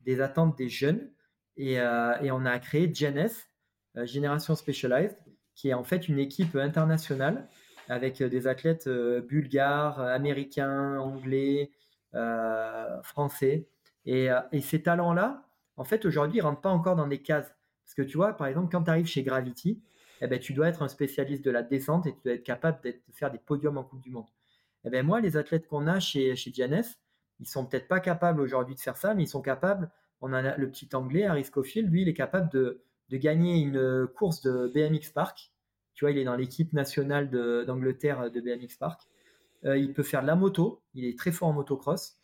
des 0.00 0.20
attentes 0.20 0.56
des 0.56 0.68
jeunes. 0.68 1.10
Et, 1.56 1.80
euh, 1.80 2.14
on 2.32 2.46
a 2.46 2.58
créé 2.58 2.88
GNS, 2.88 3.50
Génération 4.04 4.54
Specialized, 4.54 5.16
qui 5.54 5.70
est 5.70 5.74
en 5.74 5.84
fait 5.84 6.08
une 6.08 6.18
équipe 6.18 6.54
internationale 6.56 7.48
avec 7.88 8.22
des 8.22 8.46
athlètes 8.46 8.88
bulgares, 8.88 10.00
américains, 10.00 10.98
anglais, 10.98 11.72
français. 13.02 13.66
Et, 14.10 14.28
et 14.52 14.60
ces 14.60 14.82
talents-là, 14.82 15.46
en 15.76 15.84
fait, 15.84 16.04
aujourd'hui, 16.04 16.38
ils 16.38 16.40
rentrent 16.40 16.60
pas 16.60 16.70
encore 16.70 16.96
dans 16.96 17.06
des 17.06 17.22
cases. 17.22 17.54
Parce 17.84 17.94
que 17.94 18.02
tu 18.02 18.16
vois, 18.16 18.32
par 18.36 18.46
exemple, 18.46 18.68
quand 18.72 18.82
tu 18.82 18.90
arrives 18.90 19.06
chez 19.06 19.22
Gravity, 19.22 19.82
eh 20.20 20.26
ben, 20.26 20.38
tu 20.38 20.52
dois 20.52 20.68
être 20.68 20.82
un 20.82 20.88
spécialiste 20.88 21.44
de 21.44 21.50
la 21.50 21.62
descente 21.62 22.06
et 22.06 22.12
tu 22.12 22.18
dois 22.24 22.34
être 22.34 22.42
capable 22.42 22.80
de 22.82 22.94
faire 23.12 23.30
des 23.30 23.38
podiums 23.38 23.78
en 23.78 23.84
Coupe 23.84 24.00
du 24.00 24.10
Monde. 24.10 24.26
Eh 24.84 24.90
ben, 24.90 25.04
moi, 25.04 25.20
les 25.20 25.36
athlètes 25.36 25.66
qu'on 25.66 25.86
a 25.86 26.00
chez, 26.00 26.34
chez 26.36 26.52
Gianès, 26.52 26.98
ils 27.40 27.46
sont 27.46 27.66
peut-être 27.66 27.88
pas 27.88 28.00
capables 28.00 28.40
aujourd'hui 28.40 28.74
de 28.74 28.80
faire 28.80 28.96
ça, 28.96 29.14
mais 29.14 29.24
ils 29.24 29.28
sont 29.28 29.42
capables. 29.42 29.90
On 30.20 30.32
a 30.32 30.56
le 30.56 30.70
petit 30.70 30.88
anglais, 30.94 31.24
Harry 31.24 31.44
Scofield, 31.44 31.90
lui, 31.90 32.02
il 32.02 32.08
est 32.08 32.14
capable 32.14 32.50
de, 32.50 32.82
de 33.08 33.16
gagner 33.16 33.60
une 33.60 34.06
course 34.08 34.42
de 34.42 34.70
BMX 34.74 35.10
Park. 35.12 35.52
Tu 35.94 36.04
vois, 36.04 36.12
il 36.12 36.18
est 36.18 36.24
dans 36.24 36.36
l'équipe 36.36 36.72
nationale 36.72 37.30
d'Angleterre 37.66 38.30
de, 38.30 38.40
BMX 38.40 38.76
Park. 38.78 39.02
Euh, 39.64 39.76
il 39.76 39.92
peut 39.92 40.02
faire 40.02 40.22
de 40.22 40.26
la 40.26 40.36
moto, 40.36 40.82
il 40.94 41.04
est 41.04 41.18
très 41.18 41.32
fort 41.32 41.48
en 41.48 41.52
motocross. 41.52 42.17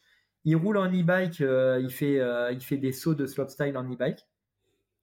Il 0.45 0.57
roule 0.57 0.77
en 0.77 0.87
e-bike, 0.87 1.41
euh, 1.41 1.81
il, 1.83 1.91
fait, 1.91 2.21
euh, 2.21 2.53
il 2.53 2.61
fait 2.61 2.77
des 2.77 2.93
sauts 2.93 3.15
de 3.15 3.27
slopestyle 3.27 3.77
en 3.79 3.85
e-bike. 3.85 4.27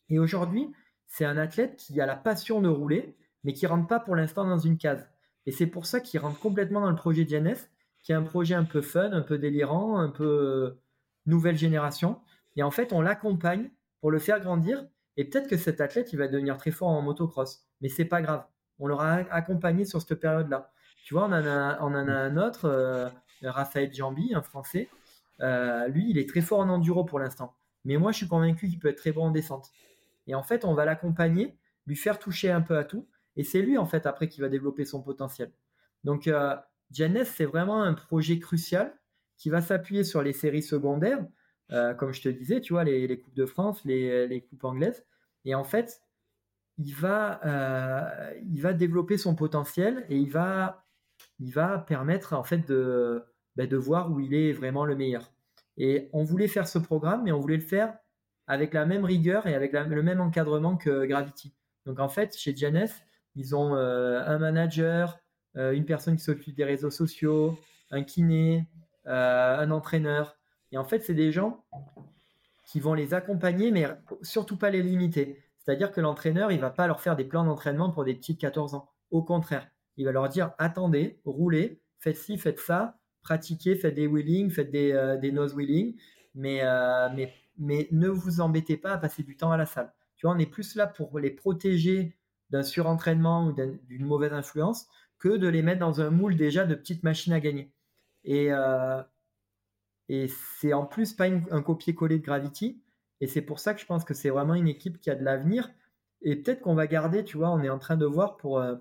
Et 0.09 0.19
aujourd'hui, 0.19 0.71
c'est 1.07 1.25
un 1.25 1.37
athlète 1.37 1.77
qui 1.77 1.99
a 1.99 2.05
la 2.05 2.15
passion 2.15 2.61
de 2.61 2.69
rouler, 2.69 3.15
mais 3.43 3.53
qui 3.53 3.65
rentre 3.65 3.87
pas 3.87 3.99
pour 3.99 4.15
l'instant 4.15 4.45
dans 4.45 4.59
une 4.59 4.77
case. 4.77 5.07
Et 5.47 5.51
c'est 5.51 5.65
pour 5.65 5.87
ça 5.87 5.99
qu'il 5.99 6.19
rentre 6.19 6.39
complètement 6.39 6.81
dans 6.81 6.91
le 6.91 6.95
projet 6.95 7.25
GNS, 7.25 7.57
qui 8.03 8.11
est 8.11 8.15
un 8.15 8.21
projet 8.21 8.53
un 8.53 8.65
peu 8.65 8.81
fun, 8.81 9.11
un 9.11 9.21
peu 9.21 9.39
délirant, 9.39 9.97
un 9.99 10.09
peu 10.09 10.23
euh, 10.23 10.79
nouvelle 11.25 11.57
génération. 11.57 12.21
Et 12.55 12.61
en 12.61 12.71
fait, 12.71 12.93
on 12.93 13.01
l'accompagne 13.01 13.71
pour 13.99 14.11
le 14.11 14.19
faire 14.19 14.39
grandir. 14.39 14.85
Et 15.17 15.25
peut-être 15.25 15.47
que 15.47 15.57
cet 15.57 15.81
athlète, 15.81 16.13
il 16.13 16.17
va 16.17 16.27
devenir 16.27 16.57
très 16.57 16.71
fort 16.71 16.89
en 16.89 17.01
motocross. 17.01 17.65
Mais 17.81 17.89
c'est 17.89 18.05
pas 18.05 18.21
grave. 18.21 18.45
On 18.77 18.87
l'aura 18.87 19.13
accompagné 19.31 19.85
sur 19.85 20.01
cette 20.01 20.19
période-là. 20.19 20.71
Tu 21.03 21.15
vois, 21.15 21.23
on 21.25 21.31
en 21.31 21.45
a, 21.45 21.79
on 21.81 21.95
en 21.95 22.07
a 22.07 22.13
un 22.13 22.37
autre, 22.37 23.11
Raphaël 23.43 23.93
Jambi, 23.93 24.33
un 24.33 24.41
Français. 24.41 24.89
Euh, 25.41 25.87
lui, 25.87 26.09
il 26.09 26.17
est 26.17 26.29
très 26.29 26.41
fort 26.41 26.59
en 26.59 26.69
enduro 26.69 27.03
pour 27.03 27.19
l'instant. 27.19 27.55
Mais 27.85 27.97
moi, 27.97 28.11
je 28.11 28.17
suis 28.17 28.27
convaincu 28.27 28.67
qu'il 28.67 28.79
peut 28.79 28.89
être 28.89 28.97
très 28.97 29.11
bon 29.11 29.25
en 29.25 29.31
descente. 29.31 29.71
Et 30.27 30.35
en 30.35 30.43
fait, 30.43 30.65
on 30.65 30.73
va 30.73 30.85
l'accompagner, 30.85 31.57
lui 31.87 31.95
faire 31.95 32.19
toucher 32.19 32.51
un 32.51 32.61
peu 32.61 32.77
à 32.77 32.83
tout. 32.83 33.07
Et 33.35 33.43
c'est 33.43 33.61
lui, 33.61 33.77
en 33.77 33.85
fait, 33.85 34.05
après, 34.05 34.27
qui 34.27 34.41
va 34.41 34.49
développer 34.49 34.85
son 34.85 35.01
potentiel. 35.01 35.51
Donc, 36.03 36.27
euh, 36.27 36.55
c'est 36.91 37.45
vraiment 37.45 37.81
un 37.81 37.93
projet 37.93 38.39
crucial 38.39 38.93
qui 39.37 39.49
va 39.49 39.61
s'appuyer 39.61 40.03
sur 40.03 40.21
les 40.21 40.33
séries 40.33 40.61
secondaires, 40.61 41.25
euh, 41.71 41.93
comme 41.93 42.13
je 42.13 42.21
te 42.21 42.29
disais, 42.29 42.61
tu 42.61 42.73
vois, 42.73 42.83
les, 42.83 43.19
Coupes 43.19 43.35
de 43.35 43.45
France, 43.45 43.83
les, 43.85 44.45
Coupes 44.49 44.63
anglaises. 44.65 45.05
Et 45.45 45.55
en 45.55 45.63
fait, 45.63 46.01
il 46.77 46.93
va, 46.93 47.39
euh, 47.45 48.33
il 48.43 48.61
va 48.61 48.73
développer 48.73 49.17
son 49.17 49.35
potentiel 49.35 50.05
et 50.09 50.17
il 50.17 50.29
va, 50.29 50.85
il 51.39 51.51
va 51.51 51.79
permettre, 51.79 52.33
en 52.33 52.43
fait, 52.43 52.67
de, 52.67 53.23
ben, 53.55 53.67
de 53.67 53.77
voir 53.77 54.11
où 54.11 54.19
il 54.19 54.33
est 54.33 54.51
vraiment 54.51 54.85
le 54.85 54.95
meilleur. 54.95 55.31
Et 55.77 56.09
on 56.13 56.23
voulait 56.23 56.47
faire 56.47 56.67
ce 56.67 56.79
programme, 56.79 57.23
mais 57.23 57.31
on 57.31 57.39
voulait 57.39 57.57
le 57.57 57.61
faire 57.61 57.93
avec 58.47 58.73
la 58.73 58.85
même 58.85 59.05
rigueur 59.05 59.47
et 59.47 59.55
avec 59.55 59.71
le 59.73 60.03
même 60.03 60.21
encadrement 60.21 60.77
que 60.77 61.05
Gravity. 61.05 61.53
Donc 61.85 61.99
en 61.99 62.09
fait, 62.09 62.37
chez 62.37 62.55
Janess, 62.55 63.03
ils 63.35 63.55
ont 63.55 63.75
euh, 63.75 64.21
un 64.25 64.39
manager, 64.39 65.19
euh, 65.57 65.71
une 65.71 65.85
personne 65.85 66.15
qui 66.15 66.23
s'occupe 66.23 66.55
des 66.55 66.65
réseaux 66.65 66.91
sociaux, 66.91 67.57
un 67.91 68.03
kiné, 68.03 68.67
euh, 69.07 69.57
un 69.57 69.71
entraîneur. 69.71 70.37
Et 70.71 70.77
en 70.77 70.83
fait, 70.83 70.99
c'est 70.99 71.13
des 71.13 71.31
gens 71.31 71.63
qui 72.65 72.79
vont 72.79 72.93
les 72.93 73.13
accompagner, 73.13 73.71
mais 73.71 73.87
surtout 74.21 74.57
pas 74.57 74.69
les 74.69 74.81
limiter. 74.81 75.41
C'est-à-dire 75.57 75.91
que 75.91 76.01
l'entraîneur, 76.01 76.51
il 76.51 76.59
va 76.59 76.69
pas 76.69 76.87
leur 76.87 77.01
faire 77.01 77.15
des 77.15 77.25
plans 77.25 77.43
d'entraînement 77.43 77.89
pour 77.89 78.03
des 78.03 78.15
petits 78.15 78.33
de 78.35 78.39
14 78.39 78.75
ans. 78.75 78.89
Au 79.11 79.23
contraire, 79.23 79.67
il 79.97 80.05
va 80.05 80.11
leur 80.11 80.29
dire 80.29 80.51
attendez, 80.57 81.19
roulez, 81.25 81.81
faites 81.99 82.17
ci, 82.17 82.37
faites 82.37 82.59
ça, 82.59 82.97
pratiquez, 83.21 83.75
faites 83.75 83.95
des 83.95 84.07
wheelings, 84.07 84.49
faites 84.49 84.71
des, 84.71 85.17
des 85.21 85.31
nose 85.31 85.53
wheelings, 85.53 85.95
mais, 86.35 86.61
mais 87.15 87.33
mais 87.61 87.87
ne 87.91 88.09
vous 88.09 88.41
embêtez 88.41 88.75
pas 88.75 88.93
à 88.93 88.97
passer 88.97 89.23
du 89.23 89.37
temps 89.37 89.51
à 89.51 89.57
la 89.57 89.65
salle. 89.65 89.93
Tu 90.15 90.25
vois, 90.25 90.35
on 90.35 90.39
est 90.39 90.47
plus 90.47 90.75
là 90.75 90.87
pour 90.87 91.19
les 91.19 91.29
protéger 91.31 92.17
d'un 92.49 92.63
surentraînement 92.63 93.47
ou 93.47 93.53
d'une 93.53 94.05
mauvaise 94.05 94.33
influence 94.33 94.87
que 95.19 95.29
de 95.37 95.47
les 95.47 95.61
mettre 95.61 95.79
dans 95.79 96.01
un 96.01 96.09
moule 96.09 96.35
déjà 96.35 96.65
de 96.65 96.75
petites 96.75 97.03
machines 97.03 97.33
à 97.33 97.39
gagner. 97.39 97.71
Et, 98.23 98.51
euh, 98.51 99.01
et 100.09 100.27
c'est 100.27 100.73
en 100.73 100.85
plus 100.85 101.13
pas 101.13 101.25
un 101.25 101.61
copier-coller 101.61 102.19
de 102.19 102.23
Gravity. 102.23 102.81
Et 103.21 103.27
c'est 103.27 103.41
pour 103.41 103.59
ça 103.59 103.73
que 103.73 103.79
je 103.79 103.85
pense 103.85 104.03
que 104.03 104.15
c'est 104.15 104.29
vraiment 104.29 104.55
une 104.55 104.67
équipe 104.67 104.99
qui 104.99 105.09
a 105.11 105.15
de 105.15 105.23
l'avenir. 105.23 105.71
Et 106.23 106.35
peut-être 106.35 106.61
qu'on 106.61 106.75
va 106.75 106.87
garder, 106.87 107.23
tu 107.23 107.37
vois, 107.37 107.51
on 107.51 107.61
est 107.61 107.69
en 107.69 107.79
train 107.79 107.97
de 107.97 108.05
voir 108.05 108.37
pour 108.37 108.59
euh, 108.59 108.75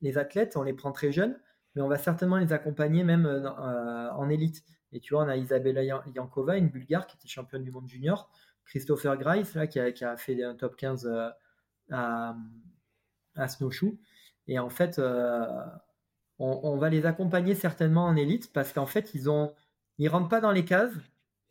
les 0.00 0.18
athlètes, 0.18 0.56
on 0.56 0.62
les 0.62 0.72
prend 0.72 0.92
très 0.92 1.12
jeunes, 1.12 1.38
mais 1.76 1.82
on 1.82 1.88
va 1.88 1.98
certainement 1.98 2.38
les 2.38 2.52
accompagner 2.52 3.04
même 3.04 3.26
euh, 3.26 4.10
en 4.12 4.28
élite. 4.30 4.64
Et 4.92 5.00
tu 5.00 5.14
vois, 5.14 5.24
on 5.24 5.28
a 5.28 5.36
Isabella 5.36 5.84
Yankova, 5.84 6.56
une 6.56 6.68
Bulgare 6.68 7.06
qui 7.06 7.16
était 7.16 7.28
championne 7.28 7.62
du 7.62 7.70
monde 7.70 7.86
junior, 7.86 8.30
Christopher 8.64 9.16
Grice, 9.18 9.54
là, 9.54 9.66
qui 9.66 9.78
a, 9.78 10.16
fait 10.16 10.42
un 10.42 10.54
top 10.54 10.76
15 10.76 11.06
euh, 11.06 11.28
à, 11.90 13.48
Snowshoe. 13.48 13.98
Et 14.48 14.58
en 14.58 14.70
fait, 14.70 14.98
euh, 14.98 15.46
on, 16.38 16.76
va 16.78 16.88
les 16.88 17.04
accompagner 17.04 17.54
certainement 17.54 18.06
en 18.06 18.16
élite 18.16 18.52
parce 18.52 18.72
qu'en 18.72 18.86
fait, 18.86 19.14
ils 19.14 19.28
ils 19.98 20.08
rentrent 20.08 20.28
pas 20.28 20.40
dans 20.40 20.52
les 20.52 20.64
cases. 20.64 20.94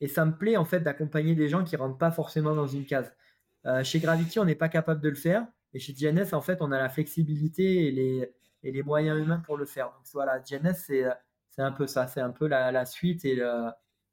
Et 0.02 0.07
ça 0.07 0.26
me 0.26 0.35
plaît 0.35 0.57
en 0.57 0.65
fait 0.65 0.81
d'accompagner 0.81 1.35
des 1.35 1.47
gens 1.47 1.64
qui 1.64 1.76
rentrent 1.76 1.97
pas 1.97 2.11
forcément 2.11 2.56
dans 2.56 2.68
une 2.68 2.85
case. 2.85 3.14
Euh, 3.65 3.84
chez 3.84 3.99
Gravity, 3.99 4.39
on 4.39 4.45
n'est 4.45 4.56
pas 4.56 4.69
capable 4.69 5.02
de 5.02 5.10
le 5.10 5.15
faire. 5.15 5.45
Et 5.73 5.80
chez 5.80 5.93
GNS, 5.93 6.34
en 6.34 6.41
fait, 6.41 6.61
on 6.61 6.72
a 6.72 6.77
la 6.77 6.89
flexibilité 6.89 7.88
et 7.88 7.91
les, 7.91 8.34
et 8.65 8.71
les 8.71 8.83
moyens 8.83 9.17
humains 9.19 9.39
pour 9.39 9.57
le 9.57 9.65
faire. 9.65 9.85
Donc 9.85 10.03
voilà, 10.11 10.39
GNS, 10.39 10.73
c'est 10.73 11.05
un 11.59 11.71
peu 11.71 11.87
ça, 11.87 12.07
c'est 12.07 12.19
un 12.19 12.31
peu 12.31 12.47
la, 12.47 12.85
suite 12.85 13.23
et 13.23 13.41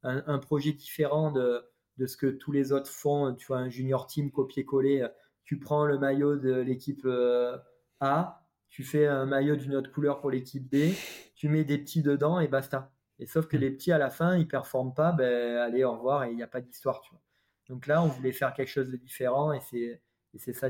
un, 0.02 0.38
projet 0.38 0.72
différent 0.72 1.32
de, 1.32 1.64
ce 2.06 2.16
que 2.16 2.26
tous 2.26 2.52
les 2.52 2.70
autres 2.70 2.90
font. 2.90 3.34
Tu 3.34 3.46
vois, 3.46 3.58
un 3.58 3.70
junior 3.70 4.06
team 4.06 4.30
copier-coller, 4.30 5.08
tu 5.44 5.58
prends 5.58 5.86
le 5.86 5.98
maillot 5.98 6.36
de 6.36 6.52
l'équipe 6.52 7.02
euh, 7.06 7.56
A, 8.00 8.46
tu 8.68 8.84
fais 8.84 9.06
un 9.06 9.26
maillot 9.26 9.56
d'une 9.56 9.74
autre 9.74 9.90
couleur 9.90 10.20
pour 10.20 10.30
l'équipe 10.30 10.70
B, 10.70 10.94
tu 11.34 11.48
mets 11.48 11.64
des 11.64 11.78
petits 11.78 12.02
dedans 12.02 12.38
et 12.38 12.46
basta. 12.46 12.92
Et 13.18 13.26
sauf 13.26 13.46
que 13.46 13.56
mm. 13.56 13.60
les 13.60 13.70
petits 13.70 13.92
à 13.92 13.98
la 13.98 14.10
fin, 14.10 14.36
ils 14.36 14.48
performent 14.48 14.94
pas, 14.94 15.12
ben 15.12 15.56
allez, 15.56 15.84
au 15.84 15.92
revoir 15.92 16.24
et 16.24 16.30
il 16.30 16.36
n'y 16.36 16.42
a 16.42 16.46
pas 16.46 16.60
d'histoire, 16.60 17.00
tu 17.00 17.10
vois. 17.10 17.22
Donc 17.68 17.86
là, 17.86 18.02
on 18.02 18.08
voulait 18.08 18.32
faire 18.32 18.52
quelque 18.52 18.68
chose 18.68 18.90
de 18.90 18.96
différent 18.96 19.52
et 19.52 19.60
c'est 19.60 20.52
ça. 20.52 20.68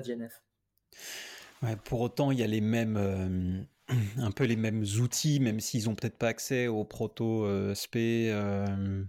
Ouais, 1.63 1.77
pour 1.85 2.01
autant, 2.01 2.31
il 2.31 2.39
y 2.39 2.43
a 2.43 2.47
les 2.47 2.61
mêmes, 2.61 2.97
euh, 2.97 3.63
un 4.19 4.31
peu 4.31 4.45
les 4.45 4.57
mêmes 4.57 4.85
outils, 5.01 5.41
même 5.41 5.61
s'ils 5.61 5.87
n'ont 5.87 5.95
peut-être 5.95 6.19
pas 6.19 6.29
accès 6.29 6.67
au 6.67 6.85
proto 6.85 7.45
euh, 7.45 7.75
SP 7.75 8.31
euh, 8.31 9.05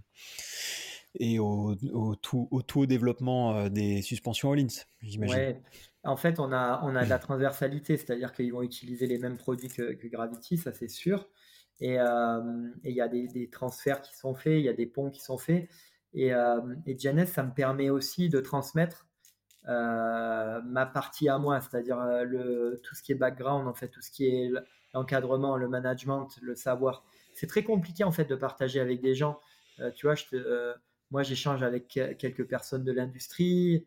et 1.18 1.38
au, 1.38 1.74
tout, 2.20 2.48
au 2.50 2.86
développement 2.86 3.56
euh, 3.56 3.68
des 3.68 4.02
suspensions 4.02 4.50
Hollins, 4.50 4.66
j'imagine. 5.00 5.36
Ouais. 5.36 5.62
En 6.02 6.16
fait, 6.16 6.38
on 6.38 6.52
a, 6.52 6.80
on 6.84 6.96
a 6.96 7.04
de 7.04 7.10
la 7.10 7.18
transversalité, 7.20 7.96
c'est-à-dire 7.96 8.32
qu'ils 8.32 8.52
vont 8.52 8.62
utiliser 8.62 9.06
les 9.06 9.18
mêmes 9.18 9.36
produits 9.36 9.68
que, 9.68 10.06
Gravity, 10.08 10.56
ça 10.56 10.72
c'est 10.72 10.88
sûr. 10.88 11.28
Et 11.80 11.94
il 11.96 12.94
y 12.94 13.00
a 13.00 13.08
des, 13.08 13.50
transferts 13.50 14.00
qui 14.00 14.14
sont 14.16 14.34
faits, 14.34 14.58
il 14.58 14.64
y 14.64 14.68
a 14.68 14.72
des 14.72 14.86
ponts 14.86 15.10
qui 15.10 15.20
sont 15.20 15.38
faits. 15.38 15.68
Et, 16.12 16.28
et 16.28 17.26
ça 17.26 17.42
me 17.42 17.52
permet 17.52 17.90
aussi 17.90 18.28
de 18.28 18.40
transmettre 18.40 19.06
euh, 19.06 19.13
ma 19.66 20.86
partie 20.86 21.28
à 21.28 21.38
moi, 21.38 21.60
c'est-à-dire 21.60 21.98
euh, 21.98 22.76
tout 22.82 22.94
ce 22.94 23.02
qui 23.02 23.12
est 23.12 23.14
background, 23.16 23.66
en 23.66 23.74
fait, 23.74 23.88
tout 23.88 24.02
ce 24.02 24.10
qui 24.10 24.26
est 24.26 24.50
l'encadrement, 24.92 25.56
le 25.56 25.68
management, 25.68 26.28
le 26.42 26.54
savoir. 26.54 27.04
C'est 27.34 27.46
très 27.46 27.64
compliqué 27.64 28.04
en 28.04 28.12
fait 28.12 28.26
de 28.26 28.36
partager 28.36 28.80
avec 28.80 29.00
des 29.00 29.14
gens. 29.14 29.40
Euh, 29.80 29.90
tu 29.90 30.06
vois, 30.06 30.14
moi 31.10 31.22
j'échange 31.22 31.62
avec 31.62 31.88
quelques 31.88 32.46
personnes 32.46 32.84
de 32.84 32.92
l'industrie. 32.92 33.86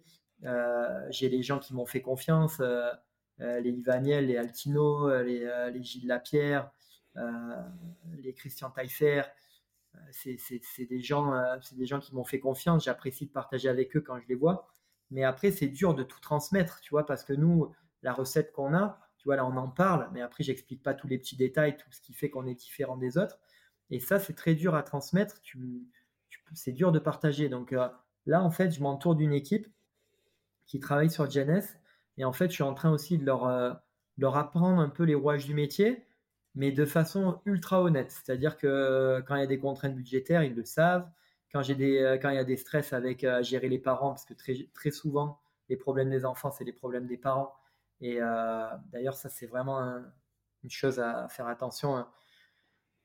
J'ai 1.09 1.29
les 1.29 1.43
gens 1.43 1.59
qui 1.59 1.73
m'ont 1.73 1.85
fait 1.85 2.01
confiance, 2.01 2.61
les 3.39 3.69
Ivaniel, 3.69 4.27
les 4.27 4.37
Altino, 4.37 5.09
les, 5.23 5.69
les 5.73 5.83
Gilles 5.83 6.07
Lapierre, 6.07 6.69
les 7.15 8.33
Christian 8.33 8.69
Taillefer. 8.69 9.23
C'est 10.11 10.85
des 10.89 11.01
gens, 11.01 11.33
c'est 11.61 11.77
des 11.77 11.85
gens 11.85 11.99
qui 11.99 12.13
m'ont 12.13 12.25
fait 12.25 12.39
confiance. 12.39 12.85
J'apprécie 12.85 13.25
de 13.25 13.31
partager 13.31 13.69
avec 13.69 13.95
eux 13.95 14.01
quand 14.01 14.19
je 14.19 14.27
les 14.27 14.35
vois. 14.35 14.67
Mais 15.11 15.23
après, 15.23 15.51
c'est 15.51 15.67
dur 15.67 15.95
de 15.95 16.03
tout 16.03 16.19
transmettre, 16.19 16.79
tu 16.81 16.89
vois, 16.91 17.05
parce 17.05 17.23
que 17.23 17.33
nous, 17.33 17.71
la 18.03 18.13
recette 18.13 18.51
qu'on 18.51 18.73
a, 18.73 18.99
tu 19.17 19.25
vois, 19.25 19.35
là, 19.35 19.45
on 19.45 19.57
en 19.57 19.69
parle, 19.69 20.09
mais 20.13 20.21
après, 20.21 20.43
j'explique 20.43 20.83
pas 20.83 20.93
tous 20.93 21.07
les 21.07 21.17
petits 21.17 21.35
détails, 21.35 21.77
tout 21.77 21.91
ce 21.91 22.01
qui 22.01 22.13
fait 22.13 22.29
qu'on 22.29 22.45
est 22.45 22.55
différent 22.55 22.97
des 22.97 23.17
autres. 23.17 23.39
Et 23.89 23.99
ça, 23.99 24.19
c'est 24.19 24.33
très 24.33 24.55
dur 24.55 24.75
à 24.75 24.83
transmettre. 24.83 25.35
C'est 26.53 26.71
dur 26.71 26.91
de 26.91 26.99
partager. 26.99 27.49
Donc 27.49 27.73
euh, 27.73 27.87
là, 28.25 28.43
en 28.43 28.51
fait, 28.51 28.71
je 28.71 28.81
m'entoure 28.81 29.15
d'une 29.15 29.33
équipe 29.33 29.67
qui 30.65 30.79
travaille 30.79 31.09
sur 31.09 31.27
GNS. 31.27 31.63
Et 32.17 32.25
en 32.25 32.33
fait, 32.33 32.49
je 32.49 32.53
suis 32.53 32.63
en 32.63 32.73
train 32.73 32.91
aussi 32.91 33.17
de 33.17 33.25
leur, 33.25 33.45
euh, 33.45 33.73
leur 34.17 34.37
apprendre 34.37 34.81
un 34.81 34.89
peu 34.89 35.03
les 35.03 35.15
rouages 35.15 35.45
du 35.45 35.53
métier, 35.53 36.05
mais 36.55 36.71
de 36.71 36.85
façon 36.85 37.41
ultra 37.45 37.81
honnête. 37.81 38.11
C'est-à-dire 38.11 38.57
que 38.57 38.67
euh, 38.67 39.21
quand 39.21 39.35
il 39.35 39.39
y 39.39 39.43
a 39.43 39.47
des 39.47 39.59
contraintes 39.59 39.95
budgétaires, 39.95 40.43
ils 40.43 40.55
le 40.55 40.65
savent 40.65 41.09
quand 41.51 41.61
j'ai 41.61 41.75
des 41.75 41.99
euh, 41.99 42.17
quand 42.17 42.29
il 42.29 42.35
y 42.35 42.39
a 42.39 42.43
des 42.43 42.57
stress 42.57 42.93
avec 42.93 43.23
euh, 43.23 43.41
gérer 43.43 43.69
les 43.69 43.79
parents 43.79 44.09
parce 44.09 44.25
que 44.25 44.33
très 44.33 44.55
très 44.73 44.91
souvent 44.91 45.39
les 45.69 45.77
problèmes 45.77 46.09
des 46.09 46.25
enfants 46.25 46.51
c'est 46.51 46.63
les 46.63 46.73
problèmes 46.73 47.07
des 47.07 47.17
parents 47.17 47.53
Et 48.01 48.19
d'ailleurs, 48.91 49.15
ça, 49.15 49.27
c'est 49.27 49.47
vraiment 49.47 49.81
une 50.63 50.69
chose 50.69 50.99
à 50.99 51.27
faire 51.29 51.47
attention. 51.47 51.97
Hein. 51.97 52.07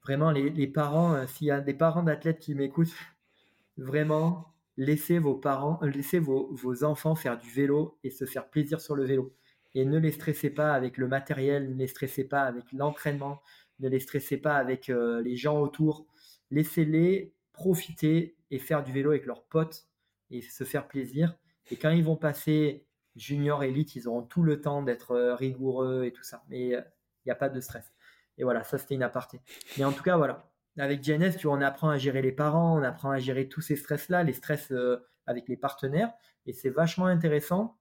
Vraiment, 0.04 0.30
les, 0.30 0.66
parents, 0.68 1.26
s'il 1.26 1.48
y 1.48 1.50
a 1.50 1.60
des 1.60 1.74
parents 1.74 2.02
d'athlètes 2.02 2.38
qui 2.40 2.54
m'écoutent, 2.54 2.94
vraiment, 3.78 4.52
laissez 4.76 5.18
vos 5.18 5.34
parents, 5.34 5.80
laissez 5.82 6.20
vos, 6.20 6.54
vos, 6.54 6.84
enfants 6.84 7.16
faire 7.16 7.38
du 7.38 7.50
vélo 7.50 7.98
et 8.04 8.10
se 8.10 8.26
faire 8.26 8.48
plaisir 8.48 8.80
sur 8.80 8.94
le 8.94 9.04
vélo. 9.04 9.34
Et 9.74 9.84
ne 9.86 9.98
les 9.98 10.12
stressez 10.12 10.50
pas 10.50 10.72
avec 10.72 10.98
le 10.98 11.08
matériel, 11.08 11.70
ne 11.70 11.78
les 11.78 11.88
stressez 11.88 12.24
pas 12.24 12.42
avec 12.42 12.70
l'entraînement, 12.72 13.42
ne 13.80 13.88
les 13.88 14.00
stressez 14.00 14.36
pas 14.36 14.56
avec 14.56 14.88
les 14.88 15.36
gens 15.36 15.58
autour. 15.58 16.06
Laissez-les 16.50 17.34
profiter 17.62 18.36
et 18.50 18.58
faire 18.58 18.82
du 18.82 18.90
vélo 18.90 19.10
avec 19.10 19.24
leurs 19.24 19.44
potes 19.44 19.86
et 20.30 20.42
se 20.42 20.64
faire 20.64 20.88
plaisir. 20.88 21.36
Et 21.70 21.76
quand 21.76 21.90
ils 21.90 22.02
vont 22.02 22.16
passer 22.16 22.88
junior 23.14 23.62
élite, 23.62 23.94
ils 23.94 24.08
auront 24.08 24.22
tout 24.22 24.42
le 24.42 24.60
temps 24.60 24.82
d'être 24.82 25.12
euh, 25.12 25.36
rigoureux 25.36 26.04
et 26.04 26.12
tout 26.12 26.24
ça. 26.24 26.42
Mais 26.48 26.74
euh, 26.74 26.80
il 27.24 27.28
n'y 27.28 27.32
a 27.32 27.36
pas 27.36 27.48
de 27.48 27.60
stress. 27.60 27.92
Et 28.38 28.42
voilà, 28.42 28.64
ça 28.64 28.78
c'était 28.78 28.96
une 28.96 29.04
aparté. 29.04 29.40
Mais 29.78 29.84
en 29.84 29.92
tout 29.92 30.02
cas, 30.02 30.16
voilà. 30.16 30.50
Avec 30.76 31.02
GNS, 31.02 31.36
tu 31.38 31.46
vois, 31.46 31.56
on 31.56 31.60
apprend 31.60 31.90
à 31.90 31.98
gérer 31.98 32.20
les 32.20 32.32
parents, 32.32 32.76
on 32.76 32.82
apprend 32.82 33.10
à 33.10 33.18
gérer 33.18 33.48
tous 33.48 33.60
ces 33.60 33.76
stress-là, 33.76 34.24
les 34.24 34.32
stress 34.32 34.72
euh, 34.72 35.06
avec 35.26 35.48
les 35.48 35.56
partenaires. 35.56 36.12
Et 36.46 36.52
c'est 36.52 36.70
vachement 36.70 37.06
intéressant. 37.06 37.78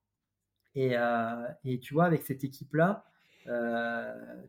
Et, 0.75 0.95
et, 1.65 1.79
tu 1.81 1.93
vois, 1.93 2.05
avec 2.05 2.21
cette 2.21 2.45
équipe-là, 2.45 3.03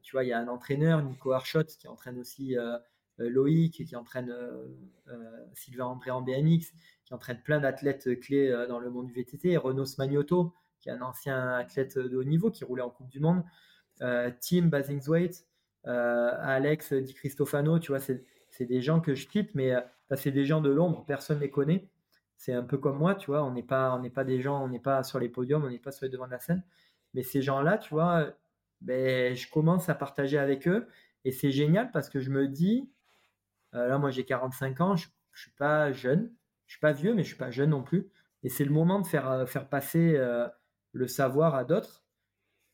tu 0.02 0.12
vois, 0.12 0.22
il 0.22 0.28
y 0.28 0.32
a 0.32 0.38
un 0.38 0.46
entraîneur, 0.46 1.02
Nico 1.02 1.32
Archot, 1.32 1.64
qui 1.64 1.88
entraîne 1.88 2.16
aussi 2.20 2.56
Loïc, 3.18 3.84
qui 3.86 3.96
entraîne 3.96 4.34
Sylvain 5.54 5.86
André 5.86 6.10
en 6.10 6.22
BMX, 6.22 6.72
qui 7.04 7.14
entraîne 7.14 7.40
plein 7.42 7.60
d'athlètes 7.60 8.18
clés 8.20 8.66
dans 8.68 8.78
le 8.78 8.90
monde 8.90 9.06
du 9.06 9.12
VTT, 9.12 9.56
Renaud 9.56 9.84
Smagnoto, 9.84 10.54
qui 10.82 10.88
est 10.88 10.92
un 10.92 11.02
ancien 11.02 11.54
athlète 11.54 11.96
de 11.98 12.16
haut 12.16 12.24
niveau 12.24 12.50
qui 12.50 12.64
roulait 12.64 12.82
en 12.82 12.90
Coupe 12.90 13.08
du 13.08 13.20
Monde, 13.20 13.44
euh, 14.02 14.30
Tim 14.40 14.66
Basingswaite, 14.66 15.46
euh, 15.86 16.30
Alex 16.40 16.92
Di 16.92 17.14
Cristofano, 17.14 17.78
tu 17.78 17.92
vois, 17.92 18.00
c'est 18.00 18.66
des 18.66 18.82
gens 18.82 19.00
que 19.00 19.14
je 19.14 19.28
quitte, 19.28 19.54
mais 19.54 19.72
euh, 19.74 19.80
c'est 20.16 20.32
des 20.32 20.44
gens 20.44 20.60
de 20.60 20.70
l'ombre, 20.70 21.04
personne 21.06 21.36
ne 21.38 21.42
les 21.42 21.50
connaît. 21.50 21.88
C'est 22.36 22.52
un 22.52 22.64
peu 22.64 22.78
comme 22.78 22.98
moi, 22.98 23.14
tu 23.14 23.26
vois, 23.26 23.44
on 23.44 23.52
n'est 23.52 23.62
pas, 23.62 23.94
on 23.94 24.00
n'est 24.00 24.10
pas 24.10 24.24
des 24.24 24.40
gens, 24.40 24.62
on 24.62 24.68
n'est 24.68 24.80
pas 24.80 25.04
sur 25.04 25.20
les 25.20 25.28
podiums, 25.28 25.62
on 25.64 25.70
n'est 25.70 25.78
pas 25.78 25.92
sur 25.92 26.04
les 26.04 26.10
devants 26.10 26.26
de 26.26 26.32
la 26.32 26.40
scène. 26.40 26.64
Mais 27.14 27.22
ces 27.22 27.40
gens-là, 27.40 27.78
tu 27.78 27.90
vois, 27.90 28.32
ben, 28.80 29.36
je 29.36 29.48
commence 29.48 29.88
à 29.88 29.94
partager 29.94 30.38
avec 30.38 30.66
eux 30.66 30.88
et 31.24 31.30
c'est 31.30 31.52
génial 31.52 31.92
parce 31.92 32.08
que 32.08 32.18
je 32.18 32.30
me 32.30 32.48
dis, 32.48 32.90
là, 33.72 33.98
moi 33.98 34.10
j'ai 34.10 34.24
45 34.24 34.80
ans, 34.80 34.96
je, 34.96 35.06
ne 35.06 35.38
suis 35.38 35.50
pas 35.52 35.92
jeune, 35.92 36.32
je 36.66 36.74
suis 36.74 36.80
pas 36.80 36.92
vieux, 36.92 37.14
mais 37.14 37.22
je 37.22 37.28
suis 37.28 37.36
pas 37.36 37.50
jeune 37.50 37.70
non 37.70 37.82
plus. 37.82 38.10
Et 38.42 38.48
c'est 38.48 38.64
le 38.64 38.72
moment 38.72 39.00
de 39.00 39.06
faire, 39.06 39.48
faire 39.48 39.68
passer 39.68 40.18
le 40.92 41.06
savoir 41.06 41.54
à 41.54 41.64
d'autres. 41.64 42.04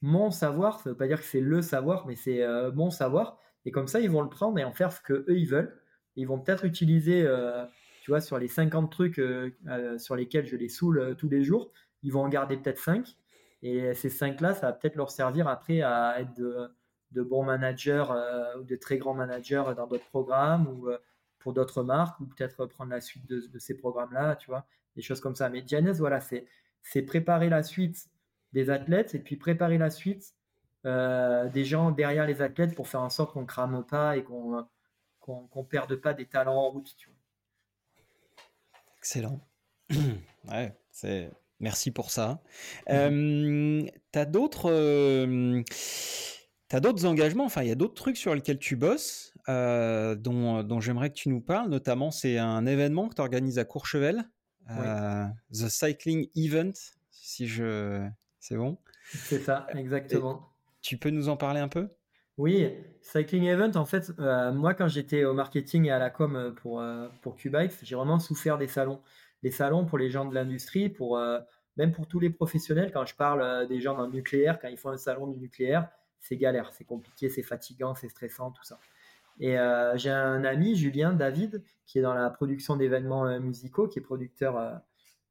Mon 0.00 0.30
savoir, 0.30 0.78
ça 0.78 0.90
ne 0.90 0.94
veut 0.94 0.96
pas 0.96 1.08
dire 1.08 1.18
que 1.18 1.26
c'est 1.26 1.40
le 1.40 1.60
savoir, 1.62 2.06
mais 2.06 2.14
c'est 2.14 2.42
euh, 2.42 2.70
mon 2.72 2.90
savoir. 2.90 3.38
Et 3.64 3.72
comme 3.72 3.88
ça, 3.88 4.00
ils 4.00 4.10
vont 4.10 4.22
le 4.22 4.28
prendre 4.28 4.58
et 4.58 4.64
en 4.64 4.72
faire 4.72 4.92
ce 4.92 5.00
que 5.00 5.12
eux 5.12 5.38
ils 5.38 5.48
veulent. 5.48 5.76
Ils 6.16 6.26
vont 6.26 6.38
peut-être 6.38 6.64
utiliser, 6.64 7.22
euh, 7.26 7.64
tu 8.02 8.10
vois, 8.10 8.20
sur 8.20 8.38
les 8.38 8.48
50 8.48 8.90
trucs 8.90 9.18
euh, 9.18 9.50
sur 9.98 10.14
lesquels 10.14 10.46
je 10.46 10.56
les 10.56 10.68
saoule 10.68 11.16
tous 11.18 11.28
les 11.28 11.42
jours, 11.42 11.72
ils 12.02 12.12
vont 12.12 12.22
en 12.22 12.28
garder 12.28 12.56
peut-être 12.56 12.78
5. 12.78 13.16
Et 13.62 13.92
ces 13.94 14.08
5-là, 14.08 14.54
ça 14.54 14.66
va 14.66 14.72
peut-être 14.72 14.94
leur 14.94 15.10
servir 15.10 15.48
après 15.48 15.82
à 15.82 16.20
être 16.20 16.32
de, 16.34 16.70
bons 17.12 17.44
managers 17.44 18.04
ou 18.58 18.64
de 18.64 18.76
très 18.76 18.98
grands 18.98 19.14
managers 19.14 19.64
dans 19.76 19.86
d'autres 19.86 20.08
programmes 20.08 20.66
ou 20.68 20.90
pour 21.38 21.52
d'autres 21.52 21.82
marques 21.82 22.20
ou 22.20 22.26
peut-être 22.26 22.66
prendre 22.66 22.90
la 22.90 23.00
suite 23.00 23.26
de, 23.26 23.40
de 23.46 23.58
ces 23.58 23.76
programmes-là, 23.76 24.36
tu 24.36 24.48
vois, 24.48 24.66
des 24.96 25.02
choses 25.02 25.20
comme 25.20 25.34
ça. 25.34 25.48
Mais 25.48 25.62
Giannis, 25.66 25.98
voilà, 25.98 26.20
c'est 26.20 26.46
c'est 26.82 27.02
préparer 27.02 27.48
la 27.48 27.62
suite 27.62 28.08
des 28.52 28.70
athlètes 28.70 29.14
et 29.14 29.18
puis 29.18 29.36
préparer 29.36 29.78
la 29.78 29.90
suite 29.90 30.34
euh, 30.86 31.48
des 31.48 31.64
gens 31.64 31.90
derrière 31.90 32.26
les 32.26 32.40
athlètes 32.40 32.74
pour 32.74 32.88
faire 32.88 33.02
en 33.02 33.10
sorte 33.10 33.32
qu'on 33.32 33.44
crame 33.44 33.84
pas 33.84 34.16
et 34.16 34.22
qu'on 34.22 34.66
qu'on 35.20 35.62
perde 35.62 35.94
pas 35.96 36.14
des 36.14 36.24
talents 36.24 36.56
en 36.56 36.70
route. 36.70 36.96
Excellent. 38.96 39.40
ouais, 40.48 40.74
c'est 40.90 41.30
merci 41.60 41.90
pour 41.90 42.10
ça. 42.10 42.40
Mm-hmm. 42.86 43.84
Euh, 43.84 43.90
tu 44.10 44.18
as 44.18 44.24
d'autres 44.24 44.70
euh, 44.70 45.62
d'autres 46.80 47.06
engagements, 47.06 47.44
enfin 47.44 47.62
il 47.62 47.68
y 47.68 47.72
a 47.72 47.74
d'autres 47.74 47.94
trucs 47.94 48.16
sur 48.16 48.34
lesquels 48.34 48.58
tu 48.58 48.76
bosses 48.76 49.34
dont, 49.46 50.62
dont 50.62 50.80
j'aimerais 50.80 51.08
que 51.08 51.14
tu 51.14 51.30
nous 51.30 51.40
parles, 51.40 51.70
notamment 51.70 52.10
c'est 52.10 52.38
un 52.38 52.66
événement 52.66 53.08
que 53.08 53.14
tu 53.14 53.22
organises 53.22 53.58
à 53.58 53.64
Courchevel 53.64 54.24
euh, 54.70 55.24
The 55.52 55.68
Cycling 55.68 56.28
Event, 56.36 56.72
si 57.10 57.46
je. 57.46 58.06
C'est 58.38 58.56
bon 58.56 58.78
C'est 59.06 59.40
ça, 59.40 59.66
exactement. 59.74 60.48
tu 60.82 60.96
peux 60.96 61.10
nous 61.10 61.28
en 61.28 61.36
parler 61.36 61.60
un 61.60 61.68
peu? 61.68 61.88
Oui, 62.36 62.72
Cycling 63.00 63.44
Event, 63.44 63.72
en 63.74 63.84
fait, 63.84 64.12
euh, 64.20 64.52
moi, 64.52 64.74
quand 64.74 64.88
j'étais 64.88 65.24
au 65.24 65.34
marketing 65.34 65.86
et 65.86 65.90
à 65.90 65.98
la 65.98 66.10
com 66.10 66.36
euh, 66.36 66.50
pour, 66.52 66.82
pour 67.22 67.36
j'ai 67.38 67.94
vraiment 67.96 68.20
souffert 68.20 68.58
des 68.58 68.68
salons. 68.68 69.00
Les 69.42 69.50
salons 69.50 69.84
pour 69.86 69.98
les 69.98 70.10
gens 70.10 70.24
de 70.24 70.34
l'industrie, 70.34 70.88
pour, 70.88 71.20
même 71.76 71.92
pour 71.92 72.08
tous 72.08 72.18
les 72.18 72.30
professionnels, 72.30 72.90
quand 72.92 73.06
je 73.06 73.14
parle 73.14 73.68
des 73.68 73.80
gens 73.80 73.96
dans 73.96 74.06
le 74.06 74.12
nucléaire, 74.12 74.58
quand 74.60 74.66
ils 74.66 74.76
font 74.76 74.90
un 74.90 74.96
salon 74.96 75.28
du 75.28 75.38
nucléaire, 75.38 75.88
c'est 76.20 76.36
galère, 76.36 76.72
c'est 76.72 76.84
compliqué, 76.84 77.28
c'est 77.28 77.42
fatigant, 77.42 77.94
c'est 77.94 78.08
stressant, 78.08 78.50
tout 78.50 78.64
ça. 78.64 78.78
Et 79.40 79.58
euh, 79.58 79.96
j'ai 79.96 80.10
un 80.10 80.44
ami, 80.44 80.74
Julien 80.74 81.12
David, 81.12 81.62
qui 81.86 81.98
est 81.98 82.02
dans 82.02 82.14
la 82.14 82.28
production 82.30 82.76
d'événements 82.76 83.26
euh, 83.26 83.38
musicaux, 83.38 83.88
qui 83.88 83.98
est 83.98 84.02
producteur, 84.02 84.80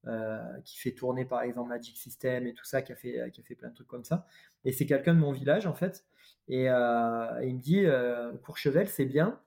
euh, 0.07 0.39
qui 0.63 0.77
fait 0.77 0.93
tourner 0.93 1.25
par 1.25 1.41
exemple 1.41 1.69
Magic 1.69 1.97
System 1.97 2.47
et 2.47 2.53
tout 2.53 2.63
ça, 2.65 2.81
qui 2.81 2.93
a 2.93 2.95
fait, 2.95 3.29
qui 3.33 3.41
a 3.41 3.43
fait 3.43 3.55
plein 3.55 3.69
de 3.69 3.75
trucs 3.75 3.87
comme 3.87 4.05
ça. 4.05 4.25
Et 4.63 4.71
c'est 4.71 4.85
quelqu'un 4.85 5.13
de 5.13 5.19
mon 5.19 5.31
village 5.31 5.67
en 5.67 5.73
fait. 5.73 6.05
Et, 6.47 6.65
il 6.65 7.55
me 7.55 7.59
dit 7.59 7.85
Courchevel, 8.43 8.87
c'est 8.87 9.05
bien. 9.05 9.39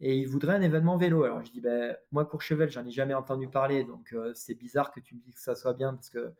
Et 0.00 0.16
il 0.16 0.26
voudrait 0.26 0.54
un 0.54 0.62
événement 0.62 0.96
vélo. 0.96 1.24
Alors 1.24 1.44
je 1.44 1.52
dis 1.52 1.60
ben, 1.60 1.96
moi 2.10 2.24
Courchevel, 2.24 2.70
j'en 2.70 2.84
ai 2.84 2.90
jamais 2.90 3.14
entendu 3.14 3.48
parler, 3.48 3.84
donc 3.84 4.14
c'est 4.34 4.54
bizarre 4.54 4.90
que 4.90 5.00
tu 5.00 5.14
me 5.14 5.20
dises 5.20 5.36
que 5.36 5.40
ça 5.40 5.54
soit 5.54 5.74
bien 5.74 5.94
parce 5.94 6.10
que 6.10 6.32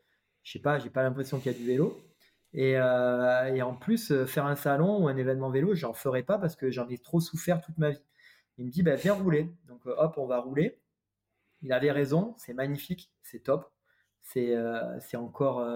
je 0.42 0.52
sais 0.52 0.58
pas, 0.58 0.78
j'ai 0.78 0.90
pas 0.90 1.02
l'impression 1.02 1.38
qu'il 1.38 1.52
y 1.52 1.54
a 1.54 1.58
du 1.58 1.64
vélo. 1.64 1.96
Euh, 2.56 3.44
et, 3.54 3.62
en 3.62 3.74
plus, 3.74 4.10
euh, 4.10 4.26
faire 4.26 4.46
un 4.46 4.56
salon 4.56 5.04
ou 5.04 5.08
un 5.08 5.16
événement 5.16 5.50
vélo, 5.50 5.74
j'en 5.74 5.92
ferai 5.92 6.22
pas 6.22 6.38
parce 6.38 6.56
que 6.56 6.70
j'en 6.70 6.88
ai 6.88 6.98
trop 6.98 7.20
souffert 7.20 7.60
toute 7.60 7.78
ma 7.78 7.90
vie. 7.90 8.02
Il 8.58 8.66
me 8.66 8.70
dit, 8.70 8.82
bah, 8.82 8.96
viens 8.96 9.14
rouler. 9.14 9.50
Donc, 9.68 9.86
euh, 9.86 9.94
hop, 9.98 10.14
on 10.18 10.26
va 10.26 10.40
rouler. 10.40 10.80
Il 11.62 11.72
avait 11.72 11.92
raison, 11.92 12.34
c'est 12.38 12.54
magnifique, 12.54 13.10
c'est 13.22 13.40
top. 13.40 13.70
C'est 14.20 14.56
encore, 15.16 15.66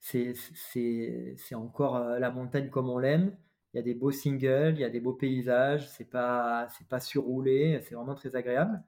c'est 0.00 1.54
encore 1.54 1.98
la 1.98 2.30
montagne 2.30 2.70
comme 2.70 2.90
on 2.90 2.98
l'aime. 2.98 3.36
Il 3.72 3.78
y 3.78 3.80
a 3.80 3.82
des 3.82 3.94
beaux 3.94 4.12
singles, 4.12 4.74
il 4.76 4.80
y 4.80 4.84
a 4.84 4.90
des 4.90 5.00
beaux 5.00 5.14
paysages, 5.14 5.88
c'est 5.88 6.04
pas, 6.10 6.68
pas 6.90 7.00
surroulé, 7.00 7.80
c'est 7.82 7.94
vraiment 7.94 8.14
très 8.14 8.36
agréable. 8.36 8.82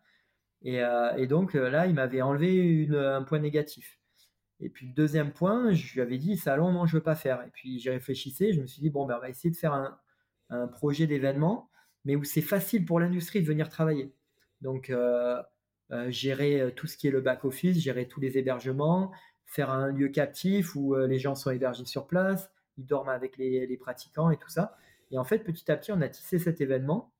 Et, 0.62 0.80
et 1.16 1.26
donc 1.26 1.54
là, 1.54 1.86
il 1.86 1.94
m'avait 1.94 2.22
enlevé 2.22 2.88
un 2.92 3.22
point 3.22 3.38
négatif. 3.40 3.98
Et 4.60 4.70
puis 4.70 4.86
le 4.86 4.94
deuxième 4.94 5.32
point, 5.32 5.72
je 5.72 5.94
lui 5.94 6.00
avais 6.00 6.18
dit 6.18 6.36
salon, 6.36 6.72
non, 6.72 6.86
je 6.86 6.96
veux 6.96 7.02
pas 7.02 7.14
faire. 7.14 7.42
Et 7.42 7.50
puis 7.50 7.78
j'y 7.78 7.90
réfléchissais, 7.90 8.52
je 8.52 8.60
me 8.60 8.66
suis 8.66 8.80
dit 8.80 8.90
bon, 8.90 9.06
ben, 9.06 9.16
on 9.16 9.20
va 9.20 9.28
essayer 9.28 9.50
de 9.50 9.56
faire 9.56 9.74
un, 9.74 9.98
un 10.50 10.66
projet 10.66 11.06
d'événement, 11.06 11.70
mais 12.04 12.16
où 12.16 12.24
c'est 12.24 12.42
facile 12.42 12.84
pour 12.84 13.00
l'industrie 13.00 13.42
de 13.42 13.46
venir 13.46 13.68
travailler. 13.68 14.14
Donc 14.60 14.90
euh, 14.90 15.42
euh, 15.90 16.10
gérer 16.10 16.60
euh, 16.60 16.70
tout 16.70 16.86
ce 16.86 16.96
qui 16.96 17.08
est 17.08 17.10
le 17.10 17.20
back 17.20 17.44
office, 17.44 17.78
gérer 17.78 18.08
tous 18.08 18.20
les 18.20 18.38
hébergements, 18.38 19.12
faire 19.44 19.70
un 19.70 19.88
lieu 19.88 20.08
captif 20.08 20.74
où 20.74 20.96
les 20.96 21.18
gens 21.18 21.34
sont 21.34 21.50
hébergés 21.50 21.84
sur 21.84 22.06
place, 22.06 22.50
ils 22.78 22.86
dorment 22.86 23.10
avec 23.10 23.36
les, 23.36 23.76
pratiquants 23.76 24.30
et 24.30 24.36
tout 24.36 24.48
ça. 24.48 24.76
Et 25.12 25.18
en 25.18 25.24
fait, 25.24 25.38
petit 25.38 25.70
à 25.70 25.76
petit, 25.76 25.92
on 25.92 26.00
a 26.00 26.08
tissé 26.08 26.40
cet 26.40 26.60
événement 26.60 27.12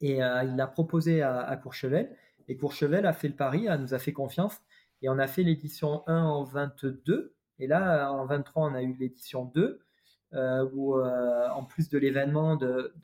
et 0.00 0.16
il 0.16 0.56
l'a 0.56 0.66
proposé 0.66 1.22
à, 1.22 1.42
à 1.42 1.56
Courchevel. 1.56 2.10
Et 2.48 2.56
Courchevel 2.56 3.06
a 3.06 3.12
fait 3.12 3.28
le 3.28 3.36
pari, 3.36 3.68
a, 3.68 3.78
nous 3.78 3.94
a 3.94 4.00
fait 4.00 4.12
confiance 4.12 4.60
et 5.02 5.08
on 5.08 5.18
a 5.18 5.26
fait 5.26 5.42
l'édition 5.42 6.02
1 6.06 6.22
en 6.24 6.44
22. 6.44 7.34
Et 7.58 7.66
là, 7.66 8.10
en 8.12 8.26
23, 8.26 8.70
on 8.70 8.74
a 8.74 8.82
eu 8.82 8.94
l'édition 8.94 9.44
2, 9.44 9.80
euh, 10.32 10.68
où 10.72 10.98
euh, 10.98 11.48
en 11.50 11.64
plus 11.64 11.88
de 11.88 11.98
l'événement, 11.98 12.56
de, 12.56 12.94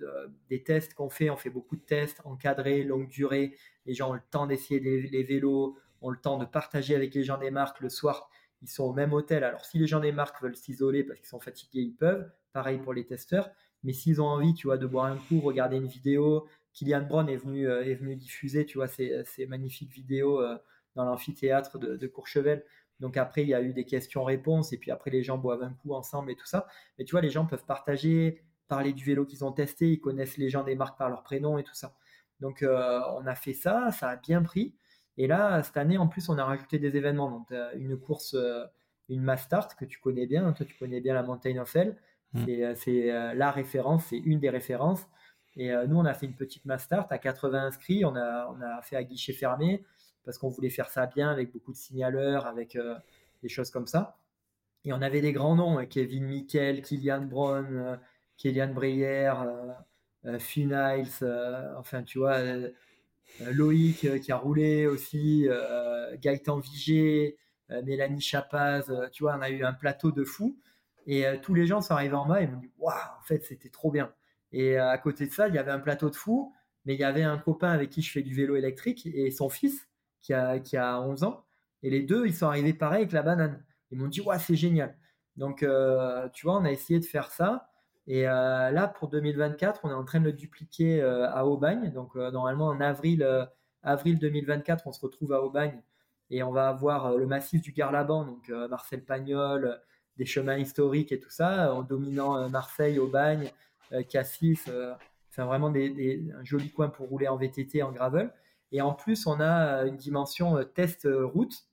des 0.48 0.62
tests 0.62 0.94
qu'on 0.94 1.10
fait, 1.10 1.30
on 1.30 1.36
fait 1.36 1.50
beaucoup 1.50 1.76
de 1.76 1.82
tests 1.82 2.20
encadrés, 2.24 2.82
longue 2.82 3.08
durée. 3.08 3.54
Les 3.86 3.94
gens 3.94 4.10
ont 4.10 4.14
le 4.14 4.22
temps 4.30 4.46
d'essayer 4.46 4.80
les, 4.80 5.22
vélos, 5.22 5.76
ont 6.00 6.10
le 6.10 6.16
temps 6.18 6.38
de 6.38 6.44
partager 6.44 6.94
avec 6.94 7.14
les 7.14 7.22
gens 7.22 7.38
des 7.38 7.50
marques 7.50 7.80
le 7.80 7.88
soir. 7.88 8.30
Ils 8.62 8.68
sont 8.68 8.84
au 8.84 8.92
même 8.92 9.12
hôtel. 9.12 9.44
Alors, 9.44 9.64
si 9.64 9.78
les 9.78 9.86
gens 9.86 10.00
des 10.00 10.12
marques 10.12 10.42
veulent 10.42 10.56
s'isoler 10.56 11.04
parce 11.04 11.18
qu'ils 11.18 11.28
sont 11.28 11.40
fatigués, 11.40 11.82
ils 11.82 11.94
peuvent. 11.94 12.30
Pareil 12.52 12.78
pour 12.78 12.92
les 12.92 13.06
testeurs. 13.06 13.50
Mais 13.84 13.92
s'ils 13.92 14.20
ont 14.20 14.26
envie, 14.26 14.54
tu 14.54 14.66
vois, 14.66 14.76
de 14.76 14.86
boire 14.86 15.06
un 15.06 15.16
coup, 15.16 15.40
regarder 15.40 15.76
une 15.76 15.86
vidéo, 15.86 16.46
Kylian 16.72 17.02
Brown 17.02 17.28
est 17.28 17.36
venu, 17.36 17.68
euh, 17.68 17.84
est 17.84 17.94
venu 17.94 18.16
diffuser, 18.16 18.66
tu 18.66 18.78
vois, 18.78 18.88
ces, 18.88 19.22
ces 19.24 19.46
magnifiques 19.46 19.92
vidéos 19.92 20.40
dans 20.94 21.04
l'amphithéâtre 21.04 21.78
de, 21.78 22.06
Courchevel. 22.06 22.64
Donc 23.00 23.16
après, 23.16 23.42
il 23.42 23.48
y 23.48 23.54
a 23.54 23.62
eu 23.62 23.72
des 23.72 23.84
questions-réponses, 23.84 24.72
et 24.72 24.78
puis 24.78 24.90
après, 24.90 25.10
les 25.10 25.22
gens 25.22 25.38
boivent 25.38 25.62
un 25.62 25.72
coup 25.72 25.94
ensemble 25.94 26.30
et 26.30 26.36
tout 26.36 26.46
ça. 26.46 26.66
Mais 26.98 27.04
tu 27.04 27.12
vois, 27.12 27.20
les 27.20 27.30
gens 27.30 27.46
peuvent 27.46 27.64
partager, 27.64 28.42
parler 28.68 28.92
du 28.92 29.04
vélo 29.04 29.24
qu'ils 29.24 29.44
ont 29.44 29.52
testé, 29.52 29.92
ils 29.92 30.00
connaissent 30.00 30.36
les 30.36 30.50
gens 30.50 30.64
des 30.64 30.74
marques 30.74 30.98
par 30.98 31.08
leur 31.08 31.22
prénom 31.22 31.58
et 31.58 31.64
tout 31.64 31.74
ça. 31.74 31.96
Donc 32.40 32.62
euh, 32.62 33.00
on 33.16 33.26
a 33.26 33.34
fait 33.34 33.52
ça, 33.52 33.90
ça 33.92 34.10
a 34.10 34.16
bien 34.16 34.42
pris. 34.42 34.74
Et 35.16 35.26
là, 35.26 35.62
cette 35.62 35.76
année, 35.76 35.98
en 35.98 36.08
plus, 36.08 36.28
on 36.28 36.38
a 36.38 36.44
rajouté 36.44 36.78
des 36.78 36.96
événements. 36.96 37.30
Donc 37.30 37.52
une 37.74 37.98
course, 37.98 38.34
euh, 38.34 38.64
une 39.08 39.22
Mastart 39.22 39.76
que 39.76 39.84
tu 39.84 39.98
connais 39.98 40.26
bien. 40.26 40.46
Hein. 40.46 40.52
Toi, 40.52 40.66
tu 40.66 40.76
connais 40.76 41.00
bien 41.00 41.14
la 41.14 41.22
Mountain 41.22 41.58
of 41.58 41.74
Hell. 41.74 41.96
Mm. 42.32 42.74
C'est 42.76 43.34
la 43.34 43.50
référence, 43.50 44.04
c'est 44.06 44.18
une 44.18 44.38
des 44.38 44.50
références. 44.50 45.06
Et 45.56 45.72
nous, 45.88 45.96
on 45.96 46.04
a 46.04 46.14
fait 46.14 46.26
une 46.26 46.36
petite 46.36 46.64
Mastart 46.64 47.06
à 47.10 47.18
80 47.18 47.66
inscrits. 47.66 48.04
On 48.04 48.14
a, 48.14 48.46
on 48.56 48.60
a 48.62 48.80
fait 48.82 48.94
à 48.94 49.02
guichet 49.02 49.32
fermé 49.32 49.84
parce 50.24 50.38
qu'on 50.38 50.48
voulait 50.48 50.70
faire 50.70 50.90
ça 50.90 51.06
bien 51.06 51.30
avec 51.30 51.52
beaucoup 51.52 51.72
de 51.72 51.76
signaleurs, 51.76 52.46
avec 52.46 52.78
des 53.42 53.48
choses 53.48 53.70
comme 53.70 53.86
ça. 53.86 54.20
Et 54.84 54.92
on 54.92 55.02
avait 55.02 55.20
des 55.20 55.32
grands 55.32 55.56
noms, 55.56 55.78
hein, 55.78 55.86
Kevin 55.86 56.24
Mikel, 56.24 56.82
Kylian 56.82 57.22
Brown, 57.22 57.66
euh, 57.70 57.96
Kylian 58.38 58.72
Breyer, 58.72 59.32
euh, 59.36 59.72
euh, 60.26 60.38
Finn 60.38 60.74
enfin 61.76 62.02
tu 62.02 62.18
vois, 62.18 62.38
Loïc 63.40 64.20
qui 64.20 64.32
a 64.32 64.36
roulé 64.36 64.86
aussi, 64.86 65.48
Gaëtan 66.20 66.58
Vigé, 66.58 67.36
Mélanie 67.84 68.20
Chapaz, 68.20 68.90
tu 69.12 69.22
vois, 69.22 69.36
on 69.36 69.42
a 69.42 69.50
eu 69.50 69.64
un 69.64 69.72
plateau 69.72 70.10
de 70.10 70.24
fous. 70.24 70.58
Et 71.06 71.24
tous 71.42 71.54
les 71.54 71.66
gens 71.66 71.80
sont 71.80 71.94
arrivés 71.94 72.14
en 72.14 72.26
moi 72.26 72.42
et 72.42 72.46
m'ont 72.46 72.58
dit 72.58 72.70
Waouh, 72.78 72.94
en 72.94 73.22
fait, 73.22 73.42
c'était 73.44 73.70
trop 73.70 73.90
bien. 73.90 74.12
Et 74.52 74.76
à 74.76 74.98
côté 74.98 75.26
de 75.26 75.32
ça, 75.32 75.48
il 75.48 75.54
y 75.54 75.58
avait 75.58 75.70
un 75.70 75.78
plateau 75.78 76.10
de 76.10 76.16
fous, 76.16 76.52
mais 76.84 76.94
il 76.94 77.00
y 77.00 77.04
avait 77.04 77.22
un 77.22 77.38
copain 77.38 77.70
avec 77.70 77.90
qui 77.90 78.02
je 78.02 78.10
fais 78.10 78.22
du 78.22 78.34
vélo 78.34 78.56
électrique 78.56 79.06
et 79.06 79.30
son 79.30 79.48
fils 79.48 79.88
qui 80.20 80.34
a, 80.34 80.58
qui 80.58 80.76
a 80.76 81.00
11 81.00 81.24
ans. 81.24 81.44
Et 81.82 81.90
les 81.90 82.02
deux, 82.02 82.26
ils 82.26 82.34
sont 82.34 82.46
arrivés 82.46 82.74
pareil 82.74 83.02
avec 83.02 83.12
la 83.12 83.22
banane. 83.22 83.62
Ils 83.90 83.98
m'ont 83.98 84.08
dit, 84.08 84.20
ouais, 84.20 84.38
c'est 84.38 84.56
génial. 84.56 84.96
Donc, 85.36 85.62
euh, 85.62 86.28
tu 86.32 86.46
vois, 86.46 86.58
on 86.58 86.64
a 86.64 86.70
essayé 86.70 87.00
de 87.00 87.04
faire 87.04 87.30
ça. 87.30 87.70
Et 88.06 88.28
euh, 88.28 88.70
là, 88.70 88.88
pour 88.88 89.08
2024, 89.08 89.80
on 89.84 89.90
est 89.90 89.94
en 89.94 90.04
train 90.04 90.20
de 90.20 90.24
le 90.26 90.32
dupliquer 90.32 91.00
euh, 91.00 91.30
à 91.30 91.46
Aubagne. 91.46 91.90
Donc, 91.92 92.14
normalement, 92.14 92.66
en 92.66 92.80
avril, 92.80 93.26
avril 93.82 94.18
2024, 94.18 94.86
on 94.86 94.92
se 94.92 95.00
retrouve 95.00 95.32
à 95.32 95.42
Aubagne 95.42 95.80
et 96.30 96.42
on 96.42 96.52
va 96.52 96.68
avoir 96.68 97.16
le 97.16 97.26
massif 97.26 97.60
du 97.62 97.72
Garlaban, 97.72 98.24
donc 98.24 98.48
Marcel 98.70 99.04
Pagnol, 99.04 99.80
des 100.16 100.26
chemins 100.26 100.58
historiques 100.58 101.10
et 101.10 101.18
tout 101.18 101.30
ça, 101.30 101.74
en 101.74 101.82
dominant 101.82 102.48
Marseille, 102.48 103.00
Aubagne, 103.00 103.50
Cassis, 104.08 104.70
enfin 105.28 105.46
vraiment 105.46 105.70
des, 105.70 106.30
un 106.38 106.44
joli 106.44 106.70
coin 106.70 106.88
pour 106.88 107.08
rouler 107.08 107.26
en 107.26 107.36
VTT, 107.36 107.82
en 107.82 107.90
gravel. 107.90 108.32
Et 108.72 108.80
en 108.80 108.94
plus, 108.94 109.26
on 109.26 109.40
a 109.40 109.84
une 109.84 109.96
dimension 109.96 110.62
test 110.74 111.08
route 111.10 111.70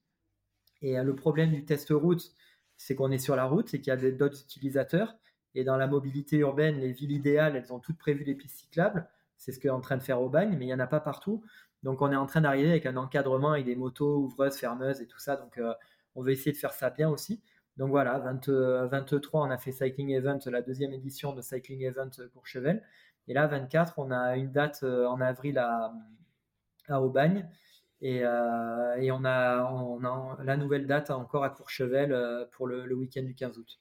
et 0.82 0.98
euh, 0.98 1.04
le 1.04 1.16
problème 1.16 1.52
du 1.52 1.66
test 1.66 1.90
route, 1.92 2.32
c'est 2.76 2.96
qu'on 2.96 3.12
est 3.12 3.18
sur 3.18 3.36
la 3.36 3.46
route 3.46 3.74
et 3.74 3.82
qu'il 3.82 3.92
y 3.92 3.92
a 3.92 4.12
d'autres 4.12 4.42
utilisateurs. 4.42 5.16
Et 5.56 5.64
dans 5.64 5.78
la 5.78 5.88
mobilité 5.88 6.38
urbaine, 6.38 6.80
les 6.80 6.92
villes 6.92 7.12
idéales, 7.12 7.56
elles 7.56 7.74
ont 7.74 7.80
toutes 7.80 7.98
prévu 7.98 8.24
les 8.24 8.36
pistes 8.36 8.58
cyclables. 8.60 9.10
C'est 9.38 9.52
ce 9.52 9.60
qu'est 9.60 9.70
en 9.70 9.82
train 9.82 9.98
de 9.98 10.04
faire 10.04 10.22
Aubagne, 10.22 10.56
mais 10.58 10.66
il 10.66 10.68
n'y 10.68 10.74
en 10.74 10.80
a 10.80 10.88
pas 10.88 11.00
partout. 11.00 11.44
Donc 11.84 12.02
on 12.02 12.12
est 12.12 12.16
en 12.16 12.26
train 12.26 12.42
d'arriver 12.42 12.70
avec 12.70 12.86
un 12.86 12.98
encadrement 12.98 13.56
et 13.56 13.64
des 13.64 13.76
motos 13.76 14.18
ouvreuses, 14.18 14.58
fermeuses 14.58 15.02
et 15.02 15.08
tout 15.08 15.20
ça. 15.20 15.36
Donc 15.36 15.58
euh, 15.58 15.74
on 16.16 16.24
veut 16.24 16.32
essayer 16.32 16.52
de 16.52 16.58
faire 16.58 16.74
ça 16.74 16.90
bien 16.90 17.10
aussi. 17.10 17.42
Donc 17.78 17.90
voilà, 17.90 18.18
23, 18.20 18.50
euh, 18.50 19.48
on 19.48 19.52
a 19.52 19.58
fait 19.58 19.72
Cycling 19.72 20.10
Event, 20.10 20.40
la 20.48 20.64
deuxième 20.64 20.94
édition 20.94 21.34
de 21.34 21.42
Cycling 21.42 21.84
Event 21.84 22.10
Courchevel. 22.34 22.84
Et 23.28 23.34
là, 23.34 23.46
24, 23.46 23.96
on 23.98 24.10
a 24.10 24.36
une 24.36 24.52
date 24.52 24.84
en 24.84 25.22
avril 25.22 25.60
à, 25.60 25.94
à 26.88 27.02
Aubagne. 27.02 27.50
Euh, 28.04 28.96
et, 28.98 29.12
on, 29.12 29.26
a, 29.26 29.64
on, 29.72 30.04
a, 30.04 30.44
la 30.44 30.58
nouvelle 30.58 30.86
date 30.86 31.10
encore 31.10 31.44
à 31.44 31.50
Courchevel 31.50 32.12
euh, 32.12 32.46
pour 32.52 32.68
le, 32.68 32.94
week-end 32.94 33.24
du 33.24 33.34
15 33.34 33.58
août. 33.58 33.80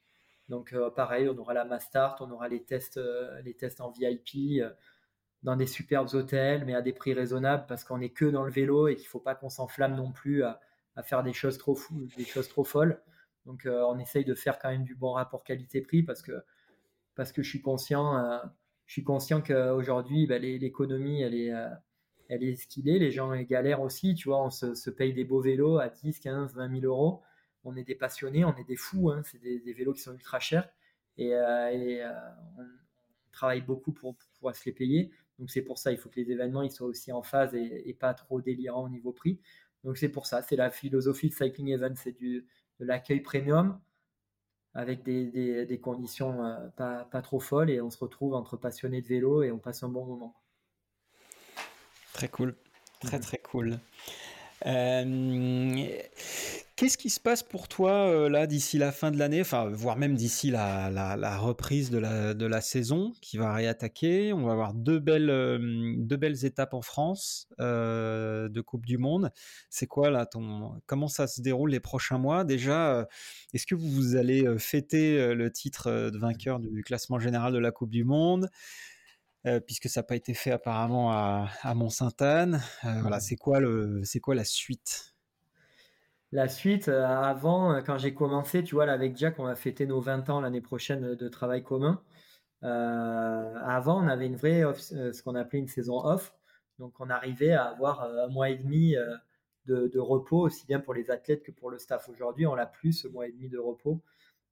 Donc 0.49 0.73
euh, 0.73 0.91
pareil, 0.91 1.29
on 1.29 1.37
aura 1.37 1.55
la 1.55 1.65
Mastart, 1.65 2.17
on 2.21 2.31
aura 2.31 2.49
les 2.49 2.63
tests, 2.63 3.01
les 3.45 3.55
tests 3.55 3.81
en 3.81 3.91
VIP 3.91 4.63
dans 5.43 5.57
des 5.57 5.67
superbes 5.67 6.15
hôtels, 6.15 6.65
mais 6.65 6.75
à 6.75 6.83
des 6.83 6.93
prix 6.93 7.15
raisonnables 7.15 7.67
parce 7.67 7.85
qu'on 7.85 7.99
n'est 7.99 8.13
que 8.13 8.25
dans 8.25 8.45
le 8.45 8.51
vélo 8.51 8.89
et 8.89 8.95
qu'il 8.95 9.05
ne 9.05 9.09
faut 9.09 9.21
pas 9.21 9.35
qu'on 9.35 9.51
s'enflamme 9.51 9.95
non 9.97 10.13
plus 10.13 10.45
à, 10.45 10.61
faire 11.03 11.23
des 11.23 11.35
choses 11.35 11.59
trop 11.59 11.75
folles. 12.65 13.03
Donc 13.45 13.69
on 13.69 13.99
essaye 13.99 14.25
de 14.25 14.35
faire 14.35 14.59
quand 14.59 14.71
même 14.71 14.85
du 14.85 14.95
bon 14.95 15.13
rapport 15.13 15.45
qualité-prix 15.45 16.03
parce 16.03 16.23
que, 16.23 16.33
parce 17.15 17.33
que 17.33 17.43
je 17.43 17.51
suis 17.51 17.61
conscient, 17.61 18.41
je 18.87 19.01
conscient 19.03 19.43
qu'aujourd'hui, 19.43 20.27
bah, 20.27 20.39
l'économie, 20.39 21.23
elle 21.23 21.35
est 21.35 21.53
elle 22.29 22.43
est 22.43 22.57
ce 22.57 22.67
qu'il 22.67 22.89
est. 22.89 22.99
Les 22.99 23.11
gens 23.11 23.35
galèrent 23.43 23.81
aussi, 23.81 24.15
tu 24.15 24.29
vois, 24.29 24.43
on 24.43 24.51
se, 24.51 24.91
paye 24.91 25.13
des 25.13 25.25
beaux 25.25 25.41
vélos 25.41 25.79
à 25.79 25.89
10, 25.89 26.21
15, 26.21 26.55
20 26.55 26.81
000 26.81 26.85
euros. 26.85 27.23
On 27.65 27.77
est 27.77 27.85
des 27.85 27.95
passionnés, 27.95 28.45
on 28.45 28.55
est 28.57 28.65
des 28.65 28.77
fous, 28.77 29.11
hein. 29.11 29.23
c'est 29.25 29.41
des, 29.41 29.73
vélos 29.73 29.95
qui 29.95 30.03
sont 30.03 30.13
ultra 30.13 30.39
chers. 30.41 30.69
Et, 31.19 31.35
euh, 31.35 31.71
euh, 31.73 32.13
on, 32.59 32.63
travaille 33.33 33.61
beaucoup 33.61 33.93
pour, 33.93 34.17
pouvoir 34.35 34.57
se 34.57 34.65
les 34.65 34.73
payer. 34.73 35.11
Donc 35.39 35.51
c'est 35.51 35.63
pour 35.63 35.79
ça, 35.79 35.93
il 35.93 35.99
faut 35.99 36.09
que 36.09 36.19
les 36.19 36.31
événements 36.31 36.69
soient 36.71 36.87
aussi 36.87 37.13
en 37.13 37.23
phase 37.23 37.55
et, 37.55 37.95
pas 37.99 38.15
trop 38.15 38.41
délirants 38.41 38.85
au 38.85 38.89
niveau 38.89 39.13
prix. 39.13 39.41
Donc 39.85 39.99
c'est 39.99 40.09
pour 40.09 40.27
ça, 40.27 40.43
c'est 40.43 40.57
la 40.57 40.71
philosophie 40.71 41.29
de 41.29 41.35
Cycling 41.35 41.69
Event, 41.69 41.95
c'est 41.97 42.19
de 42.21 42.45
l'accueil 42.81 43.21
premium 43.21 43.79
avec 44.73 45.03
des, 45.03 45.81
conditions 45.83 46.45
euh, 46.45 46.69
pas, 46.77 47.05
pas, 47.05 47.23
trop 47.23 47.41
folles 47.41 47.71
et 47.71 47.81
on 47.81 47.91
se 47.91 47.99
retrouve 47.99 48.35
entre 48.35 48.57
passionnés 48.57 49.01
de 49.03 49.07
vélo 49.07 49.43
et 49.43 49.51
on 49.51 49.59
passe 49.59 49.83
un 49.83 49.89
bon 49.89 50.05
moment. 50.07 50.35
Très 52.17 52.29
cool. 52.29 52.55
Très, 53.03 53.21
très 53.21 53.37
cool. 53.37 53.79
Euh, 54.65 55.87
qu'est-ce 56.77 56.97
qui 56.97 57.11
se 57.11 57.21
passe 57.21 57.43
pour 57.43 57.69
toi 57.69 58.09
euh, 58.09 58.31
là 58.31 58.47
d'ici 58.47 58.79
la 58.79 58.91
fin 58.91 59.11
de 59.11 59.19
l'année, 59.19 59.43
enfin 59.43 59.69
voire 59.69 59.99
même 59.99 60.15
d'ici 60.15 60.51
la, 60.51 60.89
la, 60.89 61.37
reprise 61.37 61.91
de 61.91 61.99
la, 61.99 62.33
de 62.33 62.47
la 62.47 62.63
saison 62.63 63.13
qui 63.21 63.37
va 63.37 63.53
réattaquer 63.53 64.33
On 64.33 64.47
va 64.47 64.53
avoir 64.53 64.73
deux 64.73 64.99
belles, 64.99 65.29
euh, 65.29 65.93
deux 65.99 66.17
belles 66.17 66.47
étapes 66.47 66.73
en 66.73 66.81
France 66.81 67.49
de 67.59 68.61
Coupe 68.63 68.87
du 68.87 68.97
Monde. 68.97 69.31
C'est 69.69 69.87
quoi 69.87 70.09
là 70.09 70.25
ton 70.25 70.73
Comment 70.87 71.09
ça 71.09 71.27
se 71.27 71.43
déroule 71.43 71.73
les 71.73 71.81
prochains 71.81 72.17
mois? 72.17 72.45
Déjà, 72.45 73.07
est-ce 73.53 73.67
que 73.67 73.75
vous 73.75 74.17
allez 74.17 74.47
fêter 74.59 75.35
le 75.35 75.53
titre 75.53 76.09
de 76.09 76.19
vainqueur 76.19 76.61
du 76.61 76.83
classement 76.83 77.19
général 77.19 77.53
de 77.53 77.59
la 77.59 77.73
Coupe 77.73 77.91
du 77.91 78.05
Monde? 78.05 78.49
Euh, 79.47 79.61
puisque 79.61 79.89
ça 79.89 80.01
n'a 80.01 80.05
pas 80.05 80.17
été 80.17 80.35
fait 80.35 80.51
apparemment 80.51 81.13
à, 81.13 81.75
Mont-Sainte-Anne. 81.75 82.61
Euh, 82.85 83.01
voilà, 83.01 83.21
c'est 83.21 83.37
quoi, 83.37 83.61
le, 83.61 84.01
c'est 84.03 84.19
quoi 84.19 84.35
la 84.35 84.45
suite? 84.45 85.15
La 86.33 86.49
suite, 86.49 86.89
euh, 86.89 87.07
avant, 87.07 87.81
quand 87.85 87.97
j'ai 87.97 88.13
commencé, 88.13 88.65
tu 88.65 88.75
vois, 88.75 88.87
là, 88.87 88.93
avec 88.93 89.17
Jack, 89.17 89.39
on 89.39 89.45
va 89.45 89.55
fêter 89.55 89.87
nos 89.87 90.01
20 90.01 90.31
ans 90.31 90.41
l'année 90.41 90.61
prochaine 90.61 91.15
de 91.15 91.29
travail 91.29 91.63
commun. 91.63 92.03
avant, 92.63 94.03
on 94.03 94.09
avait 94.09 94.27
une 94.27 94.35
vraie, 94.35 94.65
ce 94.75 95.23
qu'on 95.23 95.37
appelait 95.37 95.61
une 95.61 95.69
saison 95.69 96.05
off. 96.05 96.35
Donc, 96.81 96.99
on 96.99 97.09
arrivait 97.09 97.53
à 97.53 97.67
avoir 97.67 98.03
un 98.03 98.27
mois 98.29 98.51
et 98.51 98.57
demi 98.57 98.97
de, 99.67 99.87
de, 99.87 99.99
repos, 100.01 100.41
aussi 100.41 100.67
bien 100.67 100.81
pour 100.81 100.93
les 100.93 101.13
athlètes 101.13 101.45
que 101.45 101.53
pour 101.53 101.71
le 101.71 101.79
staff. 101.79 102.09
Aujourd'hui, 102.09 102.47
on 102.49 102.57
l'a 102.57 102.67
plus, 102.67 102.93
ce 102.95 103.07
mois 103.07 103.29
et 103.29 103.33
demi 103.33 103.49
de 103.49 103.59
repos. 103.59 104.03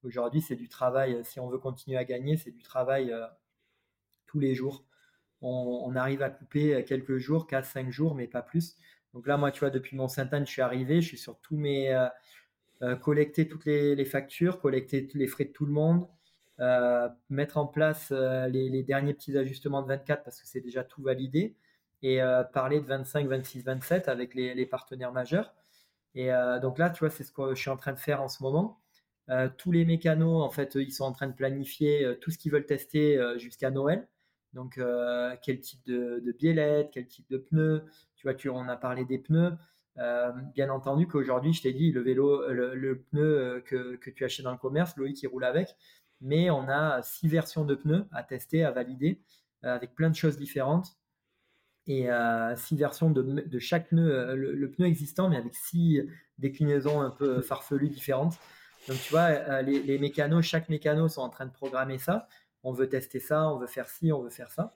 Aujourd'hui, 0.05 0.41
c'est 0.41 0.55
du 0.55 0.69
travail. 0.69 1.21
Si 1.25 1.41
on 1.41 1.49
veut 1.49 1.59
continuer 1.59 1.97
à 1.97 2.05
gagner, 2.05 2.37
c'est 2.37 2.53
du 2.53 2.62
travail 2.62 3.12
les 4.40 4.55
jours. 4.55 4.85
On, 5.47 5.94
arrive 5.94 6.23
à 6.23 6.31
couper 6.31 6.85
quelques 6.85 7.19
jours, 7.19 7.47
4-5 7.47 7.90
jours, 7.90 8.15
mais 8.15 8.27
pas 8.27 8.40
plus. 8.40 8.77
Donc 9.15 9.28
là, 9.28 9.36
moi, 9.36 9.52
tu 9.52 9.61
vois, 9.61 9.70
depuis 9.70 9.97
mon 9.97 10.09
Sainte-Anne, 10.09 10.47
je 10.47 10.51
suis 10.51 10.62
arrivé, 10.62 11.01
je 11.01 11.09
suis 11.09 11.19
sur 11.19 11.39
tous 11.40 11.56
mes. 11.56 11.93
Euh, 11.93 12.09
euh, 12.82 12.97
collecter 12.97 13.47
toutes 13.47 13.65
les, 13.66 14.05
factures, 14.05 14.61
collecter 14.61 15.09
les 15.15 15.28
frais 15.28 15.44
de 15.44 15.52
tout 15.52 15.65
le 15.65 15.73
monde, 15.73 16.09
euh, 16.61 17.09
mettre 17.31 17.56
en 17.56 17.66
place 17.66 18.11
les, 18.11 18.82
derniers 18.82 19.15
petits 19.15 19.39
ajustements 19.39 19.81
de 19.81 19.89
24 19.89 20.24
parce 20.24 20.40
que 20.40 20.47
c'est 20.47 20.61
déjà 20.61 20.82
tout 20.82 21.02
validé, 21.02 21.56
et 22.02 22.20
parler 22.52 22.81
de 22.81 22.86
25, 22.86 23.28
26, 23.28 23.62
27 23.65 24.09
avec 24.09 24.35
les, 24.35 24.66
partenaires 24.66 25.12
majeurs. 25.12 25.55
Et 26.15 26.31
donc 26.61 26.78
là, 26.78 26.90
tu 26.90 26.98
vois, 26.98 27.11
c'est 27.11 27.24
ce 27.24 27.32
que 27.32 27.55
je 27.55 27.61
suis 27.61 27.70
en 27.70 27.77
train 27.77 27.93
de 27.93 27.98
faire 27.98 28.20
en 28.20 28.28
ce 28.28 28.43
moment. 28.43 28.81
tous 29.56 29.73
les 29.73 29.86
mécanos, 29.86 30.43
en 30.43 30.51
fait, 30.51 30.74
ils 30.74 30.93
sont 30.93 31.05
en 31.05 31.12
train 31.12 31.28
de 31.28 31.35
planifier 31.35 32.19
tout 32.20 32.31
ce 32.31 32.36
qu'ils 32.36 32.52
veulent 32.52 32.66
tester 32.66 33.19
jusqu'à 33.39 33.70
Noël. 33.70 34.06
Donc, 34.55 34.79
euh, 34.79 35.35
quel 35.43 35.61
type 35.61 35.85
de, 35.85 36.23
de 36.25 36.33
quel 36.93 37.07
type 37.07 37.29
de 37.29 37.39
pneus. 37.39 37.83
Tu 38.17 38.27
vois, 38.27 38.35
tu, 38.35 38.49
on 38.49 38.69
a 38.69 38.77
parlé 38.77 39.05
des 39.05 39.19
pneus. 39.19 39.53
Euh, 39.99 40.33
bien 40.55 40.71
entendu 40.71 41.07
qu'aujourd'hui, 41.07 41.53
je 41.53 41.63
t'ai 41.63 41.73
dit, 41.73 41.93
le 41.93 42.01
vélo, 42.01 42.49
le, 42.49 42.99
pneu 43.11 43.23
euh, 43.23 43.61
que, 43.61 44.11
tu 44.11 44.25
achètes 44.25 44.45
dans 44.45 44.53
le 44.53 44.59
commerce, 44.59 44.97
Loïc 44.97 45.17
qui 45.17 45.27
roule 45.27 45.45
avec, 45.45 45.77
mais 46.21 46.51
on 46.51 46.69
a 46.69 47.03
six 47.03 47.29
versions 47.29 47.65
de 47.65 47.75
pneus 47.75 48.07
à 48.13 48.23
tester, 48.23 48.65
à 48.65 48.71
valider, 48.71 49.21
avec 49.63 49.95
plein 49.95 50.11
de 50.11 50.17
choses 50.17 50.37
différentes. 50.37 50.97
Et 51.87 52.09
six 52.57 52.77
versions 52.77 53.11
de, 53.11 53.59
chaque 53.59 53.89
pneu, 53.89 54.35
le, 54.35 54.71
pneu 54.71 54.87
existant, 54.87 55.29
mais 55.29 55.37
avec 55.37 55.55
six 55.55 56.01
déclinaisons 56.39 57.01
un 57.01 57.11
peu 57.11 57.43
farfelues 57.43 57.89
différentes. 57.89 58.39
Donc 58.89 58.99
tu 59.03 59.11
vois, 59.11 59.63
les, 59.63 59.83
les 59.83 59.99
mécanos, 59.99 60.45
chaque 60.45 60.69
mécano 60.69 61.09
sont 61.09 61.23
en 61.23 61.29
train 61.29 61.47
de 61.47 61.53
programmer 61.53 61.99
ça 61.99 62.27
on 62.65 62.73
veut 62.73 62.89
tester 62.89 63.20
ça, 63.20 63.49
on 63.51 63.59
veut 63.59 63.66
faire 63.66 63.89
ci, 63.89 64.11
on 64.12 64.23
veut 64.23 64.31
faire 64.31 64.51
ça. 64.51 64.74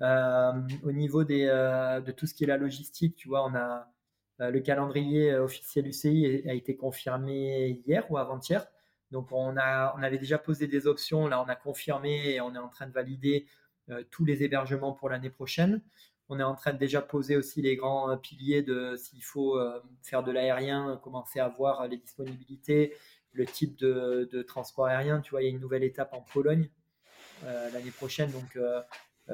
Euh, 0.00 0.52
au 0.82 0.92
niveau 0.92 1.22
euh, 1.30 2.00
de 2.00 2.12
tout 2.12 2.26
ce 2.26 2.34
qui 2.34 2.44
est 2.44 2.46
la 2.46 2.56
logistique, 2.56 3.16
tu 3.16 3.28
vois, 3.28 3.44
on 3.44 3.54
a 3.54 3.88
euh, 4.40 4.50
le 4.50 4.60
calendrier 4.60 5.34
officiel 5.34 5.86
UCI 5.86 6.42
a 6.48 6.54
été 6.54 6.76
confirmé 6.76 7.82
hier 7.86 8.10
ou 8.10 8.18
avant-hier. 8.18 8.66
Donc 9.12 9.28
on, 9.30 9.56
avait 9.56 10.18
déjà 10.18 10.38
posé 10.38 10.66
des 10.66 10.86
options, 10.86 11.28
là 11.28 11.40
on 11.40 11.48
a 11.48 11.54
confirmé 11.54 12.30
et 12.30 12.40
on 12.40 12.54
est 12.54 12.58
en 12.58 12.68
train 12.68 12.88
de 12.88 12.92
valider 12.92 13.46
tous 14.10 14.24
les 14.24 14.42
hébergements 14.42 14.92
pour 14.92 15.08
l'année 15.08 15.30
prochaine. 15.30 15.80
On 16.28 16.40
est 16.40 16.42
en 16.42 16.56
train 16.56 16.72
de 16.72 16.78
déjà 16.78 17.00
poser 17.02 17.36
aussi 17.36 17.62
les 17.62 17.76
grands 17.76 18.18
piliers 18.18 18.62
de 18.62 18.96
s'il 18.96 19.22
faut 19.22 19.56
faire 20.02 20.24
de 20.24 20.32
l'aérien, 20.32 21.00
commencer 21.04 21.38
à 21.38 21.48
voir 21.48 21.86
les 21.86 21.98
disponibilités, 21.98 22.94
le 23.30 23.46
type 23.46 23.76
de, 23.78 24.42
transport 24.42 24.86
aérien. 24.86 25.20
Tu 25.20 25.30
vois, 25.30 25.42
il 25.42 25.44
y 25.44 25.48
a 25.48 25.50
une 25.52 25.60
nouvelle 25.60 25.84
étape 25.84 26.12
en 26.12 26.22
Pologne 26.22 26.68
l'année 27.44 27.90
prochaine. 27.90 28.30
Donc, 28.30 28.58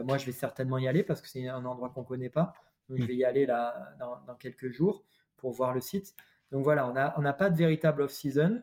moi, 0.04 0.18
je 0.18 0.26
vais 0.26 0.32
certainement 0.32 0.78
y 0.78 0.88
aller 0.88 1.02
parce 1.02 1.20
que 1.20 1.28
c'est 1.28 1.48
un 1.48 1.64
endroit 1.64 1.90
qu'on 1.90 2.02
ne 2.02 2.06
connaît 2.06 2.30
pas. 2.30 2.54
Donc, 2.88 2.98
je 2.98 3.04
mm. 3.04 3.06
vais 3.06 3.16
y 3.16 3.24
aller 3.24 3.46
là 3.46 3.94
dans, 3.98 4.34
quelques 4.34 4.70
jours 4.70 5.04
pour 5.36 5.52
voir 5.52 5.74
le 5.74 5.80
site. 5.80 6.14
Donc 6.50 6.64
voilà, 6.64 6.86
on 6.88 6.92
n'a 6.92 7.14
on 7.16 7.24
a 7.24 7.32
pas 7.32 7.50
de 7.50 7.56
véritable 7.56 8.02
off-season. 8.02 8.62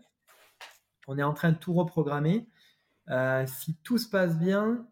On 1.07 1.18
est 1.18 1.24
en 1.24 1.34
train 1.34 1.52
de 1.52 1.57
tout 1.57 1.74
reprogrammer. 1.74 2.48
si 3.48 3.76
tout 3.84 3.98
se 3.98 4.10
passe 4.10 4.38
bien, 4.38 4.86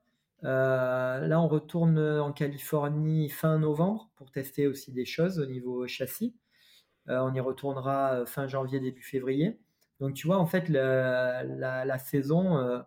euh, 0.43 1.27
là, 1.27 1.41
on 1.41 1.47
retourne 1.47 1.97
en 1.99 2.31
Californie 2.31 3.29
fin 3.29 3.57
novembre 3.57 4.09
pour 4.15 4.31
tester 4.31 4.67
aussi 4.67 4.91
des 4.91 5.05
choses 5.05 5.39
au 5.39 5.45
niveau 5.45 5.87
châssis. 5.87 6.35
Euh, 7.09 7.19
on 7.19 7.33
y 7.33 7.39
retournera 7.39 8.25
fin 8.25 8.47
janvier, 8.47 8.79
début 8.79 9.01
février. 9.01 9.59
Donc, 9.99 10.13
tu 10.13 10.27
vois, 10.27 10.37
en 10.37 10.45
fait, 10.45 10.69
la, 10.69 11.97
saison, 11.97 12.57
euh, 12.57 12.79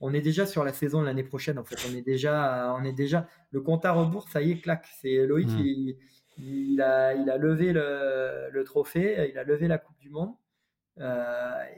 on 0.00 0.14
est 0.14 0.20
déjà 0.20 0.46
sur 0.46 0.64
la 0.64 0.72
saison 0.72 1.00
de 1.00 1.06
l'année 1.06 1.24
prochaine. 1.24 1.58
En 1.58 1.64
fait, 1.64 1.76
on 1.90 1.94
est 1.94 2.02
déjà, 2.02 2.74
on 2.78 2.84
est 2.84 2.92
déjà, 2.92 3.28
le 3.50 3.60
compte 3.60 3.84
à 3.84 3.92
rebours, 3.92 4.28
ça 4.28 4.42
y 4.42 4.52
est, 4.52 4.60
claque. 4.60 4.86
C'est 5.00 5.26
Loïc, 5.26 5.48
hmm. 5.48 5.92
il, 6.38 6.80
a, 6.82 7.14
il 7.14 7.28
a 7.30 7.36
levé 7.36 7.72
le, 7.72 8.62
trophée, 8.64 9.30
il 9.30 9.38
a 9.38 9.44
levé 9.44 9.68
la 9.68 9.78
Coupe 9.78 9.98
du 9.98 10.10
Monde. 10.10 10.34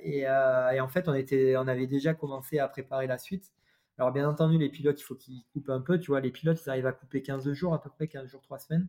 et, 0.03 0.21
et, 0.21 0.81
en 0.81 0.89
fait, 0.89 1.09
on, 1.09 1.15
était, 1.15 1.57
on 1.57 1.67
avait 1.69 1.87
déjà 1.87 2.15
commencé 2.15 2.59
à 2.59 2.69
préparer 2.69 3.07
la 3.07 3.19
suite. 3.19 3.53
Alors, 4.01 4.13
bien 4.13 4.27
entendu, 4.27 4.57
les 4.57 4.71
pilotes, 4.71 4.99
il 4.99 5.05
faut 5.05 5.15
qu'ils 5.15 5.45
coupent 5.53 5.69
un 5.69 5.83
peu. 5.83 6.01
Tu 6.01 6.07
vois, 6.07 6.21
les 6.21 6.31
pilotes, 6.31 6.59
ils 6.65 6.71
arrivent 6.71 6.87
à 6.87 6.93
couper 6.93 7.21
15 7.21 7.53
jours, 7.53 7.75
à 7.75 7.83
peu 7.83 7.91
près 7.91 8.09
15 8.09 8.29
jours, 8.29 8.41
3 8.41 8.59
semaines. 8.59 8.89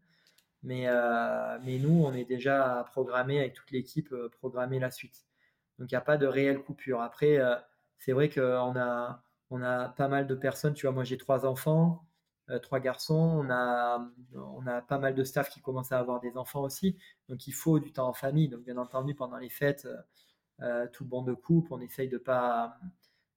Mais, 0.63 0.87
euh, 0.87 1.57
mais 1.65 1.79
nous, 1.79 2.05
on 2.05 2.13
est 2.13 2.23
déjà 2.23 2.85
programmé 2.91 3.39
avec 3.39 3.53
toute 3.53 3.71
l'équipe, 3.71 4.09
euh, 4.13 4.29
programmé 4.29 4.79
la 4.79 4.89
suite. 4.89 5.25
Donc, 5.77 5.91
il 5.91 5.95
n'y 5.95 5.97
a 5.97 6.01
pas 6.01 6.15
de 6.15 6.27
réelle 6.27 6.59
coupure. 6.59 7.01
Après, 7.01 7.39
euh, 7.39 7.55
c'est 8.01 8.11
vrai 8.13 8.29
qu'on 8.29 8.75
a, 8.75 9.23
on 9.49 9.61
a 9.61 9.89
pas 9.89 10.07
mal 10.09 10.27
de 10.27 10.35
personnes. 10.35 10.73
Tu 10.73 10.85
vois, 10.85 10.93
moi, 10.93 11.03
j'ai 11.03 11.17
trois 11.17 11.45
enfants, 11.45 12.05
trois 12.63 12.79
garçons. 12.79 13.13
On 13.15 13.49
a, 13.49 14.05
on 14.35 14.67
a 14.67 14.81
pas 14.81 14.99
mal 14.99 15.15
de 15.15 15.23
staff 15.23 15.49
qui 15.49 15.61
commencent 15.61 15.91
à 15.91 15.99
avoir 15.99 16.19
des 16.19 16.37
enfants 16.37 16.63
aussi. 16.63 16.97
Donc, 17.29 17.47
il 17.47 17.53
faut 17.53 17.79
du 17.79 17.93
temps 17.93 18.07
en 18.07 18.13
famille. 18.13 18.49
Donc, 18.49 18.63
bien 18.63 18.77
entendu, 18.77 19.15
pendant 19.15 19.37
les 19.37 19.49
fêtes, 19.49 19.87
tout 20.93 21.05
bon 21.05 21.21
de 21.23 21.33
coupe, 21.33 21.71
on 21.71 21.79
essaye 21.79 22.09
de 22.09 22.17
pas 22.17 22.77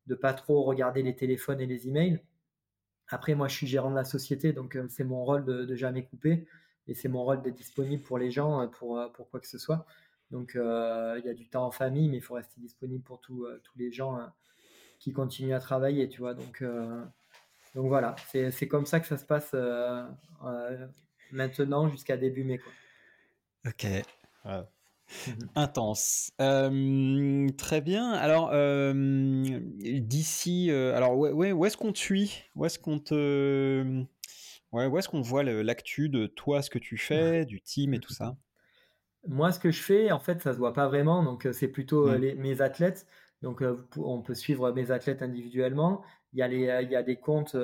de 0.06 0.14
pas 0.14 0.34
trop 0.34 0.62
regarder 0.62 1.02
les 1.02 1.16
téléphones 1.16 1.60
et 1.60 1.66
les 1.66 1.88
emails. 1.88 2.20
Après, 3.08 3.34
moi, 3.34 3.48
je 3.48 3.56
suis 3.56 3.66
gérant 3.66 3.90
de 3.90 3.96
la 3.96 4.04
société, 4.04 4.52
donc 4.52 4.76
euh, 4.76 4.86
c'est 4.88 5.04
mon 5.04 5.24
rôle 5.24 5.44
de, 5.44 5.74
jamais 5.74 6.04
couper 6.04 6.46
et 6.86 6.94
c'est 6.94 7.08
mon 7.08 7.22
rôle 7.24 7.42
d'être 7.42 7.54
disponible 7.54 8.02
pour 8.02 8.18
les 8.18 8.30
gens, 8.30 8.60
euh, 8.62 8.66
pour, 8.66 8.98
euh, 8.98 9.08
pour 9.08 9.30
quoi 9.30 9.40
que 9.40 9.48
ce 9.48 9.58
soit. 9.58 9.86
Donc, 10.30 10.52
il 10.54 11.22
y 11.24 11.28
a 11.28 11.34
du 11.34 11.48
temps 11.48 11.64
en 11.66 11.70
famille, 11.70 12.08
mais 12.08 12.16
il 12.16 12.22
faut 12.22 12.34
rester 12.34 12.60
disponible 12.60 13.04
pour 13.04 13.20
tous 13.20 13.46
les 13.76 13.92
gens 13.92 14.18
qui 15.04 15.12
continuent 15.12 15.52
à 15.52 15.60
travailler, 15.60 16.08
tu 16.08 16.22
vois. 16.22 16.32
Donc, 16.32 16.64
donc 17.74 17.88
voilà, 17.88 18.16
c'est 18.32 18.68
comme 18.68 18.86
ça 18.86 19.00
que 19.00 19.06
ça 19.06 19.18
se 19.18 19.24
passe 19.26 19.54
maintenant 21.30 21.90
jusqu'à 21.90 22.16
début 22.16 22.42
mai. 22.42 22.58
Quoi. 22.58 22.72
Ok. 23.66 23.86
Intense. 25.54 26.32
très 26.38 27.80
bien. 27.82 28.12
Alors, 28.12 28.50
d'ici, 28.94 30.70
alors 30.70 31.18
ouais, 31.18 31.52
où 31.52 31.66
est-ce 31.66 31.76
qu'on 31.76 31.92
te 31.92 31.98
suit? 31.98 32.44
Où 32.54 32.64
est-ce 32.64 32.78
qu'on 32.78 32.98
te, 32.98 34.02
ouais, 34.72 34.86
où 34.86 34.98
est-ce 34.98 35.10
qu'on 35.10 35.20
voit 35.20 35.42
l'actu 35.42 36.08
de 36.08 36.26
toi, 36.26 36.62
ce 36.62 36.70
que 36.70 36.78
tu 36.78 36.96
fais, 36.96 37.44
du 37.44 37.60
team 37.60 37.92
et 37.92 37.98
tout 37.98 38.14
ça? 38.14 38.38
Moi, 39.28 39.52
ce 39.52 39.58
que 39.58 39.70
je 39.70 39.82
fais, 39.82 40.12
en 40.12 40.20
fait, 40.20 40.40
ça 40.40 40.54
se 40.54 40.58
voit 40.58 40.72
pas 40.72 40.88
vraiment. 40.88 41.22
Donc, 41.22 41.46
c'est 41.52 41.68
plutôt 41.68 42.06
mmh. 42.06 42.36
mes 42.38 42.62
athlètes. 42.62 43.06
Donc, 43.44 43.62
on 43.96 44.22
peut 44.22 44.34
suivre 44.34 44.72
mes 44.72 44.90
athlètes 44.90 45.22
individuellement. 45.22 46.02
Il 46.32 46.38
y 46.38 46.70
a, 46.70 46.76
a 46.76 47.02
des 47.02 47.16
comptes 47.16 47.56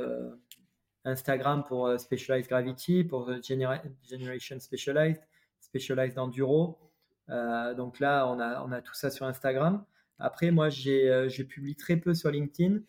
Instagram 1.05 1.65
pour 1.65 1.99
Specialized 1.99 2.49
Gravity, 2.49 3.03
pour 3.03 3.29
Generation 3.43 4.61
Specialized, 4.61 5.23
Specialized 5.61 6.19
Enduro. 6.19 6.79
Euh, 7.31 7.75
donc 7.75 8.01
là, 8.01 8.27
on 8.29 8.41
a, 8.73 8.83
tout 8.83 8.95
ça 8.95 9.11
sur 9.11 9.27
Instagram. 9.27 9.85
Après, 10.19 10.51
moi, 10.51 10.69
euh, 10.87 11.29
je 11.29 11.43
publie 11.43 11.77
très 11.77 11.97
peu 11.97 12.15
sur 12.15 12.31
LinkedIn, 12.31 12.81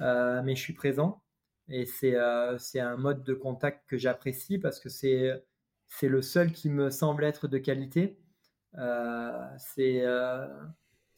euh, 0.00 0.42
mais 0.44 0.54
je 0.54 0.60
suis 0.60 0.74
présent. 0.74 1.22
Et 1.68 1.84
c'est, 1.86 2.16
un 2.16 2.96
mode 2.96 3.24
de 3.24 3.34
contact 3.34 3.88
que 3.88 3.98
j'apprécie 3.98 4.58
parce 4.58 4.80
que 4.80 4.88
c'est, 4.88 5.44
c'est 5.86 6.08
le 6.08 6.22
seul 6.22 6.52
qui 6.52 6.70
me 6.70 6.90
semble 6.90 7.24
être 7.24 7.48
de 7.48 7.58
qualité. 7.58 8.18
c'est, 9.58 10.04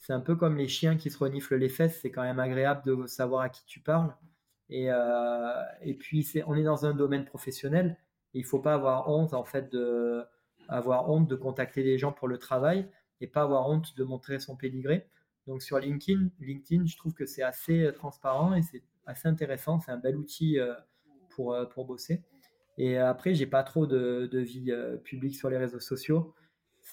c'est 0.01 0.13
un 0.13 0.21
peu 0.21 0.35
comme 0.35 0.57
les 0.57 0.69
chiens 0.69 0.97
qui 0.97 1.11
se 1.11 1.19
reniflent 1.19 1.57
les 1.57 1.69
fesses. 1.69 2.01
C'est 2.01 2.11
quand 2.11 2.23
même 2.23 2.41
agréable 2.41 2.83
de 2.85 3.07
savoir 3.07 3.43
à 3.43 3.49
qui 3.49 3.65
tu 3.67 3.81
parles. 3.81 4.15
Et, 4.69 4.89
et 5.83 5.95
puis, 5.95 6.23
c'est, 6.23 6.43
on 6.47 6.55
est 6.55 6.63
dans 6.63 6.87
un 6.87 6.95
domaine 6.95 7.25
professionnel. 7.25 7.97
il 8.35 8.43
ne 8.43 8.47
faut 8.47 8.61
pas 8.61 8.75
avoir 8.75 9.09
honte, 9.09 9.35
en 9.35 9.45
fait, 9.45 9.71
de 9.73 10.25
avoir 10.71 11.11
honte 11.11 11.29
de 11.29 11.35
contacter 11.35 11.83
les 11.83 11.99
gens 11.99 12.13
pour 12.13 12.29
le 12.29 12.39
travail 12.39 12.89
et 13.21 13.27
pas 13.27 13.43
avoir 13.43 13.69
honte 13.69 13.97
de 13.97 14.05
montrer 14.05 14.39
son 14.39 14.57
pédigré. 14.57 15.07
Donc 15.47 15.63
sur 15.63 15.79
LinkedIn, 15.79 16.29
LinkedIn, 16.39 16.87
je 16.87 16.97
trouve 16.97 17.13
que 17.13 17.27
c'est 17.27 17.43
assez 17.43 17.83
euh, 17.83 17.93
transparent 17.93 18.55
et 18.55 18.63
c'est 18.63 18.83
assez 19.07 19.29
intéressant. 19.29 19.81
C'est 19.81 19.91
un 19.91 19.99
bel 19.99 20.17
outil 20.17 20.59
euh, 20.59 20.75
pour, 21.31 21.53
euh, 21.53 21.67
pour 21.67 21.85
bosser. 21.85 22.23
Et 22.79 22.97
après, 22.97 23.35
j'ai 23.35 23.47
pas 23.47 23.63
trop 23.63 23.87
de, 23.87 24.29
de 24.31 24.39
vie 24.39 24.73
publique 25.05 25.35
sur 25.35 25.51
les 25.51 25.59
réseaux 25.59 25.81
sociaux. 25.81 26.35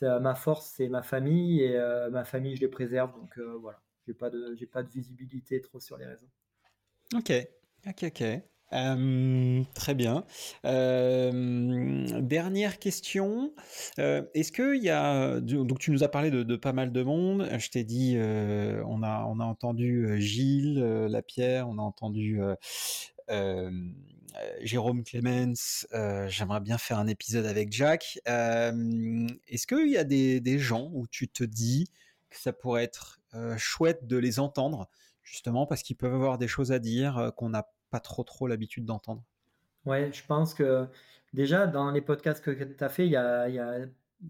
Ma 0.02 0.36
force, 0.36 0.74
c'est 0.76 0.90
ma 0.90 1.04
famille 1.04 1.64
et 1.64 1.80
ma 2.12 2.24
famille, 2.24 2.56
je 2.56 2.62
les 2.62 2.68
préserve. 2.68 3.14
Donc 3.14 3.38
voilà, 3.60 3.82
j'ai 4.06 4.14
pas 4.14 4.30
de, 4.30 4.56
j'ai 4.56 4.68
pas 4.68 4.84
de 4.84 4.90
visibilité 4.90 5.62
trop 5.62 5.80
sur 5.80 5.98
les 5.98 6.06
réseaux. 6.06 6.30
Ok, 7.16 7.32
ok, 7.88 8.04
ok 8.04 8.24
très 9.74 9.96
bien. 9.96 10.26
dernière 10.64 12.80
question. 12.80 13.54
Est-ce 13.98 14.52
qu'il 14.52 14.84
y 14.84 14.90
a. 14.90 15.40
Donc, 15.40 15.80
tu 15.80 15.92
nous 15.92 16.04
as 16.04 16.10
parlé 16.10 16.32
de, 16.32 16.56
pas 16.56 16.74
mal 16.74 16.92
de 16.92 17.04
monde. 17.04 17.48
Je 17.58 17.70
t'ai 17.70 17.84
dit, 17.84 18.18
on, 18.18 19.04
a, 19.04 19.26
on 19.26 19.40
a 19.40 19.46
entendu 19.46 20.20
Gilles 20.20 20.80
Lapierre, 21.10 21.70
on 21.70 21.78
a 21.78 21.82
entendu. 21.82 22.40
Jérôme 24.62 25.04
Clemens, 25.04 25.88
j'aimerais 26.28 26.60
bien 26.60 26.78
faire 26.78 27.00
un 27.00 27.08
épisode 27.08 27.46
avec 27.46 27.72
Jack. 27.72 28.20
Est-ce 28.26 29.68
qu'il 29.68 29.90
y 29.90 29.98
a 29.98 30.04
des, 30.04 30.60
gens 30.60 30.90
où 30.94 31.08
tu 31.08 31.28
te 31.28 31.44
dis 31.44 31.90
que 32.30 32.38
ça 32.38 32.54
pourrait 32.54 32.84
être 32.84 33.20
chouette 33.58 34.08
de 34.08 34.18
les 34.18 34.40
entendre, 34.40 34.90
justement 35.24 35.66
parce 35.66 35.84
qu'ils 35.84 35.98
peuvent 35.98 36.14
avoir 36.14 36.38
des 36.38 36.48
choses 36.48 36.72
à 36.72 36.80
dire 36.80 37.32
qu'on 37.36 37.50
n'a 37.50 37.68
pas 37.90 38.00
trop 38.00 38.24
trop 38.24 38.48
l'habitude 38.48 38.86
d'entendre? 38.86 39.24
Ouais, 39.86 40.12
je 40.12 40.24
pense 40.26 40.54
que 40.54 40.88
déjà 41.34 41.68
dans 41.68 41.92
les 41.92 42.02
podcasts 42.02 42.44
que 42.44 42.52
tu 42.52 42.84
as 42.84 42.90
fait, 42.90 43.06
il 43.06 43.12
y 43.12 43.16
a, 43.16 43.48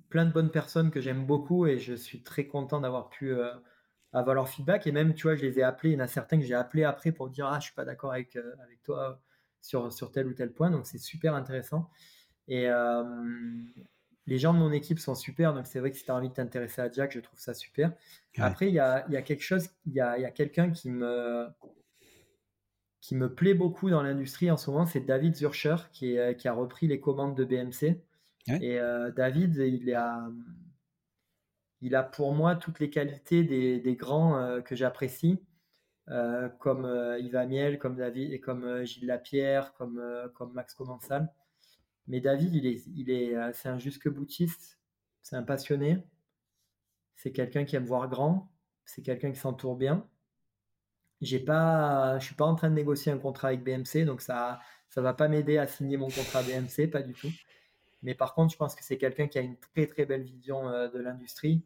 plein 0.09 0.25
de 0.25 0.31
bonnes 0.31 0.51
personnes 0.51 0.91
que 0.91 1.01
j'aime 1.01 1.25
beaucoup 1.25 1.65
et 1.65 1.79
je 1.79 1.93
suis 1.93 2.21
très 2.21 2.45
content 2.45 2.81
d'avoir 2.81 3.09
pu 3.09 3.31
euh, 3.31 3.53
avoir 4.13 4.35
leur 4.35 4.49
feedback. 4.49 4.85
Et 4.85 4.91
même, 4.91 5.13
tu 5.13 5.23
vois, 5.23 5.35
je 5.35 5.43
les 5.43 5.59
ai 5.59 5.63
appelés, 5.63 5.91
il 5.91 5.93
y 5.93 5.95
en 5.95 6.03
a 6.03 6.07
certains 6.07 6.37
que 6.37 6.45
j'ai 6.45 6.53
appelés 6.53 6.83
après 6.83 7.11
pour 7.11 7.29
dire 7.29 7.47
Ah, 7.47 7.59
je 7.59 7.65
suis 7.65 7.73
pas 7.73 7.85
d'accord 7.85 8.11
euh, 8.11 8.53
avec 8.61 8.83
toi 8.83 9.21
sur, 9.61 9.91
sur 9.91 10.11
tel 10.11 10.27
ou 10.27 10.33
tel 10.33 10.51
point. 10.51 10.69
Donc, 10.69 10.85
c'est 10.85 10.97
super 10.97 11.35
intéressant. 11.35 11.89
Et 12.47 12.69
euh, 12.69 13.03
les 14.25 14.37
gens 14.37 14.53
de 14.53 14.59
mon 14.59 14.71
équipe 14.71 14.99
sont 14.99 15.15
super. 15.15 15.53
Donc, 15.53 15.67
c'est 15.67 15.79
vrai 15.79 15.91
que 15.91 15.97
si 15.97 16.05
tu 16.05 16.11
as 16.11 16.15
envie 16.15 16.29
de 16.29 16.33
t'intéresser 16.33 16.81
à 16.81 16.91
Jack, 16.91 17.11
je 17.11 17.19
trouve 17.19 17.39
ça 17.39 17.53
super. 17.53 17.93
Après, 18.37 18.67
il 18.67 18.73
y 18.73 18.79
a, 18.79 19.05
y 19.09 19.17
a, 19.17 19.21
quelque 19.21 19.43
chose, 19.43 19.69
il 19.85 19.93
y 19.93 20.01
a, 20.01 20.17
y 20.17 20.25
a 20.25 20.31
quelqu'un 20.31 20.71
qui 20.71 20.89
me 20.89 21.47
qui 22.99 23.15
me 23.15 23.33
plaît 23.33 23.53
beaucoup 23.53 23.89
dans 23.89 24.01
l'industrie 24.01 24.51
en 24.51 24.57
ce 24.57 24.69
moment, 24.69 24.85
c'est 24.85 24.99
David 24.99 25.33
Zurcher 25.33 25.77
qui, 25.93 26.17
qui, 26.37 26.47
a 26.49 26.51
repris 26.51 26.87
les 26.87 26.99
commandes 26.99 27.37
de 27.37 27.45
BMC. 27.45 28.01
Et 28.47 28.79
euh, 28.79 29.11
David, 29.11 29.55
il 29.55 29.93
a, 29.93 30.29
il 31.81 31.95
a 31.95 32.03
pour 32.03 32.33
moi 32.33 32.55
toutes 32.55 32.79
les 32.79 32.89
qualités 32.89 33.43
des, 33.43 33.79
des 33.79 33.95
grands 33.95 34.37
euh, 34.37 34.61
que 34.61 34.75
j'apprécie, 34.75 35.39
euh, 36.09 36.49
comme 36.59 36.85
Yves 37.19 37.35
Amiel, 37.35 37.79
comme 37.79 37.95
David 37.95 38.39
comme 38.41 38.83
Gilles 38.85 39.07
Lapierre, 39.07 39.73
comme, 39.73 40.01
comme 40.35 40.53
Max 40.53 40.73
Commensal. 40.73 41.31
Mais 42.07 42.21
David, 42.21 42.55
il 42.55 43.09
est, 43.09 43.53
c'est 43.53 43.69
un 43.69 43.77
jusque 43.77 44.09
boutiste, 44.09 44.79
c'est 45.21 45.35
un 45.35 45.43
passionné, 45.43 46.03
c'est 47.15 47.31
quelqu'un 47.31 47.65
qui 47.65 47.75
aime 47.75 47.85
voir 47.85 48.07
grand, 48.07 48.49
c'est 48.85 49.01
quelqu'un 49.01 49.31
qui 49.31 49.39
s'entoure 49.39 49.75
bien 49.75 50.07
j'ai 51.21 51.39
pas, 51.39 52.19
je 52.19 52.25
suis 52.25 52.35
pas 52.35 52.45
en 52.45 52.55
train 52.55 52.69
de 52.69 52.75
négocier 52.75 53.11
un 53.11 53.17
contrat 53.17 53.49
avec 53.49 53.63
BMC, 53.63 54.05
donc 54.05 54.21
ça, 54.21 54.59
ça 54.89 55.01
va 55.01 55.13
pas 55.13 55.27
m'aider 55.27 55.57
à 55.57 55.67
signer 55.67 55.97
mon 55.97 56.09
contrat 56.09 56.43
BMC, 56.43 56.87
pas 56.87 57.01
du 57.01 57.13
tout. 57.13 57.31
Mais 58.03 58.13
par 58.13 58.33
contre, 58.35 58.53
je 58.53 58.57
pense 58.57 58.75
que 58.75 58.83
c'est 58.83 58.97
quelqu'un 58.97 59.27
qui 59.27 59.39
a 59.39 59.41
une 59.41 59.57
très 59.57 59.87
très 59.87 60.05
belle 60.05 60.23
vision 60.23 60.69
euh, 60.69 60.87
de 60.89 60.99
l'industrie, 60.99 61.63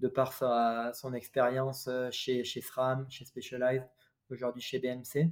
de 0.00 0.08
par 0.08 0.32
sa, 0.32 0.92
son 0.94 1.12
expérience 1.14 1.86
euh, 1.88 2.10
chez, 2.10 2.44
chez 2.44 2.60
SRAM, 2.60 3.06
chez 3.10 3.24
Specialized, 3.24 3.88
aujourd'hui 4.30 4.62
chez 4.62 4.78
BMC. 4.78 5.30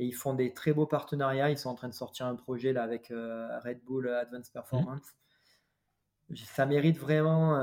Et 0.00 0.06
ils 0.06 0.14
font 0.14 0.34
des 0.34 0.54
très 0.54 0.72
beaux 0.72 0.86
partenariats. 0.86 1.50
Ils 1.50 1.58
sont 1.58 1.70
en 1.70 1.74
train 1.74 1.88
de 1.88 1.94
sortir 1.94 2.26
un 2.26 2.36
projet 2.36 2.72
là 2.72 2.84
avec 2.84 3.10
euh, 3.10 3.58
Red 3.60 3.80
Bull 3.84 4.08
Advanced 4.08 4.52
Performance. 4.52 5.02
Ça 6.34 6.66
mérite 6.66 6.98
vraiment, 6.98 7.56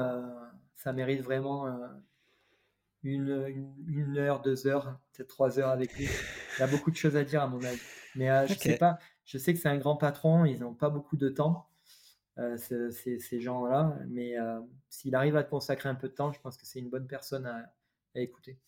ça 0.73 0.91
mérite 0.91 1.21
vraiment 1.21 1.71
une, 3.03 4.17
heure, 4.17 4.41
deux 4.41 4.65
heures, 4.65 4.99
peut-être 5.13 5.29
trois 5.29 5.59
heures 5.59 5.69
avec 5.69 5.95
lui. 5.95 6.05
Il 6.57 6.61
y 6.61 6.63
a 6.63 6.67
beaucoup 6.67 6.89
de 6.89 6.95
choses 6.95 7.15
à 7.15 7.23
dire 7.23 7.43
à 7.43 7.47
mon 7.47 7.63
avis. 7.63 7.79
Mais 8.15 8.47
je 8.47 8.55
sais 8.55 8.77
pas, 8.77 8.97
je 9.23 9.37
sais 9.37 9.53
que 9.53 9.59
c'est 9.59 9.69
un 9.69 9.77
grand 9.77 9.97
patron, 9.97 10.45
ils 10.45 10.59
n'ont 10.59 10.73
pas 10.73 10.89
beaucoup 10.89 11.15
de 11.15 11.29
temps, 11.29 11.67
ces, 12.57 13.39
gens-là, 13.39 13.97
mais 14.07 14.35
s'il 14.89 15.15
arrive 15.15 15.35
à 15.35 15.43
te 15.43 15.49
consacrer 15.49 15.89
un 15.89 15.95
peu 15.95 16.09
de 16.09 16.13
temps, 16.13 16.31
je 16.31 16.39
pense 16.41 16.57
que 16.57 16.65
c'est 16.65 16.79
une 16.79 16.89
bonne 16.89 17.07
personne 17.07 17.45
à 17.45 18.19
écouter. 18.19 18.59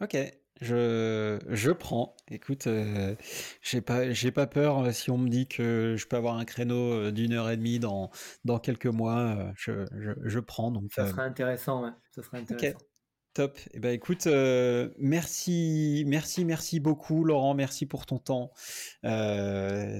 Ok, 0.00 0.16
je, 0.60 1.40
je 1.48 1.70
prends. 1.72 2.14
Écoute, 2.30 2.68
euh, 2.68 3.16
j'ai 3.62 3.80
pas, 3.80 4.10
j'ai 4.12 4.30
pas 4.30 4.46
peur 4.46 4.78
euh, 4.78 4.92
si 4.92 5.10
on 5.10 5.18
me 5.18 5.28
dit 5.28 5.48
que 5.48 5.96
je 5.96 6.06
peux 6.06 6.16
avoir 6.16 6.36
un 6.36 6.44
créneau 6.44 6.92
euh, 6.92 7.10
d'une 7.10 7.32
heure 7.32 7.50
et 7.50 7.56
demie 7.56 7.80
dans, 7.80 8.10
dans 8.44 8.60
quelques 8.60 8.86
mois. 8.86 9.52
je, 9.56 9.86
je, 9.96 10.12
je 10.24 10.38
prends. 10.38 10.70
Donc, 10.70 10.92
ça 10.92 11.08
sera 11.08 11.22
intéressant, 11.22 11.84
ouais. 11.84 11.90
Ça 12.12 12.22
sera 12.22 12.38
intéressant. 12.38 12.78
Top. 13.34 13.58
Eh 13.72 13.78
ben, 13.78 13.92
écoute, 13.92 14.26
merci, 14.98 16.04
merci, 16.06 16.44
merci 16.44 16.80
beaucoup, 16.80 17.24
Laurent. 17.24 17.54
Merci 17.54 17.86
pour 17.86 18.04
ton 18.06 18.18
temps. 18.18 18.50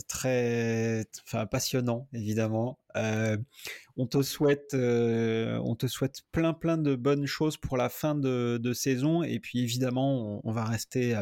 très, 0.08 1.04
enfin, 1.24 1.46
passionnant, 1.46 2.08
évidemment. 2.12 2.78
On 2.94 4.06
te 4.06 4.22
souhaite, 4.22 4.74
on 4.74 5.74
te 5.76 5.86
souhaite 5.86 6.22
plein, 6.32 6.52
plein 6.52 6.78
de 6.78 6.94
bonnes 6.94 7.26
choses 7.26 7.56
pour 7.56 7.76
la 7.76 7.88
fin 7.88 8.14
de, 8.14 8.72
saison. 8.72 9.22
Et 9.22 9.40
puis, 9.40 9.60
évidemment, 9.60 10.40
on, 10.44 10.52
va 10.52 10.64
rester 10.64 11.16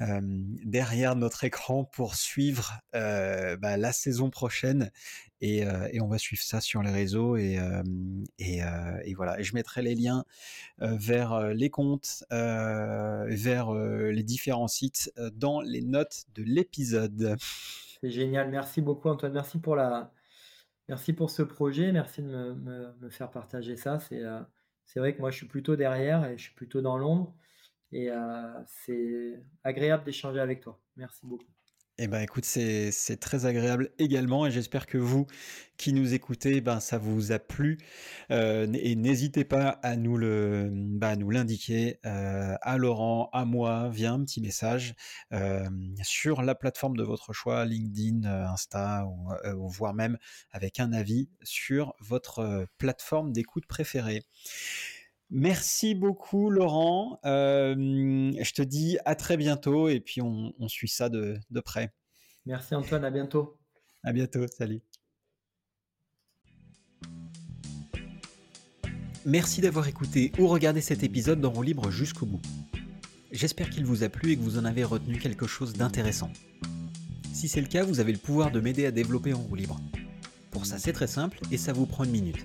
derrière 0.00 1.16
notre 1.16 1.44
écran 1.44 1.84
pour 1.84 2.14
suivre 2.14 2.80
bah, 2.92 3.76
la 3.76 3.92
saison 3.92 4.30
prochaine. 4.30 4.90
Et, 5.40 5.64
on 6.00 6.08
va 6.08 6.18
suivre 6.18 6.42
ça 6.42 6.60
sur 6.60 6.82
les 6.82 6.90
réseaux. 6.90 7.36
Et, 7.36 7.58
et, 8.38 9.14
voilà. 9.14 9.38
Et 9.40 9.44
je 9.44 9.54
mettrai 9.54 9.82
les 9.82 9.94
liens 9.94 10.24
vers 10.78 11.32
euh, 11.32 11.52
les 11.52 11.70
comptes, 11.70 12.24
euh, 12.32 13.26
vers 13.28 13.74
euh, 13.74 14.10
les 14.10 14.22
différents 14.22 14.68
sites 14.68 15.12
dans 15.34 15.60
les 15.60 15.82
notes 15.82 16.24
de 16.34 16.42
l'épisode. 16.42 17.36
C'est 18.00 18.10
génial. 18.10 18.50
Merci 18.50 18.80
beaucoup 18.80 19.08
Antoine. 19.08 19.32
Merci 19.32 19.58
pour 19.58 19.76
la, 19.76 20.10
merci 20.88 21.12
pour 21.12 21.30
ce 21.30 21.42
projet. 21.42 21.92
Merci 21.92 22.22
de 22.22 22.28
me, 22.28 23.10
faire 23.10 23.30
partager 23.30 23.76
ça. 23.76 23.98
C'est, 23.98 24.22
c'est 24.84 25.00
vrai 25.00 25.14
que 25.14 25.20
moi 25.20 25.30
je 25.30 25.36
suis 25.36 25.46
plutôt 25.46 25.76
derrière 25.76 26.24
et 26.24 26.36
je 26.38 26.42
suis 26.44 26.54
plutôt 26.54 26.80
dans 26.80 26.98
l'ombre. 26.98 27.34
Et 27.92 28.08
c'est 28.66 29.42
agréable 29.64 30.04
d'échanger 30.04 30.40
avec 30.40 30.60
toi. 30.60 30.80
Merci 30.96 31.26
beaucoup. 31.26 31.46
Eh 31.98 32.08
ben 32.08 32.20
écoute, 32.22 32.46
c'est 32.46 33.20
très 33.20 33.44
agréable 33.44 33.90
également 33.98 34.46
et 34.46 34.50
j'espère 34.50 34.86
que 34.86 34.96
vous 34.96 35.26
qui 35.76 35.92
nous 35.92 36.14
écoutez, 36.14 36.62
ben 36.62 36.80
ça 36.80 36.96
vous 36.96 37.32
a 37.32 37.38
plu 37.38 37.76
euh, 38.30 38.66
et 38.72 38.96
n'hésitez 38.96 39.44
pas 39.44 39.68
à 39.82 39.96
nous 39.96 40.18
nous 40.18 41.30
l'indiquer 41.30 42.00
euh, 42.06 42.56
à 42.62 42.78
Laurent, 42.78 43.28
à 43.34 43.44
moi 43.44 43.90
via 43.90 44.12
un 44.12 44.24
petit 44.24 44.40
message 44.40 44.94
euh, 45.34 45.68
sur 46.02 46.40
la 46.40 46.54
plateforme 46.54 46.96
de 46.96 47.02
votre 47.02 47.34
choix, 47.34 47.66
LinkedIn, 47.66 48.24
Insta 48.24 49.04
voire 49.54 49.92
même 49.92 50.16
avec 50.50 50.80
un 50.80 50.94
avis 50.94 51.28
sur 51.42 51.94
votre 52.00 52.66
plateforme 52.78 53.32
d'écoute 53.32 53.66
préférée. 53.66 54.22
Merci 55.34 55.94
beaucoup 55.94 56.50
Laurent. 56.50 57.18
je 57.24 58.52
te 58.52 58.60
dis 58.60 58.98
à 59.06 59.14
très 59.14 59.38
bientôt 59.38 59.88
et 59.88 59.98
puis 59.98 60.20
on, 60.20 60.52
suit 60.68 60.88
ça 60.88 61.08
de, 61.08 61.38
de, 61.48 61.60
près. 61.60 61.90
Merci 62.44 62.74
Antoine, 62.74 63.02
à 63.02 63.10
bientôt. 63.10 63.58
À 64.04 64.12
bientôt, 64.12 64.46
salut. 64.46 64.82
Merci 69.24 69.62
d'avoir 69.62 69.88
écouté 69.88 70.32
ou 70.38 70.48
regardé 70.48 70.82
cet 70.82 71.02
épisode 71.02 71.40
d'En 71.40 71.62
libre 71.62 71.90
jusqu'au 71.90 72.26
bout. 72.26 72.42
J'espère 73.30 73.70
qu'il 73.70 73.86
vous 73.86 74.02
a 74.02 74.10
plu 74.10 74.32
et 74.32 74.36
que 74.36 74.42
vous 74.42 74.58
en 74.58 74.66
avez 74.66 74.84
retenu 74.84 75.16
quelque 75.16 75.46
chose 75.46 75.72
d'intéressant. 75.72 76.30
Si 77.32 77.48
c'est 77.48 77.62
le 77.62 77.68
cas, 77.68 77.84
vous 77.84 78.00
avez 78.00 78.12
le 78.12 78.18
pouvoir 78.18 78.50
de 78.50 78.60
m'aider 78.60 78.84
à 78.84 78.90
développer 78.90 79.32
en 79.32 79.38
roue 79.38 79.54
libre. 79.54 79.80
Pour 80.50 80.66
ça, 80.66 80.78
c'est 80.78 80.92
très 80.92 81.06
simple 81.06 81.40
et 81.50 81.56
ça 81.56 81.72
vous 81.72 81.86
prend 81.86 82.04
une 82.04 82.10
minute 82.10 82.44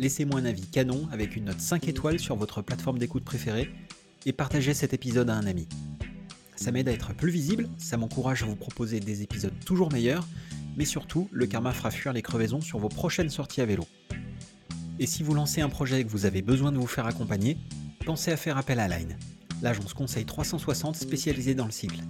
laissez-moi 0.00 0.40
un 0.40 0.46
avis 0.46 0.66
canon 0.66 1.06
avec 1.12 1.36
une 1.36 1.44
note 1.44 1.60
5 1.60 1.86
étoiles 1.86 2.18
sur 2.18 2.34
votre 2.34 2.62
plateforme 2.62 2.98
d'écoute 2.98 3.22
préférée 3.22 3.70
et 4.24 4.32
partagez 4.32 4.72
cet 4.72 4.94
épisode 4.94 5.28
à 5.28 5.34
un 5.34 5.46
ami. 5.46 5.68
Ça 6.56 6.72
m'aide 6.72 6.88
à 6.88 6.92
être 6.92 7.14
plus 7.14 7.30
visible, 7.30 7.68
ça 7.76 7.98
m'encourage 7.98 8.42
à 8.42 8.46
vous 8.46 8.56
proposer 8.56 8.98
des 8.98 9.22
épisodes 9.22 9.52
toujours 9.66 9.92
meilleurs, 9.92 10.26
mais 10.78 10.86
surtout, 10.86 11.28
le 11.32 11.46
karma 11.46 11.72
fera 11.72 11.90
fuir 11.90 12.14
les 12.14 12.22
crevaisons 12.22 12.62
sur 12.62 12.78
vos 12.78 12.88
prochaines 12.88 13.28
sorties 13.28 13.60
à 13.60 13.66
vélo. 13.66 13.86
Et 14.98 15.06
si 15.06 15.22
vous 15.22 15.34
lancez 15.34 15.60
un 15.60 15.68
projet 15.68 16.00
et 16.00 16.04
que 16.04 16.10
vous 16.10 16.24
avez 16.24 16.40
besoin 16.40 16.72
de 16.72 16.78
vous 16.78 16.86
faire 16.86 17.06
accompagner, 17.06 17.58
pensez 18.06 18.32
à 18.32 18.38
faire 18.38 18.56
appel 18.56 18.80
à 18.80 18.88
Line, 18.88 19.18
l'agence 19.60 19.92
conseil 19.92 20.24
360 20.24 20.96
spécialisée 20.96 21.54
dans 21.54 21.66
le 21.66 21.72
cycle. 21.72 22.00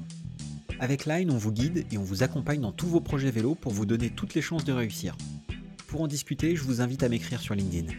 Avec 0.79 1.07
Line, 1.07 1.33
on 1.33 1.39
vous 1.39 1.51
guide 1.51 1.87
et 1.91 1.99
on 1.99 2.05
vous 2.05 2.23
accompagne 2.23 2.61
dans 2.61 2.73
tous 2.73 2.87
vos 2.87 3.01
projets 3.01 3.33
vélo 3.33 3.57
pour 3.57 3.73
vous 3.73 3.85
donner 3.85 4.11
toutes 4.11 4.35
les 4.35 4.43
chances 4.43 4.65
de 4.65 4.73
réussir. 4.73 5.17
Pour 5.91 6.03
en 6.03 6.07
discuter, 6.07 6.55
je 6.55 6.63
vous 6.63 6.81
invite 6.81 7.03
à 7.03 7.09
m'écrire 7.09 7.41
sur 7.41 7.57
LinkedIn. 7.57 7.93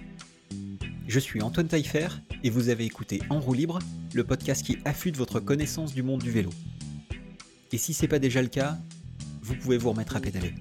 Je 1.10 1.20
suis 1.20 1.42
Antoine 1.42 1.68
Taillefer 1.68 2.08
et 2.42 2.50
vous 2.50 2.70
avez 2.70 2.86
écouté 2.86 3.22
En 3.30 3.42
roue 3.42 3.54
libre, 3.54 3.80
le 4.14 4.24
podcast 4.24 4.66
qui 4.66 4.78
affûte 4.86 5.18
votre 5.18 5.42
connaissance 5.42 5.94
du 5.94 6.02
monde 6.02 6.24
du 6.24 6.32
vélo. 6.32 6.52
Et 7.74 7.78
si 7.78 7.94
c'est 7.94 8.08
pas 8.08 8.20
déjà 8.20 8.42
le 8.42 8.48
cas, 8.48 8.78
vous 9.42 9.56
pouvez 9.56 9.78
vous 9.78 9.90
remettre 9.90 10.16
à 10.16 10.22
pédaler. 10.22 10.54